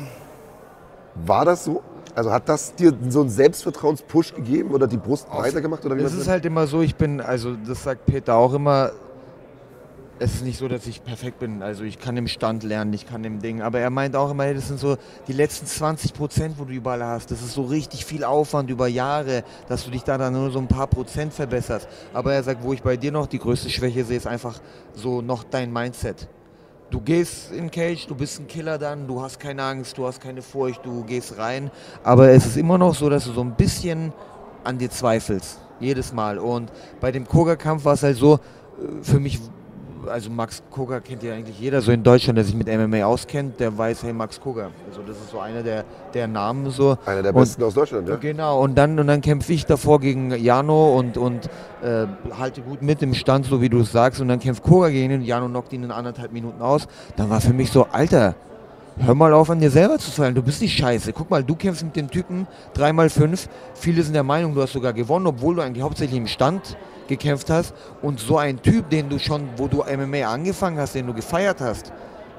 War 1.16 1.46
das 1.46 1.66
so? 1.66 1.84
Also 2.16 2.32
hat 2.32 2.50
das 2.50 2.76
dir 2.76 2.94
so 3.10 3.22
einen 3.22 3.30
Selbstvertrauenspush 3.30 4.34
gegeben 4.34 4.72
oder 4.72 4.88
die 4.88 4.98
Brust 4.98 5.30
breiter 5.30 5.62
gemacht? 5.62 5.86
Oder 5.86 5.98
wie 5.98 6.02
Es 6.02 6.12
man 6.12 6.22
ist 6.22 6.28
halt 6.28 6.46
immer 6.46 6.68
so, 6.68 6.82
ich 6.82 6.96
bin, 6.96 7.22
also 7.22 7.56
das 7.56 7.84
sagt 7.84 8.06
Peter 8.06 8.36
auch 8.36 8.54
immer, 8.54 8.92
es 10.22 10.36
ist 10.36 10.44
nicht 10.44 10.60
so, 10.60 10.68
dass 10.68 10.86
ich 10.86 11.04
perfekt 11.04 11.40
bin. 11.40 11.64
Also 11.64 11.84
ich 11.84 11.98
kann 11.98 12.16
im 12.16 12.28
Stand 12.28 12.62
lernen, 12.62 12.94
ich 12.94 13.08
kann 13.08 13.24
im 13.24 13.40
Ding. 13.40 13.64
Aber 13.64 13.80
er 13.80 13.90
meint 13.90 14.16
auch 14.16 14.30
immer, 14.30 14.54
das 14.54 14.68
sind 14.68 14.80
so 14.80 14.98
die 15.28 15.34
letzten 15.34 15.66
20 15.66 16.14
Prozent, 16.14 16.60
wo 16.60 16.66
du 16.66 16.74
überall 16.74 17.04
hast. 17.04 17.32
Das 17.32 17.42
ist 17.42 17.54
so 17.54 17.64
richtig 17.64 18.06
viel 18.06 18.24
Aufwand 18.24 18.70
über 18.70 18.88
Jahre, 18.88 19.44
dass 19.68 19.84
du 19.84 19.90
dich 19.90 20.04
da 20.04 20.20
dann 20.20 20.34
nur 20.34 20.52
so 20.52 20.60
ein 20.60 20.68
paar 20.68 20.86
Prozent 20.86 21.34
verbesserst. 21.34 21.88
Aber 22.14 22.34
er 22.34 22.44
sagt, 22.44 22.62
wo 22.62 22.72
ich 22.72 22.84
bei 22.84 22.98
dir 22.98 23.12
noch 23.12 23.26
die 23.26 23.40
größte 23.40 23.72
Schwäche 23.72 24.06
sehe, 24.06 24.18
ist 24.18 24.28
einfach 24.28 24.60
so 24.94 25.24
noch 25.24 25.44
dein 25.44 25.74
Mindset. 25.74 26.28
du 26.92 27.02
gehst 27.02 27.52
in 27.52 27.72
Cage, 27.72 28.06
du 28.06 28.14
bist 28.14 28.40
ein 28.40 28.48
Killer 28.48 28.78
dann, 28.78 29.08
du 29.08 29.22
hast 29.22 29.40
keine 29.40 29.64
Angst, 29.64 29.98
du 29.98 30.06
hast 30.06 30.22
keine 30.22 30.44
Furcht, 30.44 30.86
du 30.86 31.04
gehst 31.04 31.36
rein. 31.40 31.72
Aber 32.04 32.30
es 32.30 32.46
ist 32.46 32.58
immer 32.58 32.78
noch 32.78 32.94
so, 32.94 33.10
dass 33.10 33.26
du 33.26 33.32
so 33.32 33.42
ein 33.42 33.56
bisschen 33.56 34.14
an 34.64 34.78
dir 34.78 34.92
zweifelst. 34.92 35.58
Jedes 35.80 36.14
Mal. 36.14 36.38
Und 36.38 36.72
bei 37.00 37.12
dem 37.12 37.28
Koga-Kampf 37.28 37.86
war 37.86 37.94
es 37.94 38.04
halt 38.04 38.18
so, 38.18 38.36
äh, 38.36 39.02
für 39.02 39.20
mich, 39.20 39.40
also 40.08 40.30
Max 40.30 40.62
Koga 40.72 41.00
kennt 41.00 41.24
ja 41.24 41.34
eigentlich 41.34 41.60
jeder 41.60 41.82
so 41.82 41.92
in 41.92 42.04
Deutschland, 42.04 42.38
der 42.38 42.46
sich 42.46 42.56
mit 42.56 42.68
MMA 42.68 43.04
auskennt, 43.06 43.60
der 43.60 43.78
weiß, 43.78 44.04
hey, 44.04 44.14
Max 44.14 44.40
Koga. 44.40 44.70
Also 44.90 45.02
das 45.06 45.18
ist 45.18 45.32
so 45.32 45.40
einer 45.40 45.64
der, 45.64 45.84
der 46.14 46.28
Namen 46.28 46.70
so. 46.72 46.98
Einer 47.06 47.24
der 47.24 47.36
Und- 47.36 47.42
besten 47.42 47.64
aus 47.64 47.74
Deutschland, 47.74 48.08
ja? 48.10 48.16
Genau, 48.16 48.62
und 48.62 48.76
dann, 48.78 49.00
und 49.00 49.08
dann 49.08 49.22
kämpfe 49.22 49.54
ich 49.54 49.66
davor 49.66 50.00
gegen 50.00 50.32
Jano 50.32 50.98
und, 50.98 51.18
und 51.18 51.48
äh, 51.84 52.06
halte 52.38 52.62
gut 52.62 52.82
mit 52.82 53.02
im 53.02 53.14
Stand, 53.14 53.46
so 53.46 53.62
wie 53.62 53.70
du 53.70 53.80
es 53.82 53.92
sagst. 53.92 54.22
Und 54.22 54.28
dann 54.28 54.40
kämpft 54.40 54.64
Koga 54.64 54.90
gegen 54.90 55.12
ihn 55.12 55.20
und 55.22 55.26
Jano 55.26 55.48
knockt 55.48 55.74
ihn 55.74 55.84
in 55.84 55.92
anderthalb 55.92 56.32
Minuten 56.32 56.62
aus. 56.62 56.88
Dann 57.16 57.30
war 57.30 57.42
für 57.42 57.54
mich 57.54 57.72
so, 57.72 57.88
Alter, 57.92 58.36
hör 59.00 59.16
mal 59.16 59.34
auf 59.34 59.50
an 59.50 59.60
dir 59.60 59.72
selber 59.72 59.98
zu 59.98 60.12
fallen. 60.12 60.36
Du 60.36 60.44
bist 60.44 60.62
nicht 60.62 60.78
scheiße. 60.78 61.14
Guck 61.14 61.30
mal, 61.30 61.44
du 61.44 61.56
kämpfst 61.56 61.84
mit 61.84 61.96
dem 61.96 62.10
Typen 62.10 62.48
3x5. 62.78 63.48
Viele 63.74 64.04
sind 64.04 64.14
der 64.14 64.24
Meinung, 64.24 64.54
du 64.54 64.62
hast 64.62 64.74
sogar 64.74 64.94
gewonnen, 64.94 65.28
obwohl 65.28 65.56
du 65.56 65.62
eigentlich 65.62 65.84
hauptsächlich 65.84 66.18
im 66.18 66.28
Stand 66.28 66.76
gekämpft 67.12 67.50
hast. 67.50 67.74
Und 68.02 68.20
so 68.20 68.38
ein 68.38 68.62
Typ, 68.62 68.90
den 68.90 69.10
du 69.10 69.20
schon, 69.20 69.50
wo 69.58 69.68
du 69.68 69.84
MMA 69.84 70.24
angefangen 70.24 70.78
hast, 70.80 70.96
den 70.96 71.08
du 71.08 71.14
gefeiert 71.14 71.62
hast, 71.62 71.92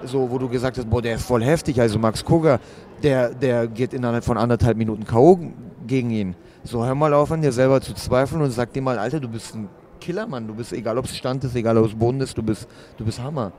so, 0.05 0.29
wo 0.31 0.39
du 0.39 0.49
gesagt 0.49 0.79
hast, 0.79 0.89
boah, 0.91 1.01
der 1.01 1.17
ist 1.17 1.25
voll 1.25 1.45
heftig, 1.45 1.81
also 1.81 1.99
Max 1.99 2.25
Koga, 2.25 2.59
der, 3.03 3.31
der 3.35 3.69
geht 3.69 3.93
innerhalb 3.95 4.25
von 4.25 4.37
anderthalb 4.37 4.77
Minuten 4.77 5.05
K.O. 5.05 5.39
gegen 5.87 6.11
ihn. 6.11 6.35
So, 6.65 6.85
hör 6.85 6.95
mal 6.95 7.13
auf 7.15 7.31
an 7.31 7.43
dir 7.43 7.53
selber 7.53 7.81
zu 7.81 7.95
zweifeln 7.95 8.43
und 8.43 8.51
sag 8.51 8.73
dir 8.73 8.83
mal, 8.83 8.99
Alter, 8.99 9.21
du 9.21 9.29
bist 9.29 9.55
ein 9.55 9.69
Killer, 10.01 10.27
Mann. 10.27 10.47
Du 10.49 10.55
bist, 10.55 10.73
egal 10.73 10.99
ob 10.99 11.05
es 11.05 11.17
Stand 11.17 11.45
ist, 11.45 11.55
egal 11.55 11.79
ob 11.79 11.87
es 11.87 11.95
Boden 11.95 12.21
ist, 12.21 12.37
du 12.37 12.43
bist, 12.43 12.67
du 12.97 13.05
bist 13.05 13.23
Hammer. 13.23 13.53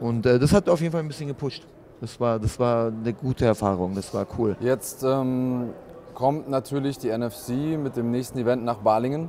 Und 0.00 0.24
äh, 0.24 0.38
das 0.38 0.52
hat 0.52 0.68
auf 0.68 0.80
jeden 0.80 0.92
Fall 0.92 1.02
ein 1.02 1.08
bisschen 1.08 1.28
gepusht. 1.28 1.66
Das 2.00 2.18
war, 2.20 2.38
das 2.38 2.58
war 2.58 2.86
eine 2.86 3.12
gute 3.12 3.44
Erfahrung, 3.44 3.94
das 3.94 4.14
war 4.14 4.26
cool. 4.38 4.56
Jetzt 4.60 5.02
ähm, 5.02 5.70
kommt 6.14 6.48
natürlich 6.48 6.96
die 6.98 7.10
NFC 7.10 7.76
mit 7.76 7.96
dem 7.96 8.10
nächsten 8.10 8.38
Event 8.38 8.64
nach 8.64 8.78
Balingen. 8.78 9.28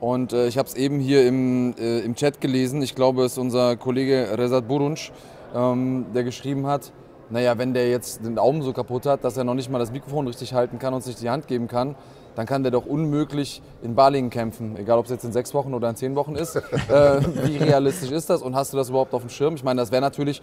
Und 0.00 0.32
äh, 0.32 0.46
ich 0.46 0.58
habe 0.58 0.68
es 0.68 0.74
eben 0.74 1.00
hier 1.00 1.26
im, 1.26 1.74
äh, 1.78 2.00
im 2.00 2.14
Chat 2.14 2.40
gelesen. 2.40 2.82
Ich 2.82 2.94
glaube, 2.94 3.24
es 3.24 3.32
ist 3.32 3.38
unser 3.38 3.76
Kollege 3.76 4.28
Rezat 4.38 4.68
Burunc, 4.68 5.10
ähm, 5.54 6.06
der 6.14 6.24
geschrieben 6.24 6.66
hat, 6.66 6.92
naja, 7.30 7.58
wenn 7.58 7.74
der 7.74 7.90
jetzt 7.90 8.24
den 8.24 8.36
Daumen 8.36 8.62
so 8.62 8.72
kaputt 8.72 9.06
hat, 9.06 9.24
dass 9.24 9.36
er 9.36 9.44
noch 9.44 9.54
nicht 9.54 9.70
mal 9.70 9.78
das 9.78 9.92
Mikrofon 9.92 10.26
richtig 10.26 10.54
halten 10.54 10.78
kann 10.78 10.94
und 10.94 11.02
sich 11.02 11.16
die 11.16 11.28
Hand 11.28 11.46
geben 11.46 11.68
kann, 11.68 11.94
dann 12.36 12.46
kann 12.46 12.62
der 12.62 12.70
doch 12.70 12.86
unmöglich 12.86 13.60
in 13.82 13.94
Balingen 13.94 14.30
kämpfen. 14.30 14.76
Egal, 14.76 14.98
ob 14.98 15.06
es 15.06 15.10
jetzt 15.10 15.24
in 15.24 15.32
sechs 15.32 15.52
Wochen 15.52 15.74
oder 15.74 15.90
in 15.90 15.96
zehn 15.96 16.14
Wochen 16.14 16.36
ist. 16.36 16.56
äh, 16.88 17.20
wie 17.44 17.56
realistisch 17.56 18.12
ist 18.12 18.30
das 18.30 18.42
und 18.42 18.54
hast 18.54 18.72
du 18.72 18.76
das 18.76 18.88
überhaupt 18.88 19.12
auf 19.12 19.22
dem 19.22 19.30
Schirm? 19.30 19.56
Ich 19.56 19.64
meine, 19.64 19.80
das 19.80 19.90
wäre 19.90 20.00
natürlich 20.00 20.40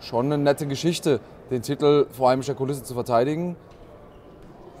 schon 0.00 0.26
eine 0.26 0.38
nette 0.38 0.66
Geschichte, 0.66 1.20
den 1.50 1.62
Titel 1.62 2.06
vor 2.10 2.30
heimischer 2.30 2.54
Kulisse 2.54 2.82
zu 2.82 2.94
verteidigen. 2.94 3.56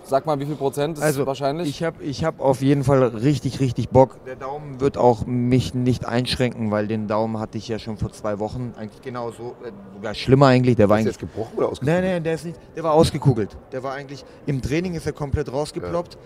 Sag 0.08 0.24
mal, 0.24 0.38
wie 0.38 0.46
viel 0.46 0.54
Prozent 0.54 0.98
ist 0.98 1.02
Also, 1.02 1.26
wahrscheinlich? 1.26 1.68
Ich 1.68 1.82
habe 1.82 2.02
ich 2.02 2.24
hab 2.24 2.40
auf 2.40 2.62
jeden 2.62 2.84
Fall 2.84 3.02
richtig, 3.02 3.58
richtig 3.58 3.88
Bock. 3.88 4.24
Der 4.24 4.36
Daumen 4.36 4.80
wird 4.80 4.96
auch 4.96 5.26
mich 5.26 5.74
nicht 5.74 6.06
einschränken, 6.06 6.70
weil 6.70 6.86
den 6.86 7.08
Daumen 7.08 7.40
hatte 7.40 7.58
ich 7.58 7.66
ja 7.66 7.80
schon 7.80 7.96
vor 7.96 8.12
zwei 8.12 8.38
Wochen. 8.38 8.72
Eigentlich 8.78 9.02
genauso, 9.02 9.56
äh, 9.64 9.72
sogar 9.94 10.14
schlimmer 10.14 10.46
eigentlich. 10.46 10.76
Der 10.76 10.88
war 10.88 10.98
Ist 10.98 11.06
eigentlich 11.06 11.14
jetzt 11.14 11.20
gebrochen 11.20 11.56
oder 11.56 11.68
ausgekugelt? 11.68 12.02
Nein, 12.02 12.12
nein, 12.12 12.22
der 12.22 12.34
ist 12.34 12.44
nicht. 12.44 12.60
Der 12.76 12.84
war 12.84 12.92
ausgekugelt. 12.92 13.56
Der 13.72 13.82
war 13.82 13.94
eigentlich 13.94 14.24
im 14.46 14.62
Training 14.62 14.94
ist 14.94 15.06
er 15.06 15.12
komplett 15.12 15.52
rausgeploppt. 15.52 16.16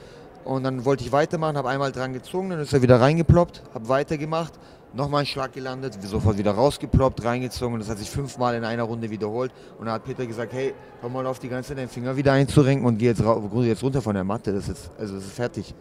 Und 0.44 0.64
dann 0.64 0.84
wollte 0.84 1.04
ich 1.04 1.12
weitermachen, 1.12 1.56
habe 1.56 1.68
einmal 1.68 1.92
dran 1.92 2.12
gezogen, 2.12 2.50
dann 2.50 2.60
ist 2.60 2.72
er 2.72 2.80
wieder 2.82 3.00
reingeploppt, 3.00 3.62
habe 3.74 3.88
weitergemacht, 3.88 4.54
nochmal 4.92 5.20
ein 5.20 5.26
Schlag 5.26 5.52
gelandet, 5.52 5.98
sofort 6.02 6.38
wieder 6.38 6.52
rausgeploppt, 6.52 7.24
reingezogen. 7.24 7.78
Das 7.78 7.88
hat 7.88 7.98
sich 7.98 8.10
fünfmal 8.10 8.54
in 8.54 8.64
einer 8.64 8.82
Runde 8.82 9.10
wiederholt. 9.10 9.52
Und 9.78 9.86
dann 9.86 9.94
hat 9.94 10.04
Peter 10.04 10.26
gesagt, 10.26 10.52
hey, 10.52 10.74
hör 11.00 11.08
mal 11.08 11.26
auf, 11.26 11.38
die 11.38 11.48
ganze 11.48 11.68
Zeit 11.68 11.78
deinen 11.78 11.88
Finger 11.88 12.16
wieder 12.16 12.32
einzurenken 12.32 12.86
und 12.86 12.98
geh 12.98 13.06
jetzt, 13.06 13.22
jetzt 13.22 13.82
runter 13.82 14.02
von 14.02 14.14
der 14.14 14.24
Matte. 14.24 14.52
Das 14.52 14.68
ist, 14.68 14.90
also 14.98 15.14
das 15.14 15.24
ist 15.24 15.34
fertig. 15.34 15.74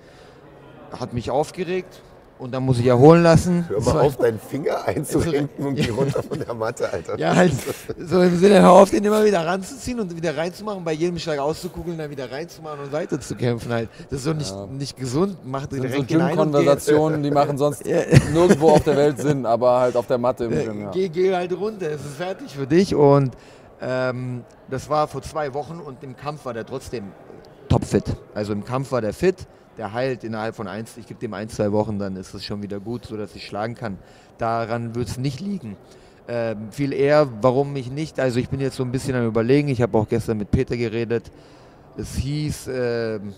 Hat 0.91 1.13
mich 1.13 1.29
aufgeregt 1.29 2.01
und 2.39 2.53
dann 2.53 2.63
muss 2.63 2.79
ich 2.79 2.87
erholen 2.87 3.21
lassen. 3.21 3.65
Hör 3.67 3.81
mal 3.81 3.99
auf, 3.99 4.15
deinen 4.15 4.39
Finger 4.39 4.85
einzurenken 4.85 5.65
und 5.65 5.75
geh 5.75 5.89
runter 5.89 6.23
von 6.23 6.39
der 6.39 6.53
Matte, 6.53 6.91
Alter. 6.91 7.19
Ja, 7.19 7.35
halt 7.35 7.53
so 7.97 8.21
im 8.21 8.37
Sinne, 8.39 8.61
hör 8.61 8.71
auf, 8.71 8.89
den 8.89 9.03
immer 9.03 9.23
wieder 9.25 9.45
ranzuziehen 9.45 9.99
und 9.99 10.15
wieder 10.15 10.35
reinzumachen, 10.35 10.83
bei 10.83 10.93
jedem 10.93 11.19
Schlag 11.19 11.39
auszukugeln, 11.39 11.97
dann 11.97 12.09
wieder 12.09 12.31
reinzumachen 12.31 12.79
und 12.79 12.91
weiterzukämpfen 12.91 13.71
halt. 13.71 13.89
Das 14.09 14.19
ist 14.19 14.23
so 14.25 14.33
nicht, 14.33 14.55
nicht 14.71 14.97
gesund, 14.97 15.45
macht 15.45 15.71
das 15.71 15.79
sind 15.79 15.81
so 15.81 15.87
direkt 15.89 16.07
geh, 16.07 16.15
Gym-Konversationen, 16.15 17.21
die 17.21 17.31
machen 17.31 17.57
sonst 17.57 17.83
nirgendwo 18.33 18.69
auf 18.69 18.83
der 18.83 18.95
Welt 18.95 19.19
Sinn, 19.19 19.45
aber 19.45 19.79
halt 19.79 19.97
auf 19.97 20.07
der 20.07 20.17
Matte 20.17 20.45
im 20.45 20.51
Gym. 20.51 20.81
Ja. 20.81 20.91
geh, 20.91 21.09
geh 21.09 21.35
halt 21.35 21.51
runter, 21.51 21.91
es 21.91 22.05
ist 22.05 22.15
fertig 22.15 22.55
für 22.55 22.65
dich 22.65 22.95
und 22.95 23.35
ähm, 23.81 24.43
das 24.69 24.89
war 24.89 25.07
vor 25.07 25.21
zwei 25.21 25.53
Wochen 25.53 25.79
und 25.79 26.03
im 26.03 26.15
Kampf 26.15 26.45
war 26.45 26.53
der 26.53 26.65
trotzdem 26.65 27.11
topfit. 27.67 28.05
Also 28.33 28.53
im 28.53 28.63
Kampf 28.63 28.91
war 28.91 29.01
der 29.01 29.13
fit, 29.13 29.47
der 29.79 29.93
heilt 29.93 30.25
innerhalb 30.25 30.55
von 30.55 30.67
eins, 30.67 30.97
ich 30.97 31.07
gebe 31.07 31.21
dem 31.21 31.33
ein, 31.33 31.47
zwei 31.47 31.71
Wochen, 31.71 31.99
dann 31.99 32.17
ist 32.17 32.33
es 32.33 32.43
schon 32.43 32.61
wieder 32.61 32.81
gut, 32.81 33.05
sodass 33.05 33.33
ich 33.33 33.47
schlagen 33.47 33.75
kann. 33.75 33.97
Daran 34.37 34.93
wird 34.93 35.07
es 35.07 35.17
nicht 35.17 35.39
liegen. 35.39 35.77
Ähm, 36.27 36.69
viel 36.71 36.91
eher, 36.91 37.29
warum 37.41 37.71
mich 37.71 37.89
nicht. 37.89 38.19
Also 38.19 38.41
ich 38.41 38.49
bin 38.49 38.59
jetzt 38.59 38.75
so 38.75 38.83
ein 38.83 38.91
bisschen 38.91 39.15
am 39.15 39.25
überlegen. 39.25 39.69
Ich 39.69 39.81
habe 39.81 39.97
auch 39.97 40.09
gestern 40.09 40.37
mit 40.37 40.51
Peter 40.51 40.75
geredet. 40.75 41.31
Es 41.95 42.15
hieß, 42.17 42.69
ähm, 42.73 43.33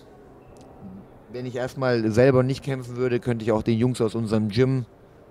wenn 1.32 1.46
ich 1.46 1.54
erstmal 1.54 2.10
selber 2.10 2.42
nicht 2.42 2.64
kämpfen 2.64 2.96
würde, 2.96 3.20
könnte 3.20 3.44
ich 3.44 3.52
auch 3.52 3.62
den 3.62 3.78
Jungs 3.78 4.00
aus 4.00 4.16
unserem 4.16 4.48
Gym 4.48 4.84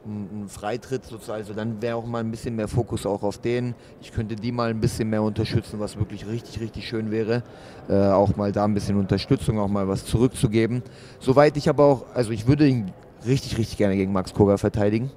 einen 0.06 0.48
Freitritt 0.50 1.06
sozusagen, 1.06 1.40
also 1.42 1.54
dann 1.54 1.82
wäre 1.82 1.96
auch 1.96 2.06
mal 2.06 2.20
ein 2.20 2.32
bisschen 2.32 2.56
mehr 2.56 2.68
Fokus 2.68 3.06
auch 3.06 3.22
auf 3.24 3.38
denen. 3.38 3.76
Ich 4.02 4.12
könnte 4.12 4.36
die 4.36 4.52
mal 4.52 4.70
ein 4.72 4.80
bisschen 4.80 5.10
mehr 5.10 5.22
unterstützen, 5.22 5.80
was 5.80 5.98
wirklich 5.98 6.26
richtig, 6.28 6.60
richtig 6.60 6.88
schön 6.88 7.12
wäre. 7.12 7.44
Äh, 7.88 8.08
auch 8.08 8.36
mal 8.36 8.52
da 8.52 8.66
ein 8.66 8.74
bisschen 8.74 8.98
Unterstützung, 8.98 9.60
auch 9.60 9.68
mal 9.68 9.88
was 9.88 10.06
zurückzugeben. 10.06 10.82
Soweit 11.20 11.56
ich 11.58 11.70
aber 11.70 11.86
auch, 11.86 12.06
also 12.16 12.32
ich 12.32 12.48
würde 12.48 12.68
ihn 12.68 12.92
richtig, 13.26 13.58
richtig 13.60 13.78
gerne 13.78 13.96
gegen 13.96 14.12
Max 14.12 14.34
Koga 14.34 14.58
verteidigen. 14.58 15.12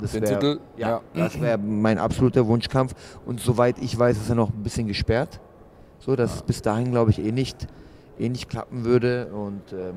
Das 0.00 0.12
Den 0.12 0.22
wär- 0.22 0.28
Titel, 0.40 0.60
ja, 0.76 0.88
ja. 0.88 1.00
das 1.14 1.40
wäre 1.40 1.58
mein 1.58 1.98
absoluter 1.98 2.46
Wunschkampf. 2.46 2.94
Und 3.26 3.40
soweit 3.40 3.76
ich 3.80 3.96
weiß, 3.98 4.16
ist 4.16 4.28
er 4.28 4.34
noch 4.34 4.48
ein 4.50 4.62
bisschen 4.62 4.88
gesperrt. 4.88 5.38
So, 6.00 6.16
dass 6.16 6.34
es 6.36 6.42
bis 6.42 6.62
dahin, 6.62 6.90
glaube 6.90 7.10
ich, 7.10 7.18
eh 7.24 7.30
nicht, 7.30 7.66
eh 8.18 8.28
nicht 8.28 8.48
klappen 8.48 8.84
würde. 8.84 9.26
Und 9.26 9.72
ähm, 9.72 9.94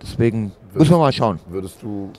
deswegen 0.00 0.52
müssen 0.72 0.92
wir 0.92 0.98
mal 0.98 1.12
schauen. 1.12 1.40
Würdest 1.48 1.82
du 1.82 2.10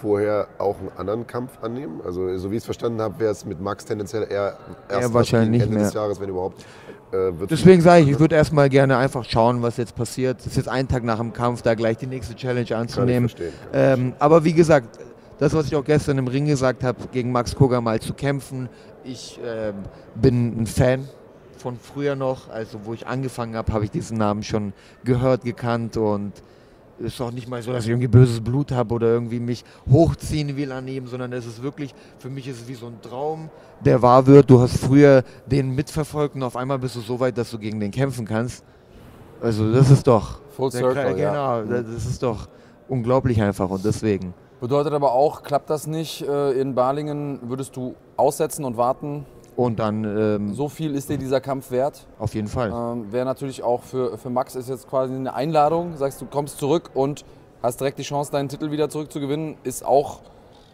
vorher 0.00 0.48
auch 0.58 0.78
einen 0.78 0.90
anderen 0.96 1.26
Kampf 1.26 1.52
annehmen? 1.62 2.00
Also, 2.04 2.36
so 2.38 2.50
wie 2.50 2.54
ich 2.54 2.60
es 2.60 2.64
verstanden 2.64 3.00
habe, 3.00 3.18
wäre 3.18 3.32
es 3.32 3.44
mit 3.44 3.60
Max 3.60 3.84
tendenziell 3.84 4.26
eher 4.30 4.56
erst 4.88 5.12
wahrscheinlich 5.14 5.62
gegen 5.62 5.72
Ende 5.72 5.76
nicht 5.76 5.86
des 5.86 5.94
mehr. 5.94 6.02
Jahres, 6.02 6.20
wenn 6.20 6.28
überhaupt. 6.28 6.64
Äh, 7.12 7.32
Deswegen 7.48 7.80
sage 7.82 8.02
ich, 8.02 8.10
ich 8.10 8.18
würde 8.18 8.34
erstmal 8.34 8.68
gerne 8.68 8.96
einfach 8.96 9.24
schauen, 9.24 9.62
was 9.62 9.76
jetzt 9.76 9.94
passiert. 9.94 10.40
Es 10.40 10.46
ist 10.46 10.56
jetzt 10.56 10.68
ein 10.68 10.88
Tag 10.88 11.04
nach 11.04 11.18
dem 11.18 11.32
Kampf, 11.32 11.62
da 11.62 11.74
gleich 11.74 11.98
die 11.98 12.06
nächste 12.06 12.34
Challenge 12.34 12.76
anzunehmen. 12.76 13.30
Ähm, 13.72 14.14
aber 14.18 14.44
wie 14.44 14.52
gesagt, 14.52 14.98
das, 15.38 15.54
was 15.54 15.66
ich 15.66 15.76
auch 15.76 15.84
gestern 15.84 16.18
im 16.18 16.28
Ring 16.28 16.46
gesagt 16.46 16.82
habe, 16.82 16.98
gegen 17.12 17.30
Max 17.30 17.54
Koga 17.54 17.80
mal 17.80 18.00
zu 18.00 18.14
kämpfen, 18.14 18.68
ich 19.04 19.38
ähm, 19.44 19.74
bin 20.14 20.62
ein 20.62 20.66
Fan 20.66 21.08
von 21.58 21.78
früher 21.78 22.16
noch. 22.16 22.50
Also 22.50 22.80
wo 22.84 22.94
ich 22.94 23.06
angefangen 23.06 23.54
habe, 23.54 23.72
habe 23.72 23.84
ich 23.84 23.90
diesen 23.90 24.18
Namen 24.18 24.42
schon 24.42 24.72
gehört, 25.04 25.44
gekannt 25.44 25.96
und 25.96 26.32
ist 26.98 27.20
auch 27.20 27.30
nicht 27.30 27.48
mal 27.48 27.62
so, 27.62 27.72
dass 27.72 27.84
ich 27.84 27.90
irgendwie 27.90 28.08
böses 28.08 28.40
Blut 28.40 28.72
habe 28.72 28.94
oder 28.94 29.08
irgendwie 29.08 29.40
mich 29.40 29.64
hochziehen 29.90 30.56
will 30.56 30.72
an 30.72 30.88
ihm, 30.88 31.06
sondern 31.06 31.32
es 31.32 31.46
ist 31.46 31.62
wirklich, 31.62 31.94
für 32.18 32.30
mich 32.30 32.48
ist 32.48 32.62
es 32.62 32.68
wie 32.68 32.74
so 32.74 32.86
ein 32.86 33.00
Traum, 33.02 33.50
der 33.84 34.00
wahr 34.00 34.26
wird. 34.26 34.48
Du 34.50 34.60
hast 34.60 34.78
früher 34.78 35.22
den 35.46 35.74
mitverfolgt 35.74 36.34
und 36.34 36.42
auf 36.42 36.56
einmal 36.56 36.78
bist 36.78 36.96
du 36.96 37.00
so 37.00 37.20
weit, 37.20 37.36
dass 37.36 37.50
du 37.50 37.58
gegen 37.58 37.80
den 37.80 37.90
kämpfen 37.90 38.24
kannst. 38.26 38.64
Also 39.40 39.72
das 39.72 39.90
ist 39.90 40.06
doch... 40.06 40.40
Full 40.56 40.72
Circle, 40.72 41.14
Kre- 41.14 41.16
ja. 41.18 41.60
Genau, 41.60 41.82
das 41.82 42.06
ist 42.06 42.22
doch 42.22 42.48
unglaublich 42.88 43.42
einfach 43.42 43.68
und 43.68 43.84
deswegen. 43.84 44.32
Bedeutet 44.58 44.94
aber 44.94 45.12
auch, 45.12 45.42
klappt 45.42 45.68
das 45.68 45.86
nicht 45.86 46.22
äh, 46.22 46.52
in 46.52 46.74
Balingen, 46.74 47.40
würdest 47.42 47.76
du 47.76 47.94
aussetzen 48.16 48.64
und 48.64 48.78
warten? 48.78 49.26
Und 49.56 49.78
dann 49.78 50.04
ähm, 50.04 50.54
So 50.54 50.68
viel 50.68 50.94
ist 50.94 51.08
dir 51.08 51.16
dieser 51.18 51.40
Kampf 51.40 51.70
wert? 51.70 52.06
auf 52.18 52.34
jeden 52.34 52.48
Fall. 52.48 52.70
Ähm, 52.70 53.10
Wäre 53.10 53.24
natürlich 53.24 53.62
auch 53.62 53.82
für, 53.82 54.18
für 54.18 54.28
Max 54.30 54.54
ist 54.54 54.68
jetzt 54.68 54.88
quasi 54.88 55.14
eine 55.14 55.34
Einladung. 55.34 55.96
Sagst 55.96 56.20
du, 56.20 56.26
kommst 56.26 56.58
zurück 56.58 56.90
und 56.94 57.24
hast 57.62 57.80
direkt 57.80 57.98
die 57.98 58.02
Chance, 58.02 58.30
deinen 58.30 58.48
Titel 58.48 58.70
wieder 58.70 58.88
zurückzugewinnen. 58.90 59.56
Ist 59.64 59.84
auch 59.84 60.20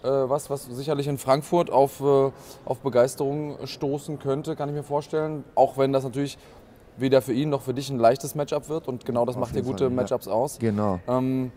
äh, 0.03 0.09
was, 0.09 0.51
was 0.51 0.65
sicherlich 0.65 1.07
in 1.07 1.17
Frankfurt 1.17 1.71
auf, 1.71 2.01
äh, 2.01 2.31
auf 2.65 2.81
Begeisterung 2.81 3.57
stoßen 3.65 4.19
könnte, 4.19 4.57
kann 4.57 4.69
ich 4.69 4.75
mir 4.75 4.83
vorstellen. 4.83 5.45
Auch 5.55 5.79
wenn 5.79 5.93
das 5.93 6.03
natürlich 6.03 6.37
weder 6.97 7.23
für 7.23 7.33
ihn 7.33 7.51
noch 7.51 7.63
für 7.63 7.75
dich 7.75 7.89
ein 7.89 7.99
leichtes 7.99 8.35
Matchup 8.35 8.69
wird. 8.69 8.89
Und 8.89 9.05
genau 9.07 9.25
das 9.25 9.37
Auf 9.37 9.43
macht 9.43 9.55
dir 9.55 9.63
gute 9.63 9.85
Fall, 9.85 9.91
ja. 9.91 10.03
Matchups 10.03 10.27
aus. 10.29 10.59
Genau. 10.59 10.99
Ähm, 11.07 11.53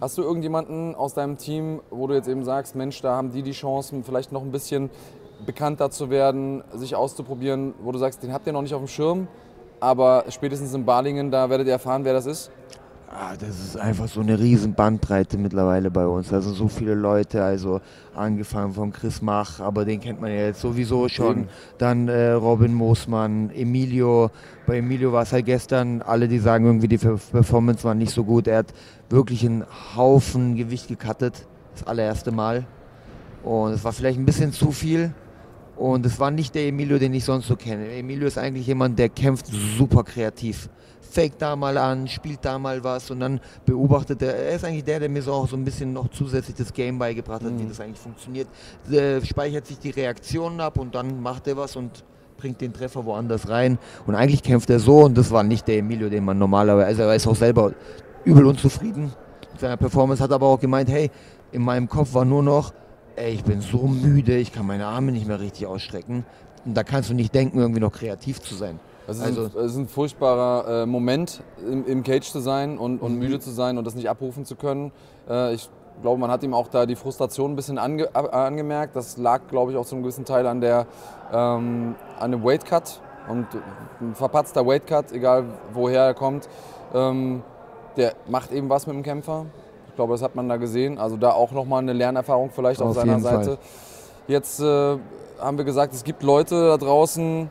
hast 0.00 0.16
du 0.16 0.22
irgendjemanden 0.22 0.94
aus 0.94 1.12
deinem 1.14 1.36
Team, 1.36 1.80
wo 1.90 2.06
du 2.06 2.14
jetzt 2.14 2.26
eben 2.26 2.42
sagst, 2.42 2.74
Mensch, 2.74 3.00
da 3.02 3.16
haben 3.16 3.32
die 3.32 3.42
die 3.42 3.52
Chancen, 3.52 4.02
vielleicht 4.02 4.32
noch 4.32 4.42
ein 4.42 4.50
bisschen 4.50 4.88
bekannter 5.46 5.90
zu 5.90 6.10
werden, 6.10 6.62
sich 6.74 6.94
auszuprobieren, 6.94 7.74
wo 7.82 7.92
du 7.92 7.98
sagst, 7.98 8.22
den 8.22 8.32
habt 8.32 8.46
ihr 8.46 8.52
noch 8.52 8.62
nicht 8.62 8.74
auf 8.74 8.80
dem 8.82 8.88
Schirm, 8.88 9.28
aber 9.80 10.24
spätestens 10.28 10.74
in 10.74 10.84
Balingen, 10.84 11.30
da 11.30 11.48
werdet 11.50 11.66
ihr 11.66 11.72
erfahren, 11.74 12.04
wer 12.04 12.12
das 12.12 12.26
ist? 12.26 12.50
Ah, 13.12 13.34
das 13.36 13.58
ist 13.58 13.76
einfach 13.76 14.06
so 14.06 14.20
eine 14.20 14.38
riesen 14.38 14.74
Bandbreite 14.74 15.36
mittlerweile 15.36 15.90
bei 15.90 16.06
uns. 16.06 16.32
Also 16.32 16.52
so 16.52 16.68
viele 16.68 16.94
Leute, 16.94 17.42
also 17.42 17.80
angefangen 18.14 18.72
von 18.72 18.92
Chris 18.92 19.20
Mach, 19.20 19.58
aber 19.58 19.84
den 19.84 19.98
kennt 19.98 20.20
man 20.20 20.30
ja 20.30 20.44
jetzt 20.46 20.60
sowieso 20.60 21.08
schon. 21.08 21.48
Dann 21.76 22.06
äh, 22.06 22.30
Robin 22.30 22.72
Moosmann, 22.72 23.50
Emilio. 23.50 24.30
Bei 24.64 24.78
Emilio 24.78 25.12
war 25.12 25.22
es 25.24 25.32
halt 25.32 25.46
gestern, 25.46 26.02
alle 26.02 26.28
die 26.28 26.38
sagen 26.38 26.66
irgendwie, 26.66 26.86
die 26.86 26.98
Per- 26.98 27.18
Performance 27.32 27.82
war 27.82 27.96
nicht 27.96 28.12
so 28.12 28.22
gut. 28.22 28.46
Er 28.46 28.58
hat 28.58 28.72
wirklich 29.08 29.44
einen 29.44 29.64
Haufen 29.96 30.54
Gewicht 30.54 30.86
gecuttet, 30.86 31.48
das 31.74 31.88
allererste 31.88 32.30
Mal. 32.30 32.64
Und 33.42 33.72
es 33.72 33.82
war 33.82 33.92
vielleicht 33.92 34.20
ein 34.20 34.24
bisschen 34.24 34.52
zu 34.52 34.70
viel. 34.70 35.12
Und 35.80 36.04
es 36.04 36.20
war 36.20 36.30
nicht 36.30 36.54
der 36.54 36.66
Emilio, 36.68 36.98
den 36.98 37.14
ich 37.14 37.24
sonst 37.24 37.46
so 37.46 37.56
kenne. 37.56 37.90
Emilio 37.90 38.26
ist 38.26 38.36
eigentlich 38.36 38.66
jemand, 38.66 38.98
der 38.98 39.08
kämpft 39.08 39.46
super 39.46 40.04
kreativ. 40.04 40.68
Fake 41.00 41.38
da 41.38 41.56
mal 41.56 41.78
an, 41.78 42.06
spielt 42.06 42.44
da 42.44 42.58
mal 42.58 42.84
was 42.84 43.10
und 43.10 43.20
dann 43.20 43.40
beobachtet 43.64 44.20
er. 44.20 44.36
Er 44.36 44.56
ist 44.56 44.64
eigentlich 44.66 44.84
der, 44.84 45.00
der 45.00 45.08
mir 45.08 45.22
so 45.22 45.32
auch 45.32 45.48
so 45.48 45.56
ein 45.56 45.64
bisschen 45.64 45.94
noch 45.94 46.08
zusätzlich 46.08 46.54
das 46.54 46.74
Game 46.74 46.98
beigebracht 46.98 47.42
hat, 47.42 47.58
wie 47.58 47.66
das 47.66 47.80
eigentlich 47.80 47.98
funktioniert. 47.98 48.46
Äh, 48.90 49.24
speichert 49.24 49.66
sich 49.66 49.78
die 49.78 49.88
Reaktionen 49.88 50.60
ab 50.60 50.78
und 50.78 50.94
dann 50.94 51.22
macht 51.22 51.46
er 51.46 51.56
was 51.56 51.76
und 51.76 52.04
bringt 52.36 52.60
den 52.60 52.74
Treffer 52.74 53.06
woanders 53.06 53.48
rein. 53.48 53.78
Und 54.06 54.14
eigentlich 54.14 54.42
kämpft 54.42 54.68
er 54.68 54.80
so 54.80 55.04
und 55.04 55.16
das 55.16 55.30
war 55.30 55.42
nicht 55.42 55.66
der 55.66 55.78
Emilio, 55.78 56.10
den 56.10 56.26
man 56.26 56.38
normalerweise. 56.38 56.88
Also 56.88 57.02
er 57.04 57.14
ist 57.14 57.26
auch 57.26 57.36
selber 57.36 57.72
übel 58.26 58.44
unzufrieden 58.44 59.14
mit 59.50 59.60
seiner 59.60 59.78
Performance, 59.78 60.22
hat 60.22 60.30
aber 60.30 60.46
auch 60.46 60.60
gemeint, 60.60 60.90
hey, 60.90 61.10
in 61.52 61.62
meinem 61.62 61.88
Kopf 61.88 62.12
war 62.12 62.26
nur 62.26 62.42
noch, 62.42 62.74
ey, 63.16 63.32
ich 63.34 63.44
bin 63.44 63.60
so 63.60 63.78
müde, 63.86 64.36
ich 64.36 64.52
kann 64.52 64.66
meine 64.66 64.86
Arme 64.86 65.12
nicht 65.12 65.26
mehr 65.26 65.40
richtig 65.40 65.66
ausstrecken. 65.66 66.24
Und 66.64 66.74
da 66.76 66.82
kannst 66.84 67.10
du 67.10 67.14
nicht 67.14 67.34
denken, 67.34 67.58
irgendwie 67.58 67.80
noch 67.80 67.92
kreativ 67.92 68.40
zu 68.40 68.54
sein. 68.54 68.78
Es 69.06 69.16
ist, 69.18 69.22
Also- 69.24 69.42
ein, 69.44 69.64
es 69.64 69.72
ist 69.72 69.78
ein 69.78 69.88
furchtbarer 69.88 70.82
äh, 70.82 70.86
Moment, 70.86 71.42
im, 71.66 71.86
im 71.86 72.02
Cage 72.02 72.30
zu 72.30 72.40
sein 72.40 72.78
und, 72.78 73.00
und 73.00 73.16
müde 73.18 73.40
zu 73.40 73.50
sein 73.50 73.78
und 73.78 73.86
das 73.86 73.94
nicht 73.94 74.08
abrufen 74.08 74.44
zu 74.44 74.56
können. 74.56 74.92
Äh, 75.28 75.54
ich 75.54 75.68
glaube, 76.02 76.20
man 76.20 76.30
hat 76.30 76.42
ihm 76.42 76.54
auch 76.54 76.68
da 76.68 76.86
die 76.86 76.96
Frustration 76.96 77.52
ein 77.52 77.56
bisschen 77.56 77.78
ange, 77.78 78.04
äh, 78.14 78.18
angemerkt. 78.30 78.94
Das 78.94 79.16
lag, 79.16 79.42
glaube 79.48 79.72
ich, 79.72 79.78
auch 79.78 79.86
zu 79.86 79.94
einem 79.94 80.02
gewissen 80.04 80.24
Teil 80.24 80.46
an, 80.46 80.60
der, 80.60 80.86
ähm, 81.32 81.94
an 82.18 82.30
dem 82.30 82.44
Weight 82.44 82.64
Cut. 82.64 83.00
Und 83.28 83.46
ein 84.00 84.14
verpatzter 84.14 84.66
Weight 84.66 84.86
Cut, 84.86 85.12
egal 85.12 85.44
woher 85.72 86.02
er 86.02 86.14
kommt, 86.14 86.48
ähm, 86.94 87.42
der 87.96 88.14
macht 88.28 88.52
eben 88.52 88.68
was 88.68 88.86
mit 88.86 88.96
dem 88.96 89.02
Kämpfer. 89.02 89.46
Ich 90.00 90.02
glaube, 90.02 90.14
das 90.14 90.22
hat 90.22 90.34
man 90.34 90.48
da 90.48 90.56
gesehen. 90.56 90.96
Also 90.96 91.18
da 91.18 91.32
auch 91.32 91.52
nochmal 91.52 91.82
eine 91.82 91.92
Lernerfahrung 91.92 92.48
vielleicht 92.48 92.80
auf, 92.80 92.88
Auf 92.88 92.94
seiner 92.94 93.16
jeden 93.16 93.22
Fall. 93.22 93.44
Seite. 93.44 93.58
Jetzt 94.28 94.58
äh, 94.58 94.96
haben 95.38 95.58
wir 95.58 95.66
gesagt, 95.66 95.92
es 95.92 96.04
gibt 96.04 96.22
Leute 96.22 96.68
da 96.68 96.78
draußen, 96.78 97.50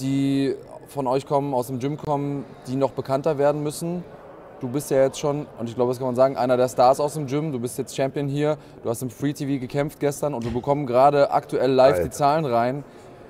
die 0.00 0.54
von 0.88 1.06
euch 1.06 1.26
kommen, 1.26 1.52
aus 1.52 1.66
dem 1.66 1.80
Gym 1.80 1.98
kommen, 1.98 2.46
die 2.66 2.76
noch 2.76 2.92
bekannter 2.92 3.36
werden 3.36 3.62
müssen. 3.62 4.02
Du 4.60 4.68
bist 4.68 4.90
ja 4.90 5.02
jetzt 5.02 5.18
schon, 5.18 5.44
und 5.58 5.68
ich 5.68 5.74
glaube, 5.74 5.90
das 5.90 5.98
kann 5.98 6.06
man 6.06 6.16
sagen, 6.16 6.38
einer 6.38 6.56
der 6.56 6.70
Stars 6.70 6.98
aus 6.98 7.12
dem 7.12 7.26
Gym. 7.26 7.52
Du 7.52 7.60
bist 7.60 7.76
jetzt 7.76 7.94
Champion 7.94 8.26
hier. 8.26 8.56
Du 8.82 8.88
hast 8.88 9.02
im 9.02 9.10
Free 9.10 9.34
TV 9.34 9.60
gekämpft 9.60 10.00
gestern 10.00 10.32
und 10.32 10.46
wir 10.46 10.52
bekommen 10.52 10.86
gerade 10.86 11.30
aktuell 11.30 11.70
live 11.70 11.96
die 11.96 12.02
Alter. 12.04 12.10
Zahlen 12.10 12.46
rein. 12.46 12.84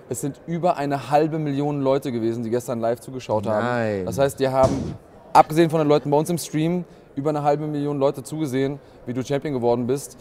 Es 0.09 0.21
sind 0.21 0.41
über 0.47 0.77
eine 0.77 1.11
halbe 1.11 1.41
Million 1.41 1.81
Leute 1.81 2.13
gewesen, 2.13 2.45
die 2.45 2.51
gestern 2.51 2.79
live 2.79 3.01
zugeschaut 3.01 3.49
haben. 3.49 3.65
Nein. 3.65 4.07
Das 4.07 4.19
heißt, 4.19 4.39
die 4.39 4.49
haben, 4.49 4.95
abgesehen 5.33 5.69
von 5.69 5.81
den 5.81 5.89
Leuten 5.89 6.11
bei 6.11 6.17
uns 6.17 6.31
im 6.31 6.39
Stream, 6.39 6.85
über 7.17 7.31
eine 7.31 7.43
halbe 7.43 7.67
Million 7.67 7.99
Leute 7.99 8.23
zugesehen, 8.23 8.79
wie 9.07 9.13
du 9.13 9.23
Champion 9.23 9.55
geworden 9.55 9.87
bist. 9.87 10.19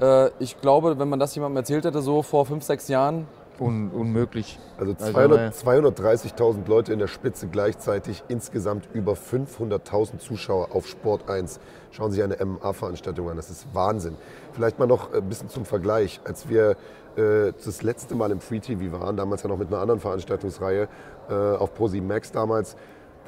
Äh, 0.00 0.30
ich 0.38 0.60
glaube, 0.60 0.98
wenn 0.98 1.08
man 1.08 1.18
das 1.18 1.34
jemandem 1.34 1.58
erzählt 1.58 1.84
hätte, 1.84 2.02
so 2.02 2.22
vor 2.22 2.46
fünf, 2.46 2.64
sechs 2.64 2.88
Jahren, 2.88 3.26
Un 3.60 3.90
unmöglich. 3.90 4.58
Also 4.78 4.94
Also, 4.98 5.12
200 5.12 5.54
230.000 5.54 6.66
Leute 6.66 6.94
in 6.94 6.98
der 6.98 7.08
Spitze 7.08 7.46
gleichzeitig, 7.46 8.24
insgesamt 8.28 8.88
über 8.94 9.12
500.000 9.12 10.18
Zuschauer 10.18 10.68
auf 10.72 10.86
Sport 10.86 11.28
1 11.28 11.60
schauen 11.90 12.10
sich 12.10 12.22
eine 12.22 12.36
MMA-Veranstaltung 12.42 13.28
an. 13.28 13.36
Das 13.36 13.50
ist 13.50 13.66
Wahnsinn. 13.74 14.16
Vielleicht 14.52 14.78
mal 14.78 14.86
noch 14.86 15.12
ein 15.12 15.28
bisschen 15.28 15.50
zum 15.50 15.66
Vergleich. 15.66 16.20
Als 16.24 16.48
wir 16.48 16.70
äh, 17.16 17.52
das 17.62 17.82
letzte 17.82 18.14
Mal 18.14 18.30
im 18.30 18.40
Free 18.40 18.60
TV 18.60 18.98
waren, 18.98 19.18
damals 19.18 19.42
ja 19.42 19.50
noch 19.50 19.58
mit 19.58 19.68
einer 19.68 19.80
anderen 19.80 20.00
Veranstaltungsreihe 20.00 20.88
äh, 21.28 21.34
auf 21.34 21.78
Pro7 21.78 22.00
Max 22.00 22.32
damals, 22.32 22.76
da 22.76 22.78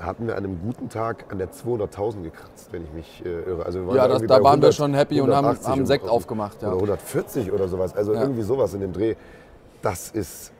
hatten 0.04 0.26
wir 0.26 0.36
an 0.36 0.44
einem 0.44 0.60
guten 0.60 0.88
Tag 0.88 1.26
an 1.30 1.38
der 1.38 1.50
200.000 1.52 2.22
gekratzt, 2.22 2.68
wenn 2.72 2.84
ich 2.84 2.92
mich 2.92 3.22
äh, 3.24 3.28
irre. 3.42 3.64
Also 3.66 3.86
waren 3.86 3.96
Ja, 3.96 4.08
das- 4.08 4.22
da 4.22 4.42
waren 4.42 4.60
wir 4.62 4.72
schon 4.72 4.94
happy 4.94 5.20
und 5.20 5.28
haben- 5.34 5.46
180 5.46 5.68
haben 5.68 5.80
und- 5.80 5.86
Sekt 5.86 6.08
aufgemacht, 6.08 6.60
ja. 6.62 6.68
Oder 6.68 6.76
140 6.76 7.52
oder 7.52 7.68
sowas. 7.68 7.94
Also 7.96 8.14
Ja. 8.14 8.20
irgendwie 8.22 8.42
sowas 8.42 8.74
in 8.74 8.80
dem 8.80 8.92
Dreh. 8.92 9.14
Das 9.82 10.10
ist, 10.10 10.52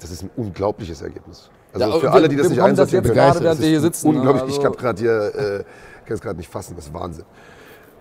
das 0.00 0.10
ist 0.10 0.22
ein 0.22 0.30
unglaubliches 0.36 1.02
Ergebnis. 1.02 1.50
Also 1.72 1.86
Ja, 1.86 1.98
für 1.98 2.10
alle, 2.12 2.28
die 2.28 2.36
das 2.36 2.48
nicht 2.48 2.58
das 2.58 2.66
einsortieren 2.66 3.04
können, 3.04 3.14
gerade, 3.16 3.40
das 3.40 3.58
ist 3.58 3.64
hier 3.66 3.80
sitzen? 3.80 4.08
Unglaublich. 4.08 4.44
Ich 4.44 4.56
Also- 4.58 4.64
habe 4.64 4.76
gerade 4.76 5.00
hier, 5.00 5.34
äh, 5.34 5.64
kann 6.06 6.14
es 6.14 6.20
gerade 6.20 6.36
nicht 6.38 6.50
fassen. 6.50 6.74
Das 6.76 6.86
ist 6.86 6.94
Wahnsinn. 6.94 7.24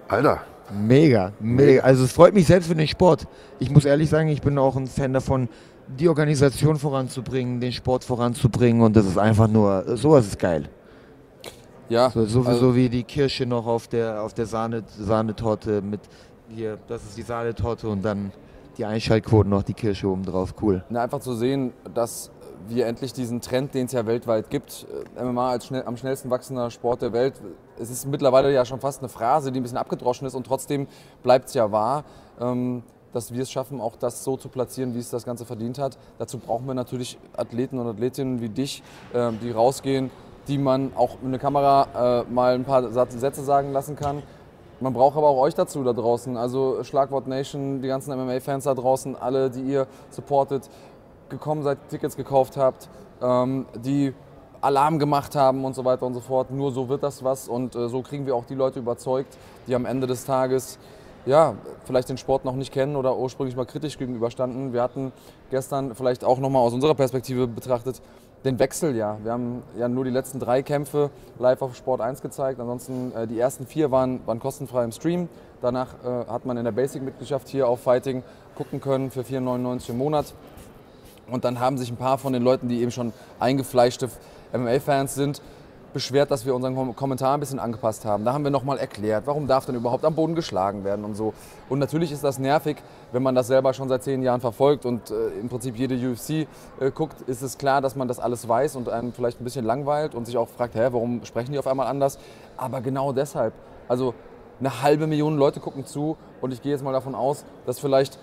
Alter, 0.08 0.42
Mega, 0.72 1.32
mega. 1.40 1.82
Also 1.84 2.04
es 2.06 2.12
freut 2.12 2.34
mich 2.34 2.48
selbst 2.48 2.68
für 2.68 2.76
den 2.76 2.88
Sport. 2.88 3.28
Ich 3.60 3.70
muss 3.70 3.86
ehrlich 3.86 4.10
sagen, 4.10 4.30
ich 4.30 4.42
bin 4.42 4.58
auch 4.58 4.76
ein 4.76 4.88
Fan 4.88 5.14
davon, 5.14 5.48
die 5.88 6.10
Organisation 6.10 6.78
voranzubringen, 6.78 7.60
den 7.60 7.72
Sport 7.72 8.04
voranzubringen 8.04 8.82
und 8.82 8.96
das 8.96 9.06
ist 9.06 9.18
einfach 9.18 9.48
nur, 9.48 9.84
sowas 9.98 10.26
ist 10.28 10.40
geil. 10.40 10.68
ja, 11.90 12.10
So, 12.10 12.26
sowieso 12.26 12.50
also, 12.50 12.76
wie 12.76 12.90
die 12.90 13.04
Kirsche 13.04 13.46
noch 13.46 13.68
auf 13.68 13.88
der, 13.88 14.24
auf 14.24 14.34
der 14.34 14.48
Sahne, 14.48 14.84
Sahnetorte 14.88 15.82
mit 15.82 16.02
hier, 16.50 16.78
das 16.88 17.04
ist 17.04 17.18
die 17.18 17.22
Sahnetorte 17.22 17.88
und 17.88 18.04
dann 18.04 18.32
die 18.78 18.86
Einschaltquoten 18.86 19.50
noch 19.50 19.64
die 19.64 19.74
Kirsche 19.74 20.08
oben 20.08 20.24
drauf. 20.24 20.54
Cool. 20.62 20.84
na, 20.90 21.04
einfach 21.04 21.20
zu 21.20 21.34
sehen, 21.34 21.74
dass 21.94 22.32
wir 22.68 22.88
endlich 22.88 23.14
diesen 23.14 23.42
Trend, 23.42 23.74
den 23.74 23.86
es 23.86 23.92
ja 23.92 24.06
weltweit 24.06 24.50
gibt, 24.50 24.86
äh, 25.16 25.24
MMA 25.24 25.52
als 25.52 25.66
schnell, 25.66 25.84
am 25.86 25.98
schnellsten 25.98 26.30
wachsender 26.30 26.72
Sport 26.72 27.02
der 27.02 27.14
Welt, 27.14 27.42
es 27.80 27.90
ist 27.90 28.06
mittlerweile 28.06 28.54
ja 28.54 28.66
schon 28.66 28.80
fast 28.80 29.00
eine 29.00 29.10
Phrase, 29.10 29.52
die 29.52 29.60
ein 29.60 29.64
bisschen 29.64 29.78
abgedroschen 29.78 30.28
ist 30.28 30.36
und 30.36 30.46
trotzdem 30.46 30.88
bleibt 31.24 31.50
es 31.50 31.54
ja 31.54 31.72
wahr. 31.72 32.04
Ähm, 32.40 32.84
dass 33.16 33.34
wir 33.34 33.44
es 33.44 33.50
schaffen, 33.50 33.80
auch 33.80 33.96
das 33.96 34.26
so 34.26 34.36
zu 34.36 34.50
platzieren, 34.50 34.94
wie 34.94 35.00
es 35.00 35.10
das 35.10 35.24
Ganze 35.24 35.46
verdient 35.46 35.80
hat. 35.80 35.98
Dazu 36.18 36.38
brauchen 36.38 36.68
wir 36.68 36.74
natürlich 36.74 37.18
Athleten 37.38 37.80
und 37.80 37.88
Athletinnen 37.88 38.42
wie 38.42 38.50
dich, 38.50 38.84
ähm, 39.14 39.40
die 39.42 39.52
rausgehen, 39.52 40.12
die 40.50 40.58
man 40.58 40.92
auch 40.98 41.16
mit 41.22 41.28
einer 41.28 41.40
Kamera 41.40 42.24
äh, 42.28 42.32
mal 42.32 42.56
ein 42.56 42.66
paar 42.66 42.92
Sätze 42.92 43.44
sagen 43.44 43.72
lassen 43.72 43.96
kann. 43.96 44.22
Man 44.82 44.92
braucht 44.92 45.16
aber 45.16 45.30
auch 45.30 45.40
euch 45.40 45.56
dazu 45.56 45.82
da 45.86 45.94
draußen. 45.94 46.36
Also 46.36 46.84
Schlagwort 46.84 47.28
Nation, 47.28 47.82
die 47.82 47.88
ganzen 47.88 48.14
MMA-Fans 48.14 48.66
da 48.66 48.74
draußen, 48.74 49.16
alle, 49.16 49.50
die 49.50 49.62
ihr 49.62 49.88
supportet, 50.10 50.70
gekommen 51.30 51.64
seid, 51.64 51.78
Tickets 51.90 52.16
gekauft 52.16 52.58
habt, 52.58 52.90
ähm, 53.22 53.66
die 53.76 54.14
Alarm 54.62 55.00
gemacht 55.00 55.36
haben 55.36 55.64
und 55.64 55.76
so 55.76 55.86
weiter 55.86 56.06
und 56.06 56.14
so 56.14 56.22
fort. 56.22 56.52
Nur 56.52 56.72
so 56.72 56.90
wird 56.90 57.04
das 57.04 57.24
was 57.24 57.48
und 57.48 57.76
äh, 57.76 57.88
so 57.88 58.02
kriegen 58.02 58.26
wir 58.26 58.36
auch 58.36 58.46
die 58.46 58.56
Leute 58.56 58.80
überzeugt, 58.80 59.38
die 59.68 59.76
am 59.76 59.86
Ende 59.86 60.08
des 60.08 60.26
Tages 60.26 60.80
ja, 61.26 61.56
vielleicht 61.86 62.10
den 62.10 62.18
Sport 62.18 62.46
noch 62.46 62.56
nicht 62.56 62.72
kennen 62.72 62.96
oder 62.96 63.18
ursprünglich 63.18 63.56
mal 63.56 63.66
kritisch 63.66 63.98
gegenüberstanden. 63.98 64.74
Wir 64.74 64.82
hatten 64.82 65.12
gestern 65.50 65.96
vielleicht 65.96 66.24
auch 66.24 66.40
nochmal 66.40 66.62
aus 66.62 66.74
unserer 66.74 66.94
Perspektive 66.94 67.48
betrachtet 67.48 68.02
den 68.44 68.60
Wechsel 68.60 68.96
ja. 68.96 69.18
Wir 69.24 69.32
haben 69.32 69.64
ja 69.78 69.88
nur 69.90 70.04
die 70.06 70.12
letzten 70.12 70.40
drei 70.40 70.62
Kämpfe 70.62 71.10
live 71.40 71.62
auf 71.64 71.76
Sport 71.76 72.00
1 72.02 72.22
gezeigt. 72.22 72.60
Ansonsten 72.60 73.12
äh, 73.16 73.28
die 73.28 73.40
ersten 73.40 73.66
vier 73.66 73.90
waren, 73.92 74.22
waren 74.28 74.40
kostenfrei 74.40 74.84
im 74.84 74.92
Stream. 74.92 75.28
Danach 75.62 75.96
äh, 76.04 76.30
hat 76.30 76.46
man 76.46 76.58
in 76.58 76.64
der 76.64 76.72
Basic-Mitgliedschaft 76.72 77.50
hier 77.50 77.68
auf 77.68 77.82
Fighting 77.82 78.22
gucken 78.56 78.80
können 78.80 79.10
für 79.10 79.22
4,99 79.22 79.90
im 79.90 79.98
Monat. 79.98 80.34
Und 81.30 81.44
dann 81.44 81.60
haben 81.60 81.78
sich 81.78 81.90
ein 81.92 81.98
paar 81.98 82.18
von 82.18 82.34
den 82.34 82.44
Leuten, 82.44 82.68
die 82.70 82.82
eben 82.82 82.92
schon 82.92 83.14
eingefleischte 83.40 84.10
MMA-Fans 84.54 85.16
sind, 85.16 85.42
beschwert, 85.94 86.30
dass 86.30 86.46
wir 86.46 86.54
unseren 86.54 86.76
Kom- 86.76 86.94
Kommentar 86.94 87.36
ein 87.36 87.40
bisschen 87.40 87.58
angepasst 87.58 88.04
haben. 88.04 88.26
Da 88.26 88.34
haben 88.34 88.44
wir 88.44 88.52
nochmal 88.52 88.78
erklärt, 88.78 89.24
warum 89.28 89.48
darf 89.48 89.66
denn 89.66 89.76
überhaupt 89.76 90.04
am 90.04 90.14
Boden 90.14 90.36
geschlagen 90.36 90.84
werden 90.84 91.06
und 91.06 91.16
so. 91.16 91.34
Und 91.70 91.80
natürlich 91.80 92.12
ist 92.12 92.22
das 92.22 92.38
nervig, 92.38 92.76
wenn 93.14 93.24
man 93.24 93.34
das 93.34 93.48
selber 93.48 93.74
schon 93.74 93.88
seit 93.88 94.04
zehn 94.04 94.22
Jahren 94.22 94.42
verfolgt 94.42 94.86
und 94.86 95.10
äh, 95.10 95.30
im 95.40 95.48
Prinzip 95.48 95.78
jede 95.78 95.96
UFC 95.96 96.48
äh, 96.82 96.92
guckt, 96.94 97.22
ist 97.30 97.42
es 97.42 97.58
klar, 97.58 97.80
dass 97.80 97.96
man 97.96 98.10
das 98.10 98.20
alles 98.20 98.46
weiß 98.46 98.76
und 98.76 98.90
einem 98.90 99.14
vielleicht 99.14 99.40
ein 99.40 99.46
bisschen 99.46 99.64
langweilt 99.64 100.16
und 100.16 100.26
sich 100.26 100.36
auch 100.38 100.50
fragt, 100.50 100.76
hä, 100.76 100.90
warum 100.92 101.24
sprechen 101.24 101.54
die 101.54 101.60
auf 101.60 101.68
einmal 101.68 101.88
anders? 101.88 102.20
Aber 102.58 102.82
genau 102.82 103.14
deshalb, 103.14 103.54
also 103.88 104.14
eine 104.60 104.82
halbe 104.82 105.08
Million 105.08 105.38
Leute 105.38 105.62
gucken 105.62 105.86
zu 105.86 106.18
und 106.42 106.52
ich 106.52 106.62
gehe 106.62 106.74
jetzt 106.74 106.84
mal 106.84 106.92
davon 106.92 107.16
aus, 107.16 107.46
dass 107.66 107.80
vielleicht 107.80 108.20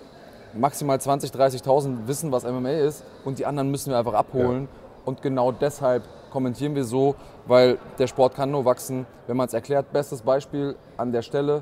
maximal 0.53 0.99
20, 0.99 1.31
30.000 1.31 2.07
wissen, 2.07 2.31
was 2.31 2.43
MMA 2.43 2.71
ist 2.71 3.03
und 3.25 3.39
die 3.39 3.45
anderen 3.45 3.71
müssen 3.71 3.91
wir 3.91 3.97
einfach 3.97 4.13
abholen. 4.13 4.67
Und 5.05 5.21
genau 5.21 5.51
deshalb 5.51 6.03
kommentieren 6.31 6.75
wir 6.75 6.85
so, 6.85 7.15
weil 7.45 7.77
der 7.99 8.07
Sport 8.07 8.35
kann 8.35 8.51
nur 8.51 8.65
wachsen, 8.65 9.05
wenn 9.27 9.37
man 9.37 9.47
es 9.47 9.53
erklärt. 9.53 9.91
Bestes 9.91 10.21
Beispiel 10.21 10.75
an 10.97 11.11
der 11.11 11.21
Stelle, 11.21 11.61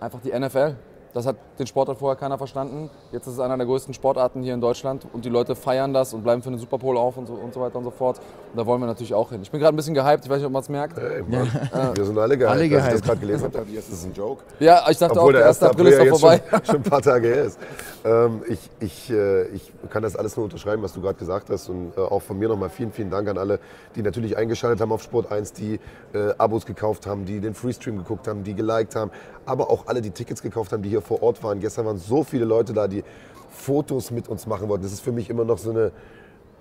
einfach 0.00 0.20
die 0.20 0.38
NFL. 0.38 0.76
Das 1.14 1.26
hat 1.26 1.36
den 1.60 1.66
Sport 1.68 1.88
hat 1.88 1.98
vorher 1.98 2.16
keiner 2.16 2.36
verstanden. 2.38 2.90
Jetzt 3.12 3.28
ist 3.28 3.34
es 3.34 3.40
einer 3.40 3.56
der 3.56 3.66
größten 3.66 3.94
Sportarten 3.94 4.42
hier 4.42 4.52
in 4.52 4.60
Deutschland 4.60 5.06
und 5.12 5.24
die 5.24 5.28
Leute 5.28 5.54
feiern 5.54 5.94
das 5.94 6.12
und 6.12 6.24
bleiben 6.24 6.42
für 6.42 6.50
den 6.50 6.58
Super 6.58 6.76
Bowl 6.76 6.96
auf 6.96 7.16
und 7.16 7.26
so, 7.26 7.34
und 7.34 7.54
so 7.54 7.60
weiter 7.60 7.78
und 7.78 7.84
so 7.84 7.92
fort. 7.92 8.18
Und 8.18 8.58
da 8.58 8.66
wollen 8.66 8.80
wir 8.80 8.86
natürlich 8.86 9.14
auch 9.14 9.30
hin. 9.30 9.40
Ich 9.40 9.50
bin 9.50 9.60
gerade 9.60 9.72
ein 9.72 9.76
bisschen 9.76 9.94
gehypt, 9.94 10.24
ich 10.24 10.30
weiß 10.30 10.38
nicht, 10.38 10.46
ob 10.46 10.52
man 10.52 10.62
es 10.62 10.68
merkt. 10.68 10.98
ey, 10.98 11.22
Mann, 11.22 11.48
wir 11.94 12.04
sind 12.04 12.18
alle 12.18 12.36
gehypt. 12.36 12.50
Alle 12.50 12.62
Als 12.62 12.66
ich 12.66 12.72
das 12.72 12.88
gehypt. 12.88 13.04
gerade 13.04 13.20
gelesen 13.20 13.44
habe, 13.44 13.66
das 13.72 13.88
ist 13.88 14.04
ein 14.04 14.12
Joke. 14.12 14.42
Ja, 14.58 14.84
ich 14.90 14.98
dachte 14.98 15.18
Obwohl 15.20 15.36
auch, 15.36 15.38
der 15.38 15.46
1. 15.46 15.62
April 15.62 15.86
ist 15.86 15.98
doch 15.98 16.04
jetzt 16.04 16.20
vorbei. 16.20 16.42
Schon, 16.50 16.64
schon 16.64 16.76
ein 16.76 16.82
paar 16.82 17.02
Tage 17.02 17.28
her 17.28 17.44
ist. 17.44 17.60
Ähm, 18.04 18.42
ich, 18.48 18.70
ich, 18.80 19.10
äh, 19.10 19.44
ich 19.48 19.72
kann 19.90 20.02
das 20.02 20.16
alles 20.16 20.36
nur 20.36 20.44
unterschreiben, 20.44 20.82
was 20.82 20.94
du 20.94 21.00
gerade 21.00 21.18
gesagt 21.18 21.48
hast. 21.48 21.68
Und 21.68 21.96
äh, 21.96 22.00
auch 22.00 22.22
von 22.22 22.36
mir 22.36 22.48
nochmal 22.48 22.70
vielen, 22.70 22.90
vielen 22.90 23.10
Dank 23.10 23.28
an 23.28 23.38
alle, 23.38 23.60
die 23.94 24.02
natürlich 24.02 24.36
eingeschaltet 24.36 24.80
haben 24.80 24.90
auf 24.90 25.02
Sport 25.02 25.30
1, 25.30 25.52
die 25.52 25.78
äh, 26.12 26.34
Abos 26.38 26.66
gekauft 26.66 27.06
haben, 27.06 27.24
die 27.24 27.38
den 27.38 27.54
Freestream 27.54 27.98
geguckt 27.98 28.26
haben, 28.26 28.42
die 28.42 28.54
geliked 28.54 28.96
haben. 28.96 29.12
Aber 29.46 29.70
auch 29.70 29.86
alle, 29.86 30.00
die 30.00 30.10
Tickets 30.10 30.42
gekauft 30.42 30.72
haben, 30.72 30.82
die 30.82 30.88
hier 30.88 31.02
vor 31.04 31.22
Ort 31.22 31.42
waren. 31.42 31.60
Gestern 31.60 31.86
waren 31.86 31.98
so 31.98 32.24
viele 32.24 32.44
Leute 32.44 32.72
da, 32.72 32.88
die 32.88 33.04
Fotos 33.50 34.10
mit 34.10 34.28
uns 34.28 34.46
machen 34.46 34.68
wollten. 34.68 34.82
Das 34.82 34.92
ist 34.92 35.00
für 35.00 35.12
mich 35.12 35.30
immer 35.30 35.44
noch 35.44 35.58
so 35.58 35.70
eine 35.70 35.92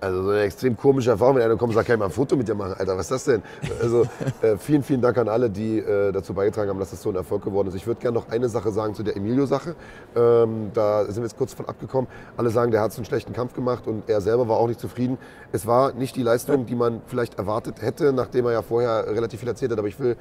also 0.03 0.23
so 0.23 0.29
eine 0.31 0.41
extrem 0.41 0.75
komische 0.75 1.11
Erfahrung, 1.11 1.35
wenn 1.35 1.43
einer 1.43 1.55
kommt 1.55 1.69
und 1.69 1.75
sagt, 1.75 1.87
kann 1.87 1.95
ich 1.95 1.99
mal 1.99 2.05
ein 2.07 2.11
Foto 2.11 2.35
mit 2.35 2.47
dir 2.47 2.55
machen? 2.55 2.73
Alter, 2.77 2.97
was 2.97 3.09
ist 3.09 3.11
das 3.11 3.23
denn? 3.23 3.41
Also 3.81 4.03
äh, 4.41 4.57
vielen, 4.57 4.83
vielen 4.83 5.01
Dank 5.01 5.17
an 5.17 5.29
alle, 5.29 5.49
die 5.49 5.79
äh, 5.79 6.11
dazu 6.11 6.33
beigetragen 6.33 6.69
haben, 6.69 6.79
dass 6.79 6.91
das 6.91 7.01
so 7.01 7.09
ein 7.09 7.15
Erfolg 7.15 7.43
geworden 7.43 7.69
ist. 7.69 7.75
Ich 7.75 7.87
würde 7.87 8.01
gerne 8.01 8.15
noch 8.19 8.29
eine 8.29 8.49
Sache 8.49 8.71
sagen 8.71 8.95
zu 8.95 9.03
der 9.03 9.15
Emilio-Sache. 9.15 9.75
Ähm, 10.15 10.71
da 10.73 11.05
sind 11.05 11.17
wir 11.17 11.23
jetzt 11.23 11.37
kurz 11.37 11.53
von 11.53 11.67
abgekommen. 11.67 12.09
Alle 12.35 12.49
sagen, 12.49 12.71
der 12.71 12.81
hat 12.81 12.91
so 12.91 12.97
einen 12.97 13.05
schlechten 13.05 13.31
Kampf 13.31 13.53
gemacht 13.53 13.87
und 13.87 14.09
er 14.09 14.19
selber 14.19 14.47
war 14.49 14.57
auch 14.57 14.67
nicht 14.67 14.79
zufrieden. 14.79 15.17
Es 15.53 15.65
war 15.65 15.93
nicht 15.93 16.15
die 16.17 16.23
Leistung, 16.23 16.65
die 16.65 16.75
man 16.75 17.01
vielleicht 17.07 17.37
erwartet 17.37 17.81
hätte, 17.81 18.11
nachdem 18.11 18.45
er 18.47 18.51
ja 18.51 18.61
vorher 18.61 19.07
relativ 19.07 19.39
viel 19.39 19.49
erzählt 19.49 19.71
hat. 19.71 19.79
Aber 19.79 19.87
ich 19.87 19.99
will, 19.99 20.17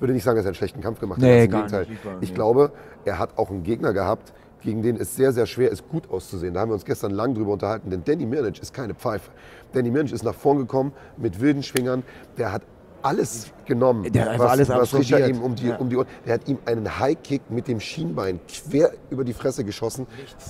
würde 0.00 0.12
nicht 0.12 0.24
sagen, 0.24 0.36
dass 0.36 0.44
er 0.46 0.50
einen 0.50 0.54
schlechten 0.56 0.80
Kampf 0.80 1.00
gemacht 1.00 1.20
Nee, 1.20 1.40
hat. 1.40 1.44
Im 1.44 1.50
gar 1.50 1.62
Gegenteil. 1.66 1.86
nicht, 1.88 2.02
Ich 2.22 2.34
glaube, 2.34 2.72
er 3.04 3.18
hat 3.18 3.38
auch 3.38 3.50
einen 3.50 3.62
Gegner 3.62 3.92
gehabt, 3.92 4.32
gegen 4.62 4.82
den 4.82 4.96
es 4.96 5.16
sehr, 5.16 5.32
sehr 5.32 5.46
schwer 5.46 5.70
ist, 5.70 5.88
gut 5.88 6.10
auszusehen. 6.10 6.52
Da 6.54 6.60
haben 6.60 6.70
wir 6.70 6.74
uns 6.74 6.84
gestern 6.84 7.12
lang 7.12 7.34
drüber 7.34 7.52
unterhalten, 7.52 7.90
denn 7.90 8.04
Danny 8.04 8.26
Mirnic 8.26 8.60
ist 8.60 8.74
keine 8.74 8.94
Pfeife. 8.94 9.30
Danny 9.72 9.90
Mirnic 9.90 10.12
ist 10.12 10.22
nach 10.24 10.34
vorn 10.34 10.58
gekommen 10.58 10.92
mit 11.16 11.40
wilden 11.40 11.62
Schwingern. 11.62 12.02
Der 12.36 12.52
hat 12.52 12.62
alles 13.02 13.50
genommen, 13.64 14.10
Der 14.12 14.22
hat 14.22 14.28
einfach 14.30 14.44
was, 14.46 14.52
alles 14.52 14.68
was 14.68 14.94
Richard 14.94 15.28
ihm 15.28 15.42
um 15.42 15.54
die, 15.54 15.68
Ja. 15.68 15.76
um 15.76 15.88
die 15.88 15.96
Ohren. 15.96 16.06
Der 16.26 16.34
hat 16.34 16.48
ihm 16.48 16.58
einen 16.66 16.98
High-Kick 16.98 17.50
mit 17.50 17.68
dem 17.68 17.80
Schienbein 17.80 18.40
quer 18.48 18.92
über 19.10 19.24
die 19.24 19.32
Fresse 19.32 19.64
geschossen. 19.64 20.06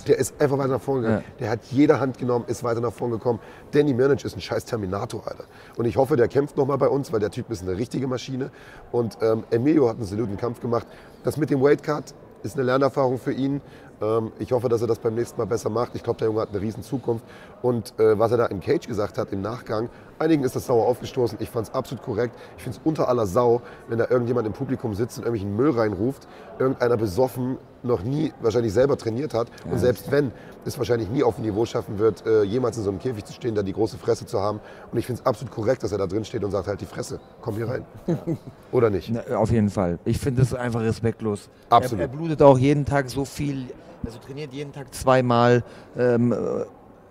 Der 0.09 0.19
ist 0.19 0.41
einfach 0.41 0.59
weiter 0.59 0.69
nach 0.73 0.81
vorn 0.81 1.03
gegangen. 1.03 1.25
Der 1.39 1.51
hat 1.51 1.61
jede 1.71 2.01
Hand 2.01 2.19
genommen, 2.19 2.45
ist 2.49 2.65
weiter 2.65 2.81
nach 2.81 2.93
vorn 2.93 3.11
gekommen. 3.11 3.39
Danny 3.73 3.93
Mirnic 3.95 4.25
ist 4.25 4.37
ein 4.37 4.41
scheiß 4.41 4.65
Terminator, 4.65 5.23
Alter. 5.27 5.45
Und 5.77 5.85
ich 5.85 5.97
hoffe, 5.97 6.17
der 6.17 6.29
kämpft 6.29 6.57
nochmal 6.57 6.79
bei 6.79 6.89
uns, 6.89 7.13
weil 7.13 7.21
der 7.21 7.31
Typ 7.31 7.51
ist 7.51 7.63
eine 7.63 7.77
richtige 7.77 8.07
Maschine. 8.07 8.51
Und 8.93 9.19
ähm, 9.21 9.45
Emilio 9.51 9.89
hat 9.89 9.97
einen 9.97 10.07
saluten 10.07 10.37
Kampf 10.37 10.61
gemacht. 10.61 10.87
Das 11.25 11.37
mit 11.37 11.51
dem 11.51 11.61
Weightcut 11.63 12.15
ist 12.43 12.57
eine 12.57 12.65
Lernerfahrung 12.65 13.19
für 13.19 13.33
ihn. 13.33 13.61
Ähm, 14.01 14.33
ich 14.39 14.53
hoffe, 14.53 14.69
dass 14.71 14.81
er 14.81 14.87
das 14.87 14.99
beim 14.99 15.15
nächsten 15.15 15.39
Mal 15.39 15.45
besser 15.47 15.69
macht. 15.69 15.95
Ich 15.95 16.03
glaube, 16.03 16.19
der 16.19 16.29
Junge 16.29 16.41
hat 16.41 16.49
eine 16.51 16.61
riesen 16.63 16.83
Zukunft. 16.83 17.25
Und 17.61 17.93
äh, 17.99 18.19
was 18.19 18.33
er 18.33 18.39
da 18.39 18.47
im 18.47 18.61
Cage 18.61 18.87
gesagt 18.89 19.19
hat 19.19 19.31
im 19.33 19.43
Nachgang, 19.43 19.91
einigen 20.21 20.45
ist 20.45 20.55
das 20.55 20.67
sauer 20.67 20.87
aufgestoßen. 20.87 21.39
Ich 21.41 21.49
fand 21.49 21.69
es 21.69 21.75
absolut 21.75 22.05
korrekt. 22.05 22.37
Ich 22.57 22.63
finde 22.63 22.79
es 22.79 22.85
unter 22.85 23.09
aller 23.09 23.27
Sau, 23.27 23.63
wenn 23.89 23.99
da 23.99 24.07
irgendjemand 24.09 24.47
im 24.47 24.53
Publikum 24.53 24.95
sitzt 24.95 25.19
und 25.19 25.25
irgendwelchen 25.25 25.57
Müll 25.57 25.71
reinruft, 25.71 26.29
irgendeiner 26.59 26.97
besoffen 26.97 27.57
noch 27.83 28.03
nie 28.03 28.33
wahrscheinlich 28.43 28.75
selber 28.75 28.99
trainiert 28.99 29.33
hat 29.33 29.49
und 29.71 29.79
selbst 29.79 30.11
wenn, 30.11 30.33
es 30.67 30.77
wahrscheinlich 30.77 31.09
nie 31.09 31.23
auf 31.23 31.37
dem 31.37 31.45
Niveau 31.45 31.65
schaffen 31.65 31.99
wird, 31.99 32.27
äh, 32.27 32.43
jemals 32.43 32.77
in 32.77 32.85
so 32.85 32.91
einem 32.91 32.99
Käfig 32.99 33.25
zu 33.25 33.33
stehen, 33.33 33.55
da 33.55 33.63
die 33.63 33.73
große 33.73 33.97
Fresse 33.97 34.27
zu 34.27 34.41
haben. 34.41 34.61
Und 34.93 34.99
ich 34.99 35.07
finde 35.07 35.23
es 35.23 35.27
absolut 35.27 35.55
korrekt, 35.55 35.83
dass 35.83 35.93
er 35.93 35.97
da 35.97 36.07
drin 36.07 36.25
steht 36.27 36.45
und 36.45 36.51
sagt, 36.51 36.69
halt 36.69 36.83
die 36.83 36.87
Fresse, 36.87 37.19
komm 37.41 37.57
hier 37.57 37.69
rein. 37.69 37.87
Oder 38.73 38.91
nicht? 38.91 39.11
Na, 39.11 39.39
auf 39.39 39.51
jeden 39.51 39.71
Fall. 39.71 39.99
Ich 40.05 40.19
finde 40.19 40.43
das 40.43 40.53
einfach 40.53 40.81
respektlos. 40.81 41.49
Absolut. 41.71 42.01
Er, 42.01 42.09
er 42.09 42.09
blutet 42.09 42.43
auch 42.43 42.59
jeden 42.59 42.85
Tag 42.85 43.09
so 43.09 43.25
viel, 43.25 43.69
also 44.05 44.19
trainiert 44.19 44.53
jeden 44.53 44.73
Tag 44.73 44.95
zweimal, 44.95 45.65
ähm, 45.97 46.33
äh, 46.33 46.37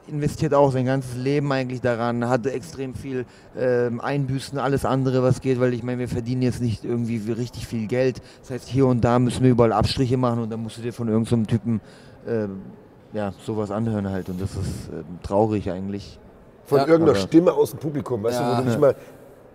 investiert 0.10 0.54
auch 0.54 0.72
sein 0.72 0.86
ganzes 0.86 1.16
Leben 1.16 1.52
eigentlich 1.52 1.82
daran, 1.82 2.28
hat 2.28 2.46
extrem 2.48 2.94
viel 2.96 3.26
ähm, 3.58 4.02
Einbüßen, 4.02 4.58
alles 4.60 4.86
andere, 4.86 5.24
was 5.24 5.42
geht, 5.42 5.60
weil 5.60 5.74
ich 5.74 5.84
meine, 5.84 6.00
wir 6.00 6.08
verdienen 6.08 6.42
jetzt 6.42 6.62
nicht 6.62 6.84
irgendwie 6.84 7.26
wie 7.28 7.32
richtig 7.32 7.68
viel 7.68 7.88
Geld. 7.88 8.22
Das 8.42 8.52
heißt, 8.52 8.68
hier 8.68 8.88
und 8.88 9.02
da 9.04 9.20
müssen 9.20 9.44
wir 9.44 9.52
überall 9.52 9.74
Abstriche 9.74 10.18
machen 10.18 10.40
und 10.44 10.50
dann 10.52 10.62
musst 10.62 10.78
du 10.78 10.82
dir 10.82 10.94
von 10.94 11.08
irgendeinem 11.08 11.48
Typen 11.48 11.82
ähm, 12.28 12.62
ja, 13.14 13.34
sowas 13.46 13.72
anhören 13.72 14.10
halt. 14.10 14.30
Und 14.30 14.42
das 14.42 14.52
ist 14.52 14.90
ähm, 14.92 15.06
traurig 15.24 15.72
eigentlich. 15.72 16.20
Von 16.66 16.80
Ja, 16.80 16.88
irgendeiner 16.88 17.18
Stimme 17.18 17.54
aus 17.54 17.72
dem 17.72 17.80
Publikum, 17.80 18.22
weißt 18.24 18.40
du, 18.40 18.44
wo 18.44 18.50
Ja. 18.52 18.58
du 18.62 18.66
nicht 18.66 18.80
mal 18.80 18.96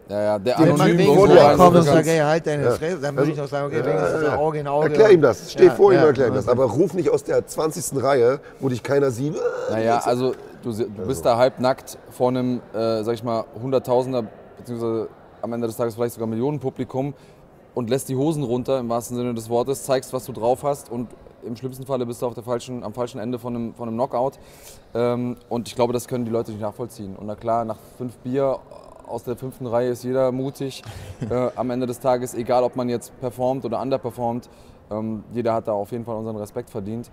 Ja, 0.09 0.23
ja, 0.23 0.39
der 0.39 0.59
Wenn 0.59 0.77
man 0.77 0.99
wegen 0.99 1.15
Folie 1.15 1.35
so 1.35 1.41
rein, 1.41 1.57
kommt 1.57 1.73
so 1.73 1.79
und 1.79 1.85
sagt, 1.85 1.97
ganz- 1.97 2.09
ey, 2.09 2.19
halt 2.19 2.47
deine 2.47 2.65
Ja. 2.65 2.71
Fresse, 2.73 2.99
dann 3.01 3.17
würde 3.17 3.31
ich 3.31 3.37
noch 3.39 3.49
sagen, 3.49 3.67
okay, 3.69 3.83
wenigstens 3.85 4.23
ja. 4.23 4.37
Auge 4.37 4.59
in 4.59 4.67
Auge. 4.69 4.89
Erklär 4.89 5.11
ihm 5.13 5.23
das. 5.23 5.51
Steh 5.53 5.65
Ja, 5.65 5.71
vor 5.75 5.93
ihm 5.93 5.97
ja, 5.97 6.03
und 6.03 6.09
erklär 6.09 6.27
ihm 6.29 6.35
das. 6.35 6.47
also- 6.47 6.63
Aber 6.63 6.71
ruf 6.73 6.93
nicht 6.93 7.09
aus 7.09 7.25
der 7.25 7.47
20. 7.47 8.03
Reihe, 8.03 8.41
wo 8.61 8.69
dich 8.69 8.83
keiner 8.83 9.11
sieht. 9.11 9.35
Naja, 9.71 10.03
also 10.05 10.35
du, 10.63 10.73
du 10.73 11.07
bist 11.07 11.25
da 11.25 11.39
halbnackt 11.39 11.97
vor 12.11 12.29
einem, 12.29 12.61
äh, 12.75 13.03
sag 13.03 13.15
ich 13.15 13.23
mal, 13.25 13.45
Hunderttausender, 13.63 14.25
beziehungsweise 14.59 15.09
am 15.41 15.53
Ende 15.55 15.67
des 15.69 15.77
Tages 15.77 15.95
vielleicht 15.95 16.13
sogar 16.15 16.27
Millionenpublikum 16.29 17.15
und 17.75 17.89
lässt 17.89 18.09
die 18.11 18.17
Hosen 18.17 18.43
runter 18.43 18.79
im 18.81 18.89
wahrsten 18.91 19.17
Sinne 19.17 19.33
des 19.33 19.49
Wortes, 19.49 19.85
zeigst, 19.85 20.13
was 20.13 20.27
du 20.27 20.33
drauf 20.33 20.65
hast 20.65 20.91
und 20.93 21.09
im 21.47 21.57
schlimmsten 21.57 21.85
Falle 21.87 22.05
bist 22.07 22.21
du 22.23 22.27
auf 22.27 22.35
der 22.35 22.43
falschen, 22.43 22.83
am 22.85 22.93
falschen 22.95 23.21
Ende 23.21 23.39
von 23.39 23.55
einem, 23.55 23.75
von 23.75 23.89
einem 23.89 23.97
Knockout. 23.97 24.39
Ähm, 24.95 25.37
und 25.49 25.69
ich 25.69 25.75
glaube, 25.75 25.93
das 25.95 26.09
können 26.09 26.25
die 26.27 26.31
Leute 26.31 26.51
nicht 26.53 26.61
nachvollziehen. 26.63 27.17
Und 27.17 27.27
na 27.27 27.35
klar, 27.35 27.65
nach 27.67 27.77
fünf 27.99 28.17
Bier 28.19 28.59
aus 29.07 29.25
der 29.25 29.37
fünften 29.37 29.67
Reihe 29.67 29.91
ist 29.91 30.05
jeder 30.05 30.33
mutig. 30.33 30.83
äh, 31.31 31.51
am 31.57 31.71
Ende 31.71 31.87
des 31.87 32.01
Tages, 32.01 32.35
egal 32.35 32.63
ob 32.63 32.77
man 32.77 32.89
jetzt 32.89 33.19
performt 33.21 33.65
oder 33.65 33.81
underperformt, 33.81 34.49
ähm, 34.91 35.25
jeder 35.33 35.55
hat 35.55 35.69
da 35.69 35.73
auf 35.73 35.93
jeden 35.93 36.05
Fall 36.05 36.17
unseren 36.17 36.37
Respekt 36.37 36.71
verdient. 36.71 37.11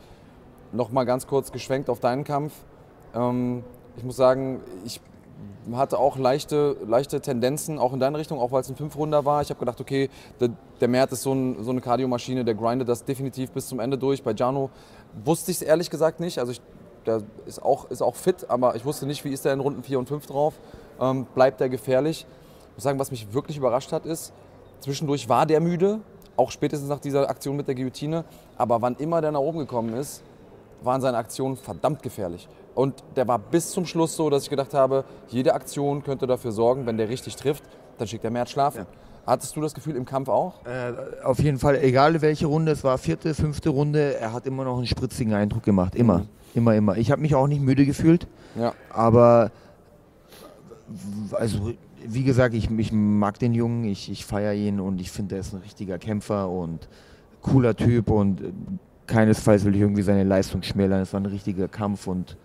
Nochmal 0.72 1.06
ganz 1.06 1.28
kurz 1.28 1.52
geschwenkt 1.52 1.90
auf 1.90 2.00
deinen 2.00 2.24
Kampf. 2.24 2.54
Ähm, 3.14 3.64
ich 3.98 4.04
muss 4.04 4.16
sagen, 4.16 4.62
ich 4.86 5.02
hatte 5.74 6.00
auch 6.00 6.18
leichte, 6.18 6.78
leichte 6.88 7.22
Tendenzen, 7.22 7.78
auch 7.78 7.94
in 7.94 8.00
deine 8.00 8.18
Richtung, 8.18 8.40
auch 8.40 8.52
weil 8.52 8.62
es 8.62 8.70
ein 8.70 8.76
Fünfrunder 8.76 9.26
war. 9.26 9.42
Ich 9.42 9.50
habe 9.50 9.60
gedacht, 9.60 9.80
okay, 9.80 10.10
der, 10.40 10.50
der 10.80 10.88
Mert 10.88 11.12
ist 11.12 11.22
so, 11.22 11.34
ein, 11.34 11.64
so 11.64 11.72
eine 11.72 11.82
Kardiomaschine, 11.82 12.44
der 12.44 12.56
grindet 12.56 12.90
das 12.90 13.06
definitiv 13.06 13.52
bis 13.52 13.68
zum 13.68 13.80
Ende 13.80 13.98
durch. 13.98 14.24
Bei 14.24 14.34
Jano 14.34 14.70
wusste 15.24 15.52
ich 15.52 15.58
es 15.58 15.64
ehrlich 15.64 15.90
gesagt 15.90 16.20
nicht. 16.20 16.40
Also 16.40 16.52
ich, 16.54 16.62
der 17.06 17.22
ist 17.46 17.62
auch, 17.62 17.90
ist 17.90 18.02
auch 18.02 18.16
fit, 18.16 18.50
aber 18.50 18.76
ich 18.76 18.86
wusste 18.86 19.06
nicht, 19.06 19.24
wie 19.24 19.30
ist 19.30 19.46
der 19.46 19.54
in 19.54 19.60
Runden 19.60 19.84
4 19.84 20.00
und 20.00 20.08
5 20.08 20.26
drauf. 20.26 20.54
Ähm, 21.02 21.26
bleibt 21.36 21.60
der 21.60 21.68
gefährlich? 21.70 22.26
Ich 22.70 22.76
muss 22.78 22.84
sagen, 22.84 23.00
was 23.00 23.12
mich 23.12 23.34
wirklich 23.34 23.58
überrascht 23.58 23.92
hat, 23.92 24.06
ist, 24.06 24.32
zwischendurch 24.80 25.28
war 25.28 25.46
der 25.46 25.60
müde, 25.60 26.00
auch 26.38 26.52
spätestens 26.52 26.90
nach 26.90 27.00
dieser 27.00 27.30
Aktion 27.30 27.58
mit 27.58 27.68
der 27.68 27.76
Guillotine. 27.76 28.24
Aber 28.58 28.82
wann 28.82 28.96
immer 28.96 29.20
der 29.22 29.32
nach 29.32 29.40
oben 29.40 29.60
gekommen 29.60 29.94
ist, 29.96 30.22
waren 30.84 31.02
seine 31.02 31.18
Aktionen 31.18 31.58
verdammt 31.58 32.02
gefährlich. 32.02 32.48
Und 32.74 33.04
der 33.16 33.28
war 33.28 33.38
bis 33.38 33.72
zum 33.72 33.86
Schluss 33.86 34.16
so, 34.16 34.30
dass 34.30 34.44
ich 34.44 34.50
gedacht 34.50 34.74
habe, 34.74 35.04
jede 35.28 35.54
Aktion 35.54 36.04
könnte 36.04 36.26
dafür 36.28 36.52
sorgen, 36.52 36.86
wenn 36.86 36.98
der 36.98 37.10
richtig 37.10 37.36
trifft, 37.36 37.64
dann 37.98 38.08
schickt 38.08 38.24
der 38.24 38.32
Mert 38.32 38.50
schlafen. 38.50 38.86
Hattest 39.28 39.56
du 39.56 39.62
das 39.62 39.74
Gefühl 39.76 39.96
im 39.96 40.06
Kampf 40.06 40.30
auch? 40.30 40.66
Äh, 40.66 41.24
auf 41.24 41.40
jeden 41.40 41.60
Fall, 41.60 41.76
egal 41.84 42.20
welche 42.22 42.48
Runde 42.48 42.72
es 42.72 42.84
war, 42.84 42.98
vierte, 42.98 43.36
fünfte 43.36 43.70
Runde, 43.70 44.16
er 44.18 44.34
hat 44.34 44.48
immer 44.48 44.64
noch 44.64 44.78
einen 44.78 44.88
spritzigen 44.88 45.34
Eindruck 45.34 45.62
gemacht. 45.64 45.94
Immer, 45.96 46.20
Mhm. 46.20 46.28
immer, 46.56 46.76
immer. 46.76 46.98
Ich 46.98 47.12
habe 47.12 47.22
mich 47.22 47.36
auch 47.36 47.46
nicht 47.48 47.62
müde 47.62 47.86
gefühlt, 47.86 48.26
Ja. 48.56 48.74
aber 48.90 49.52
also 51.34 51.74
wie 52.06 52.24
gesagt, 52.24 52.56
ich, 52.56 52.70
ich 52.70 52.92
mag 52.92 53.40
den 53.40 53.54
Jungen, 53.54 53.84
ich, 53.86 54.10
ich 54.12 54.26
feiere 54.26 54.54
ihn 54.54 54.80
und 54.80 55.00
ich 55.02 55.12
finde, 55.12 55.36
er 55.36 55.42
ist 55.42 55.54
ein 55.54 55.62
richtiger 55.62 55.98
Kämpfer 55.98 56.50
und 56.50 56.88
cooler 57.42 57.76
Typ 57.76 58.10
und 58.10 58.42
äh, 58.42 58.52
keinesfalls 59.08 59.66
will 59.66 59.76
ich 59.76 59.82
irgendwie 59.82 60.02
seine 60.02 60.24
Leistung 60.24 60.64
schmälern. 60.64 61.02
Es 61.02 61.14
war 61.14 61.20
ein 61.20 61.26
richtiger 61.26 61.68
Kampf 61.68 62.08
und 62.08 62.38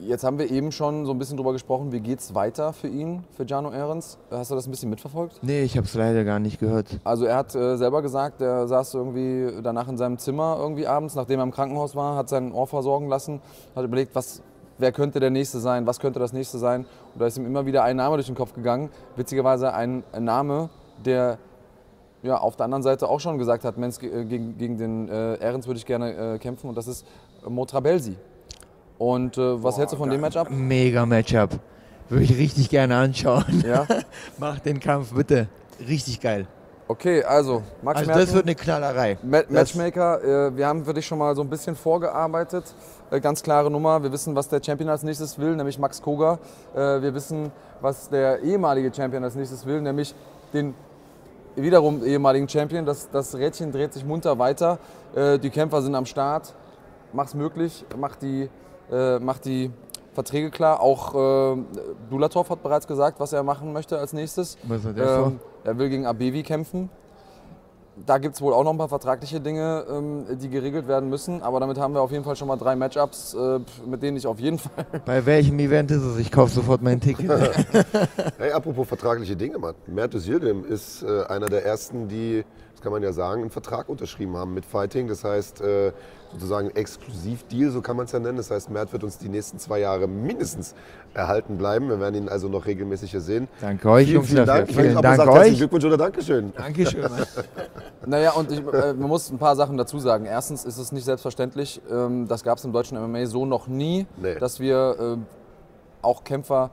Jetzt 0.00 0.24
haben 0.24 0.38
wir 0.38 0.50
eben 0.50 0.72
schon 0.72 1.04
so 1.04 1.12
ein 1.12 1.18
bisschen 1.18 1.36
drüber 1.36 1.52
gesprochen, 1.52 1.92
wie 1.92 2.00
geht's 2.00 2.34
weiter 2.34 2.72
für 2.72 2.88
ihn, 2.88 3.22
für 3.36 3.44
Jano 3.44 3.70
Ehrens? 3.70 4.18
Hast 4.30 4.50
du 4.50 4.54
das 4.54 4.66
ein 4.66 4.70
bisschen 4.70 4.90
mitverfolgt? 4.90 5.38
nee, 5.42 5.62
ich 5.62 5.76
habe 5.76 5.86
es 5.86 5.94
leider 5.94 6.24
gar 6.24 6.40
nicht 6.40 6.58
gehört. 6.58 6.98
Also 7.04 7.26
er 7.26 7.36
hat 7.36 7.54
äh, 7.54 7.76
selber 7.76 8.02
gesagt, 8.02 8.40
er 8.40 8.66
saß 8.66 8.94
irgendwie 8.94 9.62
danach 9.62 9.88
in 9.88 9.96
seinem 9.96 10.18
Zimmer 10.18 10.56
irgendwie 10.58 10.86
abends, 10.86 11.14
nachdem 11.14 11.40
er 11.40 11.44
im 11.44 11.52
Krankenhaus 11.52 11.94
war, 11.94 12.16
hat 12.16 12.28
sein 12.28 12.52
Ohr 12.52 12.66
versorgen 12.66 13.08
lassen, 13.08 13.40
hat 13.76 13.84
überlegt, 13.84 14.14
was, 14.14 14.42
wer 14.82 14.92
könnte 14.92 15.18
der 15.20 15.30
Nächste 15.30 15.60
sein, 15.60 15.86
was 15.86 15.98
könnte 15.98 16.18
das 16.18 16.32
Nächste 16.34 16.58
sein. 16.58 16.84
Und 17.14 17.20
da 17.20 17.26
ist 17.26 17.38
ihm 17.38 17.46
immer 17.46 17.64
wieder 17.64 17.82
ein 17.84 17.96
Name 17.96 18.16
durch 18.16 18.26
den 18.26 18.34
Kopf 18.34 18.52
gegangen. 18.52 18.90
Witzigerweise 19.16 19.72
ein, 19.72 20.02
Name, 20.18 20.68
der 21.04 21.38
ja, 22.22 22.36
auf 22.36 22.54
der 22.56 22.64
anderen 22.64 22.82
Seite 22.82 23.08
auch 23.08 23.18
schon 23.20 23.38
gesagt 23.38 23.64
hat, 23.64 23.78
Mensch, 23.78 23.98
ge- 23.98 24.24
gegen, 24.26 24.58
gegen 24.58 24.76
den 24.78 25.08
äh, 25.08 25.36
Ehrens 25.40 25.66
würde 25.66 25.78
ich 25.78 25.86
gerne 25.86 26.34
äh, 26.34 26.38
kämpfen 26.38 26.68
und 26.68 26.76
das 26.76 26.86
ist 26.86 27.04
äh, 27.44 27.50
Motrabelsi. 27.50 28.16
Und 28.98 29.38
äh, 29.38 29.62
was 29.62 29.78
hältst 29.78 29.94
du 29.94 29.96
von 29.96 30.10
dem 30.10 30.20
Matchup? 30.20 30.48
Mega 30.50 31.04
Matchup. 31.06 31.58
Würde 32.08 32.24
ich 32.24 32.36
richtig 32.36 32.68
gerne 32.68 32.94
anschauen. 32.96 33.64
Ja? 33.66 33.86
Mach 34.38 34.60
den 34.60 34.78
Kampf 34.78 35.14
bitte. 35.14 35.48
Richtig 35.88 36.20
geil. 36.20 36.46
Okay, 36.92 37.24
also 37.24 37.62
Max 37.80 38.00
Also 38.00 38.06
Merten. 38.10 38.26
das 38.26 38.34
wird 38.34 38.44
eine 38.44 38.54
Knallerei. 38.54 39.16
Ma 39.22 39.40
Matchmaker, 39.48 40.22
äh, 40.22 40.54
wir 40.54 40.66
haben 40.66 40.84
für 40.84 40.92
dich 40.92 41.06
schon 41.06 41.16
mal 41.16 41.34
so 41.34 41.40
ein 41.40 41.48
bisschen 41.48 41.74
vorgearbeitet. 41.74 42.64
Äh, 43.10 43.18
ganz 43.18 43.42
klare 43.42 43.70
Nummer. 43.70 44.02
Wir 44.02 44.12
wissen, 44.12 44.34
was 44.34 44.46
der 44.50 44.62
Champion 44.62 44.90
als 44.90 45.02
nächstes 45.02 45.38
will, 45.38 45.56
nämlich 45.56 45.78
Max 45.78 46.02
Koga. 46.02 46.38
Äh, 46.74 47.00
wir 47.00 47.14
wissen, 47.14 47.50
was 47.80 48.10
der 48.10 48.40
ehemalige 48.42 48.92
Champion 48.94 49.24
als 49.24 49.34
nächstes 49.34 49.64
will, 49.64 49.80
nämlich 49.80 50.14
den 50.52 50.74
wiederum 51.56 52.04
ehemaligen 52.04 52.46
Champion. 52.46 52.84
Das, 52.84 53.08
das 53.10 53.34
Rädchen 53.36 53.72
dreht 53.72 53.94
sich 53.94 54.04
munter 54.04 54.38
weiter. 54.38 54.78
Äh, 55.14 55.38
die 55.38 55.48
Kämpfer 55.48 55.80
sind 55.80 55.94
am 55.94 56.04
Start. 56.04 56.52
Mach's 57.14 57.32
möglich, 57.32 57.86
mach 57.96 58.16
die, 58.16 58.50
äh, 58.90 59.18
mach 59.18 59.38
die 59.38 59.70
Verträge 60.14 60.50
klar. 60.50 60.80
Auch 60.80 61.14
äh, 61.14 61.56
Dulatov 62.10 62.50
hat 62.50 62.62
bereits 62.62 62.86
gesagt, 62.86 63.18
was 63.20 63.32
er 63.32 63.42
machen 63.42 63.72
möchte 63.72 63.98
als 63.98 64.12
nächstes. 64.12 64.58
Was 64.64 64.84
hat 64.84 64.96
vor? 64.98 65.26
Ähm, 65.26 65.40
er 65.64 65.78
will 65.78 65.88
gegen 65.88 66.06
Abevi 66.06 66.42
kämpfen. 66.42 66.90
da 68.06 68.18
gibt 68.18 68.34
es 68.34 68.40
wohl 68.42 68.52
auch 68.52 68.64
noch 68.64 68.72
ein 68.72 68.78
paar 68.78 68.88
vertragliche 68.88 69.40
Dinge, 69.40 69.84
ähm, 69.90 70.24
die 70.38 70.48
geregelt 70.48 70.88
werden 70.88 71.08
müssen. 71.08 71.42
Aber 71.42 71.60
damit 71.60 71.78
haben 71.78 71.94
wir 71.94 72.00
auf 72.00 72.10
jeden 72.10 72.24
Fall 72.24 72.36
schon 72.36 72.48
mal 72.48 72.56
drei 72.56 72.74
Matchups, 72.74 73.34
äh, 73.34 73.60
mit 73.86 74.02
denen 74.02 74.16
ich 74.16 74.26
auf 74.26 74.38
jeden 74.40 74.58
Fall. 74.58 74.84
Bei 75.06 75.24
welchem 75.24 75.58
Event 75.58 75.90
ist 75.90 76.02
es? 76.02 76.18
Ich 76.18 76.30
kaufe 76.30 76.52
sofort 76.52 76.82
mein 76.82 77.00
Ticket. 77.00 77.30
Hey, 78.38 78.50
apropos 78.52 78.88
vertragliche 78.88 79.36
Dinge, 79.36 79.58
Mann. 79.58 79.74
Mert 79.86 80.14
Özildim 80.14 80.64
ist 80.64 81.02
äh, 81.02 81.24
einer 81.26 81.46
der 81.46 81.64
ersten, 81.64 82.08
die, 82.08 82.44
kann 82.82 82.92
man 82.92 83.02
ja 83.02 83.12
sagen, 83.12 83.42
einen 83.42 83.50
Vertrag 83.50 83.88
unterschrieben 83.88 84.36
haben 84.36 84.52
mit 84.54 84.64
Fighting. 84.66 85.08
Das 85.08 85.24
heißt, 85.24 85.60
äh, 85.60 85.92
sozusagen 86.32 86.70
Exklusivdeal, 86.70 87.70
so 87.70 87.80
kann 87.82 87.96
man 87.96 88.06
es 88.06 88.12
ja 88.12 88.18
nennen. 88.18 88.36
Das 88.38 88.50
heißt, 88.50 88.70
Mert 88.70 88.92
wird 88.92 89.04
uns 89.04 89.18
die 89.18 89.28
nächsten 89.28 89.58
zwei 89.58 89.80
Jahre 89.80 90.06
mindestens 90.08 90.74
erhalten 91.14 91.58
bleiben. 91.58 91.88
Wir 91.88 92.00
werden 92.00 92.14
ihn 92.14 92.28
also 92.28 92.48
noch 92.48 92.66
regelmäßig 92.66 93.10
hier 93.10 93.20
sehen. 93.20 93.48
Danke 93.60 93.88
euch, 93.90 94.08
Vielen, 94.08 94.22
vielen. 94.24 94.46
Dank. 94.46 94.68
Ich 94.70 94.76
Vielen 94.76 94.94
man 94.94 95.02
Dank 95.02 95.16
sagt, 95.18 95.28
herzlichen 95.30 95.52
euch. 95.54 95.58
Glückwunsch 95.58 95.84
oder 95.84 95.96
Dankeschön. 95.96 96.52
Dankeschön. 96.56 97.04
Naja, 98.04 98.32
und 98.32 98.50
ich, 98.50 98.58
äh, 98.58 98.94
man 98.94 99.08
muss 99.08 99.30
ein 99.30 99.38
paar 99.38 99.54
Sachen 99.54 99.76
dazu 99.76 100.00
sagen. 100.00 100.24
Erstens 100.26 100.64
ist 100.64 100.76
es 100.78 100.90
nicht 100.90 101.04
selbstverständlich, 101.04 101.80
ähm, 101.88 102.26
das 102.26 102.42
gab 102.42 102.58
es 102.58 102.64
im 102.64 102.72
deutschen 102.72 102.98
MMA 102.98 103.26
so 103.26 103.46
noch 103.46 103.68
nie, 103.68 104.06
Nee. 104.16 104.34
dass 104.40 104.58
wir 104.58 104.96
ähm, 104.98 105.26
auch 106.02 106.24
Kämpfer 106.24 106.70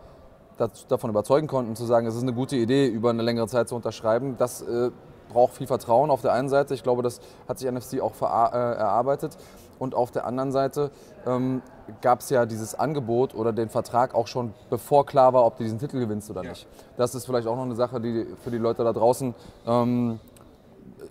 davon 0.88 1.10
überzeugen 1.11 1.48
konnten, 1.48 1.76
zu 1.76 1.86
sagen, 1.86 2.07
es 2.07 2.15
ist 2.15 2.23
eine 2.23 2.34
gute 2.34 2.56
Idee, 2.56 2.88
über 2.88 3.11
eine 3.11 3.22
längere 3.22 3.48
Zeit 3.48 3.69
zu 3.69 3.76
unterschreiben. 3.76 4.36
Das 4.40 4.61
äh, 4.64 4.90
braucht 5.30 5.53
viel 5.53 5.68
Vertrauen 5.68 6.11
auf 6.11 6.22
der 6.22 6.34
einen 6.34 6.49
Seite. 6.49 6.73
Ich 6.73 6.84
glaube, 6.84 7.03
das 7.03 7.22
hat 7.47 7.60
sich 7.60 7.72
NFC 7.72 8.01
auch 8.01 8.14
äh, 8.22 8.26
erarbeitet. 8.26 9.38
Und 9.80 9.95
auf 9.95 10.11
der 10.11 10.26
anderen 10.26 10.51
Seite 10.51 10.91
ähm, 11.26 11.61
gab 12.01 12.19
es 12.19 12.30
ja 12.30 12.45
dieses 12.45 12.76
Angebot 12.76 13.34
oder 13.34 13.53
den 13.53 13.69
Vertrag 13.69 14.14
auch 14.14 14.27
schon 14.27 14.53
bevor 14.69 15.06
klar 15.06 15.34
war, 15.34 15.45
ob 15.45 15.57
du 15.57 15.64
diesen 15.64 15.80
Titel 15.80 15.99
gewinnst 15.99 16.30
oder 16.30 16.43
nicht. 16.43 16.68
Das 16.97 17.15
ist 17.15 17.26
vielleicht 17.26 17.47
auch 17.47 17.56
noch 17.56 17.64
eine 17.64 17.76
Sache, 17.76 18.01
die 18.01 18.27
für 18.43 18.51
die 18.51 18.57
Leute 18.57 18.84
da 18.84 18.91
draußen 18.91 19.34
ähm, 19.65 20.19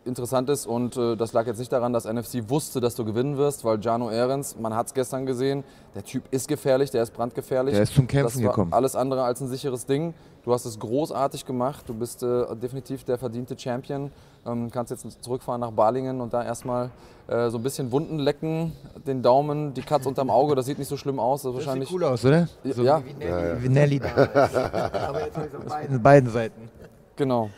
interessant 0.05 0.49
ist 0.51 0.66
und 0.66 0.97
äh, 0.97 1.16
das 1.16 1.33
lag 1.33 1.47
jetzt 1.47 1.59
nicht 1.59 1.73
daran, 1.73 1.93
dass 1.93 2.05
NFC 2.05 2.49
wusste, 2.49 2.81
dass 2.81 2.95
du 2.95 3.05
gewinnen 3.05 3.37
wirst, 3.37 3.65
weil 3.65 3.79
Jano 3.81 4.11
Ehrens, 4.11 4.57
man 4.59 4.75
hat 4.75 4.87
es 4.89 4.95
gestern 4.95 5.27
gesehen, 5.27 5.65
der 5.95 6.05
Typ 6.05 6.23
ist 6.31 6.49
gefährlich, 6.49 6.91
der 6.91 7.03
ist 7.03 7.12
brandgefährlich. 7.12 7.75
Der 7.75 7.83
ist 7.83 7.95
zum 7.95 8.07
Kämpfen 8.07 8.39
das 8.39 8.43
war 8.45 8.51
gekommen. 8.53 8.73
Alles 8.73 8.97
andere 8.97 9.23
als 9.25 9.41
ein 9.41 9.49
sicheres 9.49 9.87
Ding. 9.87 10.15
Du 10.45 10.53
hast 10.53 10.65
es 10.65 10.79
großartig 10.79 11.45
gemacht, 11.45 11.85
du 11.89 11.95
bist 11.95 12.23
äh, 12.23 12.57
definitiv 12.57 13.05
der 13.05 13.19
verdiente 13.19 13.59
Champion. 13.59 14.11
Ähm, 14.47 14.70
kannst 14.70 14.91
jetzt 14.91 15.23
zurückfahren 15.23 15.61
nach 15.61 15.73
Balingen 15.73 16.20
und 16.23 16.33
da 16.33 16.43
erstmal 16.45 16.91
äh, 17.27 17.51
so 17.51 17.59
ein 17.59 17.62
bisschen 17.62 17.93
Wunden 17.93 18.19
lecken, 18.19 18.73
den 19.07 19.20
Daumen, 19.20 19.75
die 19.75 19.83
Katze 19.83 20.09
unterm 20.09 20.31
Auge, 20.31 20.55
das 20.55 20.65
sieht 20.66 20.79
nicht 20.79 20.89
so 20.89 20.97
schlimm 20.97 21.19
aus. 21.19 21.43
Das 21.43 21.53
Das 21.53 21.66
wahrscheinlich 21.66 21.89
sieht 21.89 21.97
cool 21.97 22.05
aus, 22.05 22.25
oder? 22.25 22.49
So 22.65 22.83
Ja. 22.83 23.03
wie 23.05 23.12
Nelly, 23.12 23.62
wie 23.62 23.69
Nelly 23.69 23.99
damals. 24.01 24.55
Aber 24.55 25.20
jetzt 25.27 25.37
auf 25.39 25.65
beiden, 25.69 26.03
beiden 26.03 26.31
Seiten. 26.31 26.70
genau. 27.16 27.51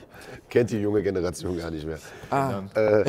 Kennt 0.48 0.70
die 0.70 0.80
junge 0.80 1.02
Generation 1.02 1.56
gar 1.58 1.70
nicht 1.70 1.86
mehr. 1.86 1.98
Ah, 2.30 2.62
Äh, 2.74 3.04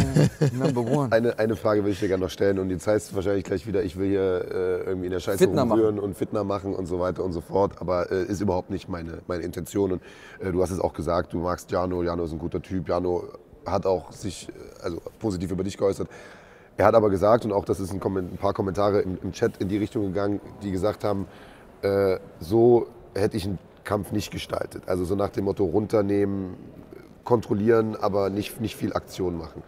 number 0.54 0.82
one. 0.82 1.12
eine, 1.12 1.38
eine 1.40 1.56
Frage 1.56 1.84
will 1.84 1.92
ich 1.92 2.00
dir 2.00 2.08
gerne 2.08 2.24
noch 2.24 2.30
stellen 2.30 2.60
und 2.60 2.70
jetzt 2.70 2.88
heißt 2.88 3.10
es 3.10 3.16
wahrscheinlich 3.16 3.44
gleich 3.44 3.66
wieder, 3.68 3.84
ich 3.84 3.98
will 3.98 4.10
hier 4.10 4.46
äh, 4.52 4.84
irgendwie 4.88 5.08
in 5.08 5.12
der 5.12 5.20
Scheiße 5.20 5.40
Fitner 5.40 5.64
rumrühren 5.64 6.00
und 6.00 6.16
Fitner 6.16 6.44
machen 6.44 6.76
und 6.76 6.86
so 6.86 7.00
weiter 7.00 7.24
und 7.24 7.34
so 7.34 7.42
fort, 7.42 7.74
aber 7.80 8.12
äh, 8.12 8.24
ist 8.26 8.42
überhaupt 8.42 8.70
nicht 8.70 8.90
meine, 8.90 9.20
meine 9.28 9.44
Intention 9.44 9.94
und 9.94 10.02
äh, 10.40 10.52
du 10.52 10.62
hast 10.62 10.72
es 10.72 10.80
auch 10.80 10.94
gesagt, 10.94 11.34
du 11.34 11.40
magst 11.40 11.72
Jano, 11.72 12.04
Jano 12.04 12.24
ist 12.26 12.32
ein 12.32 12.40
guter 12.40 12.62
Typ, 12.62 12.88
Jano 12.90 13.24
hat 13.66 13.86
auch 13.86 14.12
sich 14.12 14.50
äh, 14.50 14.52
also 14.84 15.02
positiv 15.20 15.52
über 15.52 15.64
dich 15.64 15.78
geäußert. 15.78 16.08
Er 16.78 16.86
hat 16.86 16.96
aber 16.96 17.10
gesagt, 17.10 17.46
und 17.46 17.52
auch 17.52 17.66
das 17.66 17.80
ist 17.80 17.92
ein, 17.92 18.02
ein 18.02 18.38
paar 18.38 18.54
Kommentare 18.54 19.02
im, 19.02 19.18
im 19.22 19.32
Chat 19.34 19.58
in 19.58 19.68
die 19.68 19.78
Richtung 19.78 20.04
gegangen, 20.08 20.40
die 20.64 20.72
gesagt 20.72 21.04
haben, 21.04 21.28
äh, 21.82 22.18
so 22.40 22.88
hätte 23.14 23.38
ich 23.38 23.46
einen 23.46 23.60
Kampf 23.84 24.12
nicht 24.12 24.32
gestaltet. 24.32 24.84
Also 24.88 25.06
so 25.06 25.16
nach 25.16 25.30
dem 25.30 25.46
Motto 25.46 25.66
runternehmen, 25.66 26.56
kontrollieren, 27.24 27.96
aber 27.96 28.30
nicht, 28.30 28.60
nicht 28.62 28.76
viel 28.76 28.94
Aktion 28.94 29.38
machen. 29.38 29.64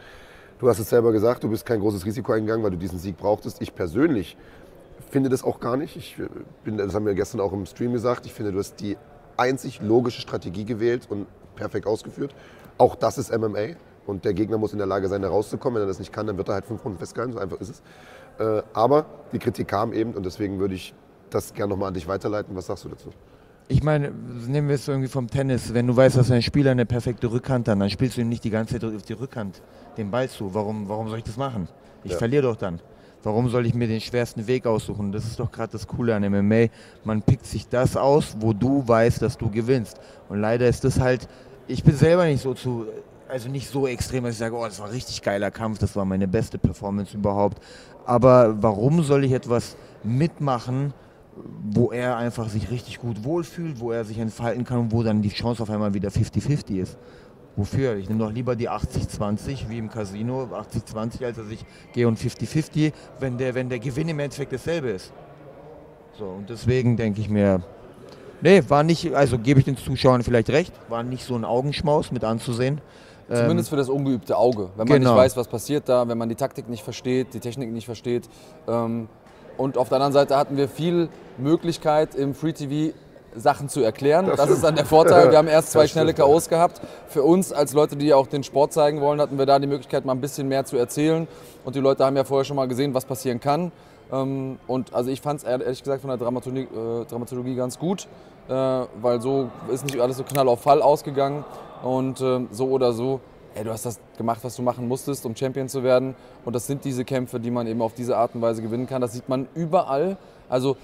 Du 0.59 0.69
hast 0.69 0.79
es 0.79 0.89
selber 0.89 1.11
gesagt, 1.11 1.43
du 1.43 1.49
bist 1.49 1.65
kein 1.65 1.79
großes 1.79 2.05
Risiko 2.05 2.31
eingegangen, 2.31 2.63
weil 2.63 2.71
du 2.71 2.77
diesen 2.77 2.99
Sieg 2.99 3.17
brauchtest. 3.17 3.61
Ich 3.61 3.75
persönlich 3.75 4.37
finde 5.09 5.29
das 5.29 5.43
auch 5.43 5.59
gar 5.59 5.77
nicht. 5.77 5.95
Ich 5.95 6.17
äh, 6.19 6.27
bin, 6.63 6.77
das 6.77 6.93
haben 6.93 7.05
wir 7.05 7.13
gestern 7.13 7.41
auch 7.41 7.53
im 7.53 7.65
Stream 7.65 7.93
gesagt. 7.93 8.25
Ich 8.25 8.33
finde, 8.33 8.51
du 8.51 8.59
hast 8.59 8.79
die 8.79 8.97
einzig 9.37 9.81
logische 9.81 10.21
Strategie 10.21 10.65
gewählt 10.65 11.07
und 11.09 11.27
perfekt 11.55 11.85
ausgeführt. 11.87 12.33
Auch 12.77 12.95
das 12.95 13.17
ist 13.17 13.35
MMA 13.35 13.75
und 14.05 14.25
der 14.25 14.33
Gegner 14.33 14.57
muss 14.57 14.73
in 14.73 14.79
der 14.79 14.87
Lage 14.87 15.07
sein, 15.07 15.21
da 15.21 15.29
rauszukommen. 15.29 15.75
Wenn 15.75 15.83
er 15.83 15.87
das 15.87 15.99
nicht 15.99 16.11
kann, 16.11 16.27
dann 16.27 16.37
wird 16.37 16.49
er 16.49 16.55
halt 16.55 16.65
fünf 16.65 16.83
Runden 16.83 16.97
festgehalten. 16.97 17.33
So 17.33 17.39
einfach 17.39 17.59
ist 17.59 17.69
es. 17.69 17.81
Äh, 18.45 18.63
Aber 18.73 19.05
die 19.31 19.39
Kritik 19.39 19.67
kam 19.67 19.93
eben 19.93 20.13
und 20.13 20.25
deswegen 20.25 20.59
würde 20.59 20.75
ich 20.75 20.93
das 21.29 21.53
gerne 21.53 21.71
nochmal 21.71 21.89
an 21.89 21.93
dich 21.93 22.07
weiterleiten. 22.07 22.55
Was 22.55 22.67
sagst 22.67 22.85
du 22.85 22.89
dazu? 22.89 23.09
Ich 23.69 23.81
meine, 23.81 24.11
nehmen 24.47 24.67
wir 24.67 24.75
es 24.75 24.87
irgendwie 24.87 25.07
vom 25.07 25.29
Tennis. 25.29 25.73
Wenn 25.73 25.87
du 25.87 25.95
weißt, 25.95 26.17
dass 26.17 26.29
ein 26.31 26.41
Spieler 26.41 26.71
eine 26.71 26.85
perfekte 26.85 27.31
Rückhand 27.31 27.67
hat, 27.67 27.79
dann 27.79 27.89
spielst 27.89 28.17
du 28.17 28.21
ihm 28.21 28.29
nicht 28.29 28.43
die 28.43 28.49
ganze 28.49 28.79
Zeit 28.79 28.83
auf 28.83 29.01
die 29.03 29.13
Rückhand 29.13 29.61
den 29.97 30.11
Ball 30.11 30.27
zu. 30.29 30.53
Warum, 30.53 30.89
warum 30.89 31.07
soll 31.07 31.19
ich 31.19 31.23
das 31.23 31.37
machen? 31.37 31.67
Ich 32.03 32.11
Ja. 32.11 32.17
verliere 32.17 32.43
doch 32.43 32.55
dann. 32.57 32.79
Warum 33.23 33.47
soll 33.47 33.65
ich 33.65 33.73
mir 33.73 33.87
den 33.87 34.01
schwersten 34.01 34.47
Weg 34.47 34.65
aussuchen? 34.67 35.13
Das 35.13 35.23
ist 35.23 35.39
doch 35.39 35.49
gerade 35.49 35.71
das 35.71 35.87
Coole 35.87 36.13
an 36.13 36.23
MMA. 36.23 36.67
Man 37.05 37.21
pickt 37.21 37.45
sich 37.45 37.69
das 37.69 37.95
aus, 37.95 38.35
wo 38.39 38.51
du 38.51 38.85
weißt, 38.85 39.21
dass 39.21 39.37
du 39.37 39.49
gewinnst. 39.49 39.97
Und 40.27 40.41
leider 40.41 40.67
ist 40.67 40.83
das 40.83 40.99
halt, 40.99 41.29
ich 41.67 41.85
bin 41.85 41.95
selber 41.95 42.25
nicht 42.25 42.41
so 42.41 42.53
zu, 42.53 42.85
also 43.29 43.47
nicht 43.47 43.69
so 43.69 43.87
extrem, 43.87 44.25
dass 44.25 44.33
ich 44.33 44.39
sage, 44.39 44.55
oh, 44.57 44.65
das 44.65 44.79
war 44.79 44.87
ein 44.87 44.91
richtig 44.93 45.21
geiler 45.21 45.51
Kampf, 45.51 45.79
das 45.79 45.95
war 45.95 46.03
meine 46.03 46.27
beste 46.27 46.57
Performance 46.57 47.15
überhaupt. 47.15 47.59
Aber 48.05 48.61
warum 48.61 49.01
soll 49.03 49.23
ich 49.23 49.31
etwas 49.31 49.77
mitmachen, 50.03 50.93
wo 51.71 51.91
er 51.91 52.17
einfach 52.17 52.49
sich 52.49 52.69
richtig 52.69 52.99
gut 52.99 53.23
wohlfühlt, 53.23 53.79
wo 53.79 53.91
er 53.91 54.05
sich 54.05 54.19
entfalten 54.19 54.63
kann 54.63 54.79
und 54.79 54.91
wo 54.91 55.03
dann 55.03 55.21
die 55.21 55.29
Chance 55.29 55.63
auf 55.63 55.69
einmal 55.69 55.93
wieder 55.93 56.09
50-50 56.09 56.77
ist. 56.77 56.97
Wofür? 57.55 57.97
Ich 57.97 58.09
nehme 58.09 58.23
doch 58.23 58.31
lieber 58.31 58.55
die 58.55 58.69
80-20 58.69 59.69
wie 59.69 59.77
im 59.77 59.89
Casino, 59.89 60.49
80-20, 60.51 61.23
als 61.23 61.37
dass 61.37 61.49
ich 61.49 61.63
gehe 61.93 62.07
und 62.07 62.17
50-50, 62.17 62.91
wenn 63.19 63.37
der, 63.37 63.53
wenn 63.53 63.69
der 63.69 63.79
Gewinn 63.79 64.09
im 64.09 64.19
Endeffekt 64.19 64.53
dasselbe 64.53 64.89
ist. 64.89 65.13
So, 66.17 66.25
und 66.25 66.49
deswegen 66.49 66.97
denke 66.97 67.21
ich 67.21 67.29
mir, 67.29 67.61
nee, 68.41 68.61
war 68.67 68.83
nicht, 68.83 69.13
also 69.13 69.37
gebe 69.37 69.59
ich 69.59 69.65
den 69.65 69.77
Zuschauern 69.77 70.23
vielleicht 70.23 70.49
recht, 70.49 70.73
war 70.89 71.03
nicht 71.03 71.25
so 71.25 71.35
ein 71.35 71.45
Augenschmaus 71.45 72.11
mit 72.11 72.23
anzusehen. 72.23 72.81
Zumindest 73.31 73.69
für 73.69 73.77
das 73.77 73.89
ungeübte 73.89 74.37
Auge. 74.37 74.69
Wenn 74.75 74.87
man 74.87 74.99
genau. 74.99 75.11
nicht 75.11 75.23
weiß, 75.23 75.37
was 75.37 75.47
passiert 75.47 75.87
da, 75.87 76.07
wenn 76.07 76.17
man 76.17 76.29
die 76.29 76.35
Taktik 76.35 76.69
nicht 76.69 76.83
versteht, 76.83 77.33
die 77.33 77.39
Technik 77.39 77.71
nicht 77.71 77.85
versteht. 77.85 78.29
Ähm, 78.67 79.07
und 79.57 79.77
auf 79.77 79.89
der 79.89 79.97
anderen 79.97 80.13
Seite 80.13 80.37
hatten 80.37 80.57
wir 80.57 80.67
viel 80.67 81.09
Möglichkeit 81.37 82.15
im 82.15 82.33
Free 82.33 82.53
TV 82.53 82.93
Sachen 83.35 83.69
zu 83.69 83.81
erklären. 83.81 84.29
Das, 84.35 84.49
ist 84.49 84.63
dann 84.63 84.75
der 84.75 84.85
Vorteil. 84.85 85.31
Wir 85.31 85.37
haben 85.37 85.47
erst 85.47 85.71
zwei 85.71 85.83
Das 85.83 85.91
schnelle 85.91 86.13
KOs 86.13 86.49
gehabt. 86.49 86.81
Für 87.07 87.23
uns 87.23 87.51
als 87.51 87.73
Leute, 87.73 87.95
die 87.95 88.13
auch 88.13 88.27
den 88.27 88.43
Sport 88.43 88.73
zeigen 88.73 89.01
wollen, 89.01 89.19
hatten 89.19 89.37
wir 89.37 89.45
da 89.45 89.59
die 89.59 89.67
Möglichkeit, 89.67 90.05
mal 90.05 90.13
ein 90.13 90.21
bisschen 90.21 90.47
mehr 90.47 90.65
zu 90.65 90.77
erzählen. 90.77 91.27
Und 91.65 91.75
die 91.75 91.79
Leute 91.79 92.05
haben 92.05 92.15
ja 92.15 92.23
vorher 92.23 92.45
schon 92.45 92.55
mal 92.55 92.67
gesehen, 92.67 92.93
was 92.93 93.05
passieren 93.05 93.39
kann. 93.39 93.71
Ähm, 94.11 94.59
und 94.67 94.93
also 94.93 95.09
ich 95.09 95.21
fand 95.21 95.39
es 95.39 95.45
ehrlich 95.45 95.81
gesagt 95.81 96.01
von 96.01 96.09
der 96.09 96.17
Dramaturgie, 96.17 96.61
äh, 96.61 97.05
Dramaturgie 97.05 97.55
ganz 97.55 97.79
gut, 97.79 98.07
äh, 98.47 98.53
weil 98.53 99.21
so 99.21 99.49
ist 99.71 99.85
nicht 99.85 99.99
alles 99.99 100.17
so 100.17 100.23
knall 100.23 100.47
auf 100.47 100.61
Fall 100.61 100.81
ausgegangen. 100.81 101.45
Und 101.83 102.21
ähm, 102.21 102.47
so 102.51 102.67
oder 102.69 102.93
so, 102.93 103.19
ey, 103.55 103.63
du 103.63 103.71
hast 103.71 103.85
das 103.85 103.99
gemacht, 104.17 104.39
was 104.43 104.55
du 104.55 104.61
machen 104.61 104.87
musstest, 104.87 105.25
um 105.25 105.35
Champion 105.35 105.69
zu 105.69 105.83
werden. 105.83 106.15
Und 106.45 106.55
das 106.55 106.67
sind 106.67 106.83
diese 106.85 107.05
Kämpfe, 107.05 107.39
die 107.39 107.51
man 107.51 107.67
eben 107.67 107.81
auf 107.81 107.93
diese 107.93 108.17
Art 108.17 108.35
und 108.35 108.41
Weise 108.41 108.61
gewinnen 108.61 108.87
kann. 108.87 109.01
Das 109.01 109.13
sieht 109.13 109.29
man 109.29 109.47
überall. 109.55 110.17
Also 110.49 110.77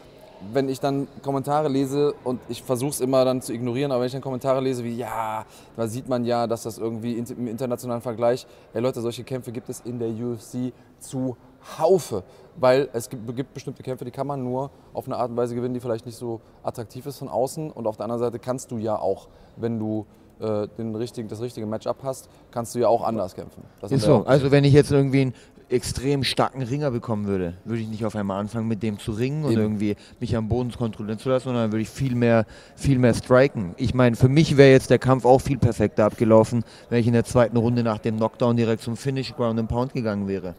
wenn 0.54 0.70
ich 0.70 0.80
dann 0.80 1.08
Kommentare 1.22 1.68
lese 1.68 2.14
und 2.24 2.40
ich 2.48 2.64
versuche 2.64 2.92
es 2.92 3.02
immer 3.02 3.26
dann 3.26 3.42
zu 3.42 3.54
ignorieren, 3.54 3.92
aber 3.92 4.02
wenn 4.02 4.08
ich 4.08 4.14
dann 4.14 4.22
Kommentare 4.22 4.62
lese 4.62 4.84
wie, 4.84 4.96
ja, 4.96 5.46
da 5.76 5.88
sieht 5.88 6.08
man 6.08 6.24
ja, 6.24 6.48
dass 6.48 6.64
das 6.64 6.78
irgendwie 6.78 7.18
im 7.18 7.48
internationalen 7.48 8.02
Vergleich, 8.02 8.48
ey 8.74 8.82
Leute, 8.82 9.02
solche 9.02 9.24
Kämpfe 9.24 9.52
gibt 9.52 9.70
es 9.70 9.82
in 9.82 10.00
der 10.00 10.10
UFC 10.10 10.72
zu 11.00 11.36
Haufe, 11.78 12.24
weil 12.56 12.90
es 12.94 13.10
gibt, 13.10 13.36
gibt 13.36 13.54
bestimmte 13.54 13.84
Kämpfe, 13.84 14.06
die 14.06 14.12
kann 14.12 14.28
man 14.28 14.44
nur 14.44 14.72
auf 14.94 15.06
eine 15.08 15.18
Art 15.18 15.30
und 15.30 15.38
Weise 15.38 15.56
gewinnen, 15.56 15.74
die 15.74 15.82
vielleicht 15.82 16.06
nicht 16.06 16.18
so 16.18 16.40
attraktiv 16.64 17.06
ist 17.06 17.20
von 17.20 17.28
außen 17.28 17.70
und 17.72 17.86
auf 17.86 17.98
der 17.98 18.06
anderen 18.06 18.22
Seite 18.22 18.40
kannst 18.40 18.72
du 18.72 18.78
ja 18.78 18.98
auch, 18.98 19.28
wenn 19.58 19.78
du 19.78 20.06
äh, 20.40 20.68
den 20.78 20.96
richtigen, 20.96 21.28
das 21.28 21.42
richtige 21.42 21.66
Matchup 21.66 21.98
hast, 22.04 22.30
kannst 22.52 22.76
du 22.76 22.80
ja 22.80 22.88
auch 22.88 23.04
anders 23.04 23.36
kämpfen. 23.36 23.64
Das 23.82 23.92
Ist 23.92 24.04
so. 24.04 24.24
Also 24.26 24.52
wenn 24.52 24.64
ich 24.64 24.74
jetzt 24.74 24.92
irgendwie 24.92 25.22
einen 25.22 25.34
extrem 25.70 26.24
starken 26.24 26.62
Ringer 26.62 26.92
bekommen 26.92 27.28
würde, 27.28 27.54
würde 27.64 27.82
ich 27.82 27.88
nicht 27.88 28.06
auf 28.06 28.16
einmal 28.16 28.40
anfangen, 28.40 28.68
mit 28.68 28.82
dem 28.82 29.00
zu 29.00 29.12
ringen 29.12 29.44
und 29.44 29.52
Eben. 29.52 29.62
irgendwie 29.62 29.96
mich 30.20 30.36
am 30.36 30.50
Boden 30.50 30.72
kontrollieren 30.72 31.20
zu 31.20 31.30
lassen, 31.30 31.46
sondern 31.46 31.66
dann 31.66 31.72
würde 31.72 31.84
ich 31.84 31.90
viel 31.90 32.16
mehr, 32.16 32.46
viel 32.76 32.98
mehr 32.98 33.14
striken. 33.14 33.74
Ich 33.78 33.94
meine, 33.94 34.16
für 34.16 34.30
mich 34.30 34.58
wäre 34.58 34.72
jetzt 34.72 34.90
der 34.90 35.00
Kampf 35.00 35.26
auch 35.26 35.40
viel 35.40 35.58
perfekter 35.58 36.06
abgelaufen, 36.06 36.64
wenn 36.90 37.00
ich 37.00 37.08
in 37.08 37.14
der 37.14 37.24
zweiten 37.26 37.58
Runde 37.58 37.84
nach 37.84 38.00
dem 38.00 38.18
Knockdown 38.18 38.58
direkt 38.58 38.82
zum 38.82 38.98
Finish 38.98 39.36
Ground 39.36 39.60
and 39.60 39.70
Pound 39.70 39.94
gegangen 39.94 40.28
wäre. 40.28 40.56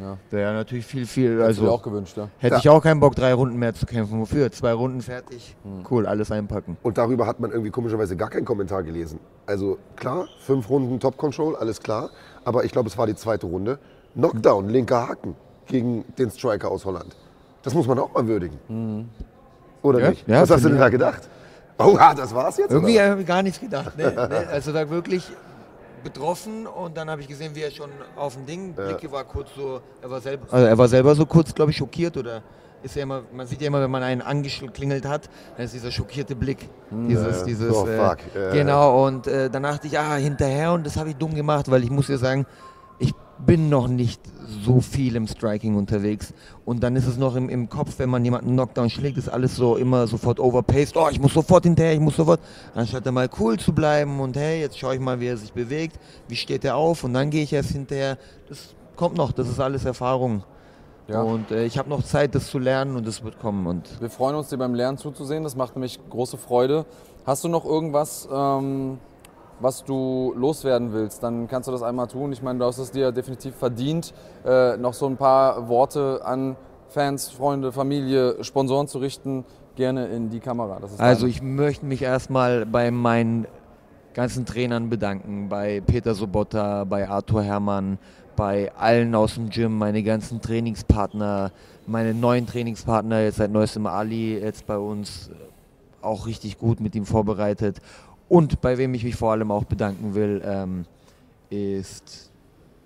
Ja. 0.00 0.16
Wäre 0.30 0.52
natürlich 0.54 0.86
viel, 0.86 1.06
viel, 1.06 1.32
Hättest 1.40 1.60
also 1.60 1.70
auch 1.70 1.82
gewünscht, 1.82 2.16
ja. 2.16 2.28
hätte 2.38 2.54
Ja. 2.54 2.58
ich 2.60 2.68
auch 2.68 2.82
keinen 2.82 2.98
Bock, 3.00 3.14
drei 3.14 3.32
Runden 3.32 3.58
mehr 3.58 3.74
zu 3.74 3.86
kämpfen. 3.86 4.20
Wofür? 4.20 4.50
Zwei 4.50 4.72
Runden 4.72 5.00
fertig. 5.02 5.54
Hm. 5.62 5.84
Cool, 5.88 6.06
alles 6.06 6.30
einpacken. 6.32 6.76
Und 6.82 6.98
darüber 6.98 7.26
hat 7.26 7.38
man 7.40 7.50
irgendwie 7.52 7.70
komischerweise 7.70 8.16
gar 8.16 8.28
keinen 8.30 8.44
Kommentar 8.44 8.82
gelesen. 8.82 9.20
Also 9.46 9.78
klar, 9.96 10.26
fünf 10.40 10.68
Runden 10.68 10.98
Top 10.98 11.16
Control, 11.16 11.54
alles 11.56 11.80
klar. 11.80 12.10
Aber 12.44 12.64
ich 12.64 12.72
glaube, 12.72 12.88
es 12.88 12.98
war 12.98 13.06
die 13.06 13.14
zweite 13.14 13.46
Runde. 13.46 13.78
Knockdown, 14.14 14.68
linker 14.68 15.08
Haken 15.08 15.36
gegen 15.66 16.04
den 16.18 16.30
Striker 16.30 16.70
aus 16.70 16.84
Holland. 16.84 17.14
Das 17.62 17.72
muss 17.74 17.86
man 17.86 17.98
auch 17.98 18.12
mal 18.12 18.26
würdigen. 18.26 19.08
Oder 19.82 20.00
Ja, 20.00 20.10
nicht? 20.10 20.26
ja, 20.28 20.42
Was 20.42 20.50
hast 20.50 20.64
du 20.64 20.68
denn 20.70 20.78
da 20.78 20.88
gedacht? 20.88 21.28
Oh, 21.78 21.96
das 22.16 22.34
war's 22.34 22.56
jetzt? 22.56 22.70
Irgendwie 22.70 22.94
oder? 22.96 23.10
habe 23.10 23.20
ich 23.22 23.26
gar 23.26 23.42
nichts 23.42 23.58
gedacht. 23.60 23.96
Ne? 23.98 24.10
ne? 24.12 24.46
Also 24.50 24.72
da 24.72 24.88
wirklich 24.90 25.30
betroffen 26.04 26.66
und 26.66 26.96
dann 26.96 27.10
habe 27.10 27.22
ich 27.22 27.28
gesehen, 27.28 27.54
wie 27.54 27.62
er 27.62 27.70
schon 27.70 27.90
auf 28.14 28.34
dem 28.34 28.46
Ding, 28.46 28.74
Blicke 28.74 29.10
war 29.10 29.24
kurz 29.24 29.48
so, 29.56 29.80
er 30.02 30.10
war 30.10 30.20
selber, 30.20 30.46
also 30.52 30.66
er 30.66 30.78
war 30.78 30.88
selber 30.88 31.14
so 31.14 31.26
kurz, 31.26 31.54
glaube 31.54 31.70
ich, 31.72 31.76
schockiert 31.76 32.16
oder 32.16 32.42
ist 32.82 32.94
ja 32.96 33.02
immer, 33.02 33.22
man 33.32 33.46
sieht 33.46 33.62
ja 33.62 33.68
immer, 33.68 33.80
wenn 33.80 33.90
man 33.90 34.02
einen 34.02 34.20
angeklingelt 34.20 35.06
hat, 35.06 35.30
dann 35.56 35.64
ist 35.64 35.74
dieser 35.74 35.90
schockierte 35.90 36.36
Blick, 36.36 36.68
dieses, 36.90 37.40
ja. 37.40 37.44
dieses, 37.46 37.72
Oh, 37.72 37.86
äh, 37.86 38.52
genau 38.52 39.06
und 39.06 39.26
äh, 39.26 39.48
dann 39.48 39.62
dachte 39.62 39.86
ich, 39.86 39.98
ah, 39.98 40.16
hinterher 40.16 40.72
und 40.72 40.86
das 40.86 40.96
habe 40.96 41.08
ich 41.08 41.16
dumm 41.16 41.34
gemacht, 41.34 41.70
weil 41.70 41.82
ich 41.82 41.90
muss 41.90 42.08
ja 42.08 42.18
sagen, 42.18 42.46
bin 43.46 43.68
noch 43.68 43.88
nicht 43.88 44.20
so 44.64 44.80
viel 44.80 45.16
im 45.16 45.26
Striking 45.26 45.76
unterwegs. 45.76 46.32
Und 46.64 46.82
dann 46.82 46.96
ist 46.96 47.06
es 47.06 47.16
noch 47.16 47.36
im, 47.36 47.48
im 47.48 47.68
Kopf, 47.68 47.98
wenn 47.98 48.10
man 48.10 48.24
jemanden 48.24 48.52
Knockdown 48.52 48.90
schlägt, 48.90 49.18
ist 49.18 49.28
alles 49.28 49.56
so 49.56 49.76
immer 49.76 50.06
sofort 50.06 50.40
overpaced. 50.40 50.96
Oh, 50.96 51.08
ich 51.10 51.20
muss 51.20 51.34
sofort 51.34 51.64
hinterher, 51.64 51.94
ich 51.94 52.00
muss 52.00 52.16
sofort. 52.16 52.40
Anstatt 52.74 53.06
dann 53.06 53.14
mal 53.14 53.28
cool 53.38 53.58
zu 53.58 53.72
bleiben 53.72 54.20
und 54.20 54.36
hey, 54.36 54.60
jetzt 54.60 54.78
schaue 54.78 54.94
ich 54.94 55.00
mal, 55.00 55.20
wie 55.20 55.26
er 55.26 55.36
sich 55.36 55.52
bewegt, 55.52 55.98
wie 56.28 56.36
steht 56.36 56.64
er 56.64 56.76
auf 56.76 57.04
und 57.04 57.14
dann 57.14 57.30
gehe 57.30 57.42
ich 57.42 57.52
erst 57.52 57.70
hinterher. 57.70 58.18
Das 58.48 58.74
kommt 58.96 59.16
noch, 59.16 59.32
das 59.32 59.48
ist 59.48 59.60
alles 59.60 59.84
Erfahrung. 59.84 60.44
Ja. 61.08 61.22
Und 61.22 61.50
äh, 61.50 61.64
ich 61.64 61.76
habe 61.76 61.90
noch 61.90 62.02
Zeit, 62.02 62.34
das 62.34 62.46
zu 62.46 62.58
lernen 62.58 62.96
und 62.96 63.06
das 63.06 63.22
wird 63.22 63.38
kommen. 63.38 63.66
Und 63.66 64.00
Wir 64.00 64.10
freuen 64.10 64.36
uns, 64.36 64.48
dir 64.48 64.56
beim 64.56 64.74
Lernen 64.74 64.96
zuzusehen. 64.96 65.44
Das 65.44 65.54
macht 65.54 65.76
nämlich 65.76 65.98
große 66.08 66.38
Freude. 66.38 66.86
Hast 67.26 67.44
du 67.44 67.48
noch 67.48 67.64
irgendwas, 67.64 68.28
ähm, 68.32 68.98
was 69.60 69.84
du 69.84 70.32
loswerden 70.36 70.92
willst? 70.92 71.22
Dann 71.22 71.48
kannst 71.48 71.68
du 71.68 71.72
das 71.72 71.82
einmal 71.82 72.06
tun. 72.06 72.32
Ich 72.32 72.42
meine, 72.42 72.58
du 72.58 72.64
hast 72.64 72.78
es 72.78 72.90
dir 72.90 73.12
definitiv 73.12 73.54
verdient, 73.54 74.12
äh, 74.44 74.76
noch 74.76 74.94
so 74.94 75.06
ein 75.06 75.16
paar 75.16 75.68
Worte 75.68 76.20
an 76.24 76.56
Fans, 76.88 77.30
Freunde, 77.30 77.72
Familie, 77.72 78.42
Sponsoren 78.44 78.88
zu 78.88 78.98
richten. 78.98 79.44
Gerne 79.76 80.06
in 80.06 80.30
die 80.30 80.38
Kamera. 80.38 80.78
Also 80.98 81.26
ich 81.26 81.42
möchte 81.42 81.84
mich 81.84 82.02
erstmal 82.02 82.64
bei 82.64 82.92
meinen 82.92 83.46
ganzen 84.14 84.46
Trainern 84.46 84.88
bedanken, 84.88 85.48
bei 85.48 85.80
Peter 85.80 86.14
Sobotta, 86.14 86.84
bei 86.84 87.08
Arthur 87.08 87.42
Herrmann, 87.42 87.98
bei 88.36 88.72
allen 88.76 89.14
aus 89.14 89.34
dem 89.34 89.50
Gym, 89.50 89.76
meine 89.76 90.02
ganzen 90.02 90.40
Trainingspartner, 90.40 91.50
meine 91.86 92.14
neuen 92.14 92.46
Trainingspartner, 92.46 93.22
jetzt 93.22 93.36
seit 93.36 93.50
neuestem 93.50 93.86
Ali, 93.86 94.38
jetzt 94.38 94.66
bei 94.66 94.78
uns 94.78 95.28
äh, 95.28 96.04
auch 96.04 96.26
richtig 96.26 96.58
gut 96.58 96.80
mit 96.80 96.94
ihm 96.94 97.06
vorbereitet. 97.06 97.78
Und 98.28 98.60
bei 98.60 98.78
wem 98.78 98.94
ich 98.94 99.04
mich 99.04 99.16
vor 99.16 99.32
allem 99.32 99.50
auch 99.50 99.64
bedanken 99.64 100.14
will, 100.14 100.42
ähm, 100.44 100.84
ist 101.50 102.32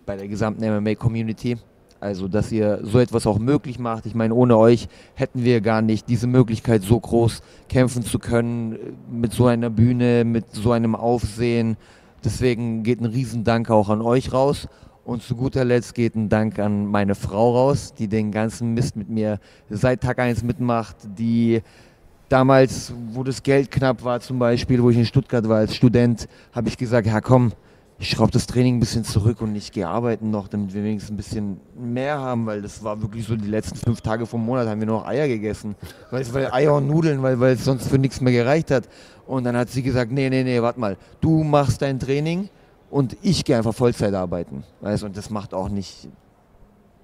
bei 0.04 0.16
der 0.16 0.28
gesamten 0.28 0.64
MMA-Community. 0.64 1.56
Also, 2.00 2.28
dass 2.28 2.52
ihr 2.52 2.80
so 2.82 3.00
etwas 3.00 3.26
auch 3.26 3.38
möglich 3.40 3.78
macht. 3.80 4.06
Ich 4.06 4.14
meine, 4.14 4.32
ohne 4.32 4.56
euch 4.56 4.88
hätten 5.14 5.42
wir 5.42 5.60
gar 5.60 5.82
nicht 5.82 6.08
diese 6.08 6.28
Möglichkeit, 6.28 6.82
so 6.82 6.98
groß 6.98 7.42
kämpfen 7.68 8.04
zu 8.04 8.20
können, 8.20 8.72
äh, 8.72 8.78
mit 9.10 9.32
so 9.32 9.46
einer 9.46 9.70
Bühne, 9.70 10.24
mit 10.24 10.44
so 10.52 10.70
einem 10.70 10.94
Aufsehen. 10.94 11.76
Deswegen 12.24 12.84
geht 12.84 13.00
ein 13.00 13.06
Riesendank 13.06 13.70
auch 13.70 13.88
an 13.88 14.00
euch 14.00 14.32
raus. 14.32 14.68
Und 15.04 15.22
zu 15.22 15.34
guter 15.34 15.64
Letzt 15.64 15.94
geht 15.94 16.14
ein 16.14 16.28
Dank 16.28 16.58
an 16.58 16.86
meine 16.86 17.14
Frau 17.14 17.52
raus, 17.52 17.94
die 17.94 18.08
den 18.08 18.30
ganzen 18.30 18.74
Mist 18.74 18.94
mit 18.94 19.08
mir 19.08 19.40
seit 19.70 20.02
Tag 20.02 20.18
1 20.18 20.42
mitmacht, 20.42 20.96
die 21.18 21.62
damals, 22.28 22.92
wo 23.12 23.22
das 23.22 23.42
Geld 23.42 23.70
knapp 23.70 24.04
war, 24.04 24.20
zum 24.20 24.38
Beispiel, 24.38 24.82
wo 24.82 24.90
ich 24.90 24.96
in 24.96 25.06
Stuttgart 25.06 25.48
war 25.48 25.58
als 25.58 25.74
Student, 25.74 26.28
habe 26.52 26.68
ich 26.68 26.76
gesagt, 26.76 27.06
ja 27.06 27.20
komm, 27.20 27.52
ich 28.00 28.10
schraube 28.10 28.30
das 28.30 28.46
Training 28.46 28.76
ein 28.76 28.80
bisschen 28.80 29.02
zurück 29.02 29.40
und 29.40 29.56
ich 29.56 29.72
gehe 29.72 29.88
arbeiten 29.88 30.30
noch, 30.30 30.46
damit 30.46 30.72
wir 30.72 30.84
wenigstens 30.84 31.10
ein 31.10 31.16
bisschen 31.16 31.60
mehr 31.76 32.18
haben, 32.18 32.46
weil 32.46 32.62
das 32.62 32.84
war 32.84 33.02
wirklich 33.02 33.26
so 33.26 33.34
die 33.34 33.48
letzten 33.48 33.76
fünf 33.76 34.00
Tage 34.00 34.24
vom 34.24 34.44
Monat 34.44 34.68
haben 34.68 34.78
wir 34.78 34.86
nur 34.86 35.00
noch 35.00 35.06
Eier 35.06 35.26
gegessen. 35.26 35.74
Weil, 36.10 36.32
weil 36.32 36.52
Eier 36.52 36.74
und 36.74 36.86
Nudeln, 36.86 37.22
weil, 37.22 37.40
weil 37.40 37.54
es 37.54 37.64
sonst 37.64 37.88
für 37.88 37.98
nichts 37.98 38.20
mehr 38.20 38.32
gereicht 38.32 38.70
hat. 38.70 38.88
Und 39.26 39.44
dann 39.44 39.56
hat 39.56 39.70
sie 39.70 39.82
gesagt, 39.82 40.12
nee, 40.12 40.30
nee, 40.30 40.44
nee, 40.44 40.62
warte 40.62 40.78
mal, 40.78 40.96
du 41.20 41.42
machst 41.42 41.82
dein 41.82 41.98
Training 41.98 42.48
und 42.88 43.16
ich 43.20 43.44
gehe 43.44 43.56
einfach 43.56 43.74
Vollzeit 43.74 44.14
arbeiten. 44.14 44.62
Weißt? 44.80 45.02
Und 45.02 45.16
das 45.16 45.28
macht 45.28 45.52
auch 45.52 45.68
nicht 45.68 46.08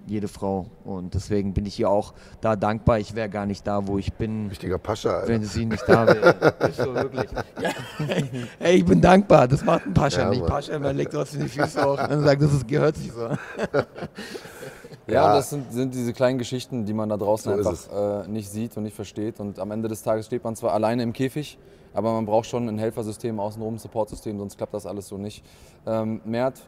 jede 0.07 0.29
Frau. 0.29 0.67
Und 0.85 1.15
deswegen 1.15 1.55
bin 1.55 1.67
ich 1.67 1.79
ihr 1.81 1.89
auch 1.91 2.15
da 2.41 2.57
dankbar. 2.57 2.99
Ich 2.99 3.15
wäre 3.15 3.29
gar 3.29 3.47
nicht 3.47 3.67
da, 3.67 3.87
wo 3.87 3.99
ich 3.99 4.13
bin, 4.13 4.49
Richtiger 4.49 4.79
Pascha, 4.79 5.11
Alter. 5.11 5.29
wenn 5.29 5.43
sie 5.45 5.65
nicht 5.67 5.83
da 5.87 6.07
wäre. 6.07 6.55
Ist 6.69 6.77
so 6.79 6.95
wirklich. 6.95 7.31
Ja. 7.61 7.71
Hey, 8.59 8.77
ich 8.77 8.85
bin 8.85 9.01
dankbar. 9.01 9.49
Das 9.49 9.65
macht 9.65 9.87
ein 9.87 9.95
Pascha 9.95 10.23
Ja, 10.23 10.31
nicht. 10.31 10.41
Mann. 10.41 10.49
Pascha, 10.51 10.79
man 10.79 10.97
legt 10.97 11.13
trotzdem 11.13 11.43
die 11.43 11.49
Füße 11.49 11.83
hoch 11.85 11.99
und 12.09 12.23
sagt, 12.23 12.43
das 12.43 12.53
ist, 12.53 12.69
gehört 12.69 12.97
sich 12.97 13.13
so. 13.13 13.29
Ja, 15.07 15.15
Ja. 15.15 15.27
und 15.29 15.35
das 15.37 15.51
sind, 15.51 15.73
sind 15.73 15.95
diese 15.95 16.13
kleinen 16.13 16.39
Geschichten, 16.39 16.87
die 16.87 16.93
man 16.95 17.09
da 17.09 17.17
draußen 17.17 17.63
So 17.63 17.71
einfach 17.71 18.25
äh, 18.25 18.29
nicht 18.29 18.49
sieht 18.51 18.77
und 18.77 18.85
nicht 18.85 18.97
versteht. 18.97 19.39
Und 19.41 19.59
am 19.59 19.71
Ende 19.71 19.89
des 19.89 20.03
Tages 20.03 20.27
steht 20.27 20.45
man 20.45 20.57
zwar 20.57 20.73
alleine 20.73 21.03
im 21.03 21.13
Käfig, 21.13 21.59
aber 21.93 22.13
man 22.13 22.25
braucht 22.25 22.47
schon 22.47 22.69
ein 22.69 22.79
Helfersystem 22.79 23.39
außenrum, 23.39 23.75
ein 23.75 23.79
Supportsystem, 23.79 24.39
sonst 24.39 24.57
klappt 24.57 24.73
das 24.75 24.87
alles 24.87 25.07
so 25.09 25.19
nicht. 25.19 25.45
Ähm, 25.87 26.21
Mert, 26.25 26.63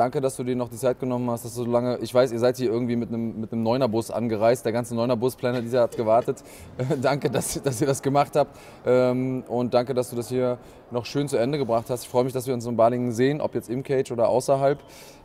danke, 0.00 0.22
dass 0.22 0.34
du 0.34 0.44
dir 0.44 0.56
noch 0.56 0.70
die 0.70 0.78
Zeit 0.78 0.98
genommen 0.98 1.30
hast, 1.30 1.44
dass 1.44 1.54
du 1.54 1.64
so 1.64 1.70
lange, 1.70 1.98
ich 1.98 2.14
weiß, 2.14 2.32
ihr 2.32 2.38
seid 2.38 2.56
hier 2.56 2.70
irgendwie 2.70 2.96
mit 2.96 3.10
einem, 3.10 3.38
mit 3.38 3.52
einem 3.52 3.62
Neunerbus 3.62 4.10
angereist, 4.10 4.64
der 4.64 4.72
ganze 4.72 4.94
Neunerbus 4.94 5.36
Planet 5.36 5.62
dieser 5.62 5.82
hat 5.82 5.94
gewartet. 5.94 6.42
danke, 7.02 7.28
dass, 7.28 7.60
dass 7.62 7.82
ihr 7.82 7.86
das 7.86 8.00
gemacht 8.00 8.34
habt 8.34 8.58
ähm, 8.86 9.44
und 9.46 9.74
danke, 9.74 9.92
dass 9.92 10.08
du 10.08 10.16
das 10.16 10.30
hier 10.30 10.56
noch 10.90 11.04
schön 11.04 11.28
zu 11.28 11.36
Ende 11.36 11.58
gebracht 11.58 11.90
hast. 11.90 12.04
Ich 12.04 12.08
freue 12.08 12.24
mich, 12.24 12.32
dass 12.32 12.46
wir 12.46 12.54
uns 12.54 12.64
in 12.64 12.78
Balingen 12.78 13.12
sehen, 13.12 13.42
ob 13.42 13.54
jetzt 13.54 13.68
im 13.68 13.82
Cage 13.82 14.10
oder 14.10 14.28
außerhalb. 14.28 14.78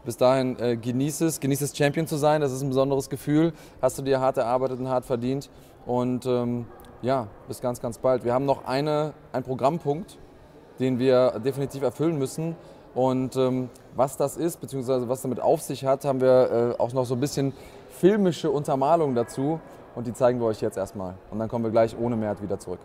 Bis 0.04 0.18
dahin 0.18 0.60
äh, 0.60 0.76
genieß 0.76 1.22
es, 1.22 1.40
genieß 1.40 1.62
es 1.62 1.76
Champion 1.76 2.06
zu 2.06 2.18
sein, 2.18 2.42
das 2.42 2.52
ist 2.52 2.62
ein 2.62 2.68
besonderes 2.68 3.10
Gefühl. 3.10 3.54
Hast 3.82 3.98
du 3.98 4.02
dir 4.02 4.20
hart 4.20 4.36
erarbeitet 4.36 4.80
und 4.80 4.90
hart 4.90 5.06
verdient 5.06 5.50
und 5.86 6.26
ähm, 6.26 6.66
ja, 7.02 7.30
bis 7.48 7.62
ganz, 7.62 7.80
ganz 7.80 7.98
bald. 7.98 8.26
Wir 8.26 8.34
haben 8.34 8.46
noch 8.46 8.66
eine, 8.66 9.14
einen 9.32 9.46
Programmpunkt, 9.46 10.18
den 10.80 11.00
wir 11.00 11.40
definitiv 11.40 11.82
erfüllen 11.82 12.18
müssen. 12.18 12.58
Und 12.96 13.36
ähm, 13.36 13.70
was 13.96 14.18
das 14.18 14.38
ist, 14.38 14.62
beziehungsweise 14.62 15.08
was 15.08 15.22
damit 15.22 15.40
auf 15.40 15.62
sich 15.62 15.86
hat, 15.86 16.06
haben 16.06 16.22
wir 16.22 16.76
äh, 16.80 16.82
auch 16.82 16.94
noch 16.94 17.06
so 17.06 17.16
ein 17.16 17.20
bisschen 17.20 17.54
filmische 17.90 18.50
Untermalung 18.50 19.14
dazu. 19.14 19.60
Und 19.96 20.08
die 20.08 20.14
zeigen 20.14 20.40
wir 20.40 20.48
euch 20.48 20.62
jetzt 20.62 20.78
erstmal. 20.78 21.14
Und 21.30 21.40
dann 21.40 21.50
kommen 21.50 21.64
wir 21.64 21.72
gleich 21.72 21.96
ohne 21.98 22.16
Mert 22.16 22.42
wieder 22.42 22.58
zurück. 22.58 22.80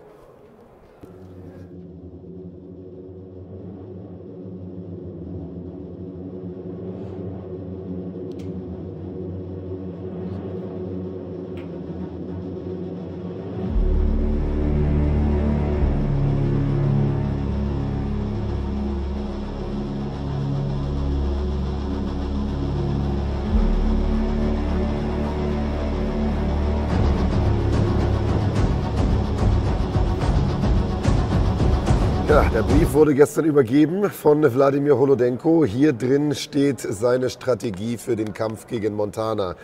Wurde 32.92 33.14
gestern 33.14 33.44
übergeben 33.44 34.10
von 34.10 34.42
Wladimir 34.42 34.98
Holodenko. 34.98 35.64
Hier 35.64 35.92
drin 35.92 36.34
steht 36.34 36.80
seine 36.80 37.30
Strategie 37.30 37.96
für 37.98 38.16
den 38.16 38.32
Kampf 38.32 38.66
gegen 38.66 38.94
Montana. 38.94 39.54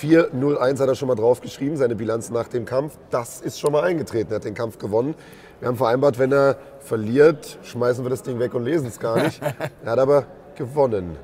4-0-1 0.00 0.80
hat 0.80 0.88
er 0.88 0.94
schon 0.96 1.08
mal 1.08 1.14
draufgeschrieben, 1.14 1.76
seine 1.76 1.94
Bilanz 1.94 2.30
nach 2.30 2.48
dem 2.48 2.64
Kampf. 2.64 2.98
Das 3.10 3.40
ist 3.40 3.60
schon 3.60 3.72
mal 3.72 3.84
eingetreten, 3.84 4.32
er 4.32 4.36
hat 4.36 4.44
den 4.44 4.54
Kampf 4.54 4.78
gewonnen. 4.78 5.14
Wir 5.60 5.68
haben 5.68 5.76
vereinbart, 5.76 6.18
wenn 6.18 6.32
er 6.32 6.56
verliert, 6.80 7.58
schmeißen 7.62 8.04
wir 8.04 8.10
das 8.10 8.22
Ding 8.22 8.40
weg 8.40 8.54
und 8.54 8.64
lesen 8.64 8.88
es 8.88 8.98
gar 8.98 9.22
nicht. 9.22 9.40
Er 9.84 9.92
hat 9.92 9.98
aber 9.98 10.26
gewonnen. 10.56 11.16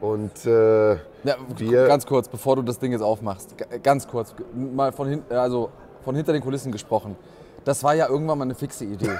Und 0.00 0.46
äh, 0.46 0.92
Ja, 0.92 1.36
Wir- 1.56 1.86
ganz 1.86 2.06
kurz, 2.06 2.28
bevor 2.28 2.56
du 2.56 2.62
das 2.62 2.78
Ding 2.78 2.92
jetzt 2.92 3.02
aufmachst, 3.02 3.54
ganz 3.82 4.08
kurz, 4.08 4.34
mal 4.54 4.92
von, 4.92 5.08
hin, 5.08 5.22
also 5.28 5.68
von 6.04 6.14
hinter 6.16 6.32
den 6.32 6.40
Kulissen 6.42 6.72
gesprochen. 6.72 7.16
Das 7.64 7.84
war 7.84 7.94
ja 7.94 8.08
irgendwann 8.08 8.38
mal 8.38 8.44
eine 8.44 8.54
fixe 8.54 8.84
Idee. 8.86 9.10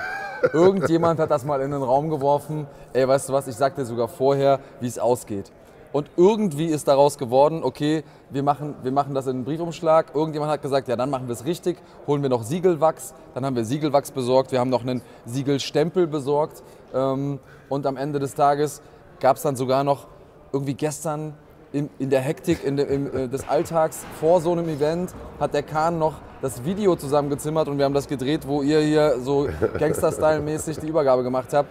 Irgendjemand 0.52 1.20
hat 1.20 1.30
das 1.30 1.44
mal 1.44 1.60
in 1.60 1.70
den 1.70 1.82
Raum 1.82 2.10
geworfen. 2.10 2.66
Ey, 2.92 3.06
weißt 3.06 3.28
du 3.28 3.32
was, 3.32 3.48
ich 3.48 3.56
sag 3.56 3.76
dir 3.76 3.84
sogar 3.84 4.08
vorher, 4.08 4.60
wie 4.80 4.86
es 4.86 4.98
ausgeht. 4.98 5.50
Und 5.92 6.10
irgendwie 6.16 6.66
ist 6.66 6.86
daraus 6.86 7.16
geworden, 7.16 7.62
okay, 7.64 8.04
wir 8.30 8.42
machen, 8.42 8.74
wir 8.82 8.92
machen 8.92 9.14
das 9.14 9.26
in 9.26 9.36
einen 9.36 9.44
Briefumschlag. 9.44 10.14
Irgendjemand 10.14 10.52
hat 10.52 10.60
gesagt, 10.60 10.88
ja, 10.88 10.96
dann 10.96 11.08
machen 11.08 11.28
wir 11.28 11.32
es 11.32 11.46
richtig, 11.46 11.78
holen 12.06 12.22
wir 12.22 12.28
noch 12.28 12.42
Siegelwachs. 12.42 13.14
Dann 13.34 13.46
haben 13.46 13.56
wir 13.56 13.64
Siegelwachs 13.64 14.10
besorgt, 14.10 14.52
wir 14.52 14.60
haben 14.60 14.70
noch 14.70 14.82
einen 14.82 15.00
Siegelstempel 15.24 16.06
besorgt. 16.06 16.62
Ähm, 16.94 17.38
und 17.68 17.86
am 17.86 17.96
Ende 17.96 18.18
des 18.18 18.34
Tages 18.34 18.82
gab 19.20 19.36
es 19.36 19.42
dann 19.42 19.56
sogar 19.56 19.82
noch 19.82 20.06
irgendwie 20.52 20.74
gestern 20.74 21.34
in, 21.72 21.90
in 21.98 22.10
der 22.10 22.20
Hektik 22.20 22.64
in 22.64 22.76
der, 22.76 22.88
im, 22.88 23.14
äh, 23.14 23.28
des 23.28 23.48
Alltags 23.48 24.04
vor 24.20 24.40
so 24.40 24.52
einem 24.52 24.68
Event 24.68 25.14
hat 25.38 25.54
der 25.54 25.62
Kahn 25.62 25.98
noch 25.98 26.14
das 26.42 26.64
Video 26.64 26.94
zusammengezimmert 26.96 27.68
und 27.68 27.78
wir 27.78 27.84
haben 27.84 27.94
das 27.94 28.06
gedreht, 28.08 28.46
wo 28.46 28.62
ihr 28.62 28.80
hier 28.80 29.16
so 29.20 29.48
Gangster-Style-mäßig 29.78 30.78
die 30.78 30.88
Übergabe 30.88 31.22
gemacht 31.22 31.48
habt. 31.52 31.68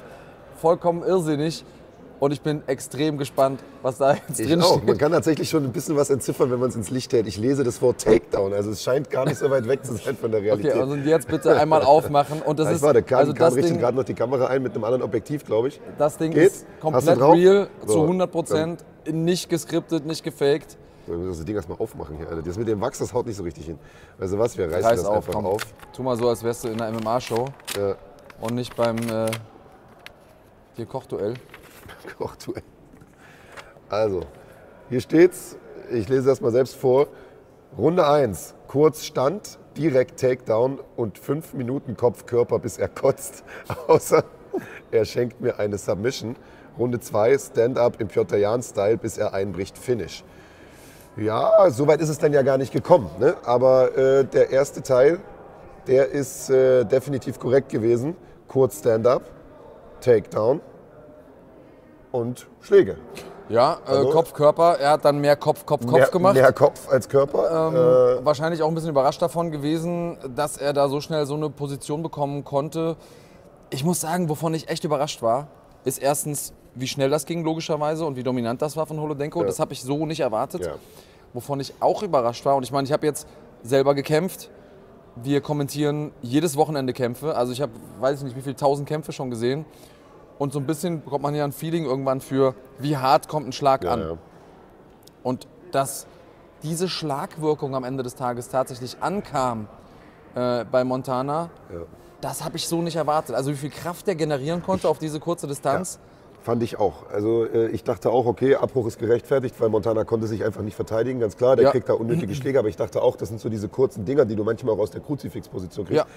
Vollkommen 0.61 1.03
irrsinnig. 1.03 1.63
und 2.19 2.31
ich 2.31 2.41
bin 2.41 2.63
extrem 2.65 3.17
gespannt, 3.19 3.59
was 3.83 3.99
da 3.99 4.15
jetzt 4.27 4.39
Ich 4.39 4.47
drin 4.47 4.61
auch. 4.61 4.77
steht. 4.77 4.87
Man 4.87 4.97
kann 4.97 5.11
tatsächlich 5.11 5.47
schon 5.49 5.63
ein 5.63 5.71
bisschen 5.71 5.95
was 5.95 6.09
entziffern, 6.09 6.49
wenn 6.49 6.59
man 6.59 6.69
es 6.69 6.75
ins 6.75 6.89
Licht 6.89 7.13
hält. 7.13 7.27
Ich 7.27 7.37
lese 7.37 7.63
das 7.63 7.79
Wort 7.81 8.01
Takedown. 8.03 8.53
Also 8.53 8.71
es 8.71 8.81
scheint 8.81 9.09
gar 9.11 9.23
nicht 9.25 9.37
so 9.37 9.49
weit 9.51 9.67
weg 9.67 9.85
zu 9.85 9.93
sein 9.93 10.17
von 10.17 10.31
der 10.31 10.41
Realität. 10.41 10.71
Okay, 10.71 10.81
also 10.81 10.95
jetzt 10.95 11.27
bitte 11.27 11.55
einmal 11.55 11.83
aufmachen 11.83 12.41
und 12.41 12.57
das 12.57 12.65
das 12.67 12.75
ist 12.77 12.81
war, 12.81 12.93
da 12.95 13.01
kam, 13.01 13.19
also 13.19 13.33
kam 13.33 13.45
das 13.45 13.55
richtig 13.55 13.77
gerade 13.79 13.95
noch 13.95 14.03
die 14.03 14.15
Kamera 14.15 14.47
ein 14.47 14.63
mit 14.63 14.73
einem 14.73 14.83
anderen 14.83 15.03
Objektiv, 15.03 15.45
glaube 15.45 15.67
ich. 15.67 15.79
das 15.99 16.17
Ding 16.17 16.31
Geht? 16.31 16.47
ist 16.47 16.65
komplett 16.81 17.19
real, 17.21 17.67
So, 17.85 17.93
zu 17.93 18.01
100 18.01 18.31
Prozent, 18.31 18.85
nicht 19.11 19.47
geskriptet, 19.49 20.05
nicht 20.07 20.23
gefaked. 20.23 20.75
Wir 21.07 21.17
müssen 21.17 21.29
das 21.39 21.45
Ding 21.45 21.55
erstmal 21.55 21.77
aufmachen 21.79 22.17
hier. 22.17 22.27
Alter. 22.29 22.41
Das 22.41 22.57
mit 22.57 22.67
dem 22.67 22.81
Wachs, 22.81 22.99
das 22.99 23.13
haut 23.13 23.25
nicht 23.25 23.35
so 23.37 23.43
richtig 23.43 23.65
hin. 23.65 23.79
Weißt 24.17 24.33
du 24.33 24.39
was, 24.39 24.57
wir 24.57 24.65
reißen 24.65 24.83
Reiß 24.83 24.99
das 25.01 25.05
auf, 25.05 25.15
einfach 25.17 25.33
komm. 25.33 25.45
auf. 25.45 25.61
Tu 25.93 26.03
mal 26.03 26.17
so, 26.17 26.27
als 26.29 26.43
wärst 26.43 26.63
du 26.63 26.67
in 26.69 26.81
einer 26.81 26.97
MMA-Show 26.99 27.45
Ja. 27.77 27.95
und 28.41 28.55
nicht 28.55 28.75
beim 28.75 28.97
äh, 28.97 29.31
hier 30.75 30.85
Kochduell. 30.85 31.35
Kochduell. 32.17 32.63
Also, 33.89 34.21
hier 34.89 35.01
steht's. 35.01 35.57
Ich 35.91 36.09
lese 36.09 36.27
das 36.27 36.41
mal 36.41 36.51
selbst 36.51 36.75
vor. 36.75 37.07
Runde 37.77 38.05
1. 38.05 38.53
Kurz 38.67 39.05
Stand, 39.05 39.59
direkt 39.77 40.19
Takedown 40.19 40.79
und 40.97 41.17
5 41.17 41.53
Minuten 41.53 41.95
Kopf-Körper, 41.95 42.59
bis 42.59 42.77
er 42.77 42.89
kotzt. 42.89 43.43
Außer 43.87 44.23
er 44.91 45.05
schenkt 45.05 45.39
mir 45.39 45.57
eine 45.59 45.77
Submission. 45.77 46.35
Runde 46.77 46.99
2. 46.99 47.37
Stand-up 47.37 47.99
im 48.01 48.07
Piotr 48.09 48.37
Jan-Style, 48.37 48.97
bis 48.97 49.17
er 49.17 49.33
einbricht. 49.33 49.77
Finish. 49.77 50.23
Ja, 51.17 51.69
so 51.69 51.87
weit 51.87 51.99
ist 52.01 52.09
es 52.09 52.17
dann 52.19 52.31
ja 52.33 52.41
gar 52.43 52.57
nicht 52.57 52.71
gekommen. 52.71 53.09
Ne? 53.19 53.35
Aber 53.45 53.97
äh, 53.97 54.23
der 54.25 54.51
erste 54.51 54.81
Teil, 54.83 55.19
der 55.87 56.09
ist 56.11 56.49
äh, 56.49 56.83
definitiv 56.85 57.39
korrekt 57.39 57.69
gewesen. 57.69 58.15
Kurz 58.47 58.79
Stand-up, 58.79 59.23
Takedown 59.99 60.61
und 62.11 62.47
Schläge. 62.61 62.97
Ja, 63.49 63.77
äh, 63.85 63.89
Also- 63.89 64.09
Kopf, 64.09 64.33
Körper. 64.33 64.77
Er 64.79 64.91
hat 64.91 65.05
dann 65.05 65.19
mehr 65.19 65.35
Kopf, 65.35 65.65
Kopf, 65.65 65.85
Kopf 65.85 65.91
mehr, 65.97 66.07
gemacht. 66.07 66.35
Mehr 66.35 66.51
Kopf 66.53 66.89
als 66.89 67.07
Körper. 67.07 67.69
Ähm, 68.19 68.25
wahrscheinlich 68.25 68.61
auch 68.61 68.67
ein 68.67 68.75
bisschen 68.75 68.89
überrascht 68.89 69.21
davon 69.21 69.51
gewesen, 69.51 70.17
dass 70.35 70.57
er 70.57 70.73
da 70.73 70.89
so 70.89 70.99
schnell 71.01 71.25
so 71.25 71.35
eine 71.35 71.49
Position 71.49 72.03
bekommen 72.03 72.43
konnte. 72.43 72.95
Ich 73.69 73.83
muss 73.83 74.01
sagen, 74.01 74.29
wovon 74.29 74.53
ich 74.53 74.69
echt 74.69 74.83
überrascht 74.83 75.21
war, 75.21 75.47
ist 75.85 76.01
erstens, 76.01 76.53
wie 76.75 76.87
schnell 76.87 77.09
das 77.09 77.25
ging 77.25 77.43
logischerweise 77.43 78.05
und 78.05 78.17
wie 78.17 78.23
dominant 78.23 78.61
das 78.61 78.75
war 78.75 78.85
von 78.85 78.99
Holodenko. 78.99 79.43
Das 79.43 79.59
habe 79.59 79.73
ich 79.73 79.81
so 79.81 80.05
nicht 80.05 80.19
erwartet. 80.19 80.65
Ja. 80.65 80.73
Wovon 81.33 81.59
ich 81.59 81.73
auch 81.79 82.03
überrascht 82.03 82.45
war, 82.45 82.55
und 82.55 82.63
ich 82.63 82.71
meine, 82.71 82.85
ich 82.85 82.91
habe 82.93 83.05
jetzt 83.05 83.27
selber 83.63 83.93
gekämpft. 83.95 84.49
Wir 85.15 85.41
kommentieren 85.41 86.11
jedes 86.21 86.55
Wochenende 86.57 86.93
Kämpfe. 86.93 87.35
Also 87.35 87.51
ich 87.51 87.61
habe, 87.61 87.71
weiß 87.99 88.19
ich 88.19 88.23
nicht, 88.25 88.35
wie 88.37 88.41
viele 88.41 88.55
tausend 88.55 88.87
Kämpfe 88.87 89.11
schon 89.11 89.29
gesehen. 89.29 89.65
Und 90.37 90.53
so 90.53 90.59
ein 90.59 90.67
bisschen 90.67 91.03
bekommt 91.03 91.23
man 91.23 91.33
ja 91.33 91.43
ein 91.43 91.51
Feeling 91.51 91.85
irgendwann 91.85 92.21
für, 92.21 92.53
wie 92.77 92.97
hart 92.97 93.27
kommt 93.27 93.47
ein 93.47 93.51
Schlag 93.51 93.83
ja, 93.83 93.93
an. 93.93 93.99
ja. 94.01 94.17
Und 95.23 95.47
dass 95.71 96.05
diese 96.63 96.87
Schlagwirkung 96.87 97.75
am 97.75 97.83
Ende 97.83 98.03
des 98.03 98.13
Tages 98.15 98.49
tatsächlich 98.49 98.97
ankam 99.01 99.67
äh, 100.35 100.63
bei 100.65 100.83
Montana, 100.83 101.49
Ja. 101.73 101.79
das 102.21 102.43
habe 102.45 102.57
ich 102.57 102.67
so 102.67 102.81
nicht 102.83 102.95
erwartet. 102.95 103.35
Also 103.35 103.51
wie 103.51 103.55
viel 103.55 103.71
Kraft 103.71 104.05
der 104.05 104.15
generieren 104.15 104.61
konnte 104.63 104.87
auf 104.87 104.99
diese 104.99 105.19
kurze 105.19 105.47
Distanz. 105.47 105.99
Fand 106.47 106.63
ich 106.63 106.79
auch. 106.79 107.09
Also 107.11 107.43
äh, 107.43 107.67
ich 107.71 107.83
dachte 107.83 108.09
auch, 108.09 108.25
okay, 108.25 108.55
Abbruch 108.55 108.87
ist 108.87 108.99
gerechtfertigt, 108.99 109.59
weil 109.59 109.67
Montana 109.67 110.05
konnte 110.05 110.27
sich 110.27 110.45
einfach 110.45 110.61
nicht 110.61 110.75
verteidigen, 110.75 111.19
ganz 111.19 111.35
klar. 111.35 111.57
Der 111.57 111.65
Ja. 111.65 111.71
kriegt 111.71 111.89
da 111.89 111.93
unnötige 111.93 112.33
Schläge, 112.35 112.57
aber 112.57 112.69
ich 112.69 112.77
dachte 112.77 113.01
auch, 113.01 113.17
das 113.17 113.27
sind 113.27 113.41
so 113.41 113.49
diese 113.49 113.67
kurzen 113.67 114.05
Dinger, 114.05 114.23
die 114.23 114.37
du 114.37 114.45
manchmal 114.45 114.73
auch 114.75 114.79
aus 114.79 114.89
der 114.91 115.01
Kruzifixposition 115.01 115.85
kriegst. 115.85 116.05
Ja. 116.05 116.07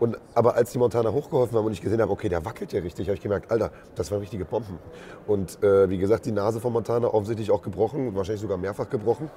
Und, 0.00 0.16
aber 0.34 0.54
als 0.54 0.72
die 0.72 0.78
Montana 0.78 1.12
hochgeholfen 1.12 1.58
haben 1.58 1.66
und 1.66 1.72
ich 1.72 1.82
gesehen 1.82 2.00
habe, 2.00 2.10
okay, 2.10 2.30
der 2.30 2.46
wackelt 2.46 2.72
ja 2.72 2.80
richtig, 2.80 3.08
habe 3.08 3.16
ich 3.16 3.20
gemerkt, 3.22 3.50
Alter, 3.52 3.72
das 3.94 4.10
waren 4.10 4.20
richtige 4.20 4.46
Bomben. 4.46 4.78
Und 5.26 5.62
äh, 5.62 5.90
wie 5.90 5.98
gesagt, 5.98 6.24
die 6.24 6.32
Nase 6.32 6.60
von 6.60 6.72
Montana 6.72 7.08
offensichtlich 7.08 7.50
auch 7.50 7.60
gebrochen, 7.60 8.14
wahrscheinlich 8.16 8.40
sogar 8.40 8.56
mehrfach 8.56 8.88
gebrochen. 8.88 9.30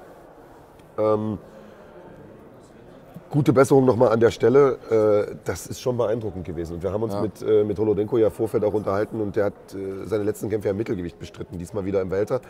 Ähm, 0.97 1.39
gute 3.29 3.53
Besserung 3.53 3.85
nochmal 3.85 4.09
an 4.09 4.19
der 4.19 4.31
Stelle. 4.31 4.77
Äh, 5.29 5.35
das 5.45 5.67
ist 5.67 5.81
schon 5.81 5.97
beeindruckend 5.97 6.45
gewesen. 6.45 6.75
Und 6.75 6.83
wir 6.83 6.91
haben 6.91 7.03
uns 7.03 7.13
Ja. 7.13 7.21
mit, 7.21 7.41
äh, 7.41 7.63
mit 7.63 7.77
Holodenko 7.77 8.17
ja 8.17 8.29
Vorfeld 8.29 8.63
auch 8.63 8.73
unterhalten 8.73 9.19
und 9.21 9.35
der 9.35 9.45
hat 9.45 9.53
äh, 9.73 10.05
seine 10.05 10.23
letzten 10.23 10.49
Kämpfe 10.49 10.69
im 10.69 10.77
Mittelgewicht 10.77 11.19
bestritten, 11.19 11.57
diesmal 11.57 11.85
wieder 11.85 12.01
im 12.01 12.11
Welter. 12.11 12.41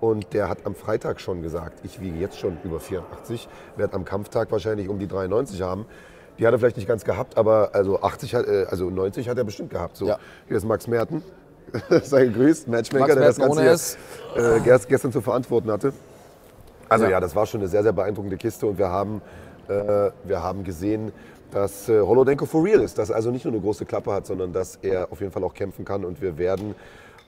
Und 0.00 0.34
der 0.34 0.48
hat 0.50 0.58
am 0.66 0.74
Freitag 0.74 1.20
schon 1.20 1.40
gesagt, 1.42 1.80
ich 1.84 2.00
wiege 2.00 2.18
jetzt 2.18 2.38
schon 2.38 2.58
über 2.64 2.80
84, 2.80 3.48
werde 3.76 3.94
am 3.94 4.04
Kampftag 4.04 4.52
wahrscheinlich 4.52 4.88
um 4.90 4.98
die 4.98 5.06
93 5.08 5.62
haben. 5.62 5.86
Die 6.38 6.46
hat 6.46 6.52
er 6.52 6.58
vielleicht 6.58 6.76
nicht 6.76 6.86
ganz 6.88 7.02
gehabt, 7.04 7.38
aber 7.38 7.70
also 7.72 8.02
80 8.02 8.34
hat, 8.34 8.46
äh, 8.46 8.66
also 8.68 8.90
90 8.90 9.28
hat 9.30 9.38
er 9.38 9.44
bestimmt 9.44 9.70
gehabt. 9.70 9.96
So, 9.96 10.06
Ja. 10.06 10.18
Hier 10.48 10.56
ist 10.58 10.66
Max 10.66 10.86
Merten. 10.86 11.22
Sei 12.02 12.26
gegrüßt, 12.26 12.68
Matchmaker, 12.68 13.14
der 13.14 13.24
das 13.26 13.38
Ganze 13.38 13.64
S. 13.64 13.96
äh, 14.36 14.58
gest- 14.60 14.86
gestern 14.86 15.10
zu 15.12 15.20
verantworten 15.22 15.70
hatte. 15.72 15.92
Also 16.88 17.06
ja. 17.06 17.12
Ja. 17.12 17.20
das 17.20 17.34
war 17.34 17.46
schon 17.46 17.60
eine 17.60 17.68
sehr, 17.68 17.82
sehr 17.82 17.92
beeindruckende 17.92 18.36
Kiste 18.36 18.66
und 18.66 18.78
wir 18.78 18.88
haben, 18.90 19.20
äh, 19.68 20.10
wir 20.24 20.42
haben 20.42 20.64
gesehen, 20.64 21.12
dass 21.50 21.88
äh, 21.88 22.00
Holodenko 22.00 22.46
for 22.46 22.64
real 22.64 22.80
ist, 22.80 22.98
dass 22.98 23.10
er 23.10 23.16
also 23.16 23.30
nicht 23.30 23.44
nur 23.44 23.54
eine 23.54 23.62
große 23.62 23.84
Klappe 23.84 24.12
hat, 24.12 24.26
sondern 24.26 24.52
dass 24.52 24.76
er 24.82 25.10
auf 25.12 25.20
jeden 25.20 25.32
Fall 25.32 25.44
auch 25.44 25.54
kämpfen 25.54 25.84
kann 25.84 26.04
und 26.04 26.20
wir 26.20 26.38
werden 26.38 26.74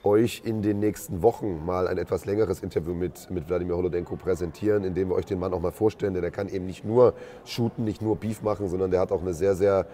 euch 0.03 0.43
in 0.45 0.61
den 0.61 0.79
nächsten 0.79 1.21
Wochen 1.21 1.65
mal 1.65 1.87
ein 1.87 1.97
etwas 1.97 2.25
längeres 2.25 2.61
Interview 2.61 2.93
mit, 2.93 3.29
mit 3.29 3.49
Wladimir 3.49 3.75
Holodenko 3.75 4.15
präsentieren, 4.15 4.83
in 4.83 4.93
dem 4.93 5.09
wir 5.09 5.15
euch 5.15 5.25
den 5.25 5.39
Mann 5.39 5.53
auch 5.53 5.59
mal 5.59 5.71
vorstellen, 5.71 6.13
denn 6.13 6.23
er 6.23 6.31
kann 6.31 6.47
eben 6.47 6.65
nicht 6.65 6.85
nur 6.85 7.13
shooten, 7.45 7.83
nicht 7.83 8.01
nur 8.01 8.15
Beef 8.15 8.41
machen, 8.41 8.69
sondern 8.69 8.91
der 8.91 9.01
hat 9.01 9.11
auch 9.11 9.21
eine 9.21 9.33
sehr, 9.33 9.55
sehr 9.55 9.87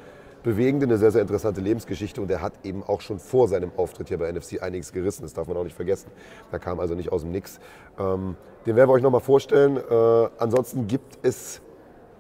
bewegende, 0.44 0.86
eine 0.86 1.00
sehr, 1.00 1.10
sehr 1.10 1.22
interessante 1.22 1.60
Lebensgeschichte 1.60 2.22
und 2.22 2.30
er 2.30 2.42
hat 2.42 2.54
eben 2.64 2.84
auch 2.84 3.02
schon 3.02 3.18
vor 3.18 3.48
seinem 3.48 3.72
Auftritt 3.78 4.10
hier 4.10 4.20
bei 4.20 4.32
NFC 4.32 4.62
einiges 4.62 4.94
gerissen, 4.94 5.24
das 5.24 5.34
darf 5.34 5.48
man 5.48 5.58
auch 5.58 5.64
nicht 5.64 5.76
vergessen. 5.76 6.12
Da 6.52 6.60
kam 6.60 6.80
also 6.80 6.94
nicht 6.94 7.12
aus 7.12 7.22
dem 7.22 7.32
Nix. 7.32 7.60
Ähm, 7.98 8.36
den 8.68 8.76
werden 8.76 8.88
wir 8.88 8.94
euch 8.94 9.02
nochmal 9.02 9.22
vorstellen. 9.22 9.78
Äh, 9.78 10.30
ansonsten 10.38 10.86
gibt 10.86 11.18
es 11.24 11.62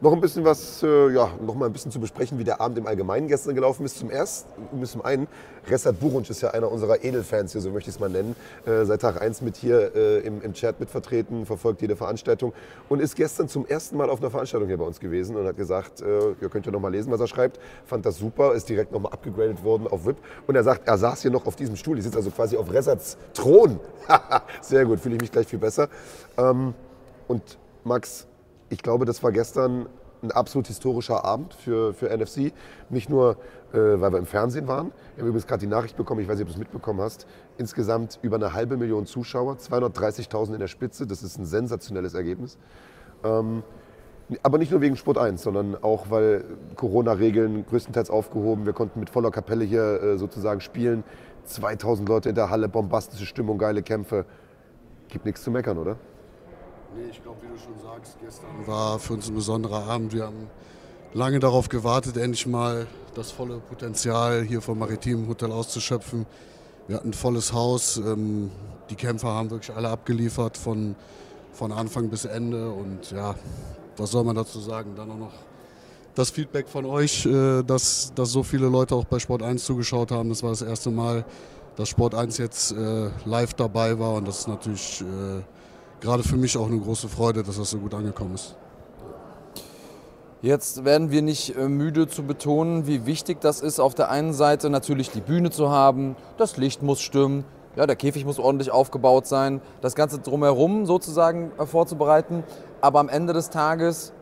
noch 0.06 0.14
ein 0.14 0.22
bisschen 0.22 0.46
was, 0.46 0.84
äh, 0.84 1.10
ja, 1.10 1.32
noch 1.42 1.56
mal 1.56 1.66
ein 1.66 1.74
bisschen 1.74 1.92
zu 1.92 2.00
besprechen, 2.00 2.38
wie 2.38 2.44
der 2.44 2.62
Abend 2.62 2.78
im 2.78 2.86
Allgemeinen 2.86 3.28
gestern 3.28 3.56
gelaufen 3.56 3.84
ist. 3.88 3.98
Zum 3.98 4.12
ersten, 4.12 4.86
zum 4.86 5.04
einen, 5.04 5.28
Resat 5.68 6.00
Burunc 6.00 6.30
ist 6.30 6.42
ja 6.42 6.52
einer 6.52 6.72
unserer 6.72 7.04
Edelfans 7.04 7.54
hier, 7.54 7.62
so 7.62 7.72
möchte 7.72 7.90
ich 7.90 7.96
es 7.96 8.00
mal 8.00 8.10
nennen. 8.10 8.36
Äh, 8.68 8.86
seit 8.86 9.02
Tag 9.02 9.20
1 9.20 9.42
mit 9.42 9.58
hier 9.58 9.96
äh, 9.96 10.20
im, 10.20 10.44
im 10.44 10.54
Chat 10.54 10.80
mit 10.80 10.92
vertreten, 10.92 11.48
verfolgt 11.48 11.82
jede 11.82 11.96
Veranstaltung 11.96 12.54
und 12.88 13.02
ist 13.02 13.16
gestern 13.16 13.50
zum 13.50 13.66
ersten 13.66 13.98
Mal 13.98 14.12
auf 14.12 14.22
einer 14.22 14.30
Veranstaltung 14.30 14.68
hier 14.68 14.78
bei 14.78 14.86
uns 14.86 15.00
gewesen 15.00 15.36
und 15.38 15.48
hat 15.48 15.58
gesagt, 15.58 16.02
äh, 16.02 16.34
ihr 16.40 16.50
könnt 16.50 16.68
ja 16.68 16.72
noch 16.72 16.82
mal 16.82 16.92
lesen, 16.92 17.12
was 17.12 17.20
er 17.20 17.28
schreibt. 17.28 17.60
Fand 17.88 18.06
das 18.06 18.20
super, 18.20 18.54
ist 18.54 18.70
direkt 18.70 18.92
noch 18.92 19.00
mal 19.00 19.10
abgegradet 19.10 19.64
worden 19.64 19.88
auf 19.88 20.06
VIP 20.06 20.18
und 20.46 20.56
er 20.56 20.64
sagt, 20.64 20.88
er 20.88 21.00
saß 21.00 21.24
hier 21.24 21.32
noch 21.32 21.48
auf 21.48 21.56
diesem 21.56 21.76
Stuhl. 21.76 21.98
Ich 21.98 22.04
sitze 22.04 22.18
also 22.18 22.30
quasi 22.30 22.58
auf 22.58 22.72
Resats 22.72 23.18
Thron. 23.34 23.80
Sehr 24.62 24.86
gut, 24.86 25.00
fühle 25.00 25.16
ich 25.16 25.22
mich 25.22 25.32
gleich 25.32 25.48
viel 25.48 25.58
besser. 25.58 25.90
Ähm, 26.38 26.76
und 27.28 27.58
Max, 27.84 28.28
ich 28.76 28.84
glaube, 28.84 29.06
das 29.06 29.24
war 29.24 29.32
gestern 29.32 29.88
ein 30.22 30.32
absolut 30.32 30.68
historischer 30.68 31.24
Abend 31.24 31.54
für, 31.54 31.94
für 31.94 32.10
NFC. 32.10 32.52
Nicht 32.90 33.10
nur, 33.10 33.38
äh, 33.72 33.78
weil 33.78 34.12
wir 34.12 34.18
im 34.18 34.26
Fernsehen 34.26 34.68
waren. 34.68 34.92
Wir 35.16 35.22
haben 35.22 35.30
übrigens 35.30 35.48
gerade 35.48 35.62
die 35.62 35.68
Nachricht 35.68 35.96
bekommen, 35.96 36.20
ich 36.20 36.28
weiß 36.28 36.36
nicht, 36.36 36.44
ob 36.44 36.50
du 36.50 36.56
es 36.56 36.60
mitbekommen 36.60 37.00
hast. 37.00 37.26
Insgesamt 37.58 38.20
über 38.22 38.36
eine 38.36 38.52
halbe 38.52 38.76
Million 38.76 39.06
Zuschauer, 39.06 39.54
230.000 39.54 40.56
in 40.56 40.60
der 40.60 40.68
Spitze. 40.68 41.08
Das 41.08 41.24
ist 41.24 41.40
ein 41.40 41.46
sensationelles 41.46 42.16
Ergebnis. 42.16 42.58
Ähm, 43.24 43.64
aber 44.44 44.58
nicht 44.58 44.72
nur 44.72 44.82
wegen 44.82 44.98
Sport 44.98 45.20
1, 45.20 45.42
sondern 45.42 45.82
auch, 45.82 46.10
weil 46.10 46.44
Corona-Regeln 46.76 47.66
größtenteils 47.68 48.10
aufgehoben. 48.10 48.66
Wir 48.66 48.74
konnten 48.74 49.00
mit 49.00 49.10
voller 49.10 49.32
Kapelle 49.32 49.64
hier 49.64 50.04
äh, 50.04 50.18
sozusagen 50.18 50.60
spielen. 50.60 51.06
2000 51.46 52.10
Leute 52.10 52.28
in 52.28 52.36
der 52.36 52.50
Halle, 52.50 52.68
bombastische 52.68 53.26
Stimmung, 53.26 53.58
geile 53.58 53.84
Kämpfe. 53.84 54.26
Gibt 55.08 55.24
nichts 55.24 55.44
zu 55.44 55.52
meckern, 55.52 55.78
oder? 55.78 55.96
Nee, 56.94 57.10
ich 57.12 57.22
glaube, 57.22 57.38
wie 57.42 57.48
du 57.48 57.58
schon 57.58 57.82
sagst, 57.82 58.18
gestern 58.22 58.68
war 58.68 59.00
für 59.00 59.14
uns 59.14 59.28
ein 59.28 59.36
besonderer 59.36 59.88
Abend. 59.88 60.14
Wir 60.14 60.26
haben 60.26 60.50
lange 61.14 61.40
darauf 61.40 61.70
gewartet, 61.70 62.18
endlich 62.18 62.46
mal 62.46 62.88
das 63.16 63.32
volle 63.32 63.58
Potenzial 63.58 64.44
hier 64.44 64.62
vom 64.62 64.80
Maritimen 64.80 65.28
Hotel 65.28 65.52
auszuschöpfen. 65.52 66.26
Wir 66.88 66.98
hatten 66.98 67.10
ein 67.10 67.14
volles 67.14 67.54
Haus. 67.54 67.98
ähm, 67.98 68.52
Die 68.90 68.96
Kämpfer 68.96 69.30
haben 69.30 69.50
wirklich 69.50 69.76
alle 69.76 69.90
abgeliefert 69.90 70.58
von, 70.58 70.96
von 71.54 71.72
Anfang 71.72 72.10
bis 72.10 72.26
Ende. 72.26 72.70
Und 72.70 73.12
ja, 73.12 73.36
was 73.98 74.12
soll 74.12 74.24
man 74.24 74.36
dazu 74.36 74.60
sagen? 74.60 74.94
Dann 74.96 75.10
auch 75.12 75.18
noch 75.18 75.34
das 76.14 76.30
Feedback 76.30 76.70
von 76.70 76.86
euch, 76.86 77.26
äh, 77.26 77.64
dass, 77.64 78.14
dass 78.14 78.32
so 78.32 78.44
viele 78.44 78.68
Leute 78.68 78.96
auch 78.96 79.06
bei 79.06 79.20
Sport 79.20 79.42
1 79.42 79.66
zugeschaut 79.66 80.12
haben. 80.12 80.30
Das 80.30 80.44
war 80.44 80.52
das 80.52 80.62
erste 80.62 80.92
Mal, 80.92 81.26
dass 81.76 81.90
Sport 81.90 82.16
1 82.16 82.38
jetzt 82.38 82.72
äh, 82.72 83.10
live 83.26 83.54
dabei 83.54 83.98
war. 84.00 84.14
Und 84.14 84.28
das 84.28 84.40
ist 84.40 84.48
natürlich 84.48 85.02
äh, 85.02 85.42
gerade 86.06 86.22
für 86.22 86.38
mich 86.38 86.56
auch 86.56 86.68
eine 86.68 86.80
große 86.80 87.10
Freude, 87.10 87.42
dass 87.42 87.58
das 87.58 87.72
so 87.72 87.80
gut 87.80 87.96
angekommen 87.96 88.36
ist. 88.36 88.56
Jetzt 90.44 90.86
werden 90.86 91.10
wir 91.10 91.24
nicht 91.24 91.58
äh, 91.58 91.68
müde 91.68 92.08
zu 92.08 92.22
betonen, 92.22 92.86
wie 92.86 93.08
wichtig 93.08 93.42
das 93.42 93.60
ist, 93.60 93.80
auf 93.80 93.96
der 93.96 94.12
einen 94.12 94.32
Seite 94.32 94.70
natürlich 94.70 95.10
die 95.10 95.22
Bühne 95.22 95.50
zu 95.50 95.72
haben, 95.72 96.16
das 96.38 96.58
Licht 96.58 96.84
muss 96.84 97.02
stimmen, 97.02 97.44
ja, 97.76 97.88
der 97.88 97.96
Käfig 97.96 98.24
muss 98.24 98.38
ordentlich 98.38 98.70
aufgebaut 98.70 99.26
sein, 99.26 99.62
das 99.82 99.96
Ganze 99.96 100.20
drumherum 100.20 100.86
sozusagen 100.86 101.52
vorzubereiten. 101.66 102.44
Aber 102.82 103.00
am 103.00 103.10
Ende 103.10 103.34
des 103.34 103.50
Tages 103.50 104.14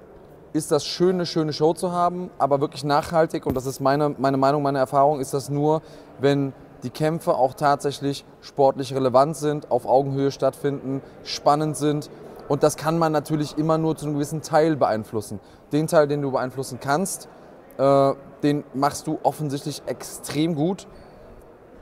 ist 0.54 0.72
das 0.72 0.86
schön, 0.86 1.16
eine 1.16 1.26
schöne 1.26 1.52
Show 1.52 1.74
zu 1.74 1.92
haben, 1.92 2.30
aber 2.38 2.62
wirklich 2.62 2.86
nachhaltig, 2.86 3.46
und 3.46 3.56
das 3.56 3.66
ist 3.66 3.82
meine, 3.82 4.16
meine 4.18 4.38
Meinung, 4.38 4.64
meine 4.64 4.80
Erfahrung, 4.80 5.20
ist 5.20 5.34
das 5.34 5.50
nur, 5.50 5.82
wenn 6.22 6.54
die 6.84 6.90
Kämpfe 6.90 7.36
auch 7.36 7.54
tatsächlich 7.54 8.26
sportlich 8.42 8.94
relevant 8.94 9.38
sind, 9.38 9.72
auf 9.72 9.86
Augenhöhe 9.86 10.32
stattfinden, 10.32 11.02
spannend 11.24 11.78
sind. 11.78 12.10
Und 12.50 12.62
das 12.62 12.76
kann 12.76 13.00
man 13.00 13.12
natürlich 13.12 13.58
immer 13.58 13.78
nur 13.78 13.96
zu 13.96 14.06
einem 14.06 14.16
gewissen 14.16 14.42
Teil 14.42 14.76
beeinflussen. 14.76 15.40
Den 15.72 15.88
Teil, 15.88 16.08
den 16.08 16.22
du 16.22 16.32
beeinflussen 16.32 16.80
kannst, 16.82 17.30
äh, 17.78 18.14
den 18.44 18.64
machst 18.74 19.08
du 19.08 19.18
offensichtlich 19.24 19.82
extrem 19.86 20.56
gut. 20.56 20.88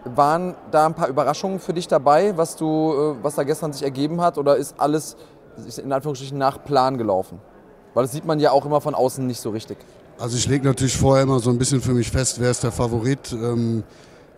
Waren 0.05 0.55
da 0.69 0.85
ein 0.85 0.93
paar 0.93 1.07
Überraschungen 1.07 1.59
für 1.59 1.73
dich 1.73 1.87
dabei, 1.87 2.37
was, 2.37 2.55
du, 2.55 2.93
äh, 2.93 3.23
was 3.23 3.35
da 3.35 3.43
gestern 3.43 3.73
sich 3.73 3.83
ergeben 3.83 4.21
hat? 4.21 4.37
Oder 4.37 4.55
ist 4.55 4.75
alles 4.79 5.17
in 5.83 5.91
Anführungsstrichen 5.91 6.37
nach 6.37 6.63
Plan 6.63 6.97
gelaufen? 6.97 7.39
Weil 7.93 8.03
das 8.03 8.11
sieht 8.11 8.25
man 8.25 8.39
ja 8.39 8.51
auch 8.51 8.65
immer 8.65 8.81
von 8.81 8.95
außen 8.95 9.25
nicht 9.25 9.41
so 9.41 9.49
richtig. 9.49 9.77
Also 10.19 10.37
ich 10.37 10.47
lege 10.47 10.65
natürlich 10.65 10.95
vorher 10.95 11.23
immer 11.23 11.39
so 11.39 11.49
ein 11.49 11.57
bisschen 11.57 11.81
für 11.81 11.93
mich 11.93 12.11
fest, 12.11 12.39
wer 12.39 12.51
ist 12.51 12.63
der 12.63 12.71
Favorit. 12.71 13.33
Ähm, 13.33 13.83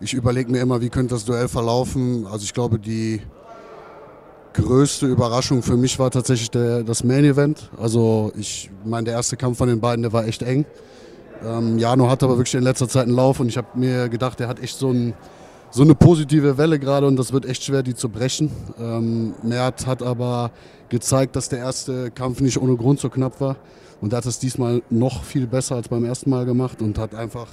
ich 0.00 0.14
überlege 0.14 0.50
mir 0.50 0.60
immer, 0.60 0.80
wie 0.80 0.88
könnte 0.88 1.14
das 1.14 1.24
Duell 1.24 1.48
verlaufen. 1.48 2.26
Also 2.26 2.44
ich 2.44 2.54
glaube, 2.54 2.78
die 2.78 3.20
größte 4.54 5.06
Überraschung 5.06 5.62
für 5.62 5.76
mich 5.76 5.98
war 5.98 6.10
tatsächlich 6.10 6.50
der, 6.50 6.82
das 6.82 7.04
Main 7.04 7.24
Event. 7.24 7.70
Also 7.78 8.32
ich 8.36 8.70
meine, 8.84 9.04
der 9.04 9.14
erste 9.14 9.36
Kampf 9.36 9.58
von 9.58 9.68
den 9.68 9.80
beiden, 9.80 10.02
der 10.02 10.12
war 10.12 10.26
echt 10.26 10.42
eng. 10.42 10.64
Ähm, 11.44 11.78
Jano 11.78 12.08
hat 12.08 12.22
aber 12.22 12.36
wirklich 12.36 12.54
in 12.54 12.62
letzter 12.62 12.88
Zeit 12.88 13.06
einen 13.06 13.16
Lauf 13.16 13.40
und 13.40 13.48
ich 13.48 13.56
habe 13.56 13.66
mir 13.74 14.08
gedacht, 14.08 14.40
er 14.40 14.48
hat 14.48 14.60
echt 14.62 14.78
so, 14.78 14.90
ein, 14.90 15.14
so 15.70 15.82
eine 15.82 15.94
positive 15.94 16.56
Welle 16.56 16.78
gerade 16.78 17.06
und 17.06 17.16
das 17.16 17.32
wird 17.32 17.44
echt 17.44 17.64
schwer, 17.64 17.82
die 17.82 17.94
zu 17.94 18.08
brechen. 18.08 18.50
Ähm, 18.80 19.34
Mert 19.42 19.86
hat 19.86 20.02
aber 20.02 20.52
gezeigt, 20.88 21.36
dass 21.36 21.48
der 21.48 21.58
erste 21.58 22.10
Kampf 22.12 22.40
nicht 22.40 22.60
ohne 22.60 22.76
Grund 22.76 23.00
so 23.00 23.10
knapp 23.10 23.40
war. 23.40 23.56
Und 24.00 24.12
er 24.12 24.18
hat 24.18 24.26
es 24.26 24.38
diesmal 24.38 24.82
noch 24.90 25.24
viel 25.24 25.46
besser 25.46 25.76
als 25.76 25.88
beim 25.88 26.04
ersten 26.04 26.30
Mal 26.30 26.44
gemacht 26.44 26.82
und 26.82 26.98
hat 26.98 27.14
einfach 27.14 27.48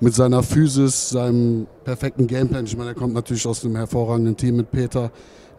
mit 0.00 0.14
seiner 0.14 0.42
Physis, 0.42 1.10
seinem 1.10 1.66
perfekten 1.84 2.26
Gameplan, 2.26 2.64
ich 2.64 2.76
meine, 2.76 2.90
er 2.90 2.94
kommt 2.94 3.14
natürlich 3.14 3.46
aus 3.46 3.64
einem 3.64 3.76
hervorragenden 3.76 4.36
Team 4.36 4.56
mit 4.56 4.70
Peter, 4.70 5.10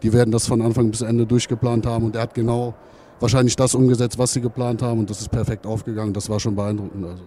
die 0.02 0.12
werden 0.12 0.32
das 0.32 0.46
von 0.46 0.60
Anfang 0.62 0.90
bis 0.90 1.00
Ende 1.00 1.26
durchgeplant 1.26 1.86
haben 1.86 2.04
und 2.04 2.16
er 2.16 2.22
hat 2.22 2.34
genau 2.34 2.74
wahrscheinlich 3.20 3.54
das 3.54 3.74
umgesetzt, 3.74 4.18
was 4.18 4.32
sie 4.32 4.40
geplant 4.40 4.82
haben 4.82 5.00
und 5.00 5.08
das 5.08 5.20
ist 5.20 5.30
perfekt 5.30 5.64
aufgegangen. 5.64 6.12
Das 6.12 6.28
war 6.28 6.40
schon 6.40 6.56
beeindruckend. 6.56 7.06
Also. 7.06 7.22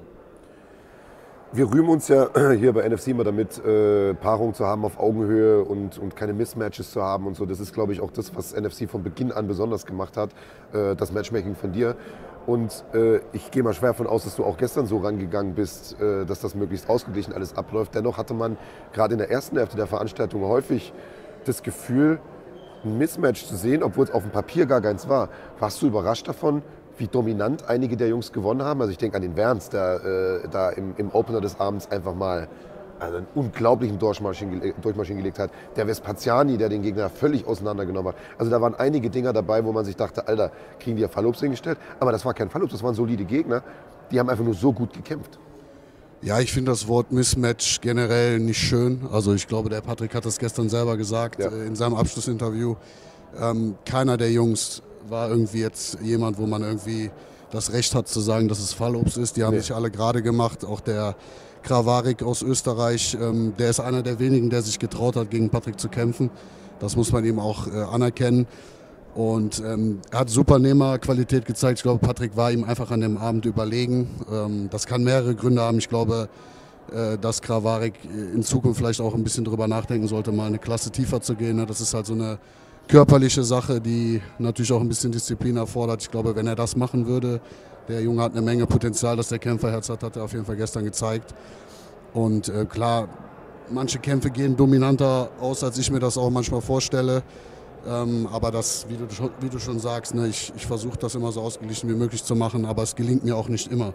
Wir 1.53 1.71
rühmen 1.71 1.87
uns 1.87 2.09
ja 2.09 2.27
hier 2.59 2.73
bei 2.73 2.87
NFC 2.87 3.07
immer 3.09 3.23
damit, 3.23 3.63
äh, 3.65 4.13
Paarungen 4.13 4.53
zu 4.53 4.65
haben 4.65 4.83
auf 4.83 4.99
Augenhöhe 4.99 5.63
und, 5.63 5.97
und 5.97 6.13
keine 6.17 6.33
Mismatches 6.33 6.91
zu 6.91 7.01
haben 7.01 7.27
und 7.27 7.37
so. 7.37 7.45
Das 7.45 7.61
ist, 7.61 7.73
glaube 7.73 7.93
ich, 7.93 8.01
auch 8.01 8.11
das, 8.11 8.35
was 8.35 8.53
NFC 8.53 8.89
von 8.89 9.03
Beginn 9.03 9.31
an 9.31 9.47
besonders 9.47 9.85
gemacht 9.85 10.17
hat, 10.17 10.31
äh, 10.73 10.97
das 10.97 11.13
Matchmaking 11.13 11.55
von 11.55 11.71
dir. 11.71 11.95
Und 12.45 12.83
äh, 12.93 13.21
ich 13.33 13.49
gehe 13.49 13.63
mal 13.63 13.73
schwer 13.73 13.89
davon 13.89 14.07
aus, 14.07 14.23
dass 14.23 14.35
du 14.35 14.43
auch 14.43 14.57
gestern 14.57 14.85
so 14.85 14.97
rangegangen 14.97 15.55
bist, 15.55 15.99
äh, 15.99 16.25
dass 16.25 16.41
das 16.41 16.53
möglichst 16.53 16.89
ausgeglichen 16.89 17.33
alles 17.33 17.57
abläuft. 17.57 17.95
Dennoch 17.95 18.17
hatte 18.17 18.33
man 18.33 18.57
gerade 18.93 19.13
in 19.13 19.17
der 19.17 19.31
ersten 19.31 19.57
Hälfte 19.57 19.77
der 19.77 19.87
Veranstaltung 19.87 20.43
häufig 20.43 20.93
das 21.45 21.63
Gefühl, 21.63 22.19
ein 22.83 22.97
Mismatch 22.97 23.45
zu 23.45 23.55
sehen, 23.55 23.81
obwohl 23.81 24.05
es 24.05 24.11
auf 24.11 24.21
dem 24.21 24.31
Papier 24.31 24.67
gar 24.67 24.81
keins 24.81 25.09
war. 25.09 25.29
Warst 25.59 25.81
du 25.81 25.87
überrascht 25.87 26.27
davon, 26.27 26.61
wie 26.97 27.07
dominant 27.07 27.67
einige 27.67 27.97
der 27.97 28.09
Jungs 28.09 28.31
gewonnen 28.31 28.61
haben? 28.61 28.79
Also 28.79 28.91
ich 28.91 28.97
denke 28.97 29.17
an 29.17 29.23
den 29.23 29.35
Werns, 29.35 29.69
der 29.69 30.43
äh, 30.43 30.47
da 30.47 30.69
im, 30.69 30.93
im 30.97 31.09
Opener 31.13 31.41
des 31.41 31.59
Abends 31.59 31.89
einfach 31.89 32.13
mal 32.13 32.47
also 32.99 33.17
einen 33.17 33.27
unglaublichen 33.35 33.99
Durchmarsch, 33.99 34.43
Durchmarsch 34.81 35.09
gelegt 35.09 35.39
hat. 35.39 35.51
Der 35.75 35.87
Vespaziani, 35.87 36.57
der 36.57 36.69
den 36.69 36.81
Gegner 36.81 37.09
völlig 37.09 37.45
auseinandergenommen 37.45 38.13
hat. 38.13 38.21
Also 38.37 38.51
da 38.51 38.61
waren 38.61 38.75
einige 38.75 39.09
Dinger 39.09 39.33
dabei, 39.33 39.63
wo 39.65 39.71
man 39.71 39.85
sich 39.85 39.95
dachte, 39.95 40.27
Alter, 40.27 40.51
kriegen 40.79 40.95
die 40.95 41.01
ja 41.01 41.07
Fallops 41.07 41.39
hingestellt? 41.39 41.77
Aber 41.99 42.11
das 42.11 42.25
war 42.25 42.33
kein 42.33 42.49
Fallops, 42.49 42.71
das 42.71 42.83
waren 42.83 42.95
solide 42.95 43.25
Gegner. 43.25 43.63
Die 44.11 44.19
haben 44.19 44.29
einfach 44.29 44.45
nur 44.45 44.53
so 44.53 44.71
gut 44.71 44.93
gekämpft. 44.93 45.39
Ja, 46.21 46.39
ich 46.39 46.51
finde 46.51 46.71
das 46.71 46.87
Wort 46.87 47.11
Mismatch 47.11 47.81
generell 47.81 48.39
nicht 48.39 48.57
schön. 48.57 49.01
Also 49.11 49.33
ich 49.33 49.47
glaube, 49.47 49.69
der 49.69 49.81
Patrick 49.81 50.15
hat 50.15 50.25
das 50.25 50.39
gestern 50.39 50.69
selber 50.69 50.97
gesagt 50.97 51.39
ja. 51.39 51.49
Äh, 51.49 51.67
in 51.67 51.75
seinem 51.75 51.95
Abschlussinterview. 51.95 52.75
Ähm, 53.39 53.75
keiner 53.85 54.17
der 54.17 54.31
Jungs 54.31 54.81
war 55.07 55.29
irgendwie 55.29 55.59
jetzt 55.59 55.99
jemand, 56.01 56.37
wo 56.37 56.47
man 56.47 56.63
irgendwie 56.63 57.11
das 57.51 57.73
Recht 57.73 57.93
hat 57.93 58.07
zu 58.07 58.21
sagen, 58.21 58.47
dass 58.47 58.59
es 58.59 58.73
Fallobst 58.73 59.17
ist. 59.17 59.37
Die 59.37 59.43
haben 59.43 59.53
nee. 59.53 59.59
sich 59.59 59.73
alle 59.73 59.91
gerade 59.91 60.21
gemacht. 60.21 60.65
Auch 60.65 60.79
der 60.79 61.15
Kravarik 61.65 62.21
aus 62.21 62.43
Österreich, 62.43 63.17
ähm, 63.19 63.53
der 63.57 63.71
ist 63.71 63.79
einer 63.79 64.03
der 64.03 64.19
wenigen, 64.19 64.49
der 64.49 64.61
sich 64.61 64.79
getraut 64.79 65.15
hat, 65.15 65.31
gegen 65.31 65.49
Patrick 65.49 65.79
zu 65.79 65.89
kämpfen. 65.89 66.29
Das 66.79 66.95
muss 66.95 67.11
man 67.11 67.25
ihm 67.25 67.39
auch 67.39 67.67
äh, 67.67 67.71
anerkennen. 67.71 68.45
Und 69.15 69.63
ähm, 69.65 69.99
er 70.11 70.19
hat 70.19 70.29
super 70.29 70.59
Nehmerqualität 70.59 71.45
gezeigt. 71.45 71.79
Ich 71.79 71.83
glaube, 71.83 72.05
Patrick 72.05 72.37
war 72.37 72.51
ihm 72.51 72.63
einfach 72.63 72.91
an 72.91 73.01
dem 73.01 73.17
Abend 73.17 73.45
überlegen. 73.45 74.09
Ähm, 74.31 74.69
das 74.69 74.85
kann 74.85 75.03
mehrere 75.03 75.33
Gründe 75.35 75.61
haben. 75.61 75.79
Ich 75.79 75.89
glaube, 75.89 76.29
äh, 76.93 77.17
dass 77.17 77.41
Kravarik 77.41 77.95
in 78.13 78.43
Zukunft 78.43 78.77
vielleicht 78.77 79.01
auch 79.01 79.15
ein 79.15 79.23
bisschen 79.23 79.43
drüber 79.43 79.67
nachdenken 79.67 80.07
sollte, 80.07 80.31
mal 80.31 80.47
eine 80.47 80.59
Klasse 80.59 80.91
tiefer 80.91 81.21
zu 81.21 81.35
gehen. 81.35 81.55
Ne? 81.55 81.65
Das 81.65 81.81
ist 81.81 81.93
halt 81.93 82.05
so 82.05 82.13
eine 82.13 82.37
körperliche 82.87 83.43
Sache, 83.43 83.81
die 83.81 84.21
natürlich 84.37 84.71
auch 84.71 84.81
ein 84.81 84.89
bisschen 84.89 85.11
Disziplin 85.11 85.57
erfordert. 85.57 86.03
Ich 86.03 86.11
glaube, 86.11 86.35
wenn 86.35 86.45
er 86.45 86.55
das 86.55 86.75
machen 86.75 87.07
würde, 87.07 87.41
der 87.87 88.01
Junge 88.01 88.21
hat 88.21 88.31
eine 88.31 88.41
Menge 88.41 88.65
Potenzial, 88.65 89.15
dass 89.15 89.29
der 89.29 89.39
Kämpferherz 89.39 89.89
hat, 89.89 90.03
hat 90.03 90.15
er 90.15 90.23
auf 90.23 90.33
jeden 90.33 90.45
Fall 90.45 90.55
gestern 90.55 90.83
gezeigt. 90.83 91.33
Und 92.13 92.49
äh, 92.49 92.65
klar, 92.65 93.09
manche 93.69 93.99
Kämpfe 93.99 94.29
gehen 94.29 94.55
dominanter 94.55 95.29
aus, 95.39 95.63
als 95.63 95.77
ich 95.77 95.91
mir 95.91 95.99
das 95.99 96.17
auch 96.17 96.29
manchmal 96.29 96.61
vorstelle. 96.61 97.23
Ähm, 97.87 98.27
aber 98.31 98.51
das, 98.51 98.87
wie 98.89 98.97
du, 98.97 99.05
wie 99.41 99.49
du 99.49 99.59
schon 99.59 99.79
sagst, 99.79 100.15
ne, 100.15 100.27
ich, 100.27 100.51
ich 100.55 100.65
versuche 100.65 100.97
das 100.97 101.13
immer 101.13 101.31
so 101.31 101.41
ausgeglichen 101.41 101.89
wie 101.89 101.93
möglich 101.93 102.23
zu 102.23 102.35
machen, 102.35 102.65
aber 102.65 102.81
es 102.83 102.95
gelingt 102.95 103.23
mir 103.23 103.37
auch 103.37 103.47
nicht 103.47 103.71
immer. 103.71 103.93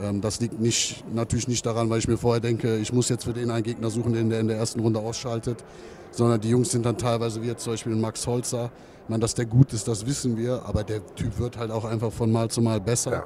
Ähm, 0.00 0.20
das 0.20 0.40
liegt 0.40 0.60
nicht, 0.60 1.04
natürlich 1.12 1.48
nicht 1.48 1.66
daran, 1.66 1.90
weil 1.90 1.98
ich 1.98 2.08
mir 2.08 2.18
vorher 2.18 2.40
denke, 2.40 2.76
ich 2.76 2.92
muss 2.92 3.08
jetzt 3.08 3.24
für 3.24 3.32
den 3.32 3.50
einen 3.50 3.64
Gegner 3.64 3.90
suchen, 3.90 4.12
den 4.12 4.30
der 4.30 4.40
in 4.40 4.48
der 4.48 4.58
ersten 4.58 4.80
Runde 4.80 5.00
ausschaltet, 5.00 5.64
sondern 6.12 6.40
die 6.40 6.50
Jungs 6.50 6.70
sind 6.70 6.86
dann 6.86 6.98
teilweise, 6.98 7.42
wie 7.42 7.46
jetzt 7.46 7.64
zum 7.64 7.72
Beispiel 7.72 7.96
Max 7.96 8.26
Holzer, 8.26 8.70
ich 9.06 9.10
meine, 9.10 9.20
dass 9.20 9.34
der 9.34 9.46
gut 9.46 9.72
ist, 9.72 9.86
das 9.86 10.04
wissen 10.04 10.36
wir, 10.36 10.64
aber 10.66 10.82
der 10.82 11.00
Typ 11.14 11.38
wird 11.38 11.58
halt 11.58 11.70
auch 11.70 11.84
einfach 11.84 12.10
von 12.10 12.32
Mal 12.32 12.50
zu 12.50 12.60
Mal 12.60 12.80
besser. 12.80 13.12
Ja. 13.12 13.24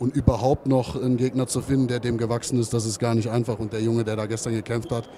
Und 0.00 0.16
überhaupt 0.16 0.66
noch 0.66 1.00
einen 1.00 1.16
Gegner 1.16 1.46
zu 1.46 1.60
finden, 1.60 1.86
der 1.86 2.00
dem 2.00 2.18
gewachsen 2.18 2.58
ist, 2.58 2.74
das 2.74 2.86
ist 2.86 2.98
gar 2.98 3.14
nicht 3.14 3.30
einfach. 3.30 3.60
Und 3.60 3.72
der 3.72 3.80
Junge, 3.80 4.02
der 4.02 4.16
da 4.16 4.26
gestern 4.26 4.52
gekämpft 4.52 4.90
hat, 4.90 5.08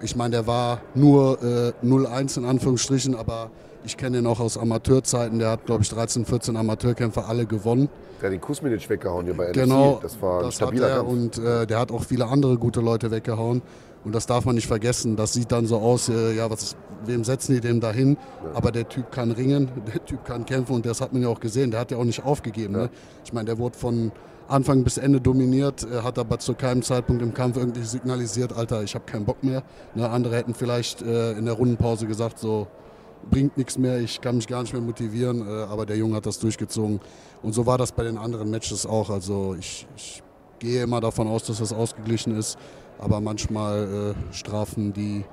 ich 0.00 0.14
meine, 0.14 0.36
der 0.36 0.46
war 0.46 0.82
nur 0.94 1.42
äh, 1.42 1.72
0-1 1.84 2.38
in 2.38 2.44
Anführungsstrichen, 2.44 3.16
aber 3.16 3.50
ich 3.84 3.96
kenne 3.96 4.18
ihn 4.18 4.26
auch 4.28 4.38
aus 4.38 4.56
Amateurzeiten. 4.56 5.40
Der 5.40 5.50
hat, 5.50 5.66
glaube 5.66 5.82
ich, 5.82 5.88
13, 5.88 6.26
14 6.26 6.56
Amateurkämpfer 6.56 7.28
alle 7.28 7.44
gewonnen. 7.44 7.88
Der 8.20 8.28
hat 8.28 8.32
den 8.32 8.40
Kusminic 8.40 8.88
weggehauen 8.88 9.24
hier 9.24 9.34
bei 9.34 9.48
NFC. 9.48 9.54
Genau, 9.54 9.98
das 10.00 10.22
war 10.22 10.38
ein 10.38 10.44
das 10.44 10.54
stabiler 10.54 10.96
Kampf. 10.98 11.08
Und 11.10 11.38
äh, 11.38 11.66
der 11.66 11.80
hat 11.80 11.90
auch 11.90 12.04
viele 12.04 12.26
andere 12.28 12.56
gute 12.56 12.80
Leute 12.80 13.10
weggehauen. 13.10 13.62
Und 14.04 14.14
das 14.14 14.26
darf 14.26 14.44
man 14.44 14.54
nicht 14.54 14.66
vergessen. 14.66 15.16
Das 15.16 15.32
sieht 15.32 15.52
dann 15.52 15.66
so 15.66 15.78
aus, 15.78 16.08
äh, 16.08 16.34
ja, 16.34 16.50
was, 16.50 16.76
wem 17.04 17.24
setzen 17.24 17.54
die 17.54 17.60
dem 17.60 17.80
dahin? 17.80 18.16
Ja. 18.44 18.50
Aber 18.54 18.72
der 18.72 18.88
Typ 18.88 19.10
kann 19.12 19.30
ringen, 19.30 19.70
der 19.92 20.04
Typ 20.04 20.24
kann 20.24 20.46
kämpfen 20.46 20.74
und 20.74 20.86
das 20.86 21.00
hat 21.00 21.12
man 21.12 21.22
ja 21.22 21.28
auch 21.28 21.40
gesehen. 21.40 21.70
Der 21.70 21.80
hat 21.80 21.90
ja 21.90 21.98
auch 21.98 22.04
nicht 22.04 22.24
aufgegeben. 22.24 22.74
Ja. 22.74 22.82
Ne? 22.82 22.90
Ich 23.24 23.32
meine, 23.32 23.46
der 23.46 23.58
wurde 23.58 23.76
von 23.76 24.12
Anfang 24.48 24.82
bis 24.82 24.98
Ende 24.98 25.20
dominiert, 25.20 25.86
hat 26.02 26.18
aber 26.18 26.40
zu 26.40 26.54
keinem 26.54 26.82
Zeitpunkt 26.82 27.22
im 27.22 27.32
Kampf 27.32 27.56
irgendwie 27.56 27.84
signalisiert, 27.84 28.52
Alter, 28.52 28.82
ich 28.82 28.96
habe 28.96 29.04
keinen 29.04 29.24
Bock 29.24 29.44
mehr. 29.44 29.62
Ne? 29.94 30.10
Andere 30.10 30.34
hätten 30.34 30.54
vielleicht 30.54 31.02
äh, 31.02 31.32
in 31.32 31.44
der 31.44 31.54
Rundenpause 31.54 32.08
gesagt, 32.08 32.40
so 32.40 32.66
bringt 33.30 33.56
nichts 33.56 33.78
mehr, 33.78 34.00
ich 34.00 34.20
kann 34.20 34.36
mich 34.36 34.46
gar 34.46 34.62
nicht 34.62 34.72
mehr 34.72 34.82
motivieren. 34.82 35.46
Äh, 35.46 35.50
aber 35.64 35.86
der 35.86 35.96
Junge 35.96 36.16
hat 36.16 36.26
das 36.26 36.38
durchgezogen. 36.38 37.00
Und 37.42 37.52
so 37.52 37.66
war 37.66 37.78
das 37.78 37.92
bei 37.92 38.02
den 38.02 38.18
anderen 38.18 38.50
Matches 38.50 38.86
auch. 38.86 39.10
Also 39.10 39.54
ich, 39.58 39.86
ich 39.96 40.22
gehe 40.58 40.82
immer 40.82 41.00
davon 41.00 41.28
aus, 41.28 41.44
dass 41.44 41.58
das 41.58 41.72
ausgeglichen 41.72 42.36
ist. 42.36 42.58
Aber 43.00 43.20
manchmal 43.20 44.14
äh, 44.30 44.34
strafen 44.34 44.92
die, 44.92 45.24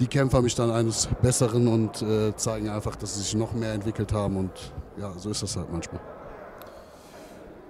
die 0.00 0.06
Kämpfer 0.06 0.40
mich 0.40 0.54
dann 0.54 0.70
eines 0.70 1.08
Besseren 1.20 1.68
und 1.68 2.02
äh, 2.02 2.34
zeigen 2.34 2.70
einfach, 2.70 2.96
dass 2.96 3.14
sie 3.14 3.20
sich 3.20 3.34
noch 3.34 3.52
mehr 3.52 3.74
entwickelt 3.74 4.12
haben. 4.12 4.36
Und 4.36 4.50
ja, 4.98 5.12
so 5.16 5.30
ist 5.30 5.42
das 5.42 5.56
halt 5.56 5.70
manchmal. 5.70 6.00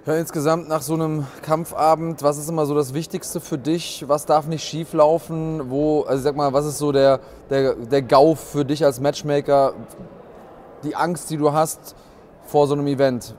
Ja, 0.06 0.16
insgesamt 0.16 0.69
nach 0.69 0.82
so 0.82 0.93
einem 0.94 1.27
Kampfabend, 1.40 2.23
was 2.23 2.36
ist 2.36 2.51
immer 2.51 2.66
so 2.66 2.74
das 2.74 2.93
Wichtigste 2.93 3.40
für 3.40 3.56
dich? 3.56 4.05
Was 4.06 4.27
darf 4.27 4.47
nicht 4.47 4.62
schief 4.62 4.93
laufen? 4.93 5.70
Wo, 5.70 6.02
also 6.02 6.23
sag 6.23 6.36
mal, 6.36 6.52
was 6.52 6.66
ist 6.66 6.77
so 6.77 6.93
der, 6.93 7.20
der, 7.48 7.74
der 7.74 8.02
GAU 8.02 8.35
für 8.35 8.66
dich 8.66 8.85
als 8.85 9.01
Matchmaker? 9.01 9.73
Die 10.82 10.94
Angst, 10.94 11.31
die 11.31 11.39
du 11.39 11.52
hast 11.52 11.97
vor 12.44 12.66
so 12.66 12.74
einem 12.74 12.86
Event? 12.86 13.35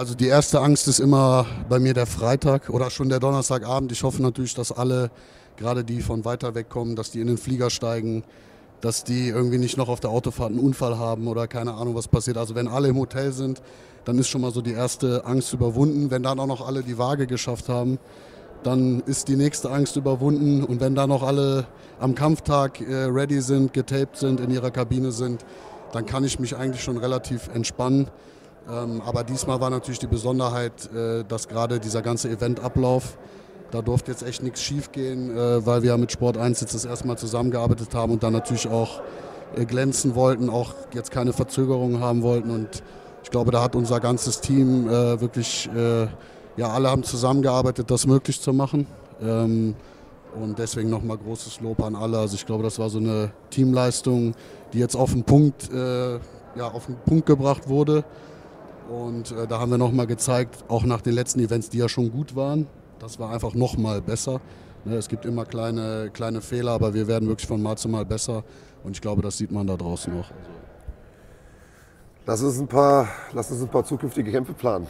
Also 0.00 0.14
die 0.14 0.28
erste 0.28 0.62
Angst 0.62 0.88
ist 0.88 0.98
immer 0.98 1.44
bei 1.68 1.78
mir 1.78 1.92
der 1.92 2.06
Freitag 2.06 2.70
oder 2.70 2.88
schon 2.88 3.10
der 3.10 3.20
Donnerstagabend. 3.20 3.92
Ich 3.92 4.02
hoffe 4.02 4.22
natürlich, 4.22 4.54
dass 4.54 4.72
alle, 4.72 5.10
gerade 5.58 5.84
die 5.84 6.00
von 6.00 6.24
weiter 6.24 6.54
weg 6.54 6.70
kommen, 6.70 6.96
dass 6.96 7.10
die 7.10 7.20
in 7.20 7.26
den 7.26 7.36
Flieger 7.36 7.68
steigen, 7.68 8.24
dass 8.80 9.04
die 9.04 9.28
irgendwie 9.28 9.58
nicht 9.58 9.76
noch 9.76 9.90
auf 9.90 10.00
der 10.00 10.08
Autofahrt 10.08 10.52
einen 10.52 10.58
Unfall 10.58 10.98
haben 10.98 11.28
oder 11.28 11.46
keine 11.46 11.74
Ahnung, 11.74 11.96
was 11.96 12.08
passiert. 12.08 12.38
Also 12.38 12.54
wenn 12.54 12.66
alle 12.66 12.88
im 12.88 12.96
Hotel 12.96 13.32
sind, 13.32 13.60
dann 14.06 14.18
ist 14.18 14.28
schon 14.28 14.40
mal 14.40 14.52
so 14.52 14.62
die 14.62 14.72
erste 14.72 15.26
Angst 15.26 15.52
überwunden. 15.52 16.10
Wenn 16.10 16.22
dann 16.22 16.40
auch 16.40 16.46
noch 16.46 16.66
alle 16.66 16.82
die 16.82 16.96
Waage 16.96 17.26
geschafft 17.26 17.68
haben, 17.68 17.98
dann 18.62 19.00
ist 19.00 19.28
die 19.28 19.36
nächste 19.36 19.70
Angst 19.70 19.96
überwunden. 19.96 20.64
Und 20.64 20.80
wenn 20.80 20.94
dann 20.94 21.10
noch 21.10 21.22
alle 21.22 21.66
am 21.98 22.14
Kampftag 22.14 22.80
äh, 22.80 23.04
ready 23.04 23.42
sind, 23.42 23.74
getaped 23.74 24.16
sind, 24.16 24.40
in 24.40 24.50
ihrer 24.50 24.70
Kabine 24.70 25.12
sind, 25.12 25.44
dann 25.92 26.06
kann 26.06 26.24
ich 26.24 26.40
mich 26.40 26.56
eigentlich 26.56 26.82
schon 26.82 26.96
relativ 26.96 27.50
entspannen. 27.52 28.08
Ähm, 28.68 29.00
aber 29.04 29.24
diesmal 29.24 29.60
war 29.60 29.70
natürlich 29.70 29.98
die 29.98 30.06
Besonderheit, 30.06 30.92
äh, 30.94 31.24
dass 31.24 31.48
gerade 31.48 31.80
dieser 31.80 32.02
ganze 32.02 32.28
Eventablauf 32.28 33.16
Da 33.70 33.82
durfte 33.82 34.10
jetzt 34.10 34.24
echt 34.24 34.42
nichts 34.42 34.60
schief 34.62 34.90
gehen, 34.90 35.30
äh, 35.30 35.64
weil 35.64 35.82
wir 35.82 35.96
mit 35.96 36.10
Sport 36.10 36.36
1 36.36 36.60
jetzt 36.60 36.74
das 36.74 36.84
erste 36.84 37.06
Mal 37.06 37.16
zusammengearbeitet 37.16 37.94
haben 37.94 38.12
und 38.12 38.22
dann 38.22 38.32
natürlich 38.32 38.68
auch 38.68 39.00
äh, 39.54 39.64
glänzen 39.64 40.16
wollten, 40.16 40.50
auch 40.50 40.74
jetzt 40.92 41.12
keine 41.12 41.32
Verzögerungen 41.32 42.00
haben 42.00 42.22
wollten. 42.22 42.50
Und 42.50 42.82
ich 43.22 43.30
glaube, 43.30 43.52
da 43.52 43.62
hat 43.62 43.76
unser 43.76 44.00
ganzes 44.00 44.40
Team 44.40 44.88
wirklich, 44.88 45.68
ja, 46.56 46.68
alle 46.68 46.90
haben 46.90 47.02
zusammengearbeitet, 47.02 47.90
das 47.90 48.06
möglich 48.06 48.40
zu 48.40 48.52
machen. 48.54 48.86
Ähm, 49.20 49.76
und 50.34 50.58
deswegen 50.58 50.88
nochmal 50.88 51.18
großes 51.18 51.60
Lob 51.60 51.82
an 51.82 51.94
alle. 51.94 52.18
Also 52.18 52.34
ich 52.34 52.46
glaube, 52.46 52.62
das 52.64 52.78
war 52.78 52.88
so 52.88 52.98
eine 52.98 53.30
Teamleistung, 53.50 54.34
die 54.72 54.78
jetzt 54.78 54.96
auf 54.96 55.12
den 55.12 55.22
Punkt, 55.22 55.68
ja, 55.70 56.68
auf 56.72 56.86
den 56.86 56.96
Punkt 57.04 57.26
gebracht 57.26 57.68
wurde. 57.68 58.04
Und 58.90 59.30
äh, 59.30 59.46
da 59.46 59.60
haben 59.60 59.70
wir 59.70 59.78
nochmal 59.78 60.08
gezeigt, 60.08 60.64
auch 60.66 60.82
nach 60.84 61.00
den 61.00 61.14
letzten 61.14 61.38
Events, 61.38 61.70
die 61.70 61.78
ja 61.78 61.88
schon 61.88 62.10
gut 62.10 62.34
waren, 62.34 62.66
das 62.98 63.20
war 63.20 63.30
einfach 63.30 63.54
nochmal 63.54 64.02
besser. 64.02 64.40
Ne, 64.84 64.96
es 64.96 65.08
gibt 65.08 65.24
immer 65.24 65.44
kleine, 65.44 66.10
kleine 66.12 66.40
Fehler, 66.40 66.72
aber 66.72 66.92
wir 66.92 67.06
werden 67.06 67.28
wirklich 67.28 67.46
von 67.46 67.62
Mal 67.62 67.76
zu 67.76 67.88
Mal 67.88 68.04
besser. 68.04 68.42
Und 68.82 68.92
ich 68.92 69.00
glaube, 69.00 69.22
das 69.22 69.38
sieht 69.38 69.52
man 69.52 69.66
da 69.66 69.76
draußen 69.76 70.12
auch. 70.18 70.30
Lass 72.30 72.44
uns 72.44 72.60
ein 72.60 72.68
paar, 72.68 73.08
lass 73.32 73.50
uns 73.50 73.60
ein 73.60 73.66
paar 73.66 73.82
zukünftige 73.82 74.30
Kämpfe 74.30 74.52
planen. 74.52 74.86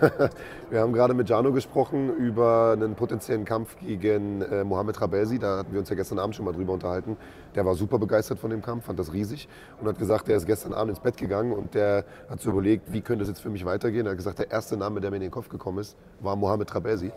wir 0.70 0.78
haben 0.78 0.92
gerade 0.92 1.14
mit 1.14 1.28
Jano 1.28 1.50
gesprochen 1.50 2.14
über 2.14 2.74
einen 2.74 2.94
potenziellen 2.94 3.44
Kampf 3.44 3.76
gegen 3.80 4.40
äh, 4.42 4.62
Mohamed 4.62 5.00
Rabelsi. 5.00 5.40
Da 5.40 5.58
hatten 5.58 5.72
wir 5.72 5.80
uns 5.80 5.88
ja 5.88 5.96
gestern 5.96 6.20
Abend 6.20 6.36
schon 6.36 6.44
mal 6.44 6.52
drüber 6.52 6.74
unterhalten. 6.74 7.16
Der 7.56 7.66
war 7.66 7.74
super 7.74 7.98
begeistert 7.98 8.38
von 8.38 8.50
dem 8.50 8.62
Kampf, 8.62 8.84
fand 8.84 9.00
das 9.00 9.12
riesig 9.12 9.48
und 9.80 9.88
hat 9.88 9.98
gesagt, 9.98 10.28
er 10.28 10.36
ist 10.36 10.46
gestern 10.46 10.74
Abend 10.74 10.90
ins 10.90 11.00
Bett 11.00 11.16
gegangen 11.16 11.50
und 11.50 11.74
der 11.74 12.04
hat 12.30 12.40
so 12.40 12.50
überlegt, 12.50 12.92
wie 12.92 13.00
könnte 13.00 13.24
es 13.24 13.28
jetzt 13.28 13.40
für 13.40 13.50
mich 13.50 13.64
weitergehen. 13.64 14.06
Er 14.06 14.10
hat 14.10 14.18
gesagt, 14.18 14.38
der 14.38 14.52
erste 14.52 14.76
Name, 14.76 15.00
der 15.00 15.10
mir 15.10 15.16
in 15.16 15.22
den 15.22 15.32
Kopf 15.32 15.48
gekommen 15.48 15.78
ist, 15.78 15.96
war 16.20 16.36
Mohamed 16.36 16.72
Rabelsi. 16.72 17.10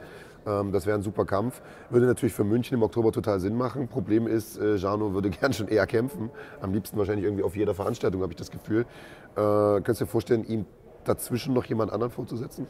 Ähm, 0.46 0.72
das 0.72 0.86
wäre 0.86 0.98
ein 0.98 1.04
super 1.04 1.26
Kampf. 1.26 1.62
Würde 1.90 2.06
natürlich 2.06 2.34
für 2.34 2.44
München 2.44 2.76
im 2.76 2.84
Oktober 2.84 3.12
total 3.12 3.40
Sinn 3.40 3.56
machen. 3.56 3.88
Problem 3.88 4.28
ist, 4.28 4.58
äh, 4.58 4.76
Jano 4.76 5.14
würde 5.14 5.30
gern 5.42 5.54
schon 5.54 5.68
eher 5.68 5.86
kämpfen. 5.88 6.30
Am 6.62 6.74
liebsten 6.74 6.98
wahrscheinlich 6.98 7.26
irgendwie 7.26 7.44
auf 7.44 7.56
jeder 7.56 7.76
Veranstaltung, 7.76 8.22
habe 8.22 8.34
ich 8.34 8.38
das 8.38 8.52
Gefühl. 8.52 8.86
Äh, 9.36 9.82
könntest 9.82 10.02
du 10.02 10.06
dir 10.06 10.12
vorstellen, 10.12 10.46
ihm 10.46 10.66
dazwischen 11.04 11.54
noch 11.54 11.66
jemand 11.66 11.92
anderen 11.92 12.12
vorzusetzen? 12.12 12.68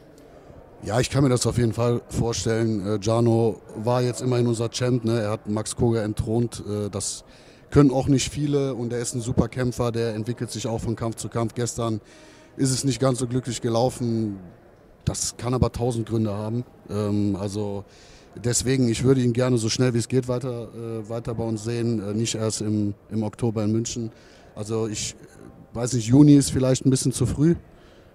Ja, 0.82 0.98
ich 0.98 1.10
kann 1.10 1.22
mir 1.22 1.28
das 1.28 1.46
auf 1.46 1.58
jeden 1.58 1.74
Fall 1.74 2.00
vorstellen. 2.08 2.86
Äh, 2.86 3.06
war 3.06 4.02
jetzt 4.02 4.22
immerhin 4.22 4.46
unser 4.46 4.70
Champ. 4.70 5.04
Ne? 5.04 5.20
Er 5.20 5.30
hat 5.30 5.48
Max 5.48 5.76
Koga 5.76 6.02
entthront. 6.02 6.64
Äh, 6.66 6.88
das 6.88 7.24
können 7.70 7.90
auch 7.90 8.08
nicht 8.08 8.30
viele 8.30 8.74
und 8.74 8.92
er 8.92 8.98
ist 8.98 9.14
ein 9.14 9.20
super 9.20 9.48
Kämpfer. 9.48 9.92
Der 9.92 10.14
entwickelt 10.14 10.50
sich 10.50 10.66
auch 10.66 10.80
von 10.80 10.96
Kampf 10.96 11.16
zu 11.16 11.28
Kampf. 11.28 11.54
Gestern 11.54 12.00
ist 12.56 12.70
es 12.70 12.84
nicht 12.84 12.98
ganz 12.98 13.18
so 13.18 13.26
glücklich 13.26 13.60
gelaufen. 13.60 14.38
Das 15.04 15.36
kann 15.36 15.54
aber 15.54 15.70
tausend 15.70 16.08
Gründe 16.08 16.32
haben. 16.32 16.64
Ähm, 16.88 17.36
also 17.38 17.84
deswegen, 18.34 18.88
ich 18.88 19.04
würde 19.04 19.20
ihn 19.20 19.32
gerne 19.32 19.58
so 19.58 19.68
schnell 19.68 19.92
wie 19.92 19.98
es 19.98 20.08
geht 20.08 20.28
weiter, 20.28 20.68
äh, 20.74 21.08
weiter 21.08 21.34
bei 21.34 21.44
uns 21.44 21.64
sehen. 21.64 22.00
Äh, 22.00 22.14
nicht 22.14 22.34
erst 22.34 22.62
im, 22.62 22.94
im 23.10 23.22
Oktober 23.22 23.64
in 23.64 23.72
München. 23.72 24.12
Also 24.54 24.88
ich 24.88 25.14
weiß 25.74 25.94
nicht, 25.94 26.06
Juni 26.06 26.34
ist 26.34 26.50
vielleicht 26.50 26.84
ein 26.84 26.90
bisschen 26.90 27.12
zu 27.12 27.26
früh, 27.26 27.54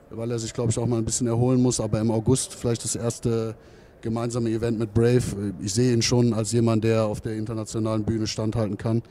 weil 0.09 0.31
er 0.31 0.39
sich, 0.39 0.53
glaube 0.53 0.71
ich, 0.71 0.77
auch 0.77 0.85
mal 0.85 0.97
ein 0.97 1.05
bisschen 1.05 1.27
erholen 1.27 1.61
muss. 1.61 1.79
Aber 1.79 1.99
im 1.99 2.11
August 2.11 2.53
vielleicht 2.53 2.83
das 2.83 2.95
erste 2.95 3.55
gemeinsame 4.01 4.49
Event 4.49 4.77
mit 4.77 4.93
Brave. 4.93 5.53
Ich 5.61 5.73
sehe 5.73 5.93
ihn 5.93 6.01
schon 6.01 6.33
als 6.33 6.51
jemand, 6.51 6.83
der 6.83 7.05
auf 7.05 7.21
der 7.21 7.33
internationalen 7.35 8.03
Bühne 8.03 8.27
standhalten 8.27 8.77
kann. 8.77 9.01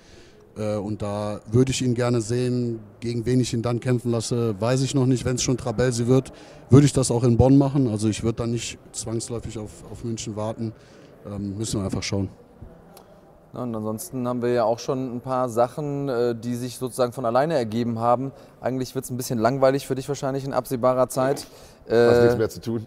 Äh, 0.57 0.77
und 0.77 1.03
da 1.03 1.41
würde 1.51 1.73
ich 1.73 1.83
ihn 1.83 1.95
gerne 1.95 2.21
sehen. 2.21 2.79
Gegen 3.01 3.27
wen 3.27 3.41
ich 3.41 3.53
ihn 3.53 3.63
dann 3.63 3.81
kämpfen 3.81 4.11
lasse, 4.11 4.55
weiß 4.61 4.83
ich 4.83 4.95
noch 4.95 5.07
nicht. 5.07 5.25
Wenn 5.25 5.37
es 5.37 5.43
schon 5.43 5.57
Trabelsi 5.57 6.07
wird, 6.07 6.33
würde 6.71 6.87
ich 6.87 6.93
das 6.93 7.11
auch 7.11 7.25
in 7.25 7.37
Bonn 7.37 7.59
machen. 7.59 7.89
Also 7.89 8.09
ich 8.09 8.23
würde 8.23 8.37
dann 8.37 8.53
nicht 8.53 8.79
zwangsläufig 8.93 9.59
auf, 9.59 9.71
auf 9.91 10.05
München 10.05 10.37
warten. 10.37 10.73
Ähm, 11.27 11.57
müssen 11.57 11.81
wir 11.81 11.85
einfach 11.85 12.03
schauen. 12.03 12.29
Und 13.57 13.75
ansonsten 13.75 14.27
haben 14.27 14.43
wir 14.43 14.51
ja 14.51 14.65
auch 14.65 14.79
schon 14.79 15.17
ein 15.17 15.21
paar 15.21 15.49
Sachen, 15.49 16.09
äh, 16.09 16.35
die 16.35 16.55
sich 16.55 16.79
sozusagen 16.79 17.13
von 17.13 17.25
alleine 17.25 17.55
ergeben 17.55 17.99
haben. 17.99 18.33
Eigentlich 18.61 18.95
wird 18.95 19.05
es 19.05 19.11
ein 19.11 19.17
bisschen 19.17 19.39
langweilig 19.39 19.87
für 19.87 19.95
dich 19.95 20.09
wahrscheinlich 20.09 20.45
in 20.45 20.53
absehbarer 20.53 21.09
Zeit. 21.09 21.47
Hast 21.89 22.23
nichts 22.23 22.39
mehr 22.39 22.49
zu 22.49 22.61
tun. 22.61 22.87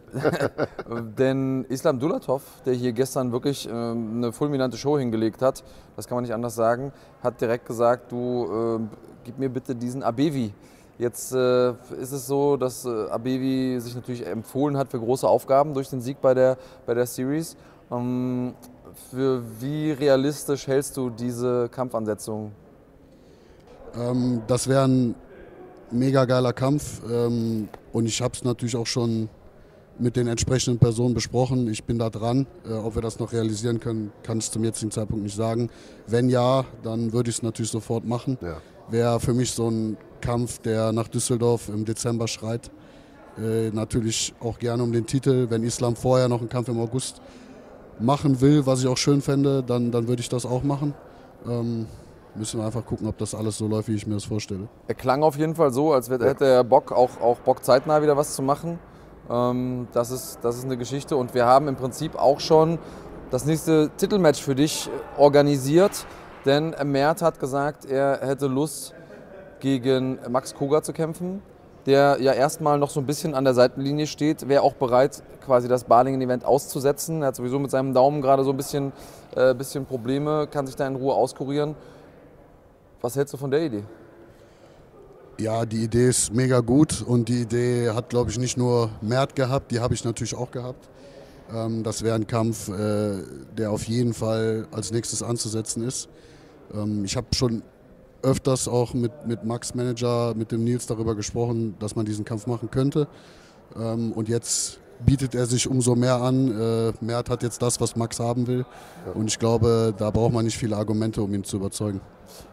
denn 1.18 1.65
Islam 1.69 1.99
Dulatov, 1.99 2.41
der 2.65 2.73
hier 2.73 2.94
gestern 2.94 3.31
wirklich 3.31 3.68
äh, 3.68 3.72
eine 3.72 4.31
fulminante 4.31 4.77
Show 4.77 4.98
hingelegt 4.98 5.41
hat, 5.41 5.64
das 5.95 6.07
kann 6.07 6.15
man 6.15 6.23
nicht 6.23 6.34
anders 6.34 6.56
sagen, 6.56 6.91
hat 7.22 7.39
direkt 7.39 7.65
gesagt, 7.65 8.11
du 8.11 8.80
äh, 8.80 8.95
gib 9.23 9.38
mir 9.38 9.49
bitte 9.49 9.76
diesen 9.76 10.02
Abevi. 10.02 10.53
Jetzt 10.98 11.31
äh, 11.31 11.73
ist 12.02 12.11
es 12.11 12.26
so, 12.26 12.57
dass 12.57 12.85
äh, 12.85 13.07
Abevi 13.10 13.80
sich 13.80 13.94
natürlich 13.94 14.26
empfohlen 14.26 14.77
hat 14.77 14.89
für 14.89 14.99
große 14.99 15.27
Aufgaben 15.27 15.76
durch 15.76 15.89
den 15.89 16.02
Sieg 16.02 16.19
bei 16.22 16.34
der, 16.34 16.57
bei 16.88 16.95
der 16.95 17.06
Series. 17.06 17.56
Ähm, 17.91 18.56
für 19.11 19.44
wie 19.60 19.91
realistisch 19.91 20.68
hältst 20.68 20.98
du 20.98 21.10
diese 21.10 21.69
Kampfansetzung? 21.69 22.52
Ähm, 23.95 24.41
das 24.48 24.68
wäre 24.68 24.84
ein 24.84 25.15
mega 25.91 26.26
geiler 26.26 26.53
Kampf 26.53 27.02
ähm, 27.10 27.69
und 27.94 28.06
ich 28.06 28.22
habe 28.22 28.34
es 28.34 28.44
natürlich 28.44 28.76
auch 28.76 28.88
schon 28.88 29.30
mit 29.99 30.15
den 30.15 30.28
entsprechenden 30.28 30.80
Personen 30.80 31.14
besprochen. 31.14 31.68
Ich 31.68 31.84
bin 31.84 31.98
da 31.98 32.10
dran. 32.10 32.45
Äh, 32.68 32.74
ob 32.74 32.95
wir 32.95 33.02
das 33.02 33.19
noch 33.19 33.34
realisieren 33.34 33.80
können, 33.80 34.11
kann 34.24 34.38
ich 34.40 34.52
zum 34.52 34.64
jetzigen 34.64 34.91
Zeitpunkt 34.91 35.24
nicht 35.24 35.36
sagen. 35.36 35.69
Wenn 36.06 36.30
ja, 36.30 36.65
dann 36.84 37.14
würde 37.14 37.30
ich 37.30 37.38
es 37.38 37.44
natürlich 37.44 37.72
sofort 37.72 38.06
machen. 38.06 38.38
Ja. 38.41 38.57
Wäre 38.90 39.19
für 39.19 39.34
mich 39.34 39.52
so 39.52 39.69
ein 39.69 39.98
Kampf, 40.22 40.60
der 40.60 40.91
nach 40.91 41.07
Düsseldorf 41.07 41.69
im 41.69 41.86
Dezember 41.86 42.28
schreit. 42.28 42.72
Äh, 43.38 43.69
natürlich 43.72 44.34
auch 44.40 44.60
gerne 44.60 44.84
um 44.84 44.91
den 44.91 45.06
Titel. 45.06 45.48
Wenn 45.49 45.64
Islam 45.64 45.95
vorher 45.95 46.28
noch 46.30 46.40
einen 46.40 46.49
Kampf 46.49 46.69
im 46.69 46.80
August 46.80 47.22
machen 47.99 48.41
will, 48.41 48.65
was 48.65 48.82
ich 48.82 48.88
auch 48.88 48.98
schön 48.98 49.22
fände, 49.22 49.64
dann, 49.64 49.91
dann 49.91 50.07
würde 50.07 50.22
ich 50.22 50.30
das 50.30 50.45
auch 50.45 50.64
machen. 50.64 50.94
Ähm, 51.48 51.88
müssen 52.36 52.60
wir 52.60 52.65
einfach 52.65 52.86
gucken, 52.86 53.07
ob 53.07 53.18
das 53.18 53.34
alles 53.34 53.57
so 53.57 53.68
läuft, 53.68 53.88
wie 53.88 53.95
ich 53.95 54.06
mir 54.06 54.14
das 54.14 54.26
vorstelle. 54.26 54.68
Er 54.88 54.95
klang 54.95 55.24
auf 55.24 55.38
jeden 55.38 55.56
Fall 55.56 55.72
so, 55.72 55.94
als 55.94 56.10
hätte 56.10 56.45
er 56.45 56.64
Bock, 56.64 56.91
auch, 56.91 57.19
auch 57.22 57.40
Bock 57.40 57.64
zeitnah 57.64 58.02
wieder 58.02 58.15
was 58.15 58.36
zu 58.36 58.41
machen. 58.41 58.80
Ähm, 59.30 59.88
das, 59.94 60.11
ist, 60.11 60.40
das 60.41 60.57
ist 60.57 60.65
eine 60.65 60.78
Geschichte 60.78 61.15
und 61.15 61.34
wir 61.34 61.45
haben 61.45 61.68
im 61.68 61.76
Prinzip 61.76 62.15
auch 62.15 62.40
schon 62.40 62.80
das 63.32 63.45
nächste 63.45 63.90
Titelmatch 63.98 64.41
für 64.41 64.56
dich 64.56 64.90
organisiert, 65.18 66.06
denn 66.45 66.74
Mert 66.86 67.22
hat 67.22 67.40
gesagt, 67.40 67.86
er 67.86 68.19
hätte 68.22 68.48
Lust 68.48 68.94
gegen 69.60 70.19
Max 70.30 70.53
Koga 70.53 70.82
zu 70.82 70.94
kämpfen, 70.94 71.41
der 71.88 72.18
ja 72.20 72.34
erstmal 72.34 72.78
noch 72.78 72.90
so 72.90 73.00
ein 73.00 73.06
bisschen 73.06 73.34
an 73.34 73.46
der 73.46 73.54
Seitenlinie 73.54 74.08
steht, 74.08 74.48
wäre 74.50 74.62
auch 74.62 74.74
bereit, 74.74 75.24
quasi 75.44 75.70
das 75.70 75.86
Balingen-Event 75.86 76.44
auszusetzen. 76.44 77.22
Er 77.22 77.30
hat 77.30 77.38
sowieso 77.38 77.58
mit 77.58 77.72
seinem 77.72 77.94
Daumen 77.94 78.22
gerade 78.22 78.44
so 78.44 78.52
ein 78.52 78.58
bisschen, 78.58 78.92
äh, 79.36 79.56
bisschen 79.56 79.86
Probleme, 79.86 80.48
kann 80.52 80.68
sich 80.68 80.76
da 80.76 80.86
in 80.86 80.96
Ruhe 80.96 81.16
auskurieren. 81.16 81.76
Was 83.02 83.16
hältst 83.16 83.34
du 83.34 83.38
von 83.38 83.50
der 83.50 83.62
Idee? 83.62 83.84
Ja, 85.40 85.66
die 85.66 85.84
Idee 85.84 86.10
ist 86.10 86.34
mega 86.34 86.60
gut 86.60 87.02
und 87.02 87.30
die 87.30 87.44
Idee 87.44 87.92
hat, 87.92 88.10
glaube 88.10 88.32
ich, 88.32 88.38
nicht 88.38 88.58
nur 88.58 88.90
Mert 89.02 89.36
gehabt, 89.36 89.72
die 89.72 89.80
habe 89.80 89.94
ich 89.94 90.04
natürlich 90.04 90.36
auch 90.36 90.52
gehabt. 90.52 90.90
Ähm, 91.54 91.84
das 91.84 92.04
wäre 92.04 92.16
ein 92.16 92.28
Kampf, 92.28 92.68
äh, 92.68 93.24
der 93.58 93.72
auf 93.72 93.84
jeden 93.84 94.14
Fall 94.14 94.68
als 94.72 94.92
nächstes 94.92 95.24
anzusetzen 95.24 95.88
ist. 95.88 96.10
Ähm, 96.74 97.06
ich 97.06 97.16
habe 97.16 97.28
schon 97.34 97.62
öfters 98.22 98.68
auch 98.68 98.94
mit, 98.94 99.11
mit 99.26 99.44
Max 99.44 99.76
Manager, 99.76 100.34
mit 100.35 100.52
dem 100.52 100.64
Nils 100.64 100.88
darüber 100.88 101.15
gesprochen, 101.15 101.76
dass 101.80 101.95
man 101.95 102.06
diesen 102.06 102.26
Kampf 102.26 102.48
machen 102.48 102.69
könnte. 102.72 103.07
Ähm, 103.76 104.11
und 104.14 104.30
jetzt 104.30 104.80
bietet 105.06 105.35
er 105.35 105.45
sich 105.45 105.69
umso 105.69 105.95
mehr 105.95 106.22
an. 106.22 106.52
Äh, 106.52 106.94
Mert 107.02 107.30
hat 107.30 107.44
jetzt 107.44 107.61
das, 107.61 107.80
was 107.80 107.95
Max 107.95 108.19
haben 108.19 108.48
will. 108.48 108.65
Und 109.14 109.27
ich 109.27 109.39
glaube, 109.39 109.94
da 109.98 110.10
braucht 110.10 110.34
man 110.34 110.45
nicht 110.45 110.57
viele 110.57 110.76
Argumente, 110.76 111.22
um 111.22 111.34
ihn 111.34 111.44
zu 111.44 111.57
überzeugen. 111.57 112.02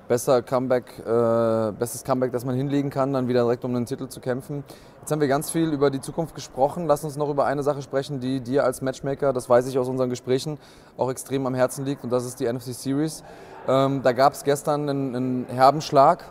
Besser 0.06 0.42
Comeback, 0.42 0.98
äh, 0.98 1.72
bestes 1.72 2.04
Comeback, 2.04 2.30
das 2.30 2.44
man 2.44 2.54
hinlegen 2.54 2.90
kann, 2.90 3.12
dann 3.12 3.26
wieder 3.26 3.42
direkt 3.42 3.64
um 3.64 3.72
den 3.72 3.86
Titel 3.86 4.06
zu 4.08 4.20
kämpfen. 4.20 4.62
Jetzt 5.00 5.10
haben 5.10 5.20
wir 5.20 5.28
ganz 5.28 5.50
viel 5.50 5.72
über 5.72 5.90
die 5.90 6.00
Zukunft 6.00 6.34
gesprochen. 6.34 6.86
Lass 6.86 7.04
uns 7.04 7.16
noch 7.16 7.30
über 7.30 7.46
eine 7.46 7.62
Sache 7.62 7.80
sprechen, 7.82 8.20
die 8.20 8.40
dir 8.40 8.64
als 8.64 8.82
Matchmaker, 8.82 9.32
das 9.32 9.48
weiß 9.48 9.66
ich 9.66 9.78
aus 9.78 9.88
unseren 9.88 10.10
Gesprächen, 10.10 10.58
auch 10.98 11.10
extrem 11.10 11.46
am 11.46 11.54
Herzen 11.54 11.84
liegt. 11.86 12.04
Und 12.04 12.10
das 12.10 12.26
ist 12.26 12.38
die 12.38 12.50
NFC 12.50 12.74
Series. 12.74 13.24
Ähm, 13.66 14.02
da 14.02 14.12
gab 14.12 14.34
es 14.34 14.44
gestern 14.44 14.88
einen, 14.88 15.16
einen 15.16 15.46
herben 15.46 15.80
Schlag. 15.80 16.24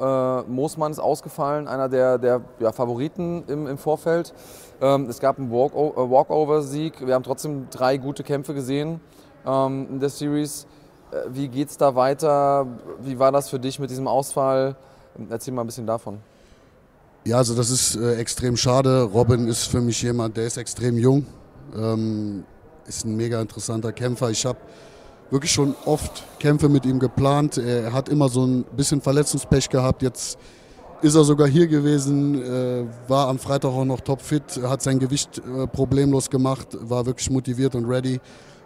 Äh, 0.00 0.42
Moosmann 0.42 0.92
ist 0.92 1.00
ausgefallen, 1.00 1.68
einer 1.68 1.88
der, 1.88 2.18
der 2.18 2.40
ja, 2.60 2.72
Favoriten 2.72 3.44
im, 3.48 3.66
im 3.66 3.78
Vorfeld. 3.78 4.32
Ähm, 4.80 5.08
es 5.08 5.20
gab 5.20 5.38
einen 5.38 5.50
äh, 5.50 5.54
Walkover-Sieg. 5.54 7.06
Wir 7.06 7.14
haben 7.14 7.24
trotzdem 7.24 7.68
drei 7.70 7.96
gute 7.96 8.22
Kämpfe 8.22 8.54
gesehen 8.54 9.00
ähm, 9.46 9.88
in 9.90 10.00
der 10.00 10.08
Series. 10.08 10.66
Äh, 11.10 11.16
wie 11.32 11.62
es 11.62 11.76
da 11.76 11.94
weiter? 11.94 12.66
Wie 13.00 13.18
war 13.18 13.32
das 13.32 13.48
für 13.48 13.58
dich 13.58 13.78
mit 13.78 13.90
diesem 13.90 14.06
Ausfall? 14.06 14.76
Erzähl 15.28 15.52
mal 15.52 15.62
ein 15.62 15.66
bisschen 15.66 15.86
davon. 15.86 16.20
Ja, 17.24 17.36
also 17.36 17.54
das 17.54 17.70
ist 17.70 17.96
äh, 17.96 18.16
extrem 18.16 18.56
schade. 18.56 19.02
Robin 19.02 19.46
ist 19.46 19.66
für 19.66 19.80
mich 19.80 20.02
jemand, 20.02 20.36
der 20.36 20.46
ist 20.46 20.56
extrem 20.56 20.96
jung, 20.96 21.26
ähm, 21.76 22.44
ist 22.86 23.04
ein 23.04 23.14
mega 23.14 23.40
interessanter 23.40 23.92
Kämpfer. 23.92 24.30
Ich 24.30 24.44
habe 24.44 24.58
wirklich 25.32 25.50
schon 25.50 25.74
oft 25.86 26.24
Kämpfe 26.38 26.68
mit 26.68 26.84
ihm 26.84 26.98
geplant. 26.98 27.56
Er 27.56 27.92
hat 27.92 28.10
immer 28.10 28.28
so 28.28 28.46
ein 28.46 28.64
bisschen 28.76 29.00
Verletzungspech 29.00 29.70
gehabt. 29.70 30.02
Jetzt 30.02 30.38
ist 31.00 31.14
er 31.14 31.24
sogar 31.24 31.48
hier 31.48 31.66
gewesen, 31.66 32.40
äh, 32.42 32.84
war 33.08 33.28
am 33.28 33.38
Freitag 33.38 33.70
auch 33.70 33.86
noch 33.86 34.00
topfit, 34.00 34.60
hat 34.62 34.82
sein 34.82 34.98
Gewicht 34.98 35.38
äh, 35.38 35.66
problemlos 35.66 36.28
gemacht, 36.28 36.68
war 36.82 37.06
wirklich 37.06 37.30
motiviert 37.30 37.74
und 37.74 37.86
ready. 37.86 38.20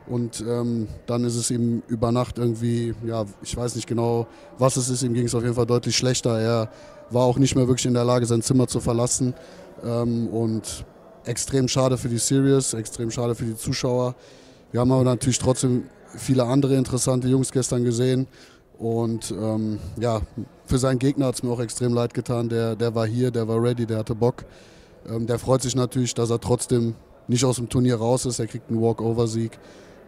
Und 0.09 0.45
ähm, 0.47 0.89
dann 1.07 1.25
ist 1.25 1.37
es 1.37 1.51
ihm 1.51 1.83
über 1.87 2.13
Nacht 2.13 2.39
irgendwie, 2.39 2.95
ja, 3.07 3.25
ich 3.43 3.57
weiß 3.57 3.77
nicht 3.77 3.87
genau, 3.87 4.27
was 4.59 4.77
es 4.77 4.89
ist. 4.89 5.03
Ihm 5.03 5.15
ging 5.15 5.27
es 5.27 5.35
auf 5.35 5.43
jeden 5.43 5.55
Fall 5.55 5.67
deutlich 5.67 5.97
schlechter. 5.97 6.39
Er 6.39 6.71
war 7.11 7.25
auch 7.25 7.39
nicht 7.39 7.55
mehr 7.55 7.67
wirklich 7.69 7.87
in 7.87 7.95
der 7.95 8.05
Lage, 8.05 8.27
sein 8.27 8.43
Zimmer 8.43 8.67
zu 8.67 8.81
verlassen. 8.81 9.35
Ähm, 9.85 10.29
und 10.29 10.85
extrem 11.25 11.69
schade 11.69 11.97
für 11.97 12.09
die 12.09 12.19
Series, 12.19 12.75
extrem 12.75 13.11
schade 13.11 13.37
für 13.37 13.45
die 13.45 13.57
Zuschauer. 13.57 14.17
Wir 14.73 14.81
haben 14.81 14.91
aber 14.93 15.05
natürlich 15.05 15.39
trotzdem 15.39 15.85
viele 16.17 16.45
andere 16.45 16.75
interessante 16.77 17.29
Jungs 17.29 17.53
gestern 17.53 17.85
gesehen. 17.85 18.27
Und 18.79 19.31
ähm, 19.31 19.79
ja, 19.99 20.21
für 20.67 20.79
seinen 20.79 20.99
Gegner 20.99 21.27
hat 21.27 21.37
es 21.37 21.43
mir 21.43 21.51
auch 21.51 21.61
extrem 21.61 21.95
leid 21.95 22.13
getan. 22.13 22.49
Der, 22.49 22.77
der 22.77 22.95
war 22.95 23.07
hier, 23.07 23.31
der 23.31 23.49
war 23.49 23.63
ready, 23.63 23.87
der 23.87 23.99
hatte 23.99 24.15
Bock. 24.15 24.45
Ähm, 25.09 25.27
der 25.27 25.39
freut 25.39 25.63
sich 25.63 25.75
natürlich, 25.75 26.15
dass 26.15 26.31
er 26.31 26.41
trotzdem 26.41 26.95
nicht 27.29 27.45
aus 27.45 27.57
dem 27.57 27.69
Turnier 27.69 27.97
raus 27.97 28.27
ist. 28.27 28.39
Er 28.39 28.47
kriegt 28.47 28.71
einen 28.71 28.81
Walk-Over-Sieg. 28.81 29.59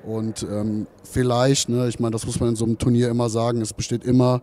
Und 0.05 0.47
ähm, 0.51 0.87
vielleicht, 1.03 1.69
ne, 1.69 1.89
ich 1.89 1.99
meine, 1.99 2.13
das 2.13 2.27
muss 2.27 2.39
man 2.41 2.51
in 2.51 2.57
so 2.57 2.65
einem 2.65 2.79
Turnier 2.79 3.09
immer 3.09 3.29
sagen, 3.29 3.61
es 3.61 3.73
besteht 3.73 4.05
immer 4.05 4.43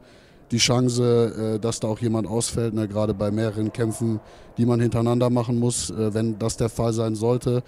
die 0.51 0.57
Chance, 0.57 1.55
äh, 1.55 1.59
dass 1.59 1.79
da 1.79 1.87
auch 1.87 1.99
jemand 1.99 2.27
ausfällt, 2.27 2.73
ne, 2.73 2.87
gerade 2.87 3.13
bei 3.13 3.31
mehreren 3.31 3.71
Kämpfen, 3.71 4.19
die 4.57 4.65
man 4.65 4.79
hintereinander 4.79 5.29
machen 5.29 5.59
muss. 5.59 5.89
Äh, 5.89 6.13
wenn 6.13 6.37
das 6.37 6.57
der 6.57 6.69
Fall 6.69 6.93
sein 6.93 7.15
sollte, 7.15 7.63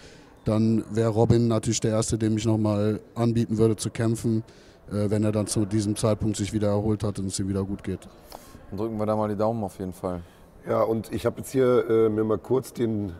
dann 0.48 0.84
wäre 0.91 1.10
Robin 1.10 1.48
natürlich 1.48 1.80
der 1.80 1.91
Erste, 1.91 2.18
dem 2.18 2.38
ich 2.38 2.45
nochmal 2.45 2.99
anbieten 3.15 3.57
würde 3.57 3.76
zu 3.76 3.90
kämpfen, 3.90 4.44
äh, 4.90 5.10
wenn 5.10 5.24
er 5.24 5.32
dann 5.32 5.48
zu 5.48 5.65
diesem 5.65 5.95
Zeitpunkt 5.95 6.38
sich 6.38 6.53
wieder 6.53 6.69
erholt 6.69 7.03
hat 7.03 7.19
und 7.19 7.28
es 7.28 7.40
ihm 7.40 7.49
wieder 7.49 7.64
gut 7.64 7.84
geht. 7.84 8.07
Dann 8.69 8.80
drücken 8.80 8.98
wir 8.98 9.06
da 9.06 9.15
mal 9.15 9.30
die 9.30 9.36
Daumen 9.36 9.64
auf 9.64 9.80
jeden 9.80 9.94
Fall. 9.94 10.22
Ja, 10.68 10.82
und 10.82 11.14
ich 11.14 11.26
habe 11.26 11.38
jetzt 11.38 11.52
hier 11.52 11.90
äh, 11.90 12.10
mir 12.10 12.26
mal 12.26 12.38
kurz 12.38 12.74
den 12.74 13.14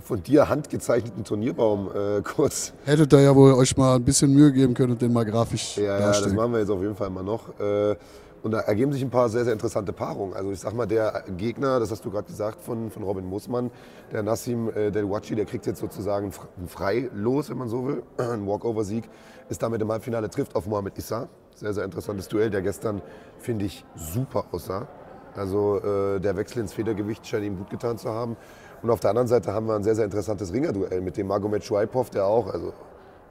von 0.00 0.22
dir 0.22 0.48
handgezeichneten 0.48 1.22
Turnierbaum 1.22 1.90
äh, 1.94 2.22
kurz. 2.22 2.72
Hättet 2.84 3.12
ihr 3.12 3.20
ja 3.20 3.36
wohl 3.36 3.52
euch 3.52 3.76
mal 3.76 3.96
ein 3.96 4.04
bisschen 4.04 4.32
Mühe 4.32 4.52
geben 4.52 4.72
können 4.72 4.92
und 4.92 5.02
den 5.02 5.12
mal 5.12 5.24
grafisch 5.24 5.76
ja, 5.76 5.98
darstellen. 5.98 6.14
Ja, 6.14 6.20
das 6.30 6.32
machen 6.32 6.52
wir 6.52 6.60
jetzt 6.60 6.70
auf 6.70 6.80
jeden 6.80 6.94
Fall 6.94 7.10
mal 7.10 7.22
noch. 7.22 7.48
Äh, 7.60 7.96
und 8.42 8.52
da 8.52 8.60
ergeben 8.60 8.92
sich 8.92 9.02
ein 9.02 9.10
paar 9.10 9.28
sehr, 9.28 9.44
sehr 9.44 9.52
interessante 9.52 9.92
Paarungen. 9.92 10.34
Also 10.34 10.52
ich 10.52 10.60
sag 10.60 10.74
mal, 10.74 10.86
der 10.86 11.24
Gegner, 11.36 11.80
das 11.80 11.90
hast 11.90 12.04
du 12.04 12.10
gerade 12.10 12.26
gesagt, 12.26 12.60
von, 12.60 12.90
von 12.90 13.02
Robin 13.02 13.24
Mussmann, 13.24 13.70
der 14.12 14.22
Nassim 14.22 14.70
äh, 14.70 14.90
Delwachi, 14.90 15.34
der 15.34 15.44
kriegt 15.44 15.66
jetzt 15.66 15.80
sozusagen 15.80 16.32
ein 16.58 16.68
Freilos, 16.68 17.50
wenn 17.50 17.58
man 17.58 17.68
so 17.68 17.86
will, 17.86 18.02
ein 18.16 18.46
Walkover-Sieg, 18.46 19.08
ist 19.48 19.62
damit 19.62 19.82
im 19.82 19.90
Halbfinale, 19.90 20.30
trifft 20.30 20.54
auf 20.54 20.66
Mohamed 20.66 20.96
Issa. 20.98 21.28
Sehr, 21.54 21.74
sehr 21.74 21.84
interessantes 21.84 22.28
Duell, 22.28 22.50
der 22.50 22.62
gestern, 22.62 23.02
finde 23.38 23.64
ich, 23.64 23.84
super 23.96 24.44
aussah. 24.52 24.86
Also 25.34 25.78
äh, 25.78 26.20
der 26.20 26.36
Wechsel 26.36 26.60
ins 26.60 26.72
Federgewicht 26.72 27.26
scheint 27.26 27.44
ihm 27.44 27.58
gut 27.58 27.70
getan 27.70 27.98
zu 27.98 28.10
haben. 28.10 28.36
Und 28.82 28.90
auf 28.90 29.00
der 29.00 29.10
anderen 29.10 29.28
Seite 29.28 29.52
haben 29.52 29.66
wir 29.66 29.74
ein 29.74 29.82
sehr, 29.82 29.96
sehr 29.96 30.04
interessantes 30.04 30.52
Ringerduell 30.52 31.00
mit 31.00 31.16
dem 31.16 31.26
Magomed 31.26 31.64
Shuaipov, 31.64 32.10
der 32.10 32.26
auch 32.26 32.52
also, 32.52 32.72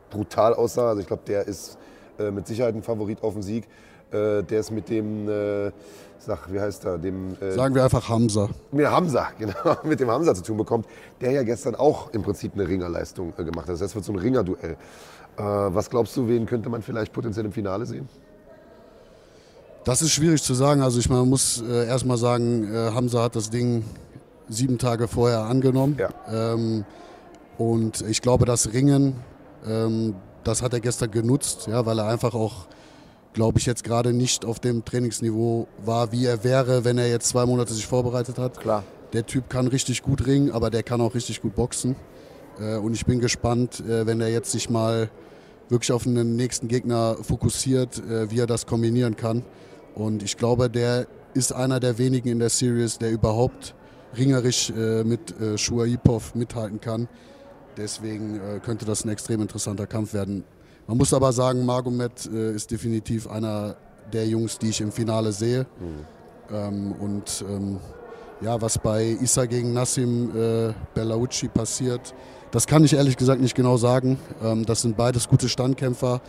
brutal 0.09 0.53
aussah. 0.53 0.89
Also 0.89 1.01
ich 1.01 1.07
glaube, 1.07 1.23
der 1.25 1.47
ist 1.47 1.77
äh, 2.19 2.31
mit 2.31 2.47
Sicherheit 2.47 2.75
ein 2.75 2.83
Favorit 2.83 3.23
auf 3.23 3.33
den 3.33 3.43
Sieg. 3.43 3.67
Äh, 4.11 4.43
der 4.43 4.59
ist 4.59 4.71
mit 4.71 4.89
dem, 4.89 5.27
äh, 5.27 5.71
sag, 6.19 6.51
wie 6.51 6.59
heißt 6.59 6.85
er, 6.85 6.97
dem... 6.97 7.35
Äh, 7.41 7.51
Sagen 7.51 7.75
wir 7.75 7.83
einfach 7.83 8.07
Hamza. 8.07 8.49
Mit 8.71 8.87
Hamza, 8.87 9.27
genau, 9.39 9.77
mit 9.83 9.99
dem 9.99 10.09
Hamza 10.09 10.33
zu 10.35 10.43
tun 10.43 10.57
bekommt, 10.57 10.85
der 11.21 11.31
ja 11.31 11.43
gestern 11.43 11.75
auch 11.75 12.11
im 12.13 12.23
Prinzip 12.23 12.53
eine 12.53 12.67
Ringerleistung 12.67 13.33
äh, 13.37 13.43
gemacht 13.43 13.67
hat. 13.67 13.79
Das 13.81 13.95
wird 13.95 14.05
so 14.05 14.13
ein 14.13 14.19
Ringerduell. 14.19 14.77
Äh, 15.37 15.41
was 15.43 15.89
glaubst 15.89 16.15
du, 16.17 16.27
wen 16.27 16.45
könnte 16.45 16.69
man 16.69 16.81
vielleicht 16.81 17.13
potenziell 17.13 17.45
im 17.45 17.51
Finale 17.51 17.85
sehen? 17.85 18.07
Das 19.83 20.01
ist 20.01 20.11
schwierig 20.11 20.43
zu 20.43 20.53
sagen. 20.53 20.81
Also 20.81 20.99
ich 20.99 21.09
man 21.09 21.29
muss 21.29 21.61
äh, 21.61 21.87
erstmal 21.87 22.17
sagen, 22.17 22.73
äh, 22.73 22.91
Hamza 22.91 23.23
hat 23.23 23.35
das 23.37 23.49
Ding 23.49 23.85
sieben 24.49 24.77
Tage 24.77 25.07
vorher 25.07 25.41
angenommen. 25.41 25.97
Ja. 25.97 26.09
Ähm, 26.53 26.83
und 27.57 28.01
ich 28.01 28.21
glaube, 28.21 28.45
das 28.45 28.73
Ringen, 28.73 29.15
ähm, 29.65 30.15
das 30.43 30.61
hat 30.61 30.73
er 30.73 30.79
gestern 30.79 31.11
genutzt, 31.11 31.67
ja, 31.67 31.85
weil 31.85 31.99
er 31.99 32.07
einfach 32.07 32.33
auch, 32.33 32.67
glaube 33.37 33.59
ich, 33.59 33.67
jetzt 33.67 33.83
gerade 33.83 34.13
nicht 34.13 34.45
auf 34.45 34.59
dem 34.59 34.83
Trainingsniveau 34.83 35.67
war, 35.85 36.11
wie 36.11 36.25
er 36.25 36.43
wäre, 36.43 36.83
wenn 36.85 36.97
er 36.97 37.07
jetzt 37.07 37.29
zwei 37.29 37.45
Monate 37.45 37.71
sich 37.71 37.85
vorbereitet 37.85 38.39
hat. 38.39 38.59
Klar. 38.59 38.83
Der 39.13 39.27
Typ 39.27 39.47
kann 39.47 39.67
richtig 39.67 40.01
gut 40.01 40.25
ringen, 40.25 40.49
aber 40.51 40.71
der 40.71 40.81
kann 40.81 41.01
auch 41.01 41.13
richtig 41.13 41.43
gut 41.43 41.53
boxen. 41.53 41.95
Äh, 42.59 42.77
und 42.77 42.95
ich 42.95 43.05
bin 43.05 43.19
gespannt, 43.19 43.79
äh, 43.81 44.07
wenn 44.07 44.21
er 44.21 44.29
jetzt 44.29 44.51
sich 44.51 44.71
mal 44.71 45.11
wirklich 45.69 45.91
auf 45.91 46.07
einen 46.07 46.35
nächsten 46.35 46.67
Gegner 46.67 47.17
fokussiert, 47.21 47.99
äh, 47.99 48.31
wie 48.31 48.39
er 48.39 48.47
das 48.47 48.65
kombinieren 48.65 49.15
kann. 49.15 49.43
Und 49.93 50.23
ich 50.23 50.37
glaube, 50.37 50.67
der 50.67 51.05
ist 51.35 51.53
einer 51.53 51.79
der 51.79 51.99
wenigen 51.99 52.29
in 52.29 52.39
der 52.39 52.49
Series, 52.49 52.97
der 52.97 53.11
überhaupt 53.11 53.75
ringerisch 54.17 54.71
mit 55.03 55.35
Shuaipov 55.57 56.33
mithalten 56.33 56.81
kann. 56.81 57.07
Deswegen 57.75 58.39
könnte 58.63 58.85
das 58.85 59.05
ein 59.05 59.09
extrem 59.09 59.41
interessanter 59.41 59.85
Kampf 59.85 60.13
werden. 60.13 60.43
Man 60.87 60.97
muss 60.97 61.13
aber 61.13 61.33
sagen, 61.33 61.65
Magomed 61.65 62.29
äh, 62.33 62.53
ist 62.53 62.71
definitiv 62.71 63.29
einer 63.29 63.75
der 64.13 64.25
Jungs, 64.25 64.57
die 64.57 64.69
ich 64.69 64.79
im 64.79 64.91
Finale 64.91 65.33
sehe. 65.33 65.65
Mhm. 65.79 66.55
Ähm, 66.55 66.91
und 66.93 67.45
ähm, 67.49 67.79
ja, 68.39 68.61
was 68.61 68.77
bei 68.77 69.17
Issa 69.21 69.45
gegen 69.45 69.73
Nassim 69.73 70.31
äh, 70.35 70.73
Bellaucci 70.93 71.49
passiert, 71.49 72.13
das 72.51 72.67
kann 72.67 72.83
ich 72.85 72.93
ehrlich 72.93 73.17
gesagt 73.17 73.41
nicht 73.41 73.55
genau 73.55 73.75
sagen. 73.75 74.17
Ähm, 74.41 74.65
das 74.65 74.81
sind 74.81 74.95
beides 74.95 75.27
gute 75.27 75.49
Standkämpfer. 75.49 76.21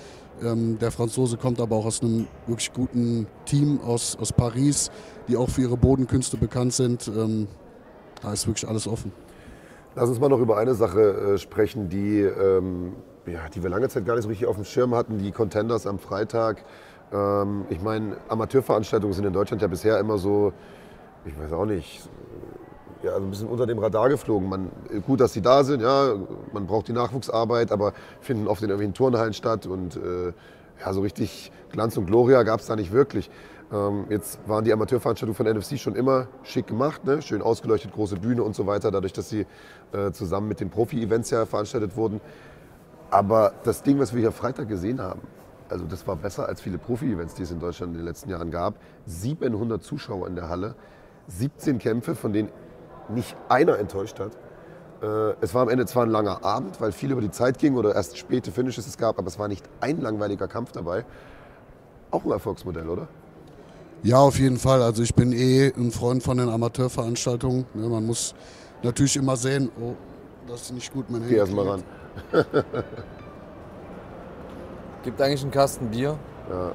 Ähm, 0.42 0.78
der 0.78 0.90
Franzose 0.90 1.36
kommt 1.36 1.60
aber 1.60 1.76
auch 1.76 1.86
aus 1.86 2.02
einem 2.02 2.26
wirklich 2.46 2.72
guten 2.72 3.26
Team 3.44 3.80
aus, 3.80 4.16
aus 4.20 4.32
Paris, 4.32 4.90
die 5.28 5.36
auch 5.36 5.48
für 5.48 5.62
ihre 5.62 5.76
Bodenkünste 5.76 6.36
bekannt 6.36 6.72
sind. 6.72 7.06
Ähm, 7.08 7.46
da 8.22 8.32
ist 8.32 8.46
wirklich 8.46 8.68
alles 8.68 8.88
offen. 8.88 9.12
Lass 9.94 10.08
uns 10.08 10.18
mal 10.18 10.28
noch 10.28 10.40
über 10.40 10.56
eine 10.58 10.74
Sache 10.74 11.34
äh, 11.34 11.38
sprechen, 11.38 11.88
die, 11.88 12.20
ähm, 12.20 12.92
ja, 13.32 13.48
die 13.48 13.62
wir 13.62 13.70
lange 13.70 13.88
Zeit 13.88 14.04
gar 14.04 14.14
nicht 14.14 14.24
so 14.24 14.28
richtig 14.28 14.46
auf 14.46 14.56
dem 14.56 14.64
Schirm 14.64 14.94
hatten, 14.94 15.18
die 15.18 15.32
Contenders 15.32 15.86
am 15.86 15.98
Freitag. 15.98 16.64
Ähm, 17.12 17.66
ich 17.70 17.80
meine, 17.80 18.16
Amateurveranstaltungen 18.28 19.14
sind 19.14 19.24
in 19.24 19.32
Deutschland 19.32 19.62
ja 19.62 19.68
bisher 19.68 19.98
immer 19.98 20.18
so, 20.18 20.52
ich 21.24 21.38
weiß 21.38 21.52
auch 21.52 21.66
nicht, 21.66 22.08
ja, 23.02 23.16
ein 23.16 23.30
bisschen 23.30 23.48
unter 23.48 23.66
dem 23.66 23.78
Radar 23.78 24.08
geflogen. 24.08 24.48
Man, 24.48 24.70
gut, 25.06 25.20
dass 25.20 25.32
sie 25.32 25.42
da 25.42 25.62
sind, 25.64 25.82
ja, 25.82 26.14
man 26.52 26.66
braucht 26.66 26.88
die 26.88 26.92
Nachwuchsarbeit, 26.92 27.70
aber 27.70 27.92
finden 28.20 28.48
oft 28.48 28.62
in 28.62 28.68
irgendwelchen 28.68 28.94
Turnhallen 28.94 29.32
statt 29.32 29.66
und 29.66 29.96
äh, 29.96 30.32
ja, 30.80 30.92
so 30.92 31.00
richtig 31.00 31.52
Glanz 31.70 31.96
und 31.96 32.06
Gloria 32.06 32.42
gab 32.42 32.60
es 32.60 32.66
da 32.66 32.76
nicht 32.76 32.92
wirklich. 32.92 33.30
Ähm, 33.72 34.06
jetzt 34.08 34.40
waren 34.48 34.64
die 34.64 34.72
Amateurveranstaltungen 34.72 35.34
von 35.34 35.46
NFC 35.46 35.78
schon 35.78 35.94
immer 35.94 36.28
schick 36.42 36.66
gemacht, 36.66 37.04
ne? 37.04 37.20
schön 37.20 37.42
ausgeleuchtet, 37.42 37.92
große 37.92 38.16
Bühne 38.16 38.42
und 38.42 38.54
so 38.54 38.66
weiter, 38.66 38.90
dadurch, 38.90 39.12
dass 39.12 39.28
sie 39.28 39.46
äh, 39.92 40.10
zusammen 40.12 40.48
mit 40.48 40.60
den 40.60 40.70
Profi-Events 40.70 41.30
ja 41.30 41.44
veranstaltet 41.44 41.96
wurden. 41.96 42.20
Aber 43.10 43.52
das 43.64 43.82
Ding, 43.82 43.98
was 43.98 44.12
wir 44.12 44.20
hier 44.20 44.32
Freitag 44.32 44.68
gesehen 44.68 45.00
haben, 45.00 45.20
also 45.68 45.84
das 45.84 46.06
war 46.06 46.16
besser 46.16 46.46
als 46.48 46.60
viele 46.60 46.78
Profi-Events, 46.78 47.34
die 47.34 47.42
es 47.42 47.50
in 47.50 47.60
Deutschland 47.60 47.92
in 47.92 47.98
den 47.98 48.06
letzten 48.06 48.30
Jahren 48.30 48.50
gab. 48.50 48.74
700 49.06 49.82
Zuschauer 49.82 50.26
in 50.26 50.34
der 50.34 50.48
Halle, 50.48 50.74
17 51.28 51.78
Kämpfe, 51.78 52.14
von 52.14 52.32
denen 52.32 52.50
nicht 53.08 53.36
einer 53.48 53.78
enttäuscht 53.78 54.18
hat. 54.18 54.32
Äh, 55.02 55.34
es 55.40 55.54
war 55.54 55.62
am 55.62 55.68
Ende 55.68 55.86
zwar 55.86 56.04
ein 56.04 56.10
langer 56.10 56.44
Abend, 56.44 56.80
weil 56.80 56.92
viel 56.92 57.10
über 57.10 57.20
die 57.20 57.30
Zeit 57.30 57.58
ging 57.58 57.76
oder 57.76 57.94
erst 57.94 58.18
späte 58.18 58.50
Finishes 58.50 58.86
es 58.86 58.98
gab, 58.98 59.18
aber 59.18 59.28
es 59.28 59.38
war 59.38 59.48
nicht 59.48 59.64
ein 59.80 60.00
langweiliger 60.00 60.48
Kampf 60.48 60.72
dabei. 60.72 61.04
Auch 62.10 62.24
ein 62.24 62.30
Erfolgsmodell, 62.30 62.88
oder? 62.88 63.08
Ja, 64.02 64.18
auf 64.18 64.38
jeden 64.38 64.58
Fall. 64.58 64.82
Also 64.82 65.02
ich 65.02 65.14
bin 65.14 65.32
eh 65.32 65.72
ein 65.76 65.90
Freund 65.90 66.22
von 66.22 66.38
den 66.38 66.48
Amateurveranstaltungen. 66.48 67.66
Ne, 67.74 67.88
man 67.88 68.06
muss 68.06 68.34
natürlich 68.82 69.16
immer 69.16 69.36
sehen, 69.36 69.70
oh, 69.80 69.94
das 70.48 70.62
ist 70.62 70.72
nicht 70.72 70.92
gut, 70.92 71.10
mein 71.10 71.20
Handy. 71.20 71.34
Geh 71.34 71.40
erst 71.40 71.52
mal 71.52 71.68
ran. 71.68 71.82
Gibt 75.04 75.20
eigentlich 75.20 75.42
einen 75.42 75.50
Kasten 75.50 75.88
Bier? 75.88 76.18
Ja. 76.50 76.72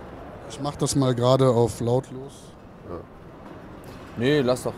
Ich 0.49 0.59
mach 0.61 0.75
das 0.75 0.95
mal 0.95 1.13
gerade 1.15 1.49
auf 1.49 1.79
lautlos. 1.79 2.33
Ja. 2.89 2.99
Nee, 4.17 4.41
lass 4.41 4.63
doch. 4.63 4.73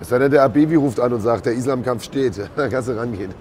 Es 0.00 0.08
sei 0.08 0.18
denn, 0.18 0.30
der 0.30 0.44
Abibi 0.44 0.76
ruft 0.76 1.00
an 1.00 1.12
und 1.12 1.20
sagt, 1.20 1.46
der 1.46 1.54
Islamkampf 1.54 2.04
steht. 2.04 2.38
Dann 2.56 2.70
kannst 2.70 2.88
du 2.88 2.96
rangehen. 2.96 3.34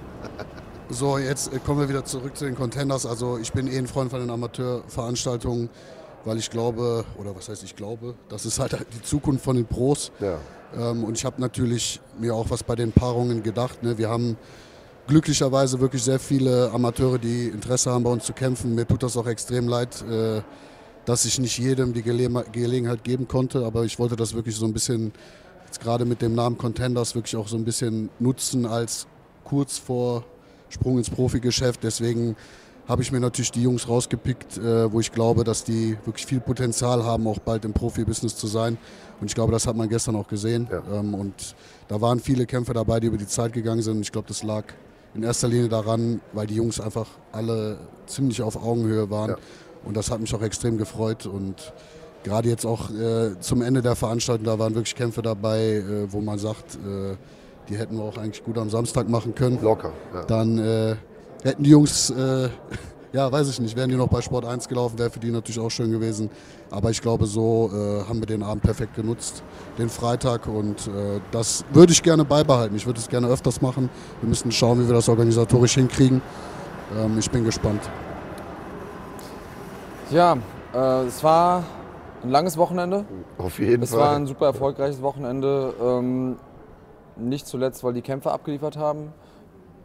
So, 0.90 1.18
jetzt 1.18 1.52
kommen 1.66 1.82
wir 1.82 1.90
wieder 1.90 2.06
zurück 2.06 2.36
zu 2.38 2.46
den 2.46 2.56
Contenders. 2.56 3.06
Also 3.06 3.38
ich 3.38 3.52
bin 3.52 3.68
eh 3.68 3.78
ein 3.78 3.88
Freund 3.88 4.10
von 4.10 4.20
den 4.20 4.30
Amateurveranstaltungen, 4.30 5.70
weil 6.24 6.38
ich 6.38 6.50
glaube, 6.50 7.04
oder 7.18 7.36
was 7.36 7.50
heißt 7.50 7.64
ich 7.64 7.76
glaube, 7.76 8.16
das 8.30 8.46
ist 8.46 8.60
halt 8.60 8.78
die 8.96 9.02
Zukunft 9.02 9.44
von 9.44 9.56
den 9.56 9.66
Pros. 9.66 10.12
Ja. 10.20 10.38
Ähm, 10.76 11.04
und 11.04 11.18
ich 11.18 11.26
habe 11.26 11.42
natürlich 11.42 12.02
mir 12.18 12.34
auch 12.34 12.50
was 12.50 12.64
bei 12.64 12.76
den 12.76 12.92
Paarungen 12.92 13.44
gedacht. 13.44 13.84
Ne? 13.84 13.98
Wir 13.98 14.10
haben 14.10 14.38
glücklicherweise 15.08 15.80
wirklich 15.80 16.04
sehr 16.04 16.20
viele 16.20 16.70
Amateure, 16.72 17.18
die 17.18 17.48
Interesse 17.48 17.92
haben, 17.92 18.04
bei 18.04 18.12
uns 18.12 18.26
zu 18.26 18.34
kämpfen. 18.34 18.76
Mir 18.76 18.86
tut 18.86 19.04
das 19.04 19.18
auch 19.18 19.28
extrem 19.28 19.68
leid, 19.68 20.04
äh, 20.04 20.42
dass 21.06 21.26
ich 21.26 21.40
nicht 21.40 21.58
jedem 21.58 21.94
die 21.94 22.04
Gelegenheit 22.04 23.04
geben 23.04 23.28
konnte. 23.28 23.66
Aber 23.66 23.86
ich 23.86 23.98
wollte 23.98 24.16
das 24.16 24.34
wirklich 24.34 24.56
so 24.56 24.66
ein 24.66 24.74
bisschen 24.74 25.14
jetzt 25.66 25.80
gerade 25.80 26.06
mit 26.06 26.22
dem 26.22 26.36
Namen 26.36 26.58
Contenders 26.58 27.16
wirklich 27.16 27.36
auch 27.36 27.48
so 27.48 27.58
ein 27.58 27.64
bisschen 27.64 28.10
nutzen 28.20 28.66
als 28.66 29.08
kurz 29.44 29.78
vor 29.78 30.26
Sprung 30.70 30.98
ins 30.98 31.10
Profigeschäft. 31.10 31.84
Deswegen 31.84 32.36
habe 32.88 33.02
ich 33.02 33.12
mir 33.12 33.20
natürlich 33.20 33.52
die 33.52 33.64
Jungs 33.64 33.88
rausgepickt, 33.88 34.58
äh, 34.58 34.92
wo 34.92 35.00
ich 35.00 35.12
glaube, 35.12 35.44
dass 35.44 35.64
die 35.64 35.98
wirklich 36.06 36.26
viel 36.26 36.40
Potenzial 36.40 37.04
haben, 37.04 37.28
auch 37.28 37.40
bald 37.40 37.66
im 37.66 37.74
Profibusiness 37.74 38.36
zu 38.36 38.48
sein. 38.48 38.78
Und 39.20 39.28
ich 39.28 39.36
glaube, 39.36 39.52
das 39.52 39.68
hat 39.68 39.76
man 39.76 39.90
gestern 39.90 40.16
auch 40.16 40.28
gesehen. 40.28 40.68
Ja. 40.72 41.00
Ähm, 41.00 41.14
und 41.14 41.56
da 41.88 42.00
waren 42.00 42.20
viele 42.20 42.46
Kämpfer 42.46 42.74
dabei, 42.74 43.00
die 43.00 43.08
über 43.08 43.18
die 43.18 43.28
Zeit 43.28 43.54
gegangen 43.54 43.82
sind. 43.82 43.98
Und 43.98 44.02
ich 44.02 44.12
glaube, 44.12 44.28
das 44.28 44.44
lag 44.44 44.66
in 45.18 45.24
erster 45.24 45.48
Linie 45.48 45.68
daran, 45.68 46.22
weil 46.32 46.48
die 46.48 46.56
Jungs 46.56 46.80
einfach 46.80 47.08
alle 47.32 47.78
ziemlich 48.06 48.42
auf 48.42 48.56
Augenhöhe 48.56 49.10
waren. 49.10 49.32
Ja. 49.32 49.38
Und 49.84 49.98
das 49.98 50.12
hat 50.12 50.20
mich 50.22 50.34
auch 50.34 50.42
extrem 50.42 50.78
gefreut. 50.78 51.26
Und 51.26 51.74
gerade 52.24 52.50
jetzt 52.50 52.66
auch 52.66 52.92
äh, 52.92 53.40
zum 53.40 53.62
Ende 53.62 53.82
der 53.82 53.96
Veranstaltung, 53.96 54.46
da 54.46 54.60
waren 54.60 54.76
wirklich 54.76 54.96
Kämpfe 54.96 55.22
dabei, 55.22 55.60
äh, 55.60 56.12
wo 56.12 56.22
man 56.22 56.38
sagt, 56.38 56.76
äh, 56.76 57.16
die 57.68 57.78
hätten 57.78 57.98
wir 57.98 58.04
auch 58.04 58.18
eigentlich 58.18 58.44
gut 58.44 58.58
am 58.58 58.70
Samstag 58.70 59.10
machen 59.10 59.34
können. 59.34 59.60
Locker. 59.62 59.92
Ja. 60.14 60.24
Dann 60.24 60.60
äh, 60.60 60.96
hätten 61.44 61.64
die 61.64 61.72
Jungs, 61.72 62.12
äh, 62.12 62.50
ja, 63.14 63.32
weiß 63.32 63.50
ich 63.50 63.60
nicht, 63.60 63.76
wären 63.76 63.90
die 63.90 63.96
noch 63.96 64.08
bei 64.10 64.22
Sport 64.22 64.46
1 64.46 64.68
gelaufen, 64.68 65.00
wäre 65.00 65.10
für 65.10 65.20
die 65.20 65.32
natürlich 65.32 65.60
auch 65.60 65.70
schön 65.70 65.92
gewesen. 65.92 66.30
Aber 66.72 66.90
ich 66.90 67.02
glaube, 67.02 67.26
so 67.26 67.70
äh, 67.74 68.04
haben 68.08 68.20
wir 68.20 68.26
den 68.28 68.44
Abend 68.44 68.64
perfekt 68.64 68.96
genutzt, 68.96 69.44
den 69.78 69.90
Freitag. 69.90 70.48
Und 70.48 70.88
äh, 70.88 71.20
das 71.32 71.64
würde 71.72 71.94
ich 71.94 72.04
gerne 72.04 72.26
beibehalten. 72.26 72.76
Ich 72.76 72.86
würde 72.86 73.00
es 73.00 73.08
gerne 73.08 73.28
öfters 73.28 73.62
machen. 73.62 73.90
Wir 74.22 74.30
müssen 74.30 74.52
schauen, 74.52 74.82
wie 74.84 74.88
wir 74.88 74.94
das 74.96 75.08
organisatorisch 75.08 75.76
hinkriegen. 75.76 76.22
Ähm, 76.98 77.18
ich 77.18 77.30
bin 77.32 77.44
gespannt. 77.46 77.82
Ja, 80.12 80.38
äh, 80.74 81.06
es 81.06 81.24
war 81.24 81.64
ein 82.24 82.30
langes 82.30 82.58
Wochenende. 82.58 83.06
Auf 83.38 83.60
jeden 83.60 83.84
Es 83.84 83.92
Fall. 83.92 84.00
war 84.00 84.16
ein 84.16 84.28
super 84.28 84.48
erfolgreiches 84.48 85.02
Wochenende. 85.02 85.74
Ähm, 85.82 86.36
nicht 87.16 87.48
zuletzt, 87.48 87.84
weil 87.84 87.94
die 87.94 88.02
Kämpfer 88.02 88.32
abgeliefert 88.34 88.78
haben. 88.78 89.14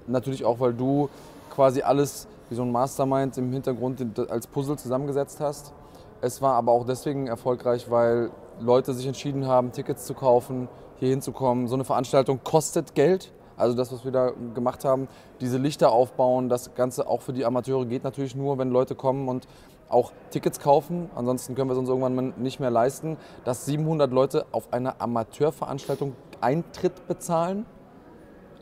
Natürlich 0.06 0.44
auch, 0.44 0.60
weil 0.60 0.74
du 0.74 1.08
quasi 1.54 1.82
alles 1.82 2.26
wie 2.52 2.56
so 2.56 2.62
ein 2.62 2.70
Mastermind 2.70 3.38
im 3.38 3.50
Hintergrund 3.50 4.18
als 4.30 4.46
Puzzle 4.46 4.76
zusammengesetzt 4.76 5.40
hast. 5.40 5.72
Es 6.20 6.42
war 6.42 6.54
aber 6.54 6.72
auch 6.72 6.84
deswegen 6.84 7.26
erfolgreich, 7.26 7.90
weil 7.90 8.30
Leute 8.60 8.92
sich 8.92 9.06
entschieden 9.06 9.46
haben, 9.46 9.72
Tickets 9.72 10.04
zu 10.04 10.12
kaufen, 10.12 10.68
hier 10.98 11.08
hinzukommen. 11.08 11.66
So 11.66 11.74
eine 11.74 11.84
Veranstaltung 11.84 12.40
kostet 12.44 12.94
Geld. 12.94 13.32
Also 13.56 13.74
das, 13.74 13.90
was 13.90 14.04
wir 14.04 14.12
da 14.12 14.32
gemacht 14.54 14.84
haben, 14.84 15.08
diese 15.40 15.56
Lichter 15.56 15.92
aufbauen, 15.92 16.50
das 16.50 16.74
Ganze 16.74 17.08
auch 17.08 17.22
für 17.22 17.32
die 17.32 17.46
Amateure 17.46 17.86
geht 17.86 18.04
natürlich 18.04 18.36
nur, 18.36 18.58
wenn 18.58 18.70
Leute 18.70 18.94
kommen 18.94 19.28
und 19.28 19.48
auch 19.88 20.12
Tickets 20.30 20.60
kaufen. 20.60 21.08
Ansonsten 21.14 21.54
können 21.54 21.70
wir 21.70 21.72
es 21.72 21.78
uns 21.78 21.88
irgendwann 21.88 22.34
nicht 22.36 22.60
mehr 22.60 22.70
leisten, 22.70 23.16
dass 23.44 23.64
700 23.64 24.12
Leute 24.12 24.44
auf 24.52 24.72
einer 24.74 25.00
Amateurveranstaltung 25.00 26.14
Eintritt 26.42 27.06
bezahlen. 27.08 27.64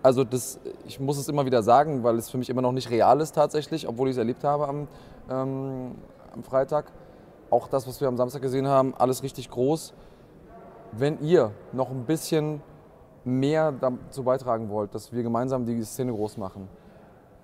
Also 0.02 0.24
das, 0.24 0.58
ich 0.86 0.98
muss 0.98 1.18
es 1.18 1.28
immer 1.28 1.44
wieder 1.44 1.62
sagen, 1.62 2.02
weil 2.02 2.16
es 2.16 2.30
für 2.30 2.38
mich 2.38 2.48
immer 2.48 2.62
noch 2.62 2.72
nicht 2.72 2.90
real 2.90 3.20
ist 3.20 3.34
tatsächlich, 3.34 3.86
obwohl 3.86 4.08
ich 4.08 4.12
es 4.12 4.18
erlebt 4.18 4.44
habe 4.44 4.66
am, 4.66 4.88
ähm, 5.30 5.94
am 6.32 6.42
Freitag. 6.42 6.90
Auch 7.50 7.68
das, 7.68 7.86
was 7.86 8.00
wir 8.00 8.08
am 8.08 8.16
Samstag 8.16 8.40
gesehen 8.40 8.66
haben, 8.66 8.94
alles 8.96 9.22
richtig 9.22 9.50
groß. 9.50 9.92
Wenn 10.92 11.20
ihr 11.20 11.50
noch 11.72 11.90
ein 11.90 12.04
bisschen 12.06 12.62
mehr 13.24 13.72
dazu 13.72 14.22
beitragen 14.22 14.70
wollt, 14.70 14.94
dass 14.94 15.12
wir 15.12 15.22
gemeinsam 15.22 15.66
die 15.66 15.82
Szene 15.84 16.12
groß 16.12 16.38
machen, 16.38 16.68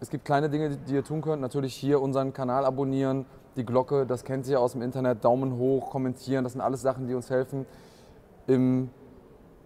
es 0.00 0.10
gibt 0.10 0.24
kleine 0.24 0.48
Dinge, 0.48 0.76
die 0.76 0.94
ihr 0.94 1.04
tun 1.04 1.20
könnt. 1.22 1.42
Natürlich 1.42 1.74
hier 1.74 2.00
unseren 2.00 2.32
Kanal 2.32 2.64
abonnieren, 2.64 3.26
die 3.56 3.64
Glocke, 3.64 4.06
das 4.06 4.24
kennt 4.24 4.46
ihr 4.46 4.60
aus 4.60 4.72
dem 4.72 4.82
Internet, 4.82 5.24
Daumen 5.24 5.56
hoch, 5.58 5.90
kommentieren, 5.90 6.44
das 6.44 6.52
sind 6.52 6.60
alles 6.60 6.82
Sachen, 6.82 7.06
die 7.06 7.14
uns 7.14 7.30
helfen, 7.30 7.66
im 8.46 8.90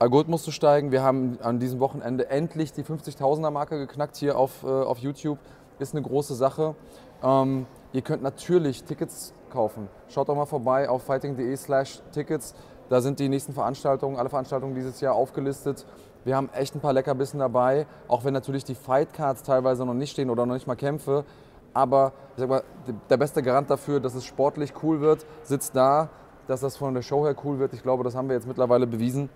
Algorithmus 0.00 0.42
zu 0.42 0.50
steigen. 0.50 0.92
Wir 0.92 1.02
haben 1.02 1.38
an 1.42 1.58
diesem 1.58 1.78
Wochenende 1.78 2.30
endlich 2.30 2.72
die 2.72 2.82
50.000er 2.82 3.50
Marke 3.50 3.76
geknackt 3.76 4.16
hier 4.16 4.38
auf, 4.38 4.62
äh, 4.64 4.66
auf 4.66 4.96
YouTube. 4.98 5.38
Ist 5.78 5.94
eine 5.94 6.02
große 6.02 6.34
Sache. 6.34 6.74
Ähm, 7.22 7.66
ihr 7.92 8.00
könnt 8.00 8.22
natürlich 8.22 8.82
Tickets 8.84 9.34
kaufen. 9.50 9.88
Schaut 10.08 10.30
doch 10.30 10.34
mal 10.34 10.46
vorbei 10.46 10.88
auf 10.88 11.02
fighting.de 11.02 11.54
slash 11.54 12.00
Tickets. 12.12 12.54
Da 12.88 13.02
sind 13.02 13.18
die 13.18 13.28
nächsten 13.28 13.52
Veranstaltungen, 13.52 14.16
alle 14.16 14.30
Veranstaltungen 14.30 14.74
dieses 14.74 15.02
Jahr 15.02 15.14
aufgelistet. 15.14 15.84
Wir 16.24 16.34
haben 16.34 16.48
echt 16.54 16.74
ein 16.74 16.80
paar 16.80 16.94
Leckerbissen 16.94 17.38
dabei, 17.38 17.86
auch 18.08 18.24
wenn 18.24 18.32
natürlich 18.32 18.64
die 18.64 18.74
Fightcards 18.74 19.42
teilweise 19.42 19.84
noch 19.84 19.92
nicht 19.92 20.12
stehen 20.12 20.30
oder 20.30 20.46
noch 20.46 20.54
nicht 20.54 20.66
mal 20.66 20.76
Kämpfe. 20.76 21.26
Aber 21.74 22.14
mal, 22.38 22.62
der 23.10 23.16
beste 23.18 23.42
Garant 23.42 23.68
dafür, 23.68 24.00
dass 24.00 24.14
es 24.14 24.24
sportlich 24.24 24.72
cool 24.82 25.02
wird, 25.02 25.26
sitzt 25.42 25.76
da, 25.76 26.08
dass 26.46 26.60
das 26.60 26.78
von 26.78 26.94
der 26.94 27.02
Show 27.02 27.26
her 27.26 27.36
cool 27.44 27.58
wird. 27.58 27.74
Ich 27.74 27.82
glaube, 27.82 28.02
das 28.02 28.14
haben 28.14 28.28
wir 28.28 28.34
jetzt 28.34 28.48
mittlerweile 28.48 28.86
bewiesen. 28.86 29.28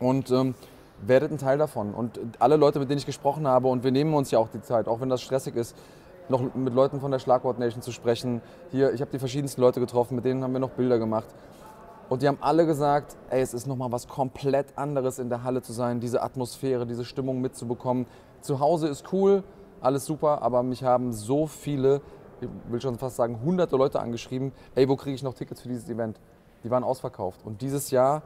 Und 0.00 0.30
ähm, 0.30 0.54
werdet 1.00 1.30
ein 1.30 1.38
Teil 1.38 1.58
davon. 1.58 1.94
Und 1.94 2.18
alle 2.38 2.56
Leute, 2.56 2.78
mit 2.78 2.90
denen 2.90 2.98
ich 2.98 3.06
gesprochen 3.06 3.46
habe, 3.46 3.68
und 3.68 3.84
wir 3.84 3.92
nehmen 3.92 4.14
uns 4.14 4.30
ja 4.30 4.38
auch 4.38 4.48
die 4.48 4.60
Zeit, 4.60 4.88
auch 4.88 5.00
wenn 5.00 5.08
das 5.08 5.22
stressig 5.22 5.56
ist, 5.56 5.76
noch 6.28 6.42
mit 6.54 6.74
Leuten 6.74 7.00
von 7.00 7.10
der 7.10 7.18
Schlagwort 7.18 7.58
Nation 7.58 7.82
zu 7.82 7.92
sprechen. 7.92 8.42
Hier, 8.70 8.92
ich 8.92 9.00
habe 9.00 9.10
die 9.10 9.18
verschiedensten 9.18 9.60
Leute 9.60 9.80
getroffen, 9.80 10.14
mit 10.14 10.24
denen 10.24 10.42
haben 10.42 10.52
wir 10.52 10.60
noch 10.60 10.70
Bilder 10.70 10.98
gemacht. 10.98 11.28
Und 12.08 12.22
die 12.22 12.28
haben 12.28 12.38
alle 12.40 12.66
gesagt, 12.66 13.16
ey, 13.30 13.40
es 13.40 13.52
ist 13.52 13.66
nochmal 13.66 13.92
was 13.92 14.08
komplett 14.08 14.76
anderes 14.76 15.18
in 15.18 15.28
der 15.28 15.42
Halle 15.42 15.62
zu 15.62 15.72
sein, 15.72 16.00
diese 16.00 16.22
Atmosphäre, 16.22 16.86
diese 16.86 17.04
Stimmung 17.04 17.40
mitzubekommen. 17.40 18.06
Zu 18.40 18.60
Hause 18.60 18.88
ist 18.88 19.12
cool, 19.12 19.42
alles 19.80 20.06
super, 20.06 20.42
aber 20.42 20.62
mich 20.62 20.82
haben 20.84 21.12
so 21.12 21.46
viele, 21.46 22.00
ich 22.40 22.48
will 22.70 22.80
schon 22.80 22.96
fast 22.98 23.16
sagen, 23.16 23.40
hunderte 23.44 23.76
Leute 23.76 24.00
angeschrieben, 24.00 24.52
ey, 24.74 24.88
wo 24.88 24.96
kriege 24.96 25.14
ich 25.14 25.22
noch 25.22 25.34
Tickets 25.34 25.60
für 25.60 25.68
dieses 25.68 25.88
Event? 25.88 26.18
Die 26.64 26.70
waren 26.70 26.82
ausverkauft. 26.82 27.40
Und 27.44 27.60
dieses 27.60 27.90
Jahr, 27.90 28.22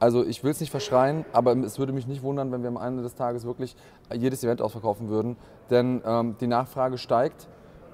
also 0.00 0.24
ich 0.24 0.44
will 0.44 0.50
es 0.50 0.60
nicht 0.60 0.70
verschreien, 0.70 1.24
aber 1.32 1.56
es 1.56 1.78
würde 1.78 1.92
mich 1.92 2.06
nicht 2.06 2.22
wundern, 2.22 2.52
wenn 2.52 2.62
wir 2.62 2.68
am 2.68 2.76
Ende 2.76 3.02
des 3.02 3.14
Tages 3.14 3.44
wirklich 3.44 3.76
jedes 4.14 4.44
Event 4.44 4.62
ausverkaufen 4.62 5.08
würden. 5.08 5.36
Denn 5.70 6.02
ähm, 6.04 6.36
die 6.40 6.46
Nachfrage 6.46 6.98
steigt 6.98 7.48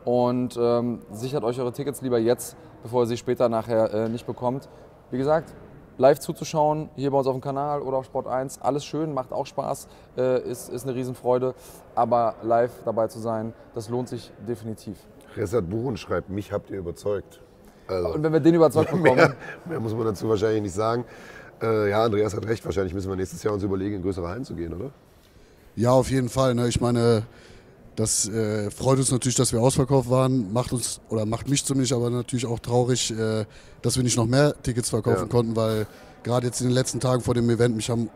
und 0.05 0.59
ähm, 0.61 1.01
sichert 1.13 1.45
euch 1.45 1.59
eure 1.59 1.73
Tickets 1.73 2.03
lieber 2.03 2.19
jetzt, 2.19 2.57
bevor 2.83 3.05
ihr 3.05 3.07
sie 3.07 3.17
später 3.17 3.49
nachher 3.49 3.93
äh, 3.93 4.09
nicht 4.09 4.27
bekommt. 4.27 4.69
Wie 5.11 5.19
gesagt, 5.19 5.55
live 5.97 6.19
zuzuschauen, 6.19 6.91
hier 6.97 7.11
bei 7.11 7.19
uns 7.19 7.27
auf 7.27 7.35
dem 7.35 7.41
Kanal 7.41 7.81
oder 7.81 7.99
auf 7.99 8.07
Sport 8.07 8.27
1, 8.27 8.61
alles 8.61 8.85
schön, 8.85 9.15
macht 9.15 9.33
auch 9.33 9.47
Spaß, 9.47 9.89
äh, 10.17 10.43
ist, 10.43 10.69
ist 10.69 10.85
eine 10.85 10.95
Riesenfreude. 10.95 11.55
Aber 11.95 12.35
live 12.43 12.73
dabei 12.85 13.09
zu 13.09 13.19
sein, 13.19 13.55
das 13.75 13.89
lohnt 13.89 14.09
sich 14.09 14.33
definitiv. 14.47 14.99
Resat 15.37 15.69
Buchen 15.69 15.97
schreibt, 15.97 16.29
mich 16.29 16.53
habt 16.53 16.71
ihr 16.71 16.79
überzeugt. 16.79 17.41
Also, 17.87 18.15
Und 18.15 18.23
wenn 18.23 18.33
wir 18.33 18.41
den 18.41 18.55
überzeugt 18.55 18.91
bekommen, 18.93 19.17
mehr, 19.17 19.35
mehr 19.65 19.81
muss 19.81 19.95
man 19.95 20.05
dazu 20.07 20.29
wahrscheinlich 20.29 20.63
nicht 20.63 20.75
sagen. 20.75 21.05
Äh, 21.63 21.91
ja, 21.91 22.05
Andreas 22.05 22.35
hat 22.35 22.47
recht, 22.47 22.65
wahrscheinlich 22.65 22.95
müssen 22.95 23.09
wir 23.09 23.17
nächstes 23.17 23.43
Jahr 23.43 23.55
uns 23.55 23.63
überlegen, 23.63 23.97
in 23.97 24.03
größere 24.03 24.29
Hallen 24.29 24.45
zu 24.45 24.55
gehen, 24.55 24.73
oder? 24.75 24.91
Ja, 25.77 25.93
auf 25.93 26.11
jeden 26.11 26.29
Fall. 26.29 26.55
Ne? 26.55 26.69
Ich 26.69 26.81
meine, 26.81 27.25
das 27.97 28.29
äh, 28.29 28.71
freut 28.71 28.99
uns 28.99 29.11
natürlich, 29.11 29.37
dass 29.37 29.53
wir 29.53 29.61
ausverkauft 29.61 30.11
waren. 30.11 30.53
Macht 30.53 30.73
uns, 30.73 31.01
oder 31.09 31.27
macht 31.27 31.49
mich 31.49 31.65
zumindest 31.65 31.93
aber 31.93 32.11
natürlich 32.11 32.47
auch 32.47 32.59
traurig, 32.59 33.11
äh, 33.17 33.45
dass 33.83 33.97
wir 33.97 34.03
nicht 34.05 34.17
noch 34.17 34.27
mehr 34.27 34.55
Tickets 34.63 34.91
verkaufen 34.91 35.23
Ja. 35.23 35.29
konnten, 35.29 35.57
weil 35.57 35.87
gerade 36.23 36.47
jetzt 36.47 36.61
in 36.61 36.69
den 36.69 36.75
letzten 36.75 37.01
Tagen 37.01 37.23
vor 37.23 37.35
dem 37.35 37.49
Event, 37.51 37.77
mich 37.77 37.91
haben 37.91 38.09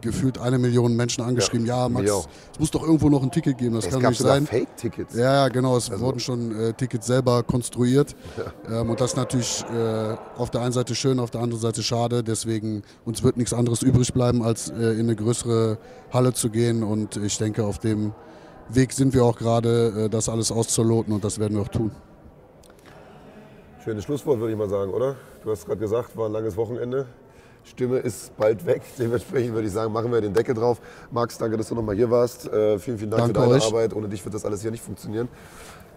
gefühlt 0.00 0.38
eine 0.38 0.58
Million 0.58 0.94
Menschen 0.94 1.24
angeschrieben, 1.24 1.66
ja, 1.66 1.88
mich 1.88 2.08
Max, 2.08 2.28
es 2.52 2.60
muss 2.60 2.70
doch 2.70 2.82
irgendwo 2.82 3.08
noch 3.08 3.22
ein 3.22 3.30
Ticket 3.30 3.58
geben, 3.58 3.74
das 3.74 3.86
es 3.86 3.90
kann 3.92 4.00
gab 4.00 4.10
nicht 4.10 4.20
sein. 4.20 4.46
Fake-Tickets. 4.46 5.14
Ja, 5.14 5.34
ja, 5.34 5.48
genau. 5.48 5.76
Es 5.76 5.90
Also- 5.90 6.04
wurden 6.04 6.20
schon 6.20 6.54
äh, 6.58 6.72
Tickets 6.74 7.06
selber 7.06 7.42
konstruiert. 7.42 8.14
Ähm, 8.70 8.90
und 8.90 9.00
das 9.00 9.12
ist 9.12 9.16
natürlich 9.16 9.64
äh, 9.72 10.16
auf 10.36 10.50
der 10.50 10.60
einen 10.62 10.72
Seite 10.72 10.94
schön, 10.94 11.18
auf 11.18 11.30
der 11.30 11.40
anderen 11.40 11.60
Seite 11.62 11.82
schade. 11.82 12.22
Deswegen 12.22 12.82
uns 13.04 13.22
wird 13.22 13.36
nichts 13.36 13.52
anderes 13.54 13.82
übrig 13.82 14.12
bleiben, 14.12 14.42
als 14.42 14.70
äh, 14.70 14.92
in 14.92 15.00
eine 15.00 15.16
größere 15.16 15.78
Halle 16.12 16.32
zu 16.34 16.50
gehen. 16.50 16.82
Und 16.82 17.16
ich 17.16 17.38
denke, 17.38 17.64
auf 17.64 17.78
dem 17.78 18.12
Weg 18.68 18.92
sind 18.92 19.14
wir 19.14 19.24
auch 19.24 19.36
gerade, 19.38 20.04
äh, 20.06 20.08
das 20.08 20.28
alles 20.28 20.52
auszuloten 20.52 21.12
und 21.14 21.24
das 21.24 21.38
werden 21.38 21.54
wir 21.56 21.62
auch 21.62 21.68
tun. 21.68 21.90
Schönes 23.84 24.04
Schlusswort, 24.04 24.40
würde 24.40 24.52
ich 24.52 24.58
mal 24.58 24.68
sagen, 24.68 24.92
oder? 24.92 25.16
Du 25.44 25.50
hast 25.50 25.64
gerade 25.66 25.78
gesagt, 25.78 26.16
war 26.16 26.26
ein 26.26 26.32
langes 26.32 26.56
Wochenende. 26.56 27.06
Stimme 27.66 27.98
ist 27.98 28.36
bald 28.36 28.64
weg. 28.64 28.82
Dementsprechend 28.98 29.52
würde 29.54 29.66
ich 29.66 29.72
sagen, 29.72 29.92
machen 29.92 30.12
wir 30.12 30.20
den 30.20 30.32
Deckel 30.32 30.54
drauf. 30.54 30.80
Max, 31.10 31.36
danke, 31.36 31.56
dass 31.56 31.68
du 31.68 31.74
nochmal 31.74 31.96
hier 31.96 32.10
warst. 32.10 32.46
Äh, 32.46 32.78
vielen, 32.78 32.98
vielen 32.98 33.10
Dank 33.10 33.22
Danke 33.22 33.40
für 33.40 33.46
deine 33.46 33.56
euch. 33.56 33.66
Arbeit. 33.66 33.94
Ohne 33.94 34.08
dich 34.08 34.24
wird 34.24 34.34
das 34.34 34.44
alles 34.44 34.62
hier 34.62 34.70
nicht 34.70 34.84
funktionieren. 34.84 35.28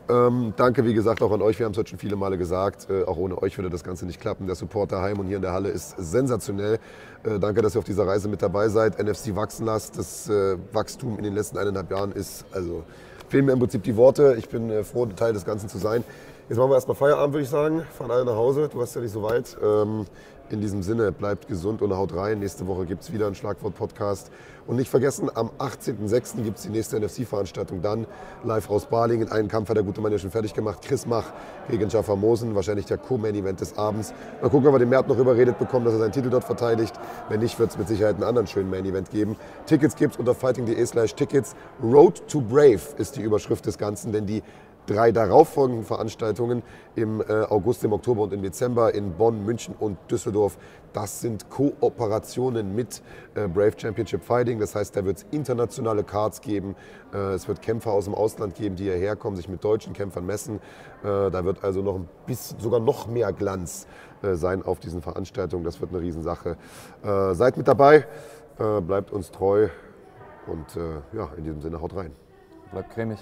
Ähm, 0.10 0.54
danke, 0.58 0.84
wie 0.86 0.96
gesagt, 0.96 1.22
auch 1.22 1.32
an 1.32 1.44
euch. 1.44 1.60
Wir 1.60 1.68
haben 1.68 1.74
es 1.74 1.78
heute 1.78 1.92
schon 1.92 2.00
viele 2.00 2.16
Male 2.16 2.40
gesagt. 2.40 2.88
Äh, 2.90 3.04
auch 3.04 3.18
ohne 3.18 3.40
euch 3.44 3.56
würde 3.60 3.70
das 3.70 3.84
Ganze 3.84 4.08
nicht 4.08 4.20
klappen. 4.20 4.48
Der 4.48 4.56
Support 4.56 4.92
daheim 4.92 5.20
und 5.20 5.28
hier 5.28 5.36
in 5.36 5.44
der 5.44 5.54
Halle 5.54 5.70
ist 5.70 5.94
sensationell. 6.00 6.80
Äh, 7.24 7.38
danke, 7.38 7.62
dass 7.62 7.76
ihr 7.76 7.80
auf 7.80 7.86
dieser 7.86 8.08
Reise 8.08 8.28
mit 8.28 8.42
dabei 8.42 8.70
seid. 8.70 8.98
NFC 8.98 9.36
wachsen 9.36 9.68
lasst. 9.68 10.00
Das 10.00 10.28
äh, 10.28 10.58
Wachstum 10.74 11.18
in 11.18 11.24
den 11.24 11.36
letzten 11.36 11.60
eineinhalb 11.60 11.92
Jahren 11.92 12.12
ist, 12.12 12.46
also 12.52 12.84
fehlen 13.28 13.46
mir 13.46 13.52
im 13.52 13.60
Prinzip 13.60 13.84
die 13.84 13.96
Worte. 13.96 14.36
Ich 14.40 14.50
bin 14.50 14.72
äh, 14.72 14.84
froh, 14.84 15.06
Teil 15.06 15.34
des 15.34 15.46
Ganzen 15.46 15.70
zu 15.70 15.78
sein. 15.78 16.04
Jetzt 16.50 16.58
machen 16.58 16.72
wir 16.72 16.76
erstmal 16.76 16.96
Feierabend, 16.98 17.36
würde 17.36 17.44
ich 17.44 17.50
sagen. 17.50 17.84
Fahren 17.96 18.10
alle 18.10 18.26
nach 18.26 18.36
Hause. 18.36 18.68
Du 18.74 18.82
hast 18.82 18.96
ja 18.96 19.02
nicht 19.02 19.14
so 19.14 19.22
weit. 19.22 19.56
Ähm, 19.64 20.08
in 20.52 20.62
diesem 20.62 20.84
Sinne, 20.84 21.12
bleibt 21.12 21.48
gesund 21.48 21.82
und 21.82 21.96
haut 21.96 22.16
rein. 22.16 22.40
Nächste 22.40 22.68
Woche 22.68 22.86
gibt 22.86 23.04
es 23.04 23.12
wieder 23.14 23.26
einen 23.26 23.36
Schlagwort-Podcast. 23.36 24.32
Und 24.68 24.76
nicht 24.76 24.90
vergessen, 24.90 25.32
am 25.34 25.50
18.06. 25.58 26.44
gibt 26.44 26.58
es 26.58 26.64
die 26.64 26.70
nächste 26.70 27.00
NFC-Veranstaltung. 27.00 27.82
Dann 27.82 28.06
live 28.44 28.70
aus 28.70 28.86
Balingen. 28.86 29.32
Einen 29.32 29.48
Kampf 29.48 29.70
hat 29.70 29.78
der 29.78 29.84
gute 29.84 30.00
Mann 30.00 30.12
ja 30.12 30.20
schon 30.20 30.30
fertig 30.30 30.54
gemacht. 30.54 30.82
Chris 30.84 31.08
Mach 31.08 31.26
gegen 31.70 31.90
Jaffa 31.90 32.16
Mosen. 32.16 32.54
Wahrscheinlich 32.54 32.86
der 32.86 32.98
Co-Main-Event 32.98 33.62
des 33.62 33.78
Abends. 33.78 34.14
Mal 34.42 34.50
gucken, 34.50 34.68
ob 34.68 34.76
wir 34.76 34.80
den 34.80 34.90
Mert 34.90 35.08
noch 35.08 35.18
überredet 35.18 35.58
bekommen, 35.58 35.86
dass 35.86 35.96
er 35.96 36.00
seinen 36.00 36.12
Titel 36.12 36.30
dort 36.30 36.44
verteidigt. 36.44 36.94
Wenn 37.30 37.40
nicht, 37.40 37.58
wird 37.58 37.72
es 37.72 37.78
mit 37.78 37.88
Sicherheit 37.88 38.16
einen 38.16 38.24
anderen 38.24 38.46
schönen 38.46 38.70
Main-Event 38.70 39.10
geben. 39.10 39.38
Tickets 39.66 39.96
gibt 39.96 40.14
es 40.14 40.20
unter 40.20 40.36
fighting.de 40.36 40.86
slash 40.86 41.16
Tickets. 41.16 41.56
Road 41.82 42.22
to 42.28 42.40
Brave 42.40 42.82
ist 42.98 43.16
die 43.16 43.22
Überschrift 43.22 43.66
des 43.66 43.78
Ganzen, 43.80 44.12
denn 44.12 44.28
die 44.28 44.44
drei 44.90 45.12
darauffolgenden 45.12 45.86
Veranstaltungen 45.86 46.64
im 46.96 47.22
äh, 47.22 47.44
August, 47.44 47.84
im 47.84 47.94
Oktober 47.94 48.24
und 48.24 48.34
im 48.34 48.42
Dezember 48.42 48.94
in 48.94 49.14
Bonn, 49.14 49.46
München 49.46 49.76
und 49.80 49.98
Düsseldorf. 50.10 50.58
Das 50.94 51.22
sind 51.22 51.50
Kooperationen 51.52 52.74
mit 52.74 53.04
äh, 53.36 53.48
Brave 53.48 53.74
Championship 53.78 54.24
Fighting. 54.24 54.60
Das 54.60 54.74
heißt, 54.74 54.96
da 54.96 55.06
wird 55.06 55.18
es 55.18 55.26
internationale 55.30 56.04
Cards 56.04 56.42
geben. 56.42 56.76
Äh, 57.14 57.34
es 57.34 57.48
wird 57.48 57.62
Kämpfer 57.62 57.92
aus 57.92 58.06
dem 58.06 58.16
Ausland 58.16 58.56
geben, 58.56 58.76
die 58.76 58.86
hierher 58.86 59.16
kommen, 59.16 59.36
sich 59.36 59.48
mit 59.48 59.64
deutschen 59.64 59.94
Kämpfern 59.94 60.26
messen. 60.26 60.60
Da 61.02 61.46
wird 61.46 61.64
also 61.64 61.82
noch 61.82 61.96
ein 61.96 62.10
bisschen, 62.26 62.60
sogar 62.60 62.82
noch 62.82 63.08
mehr 63.08 63.32
Glanz 63.32 63.88
sein 64.22 64.64
auf 64.64 64.82
diesen 64.82 65.02
Veranstaltungen. 65.02 65.64
Das 65.64 65.80
wird 65.80 65.92
eine 65.92 66.02
Riesensache. 66.02 66.58
Seid 67.02 67.56
mit 67.56 67.70
dabei, 67.70 68.06
bleibt 68.58 69.12
uns 69.12 69.32
treu 69.32 69.70
und 70.46 70.76
ja, 71.14 71.30
in 71.38 71.46
diesem 71.46 71.62
Sinne 71.62 71.80
haut 71.80 71.96
rein. 71.96 72.12
Bleibt 72.72 72.90
cremig. 72.92 73.20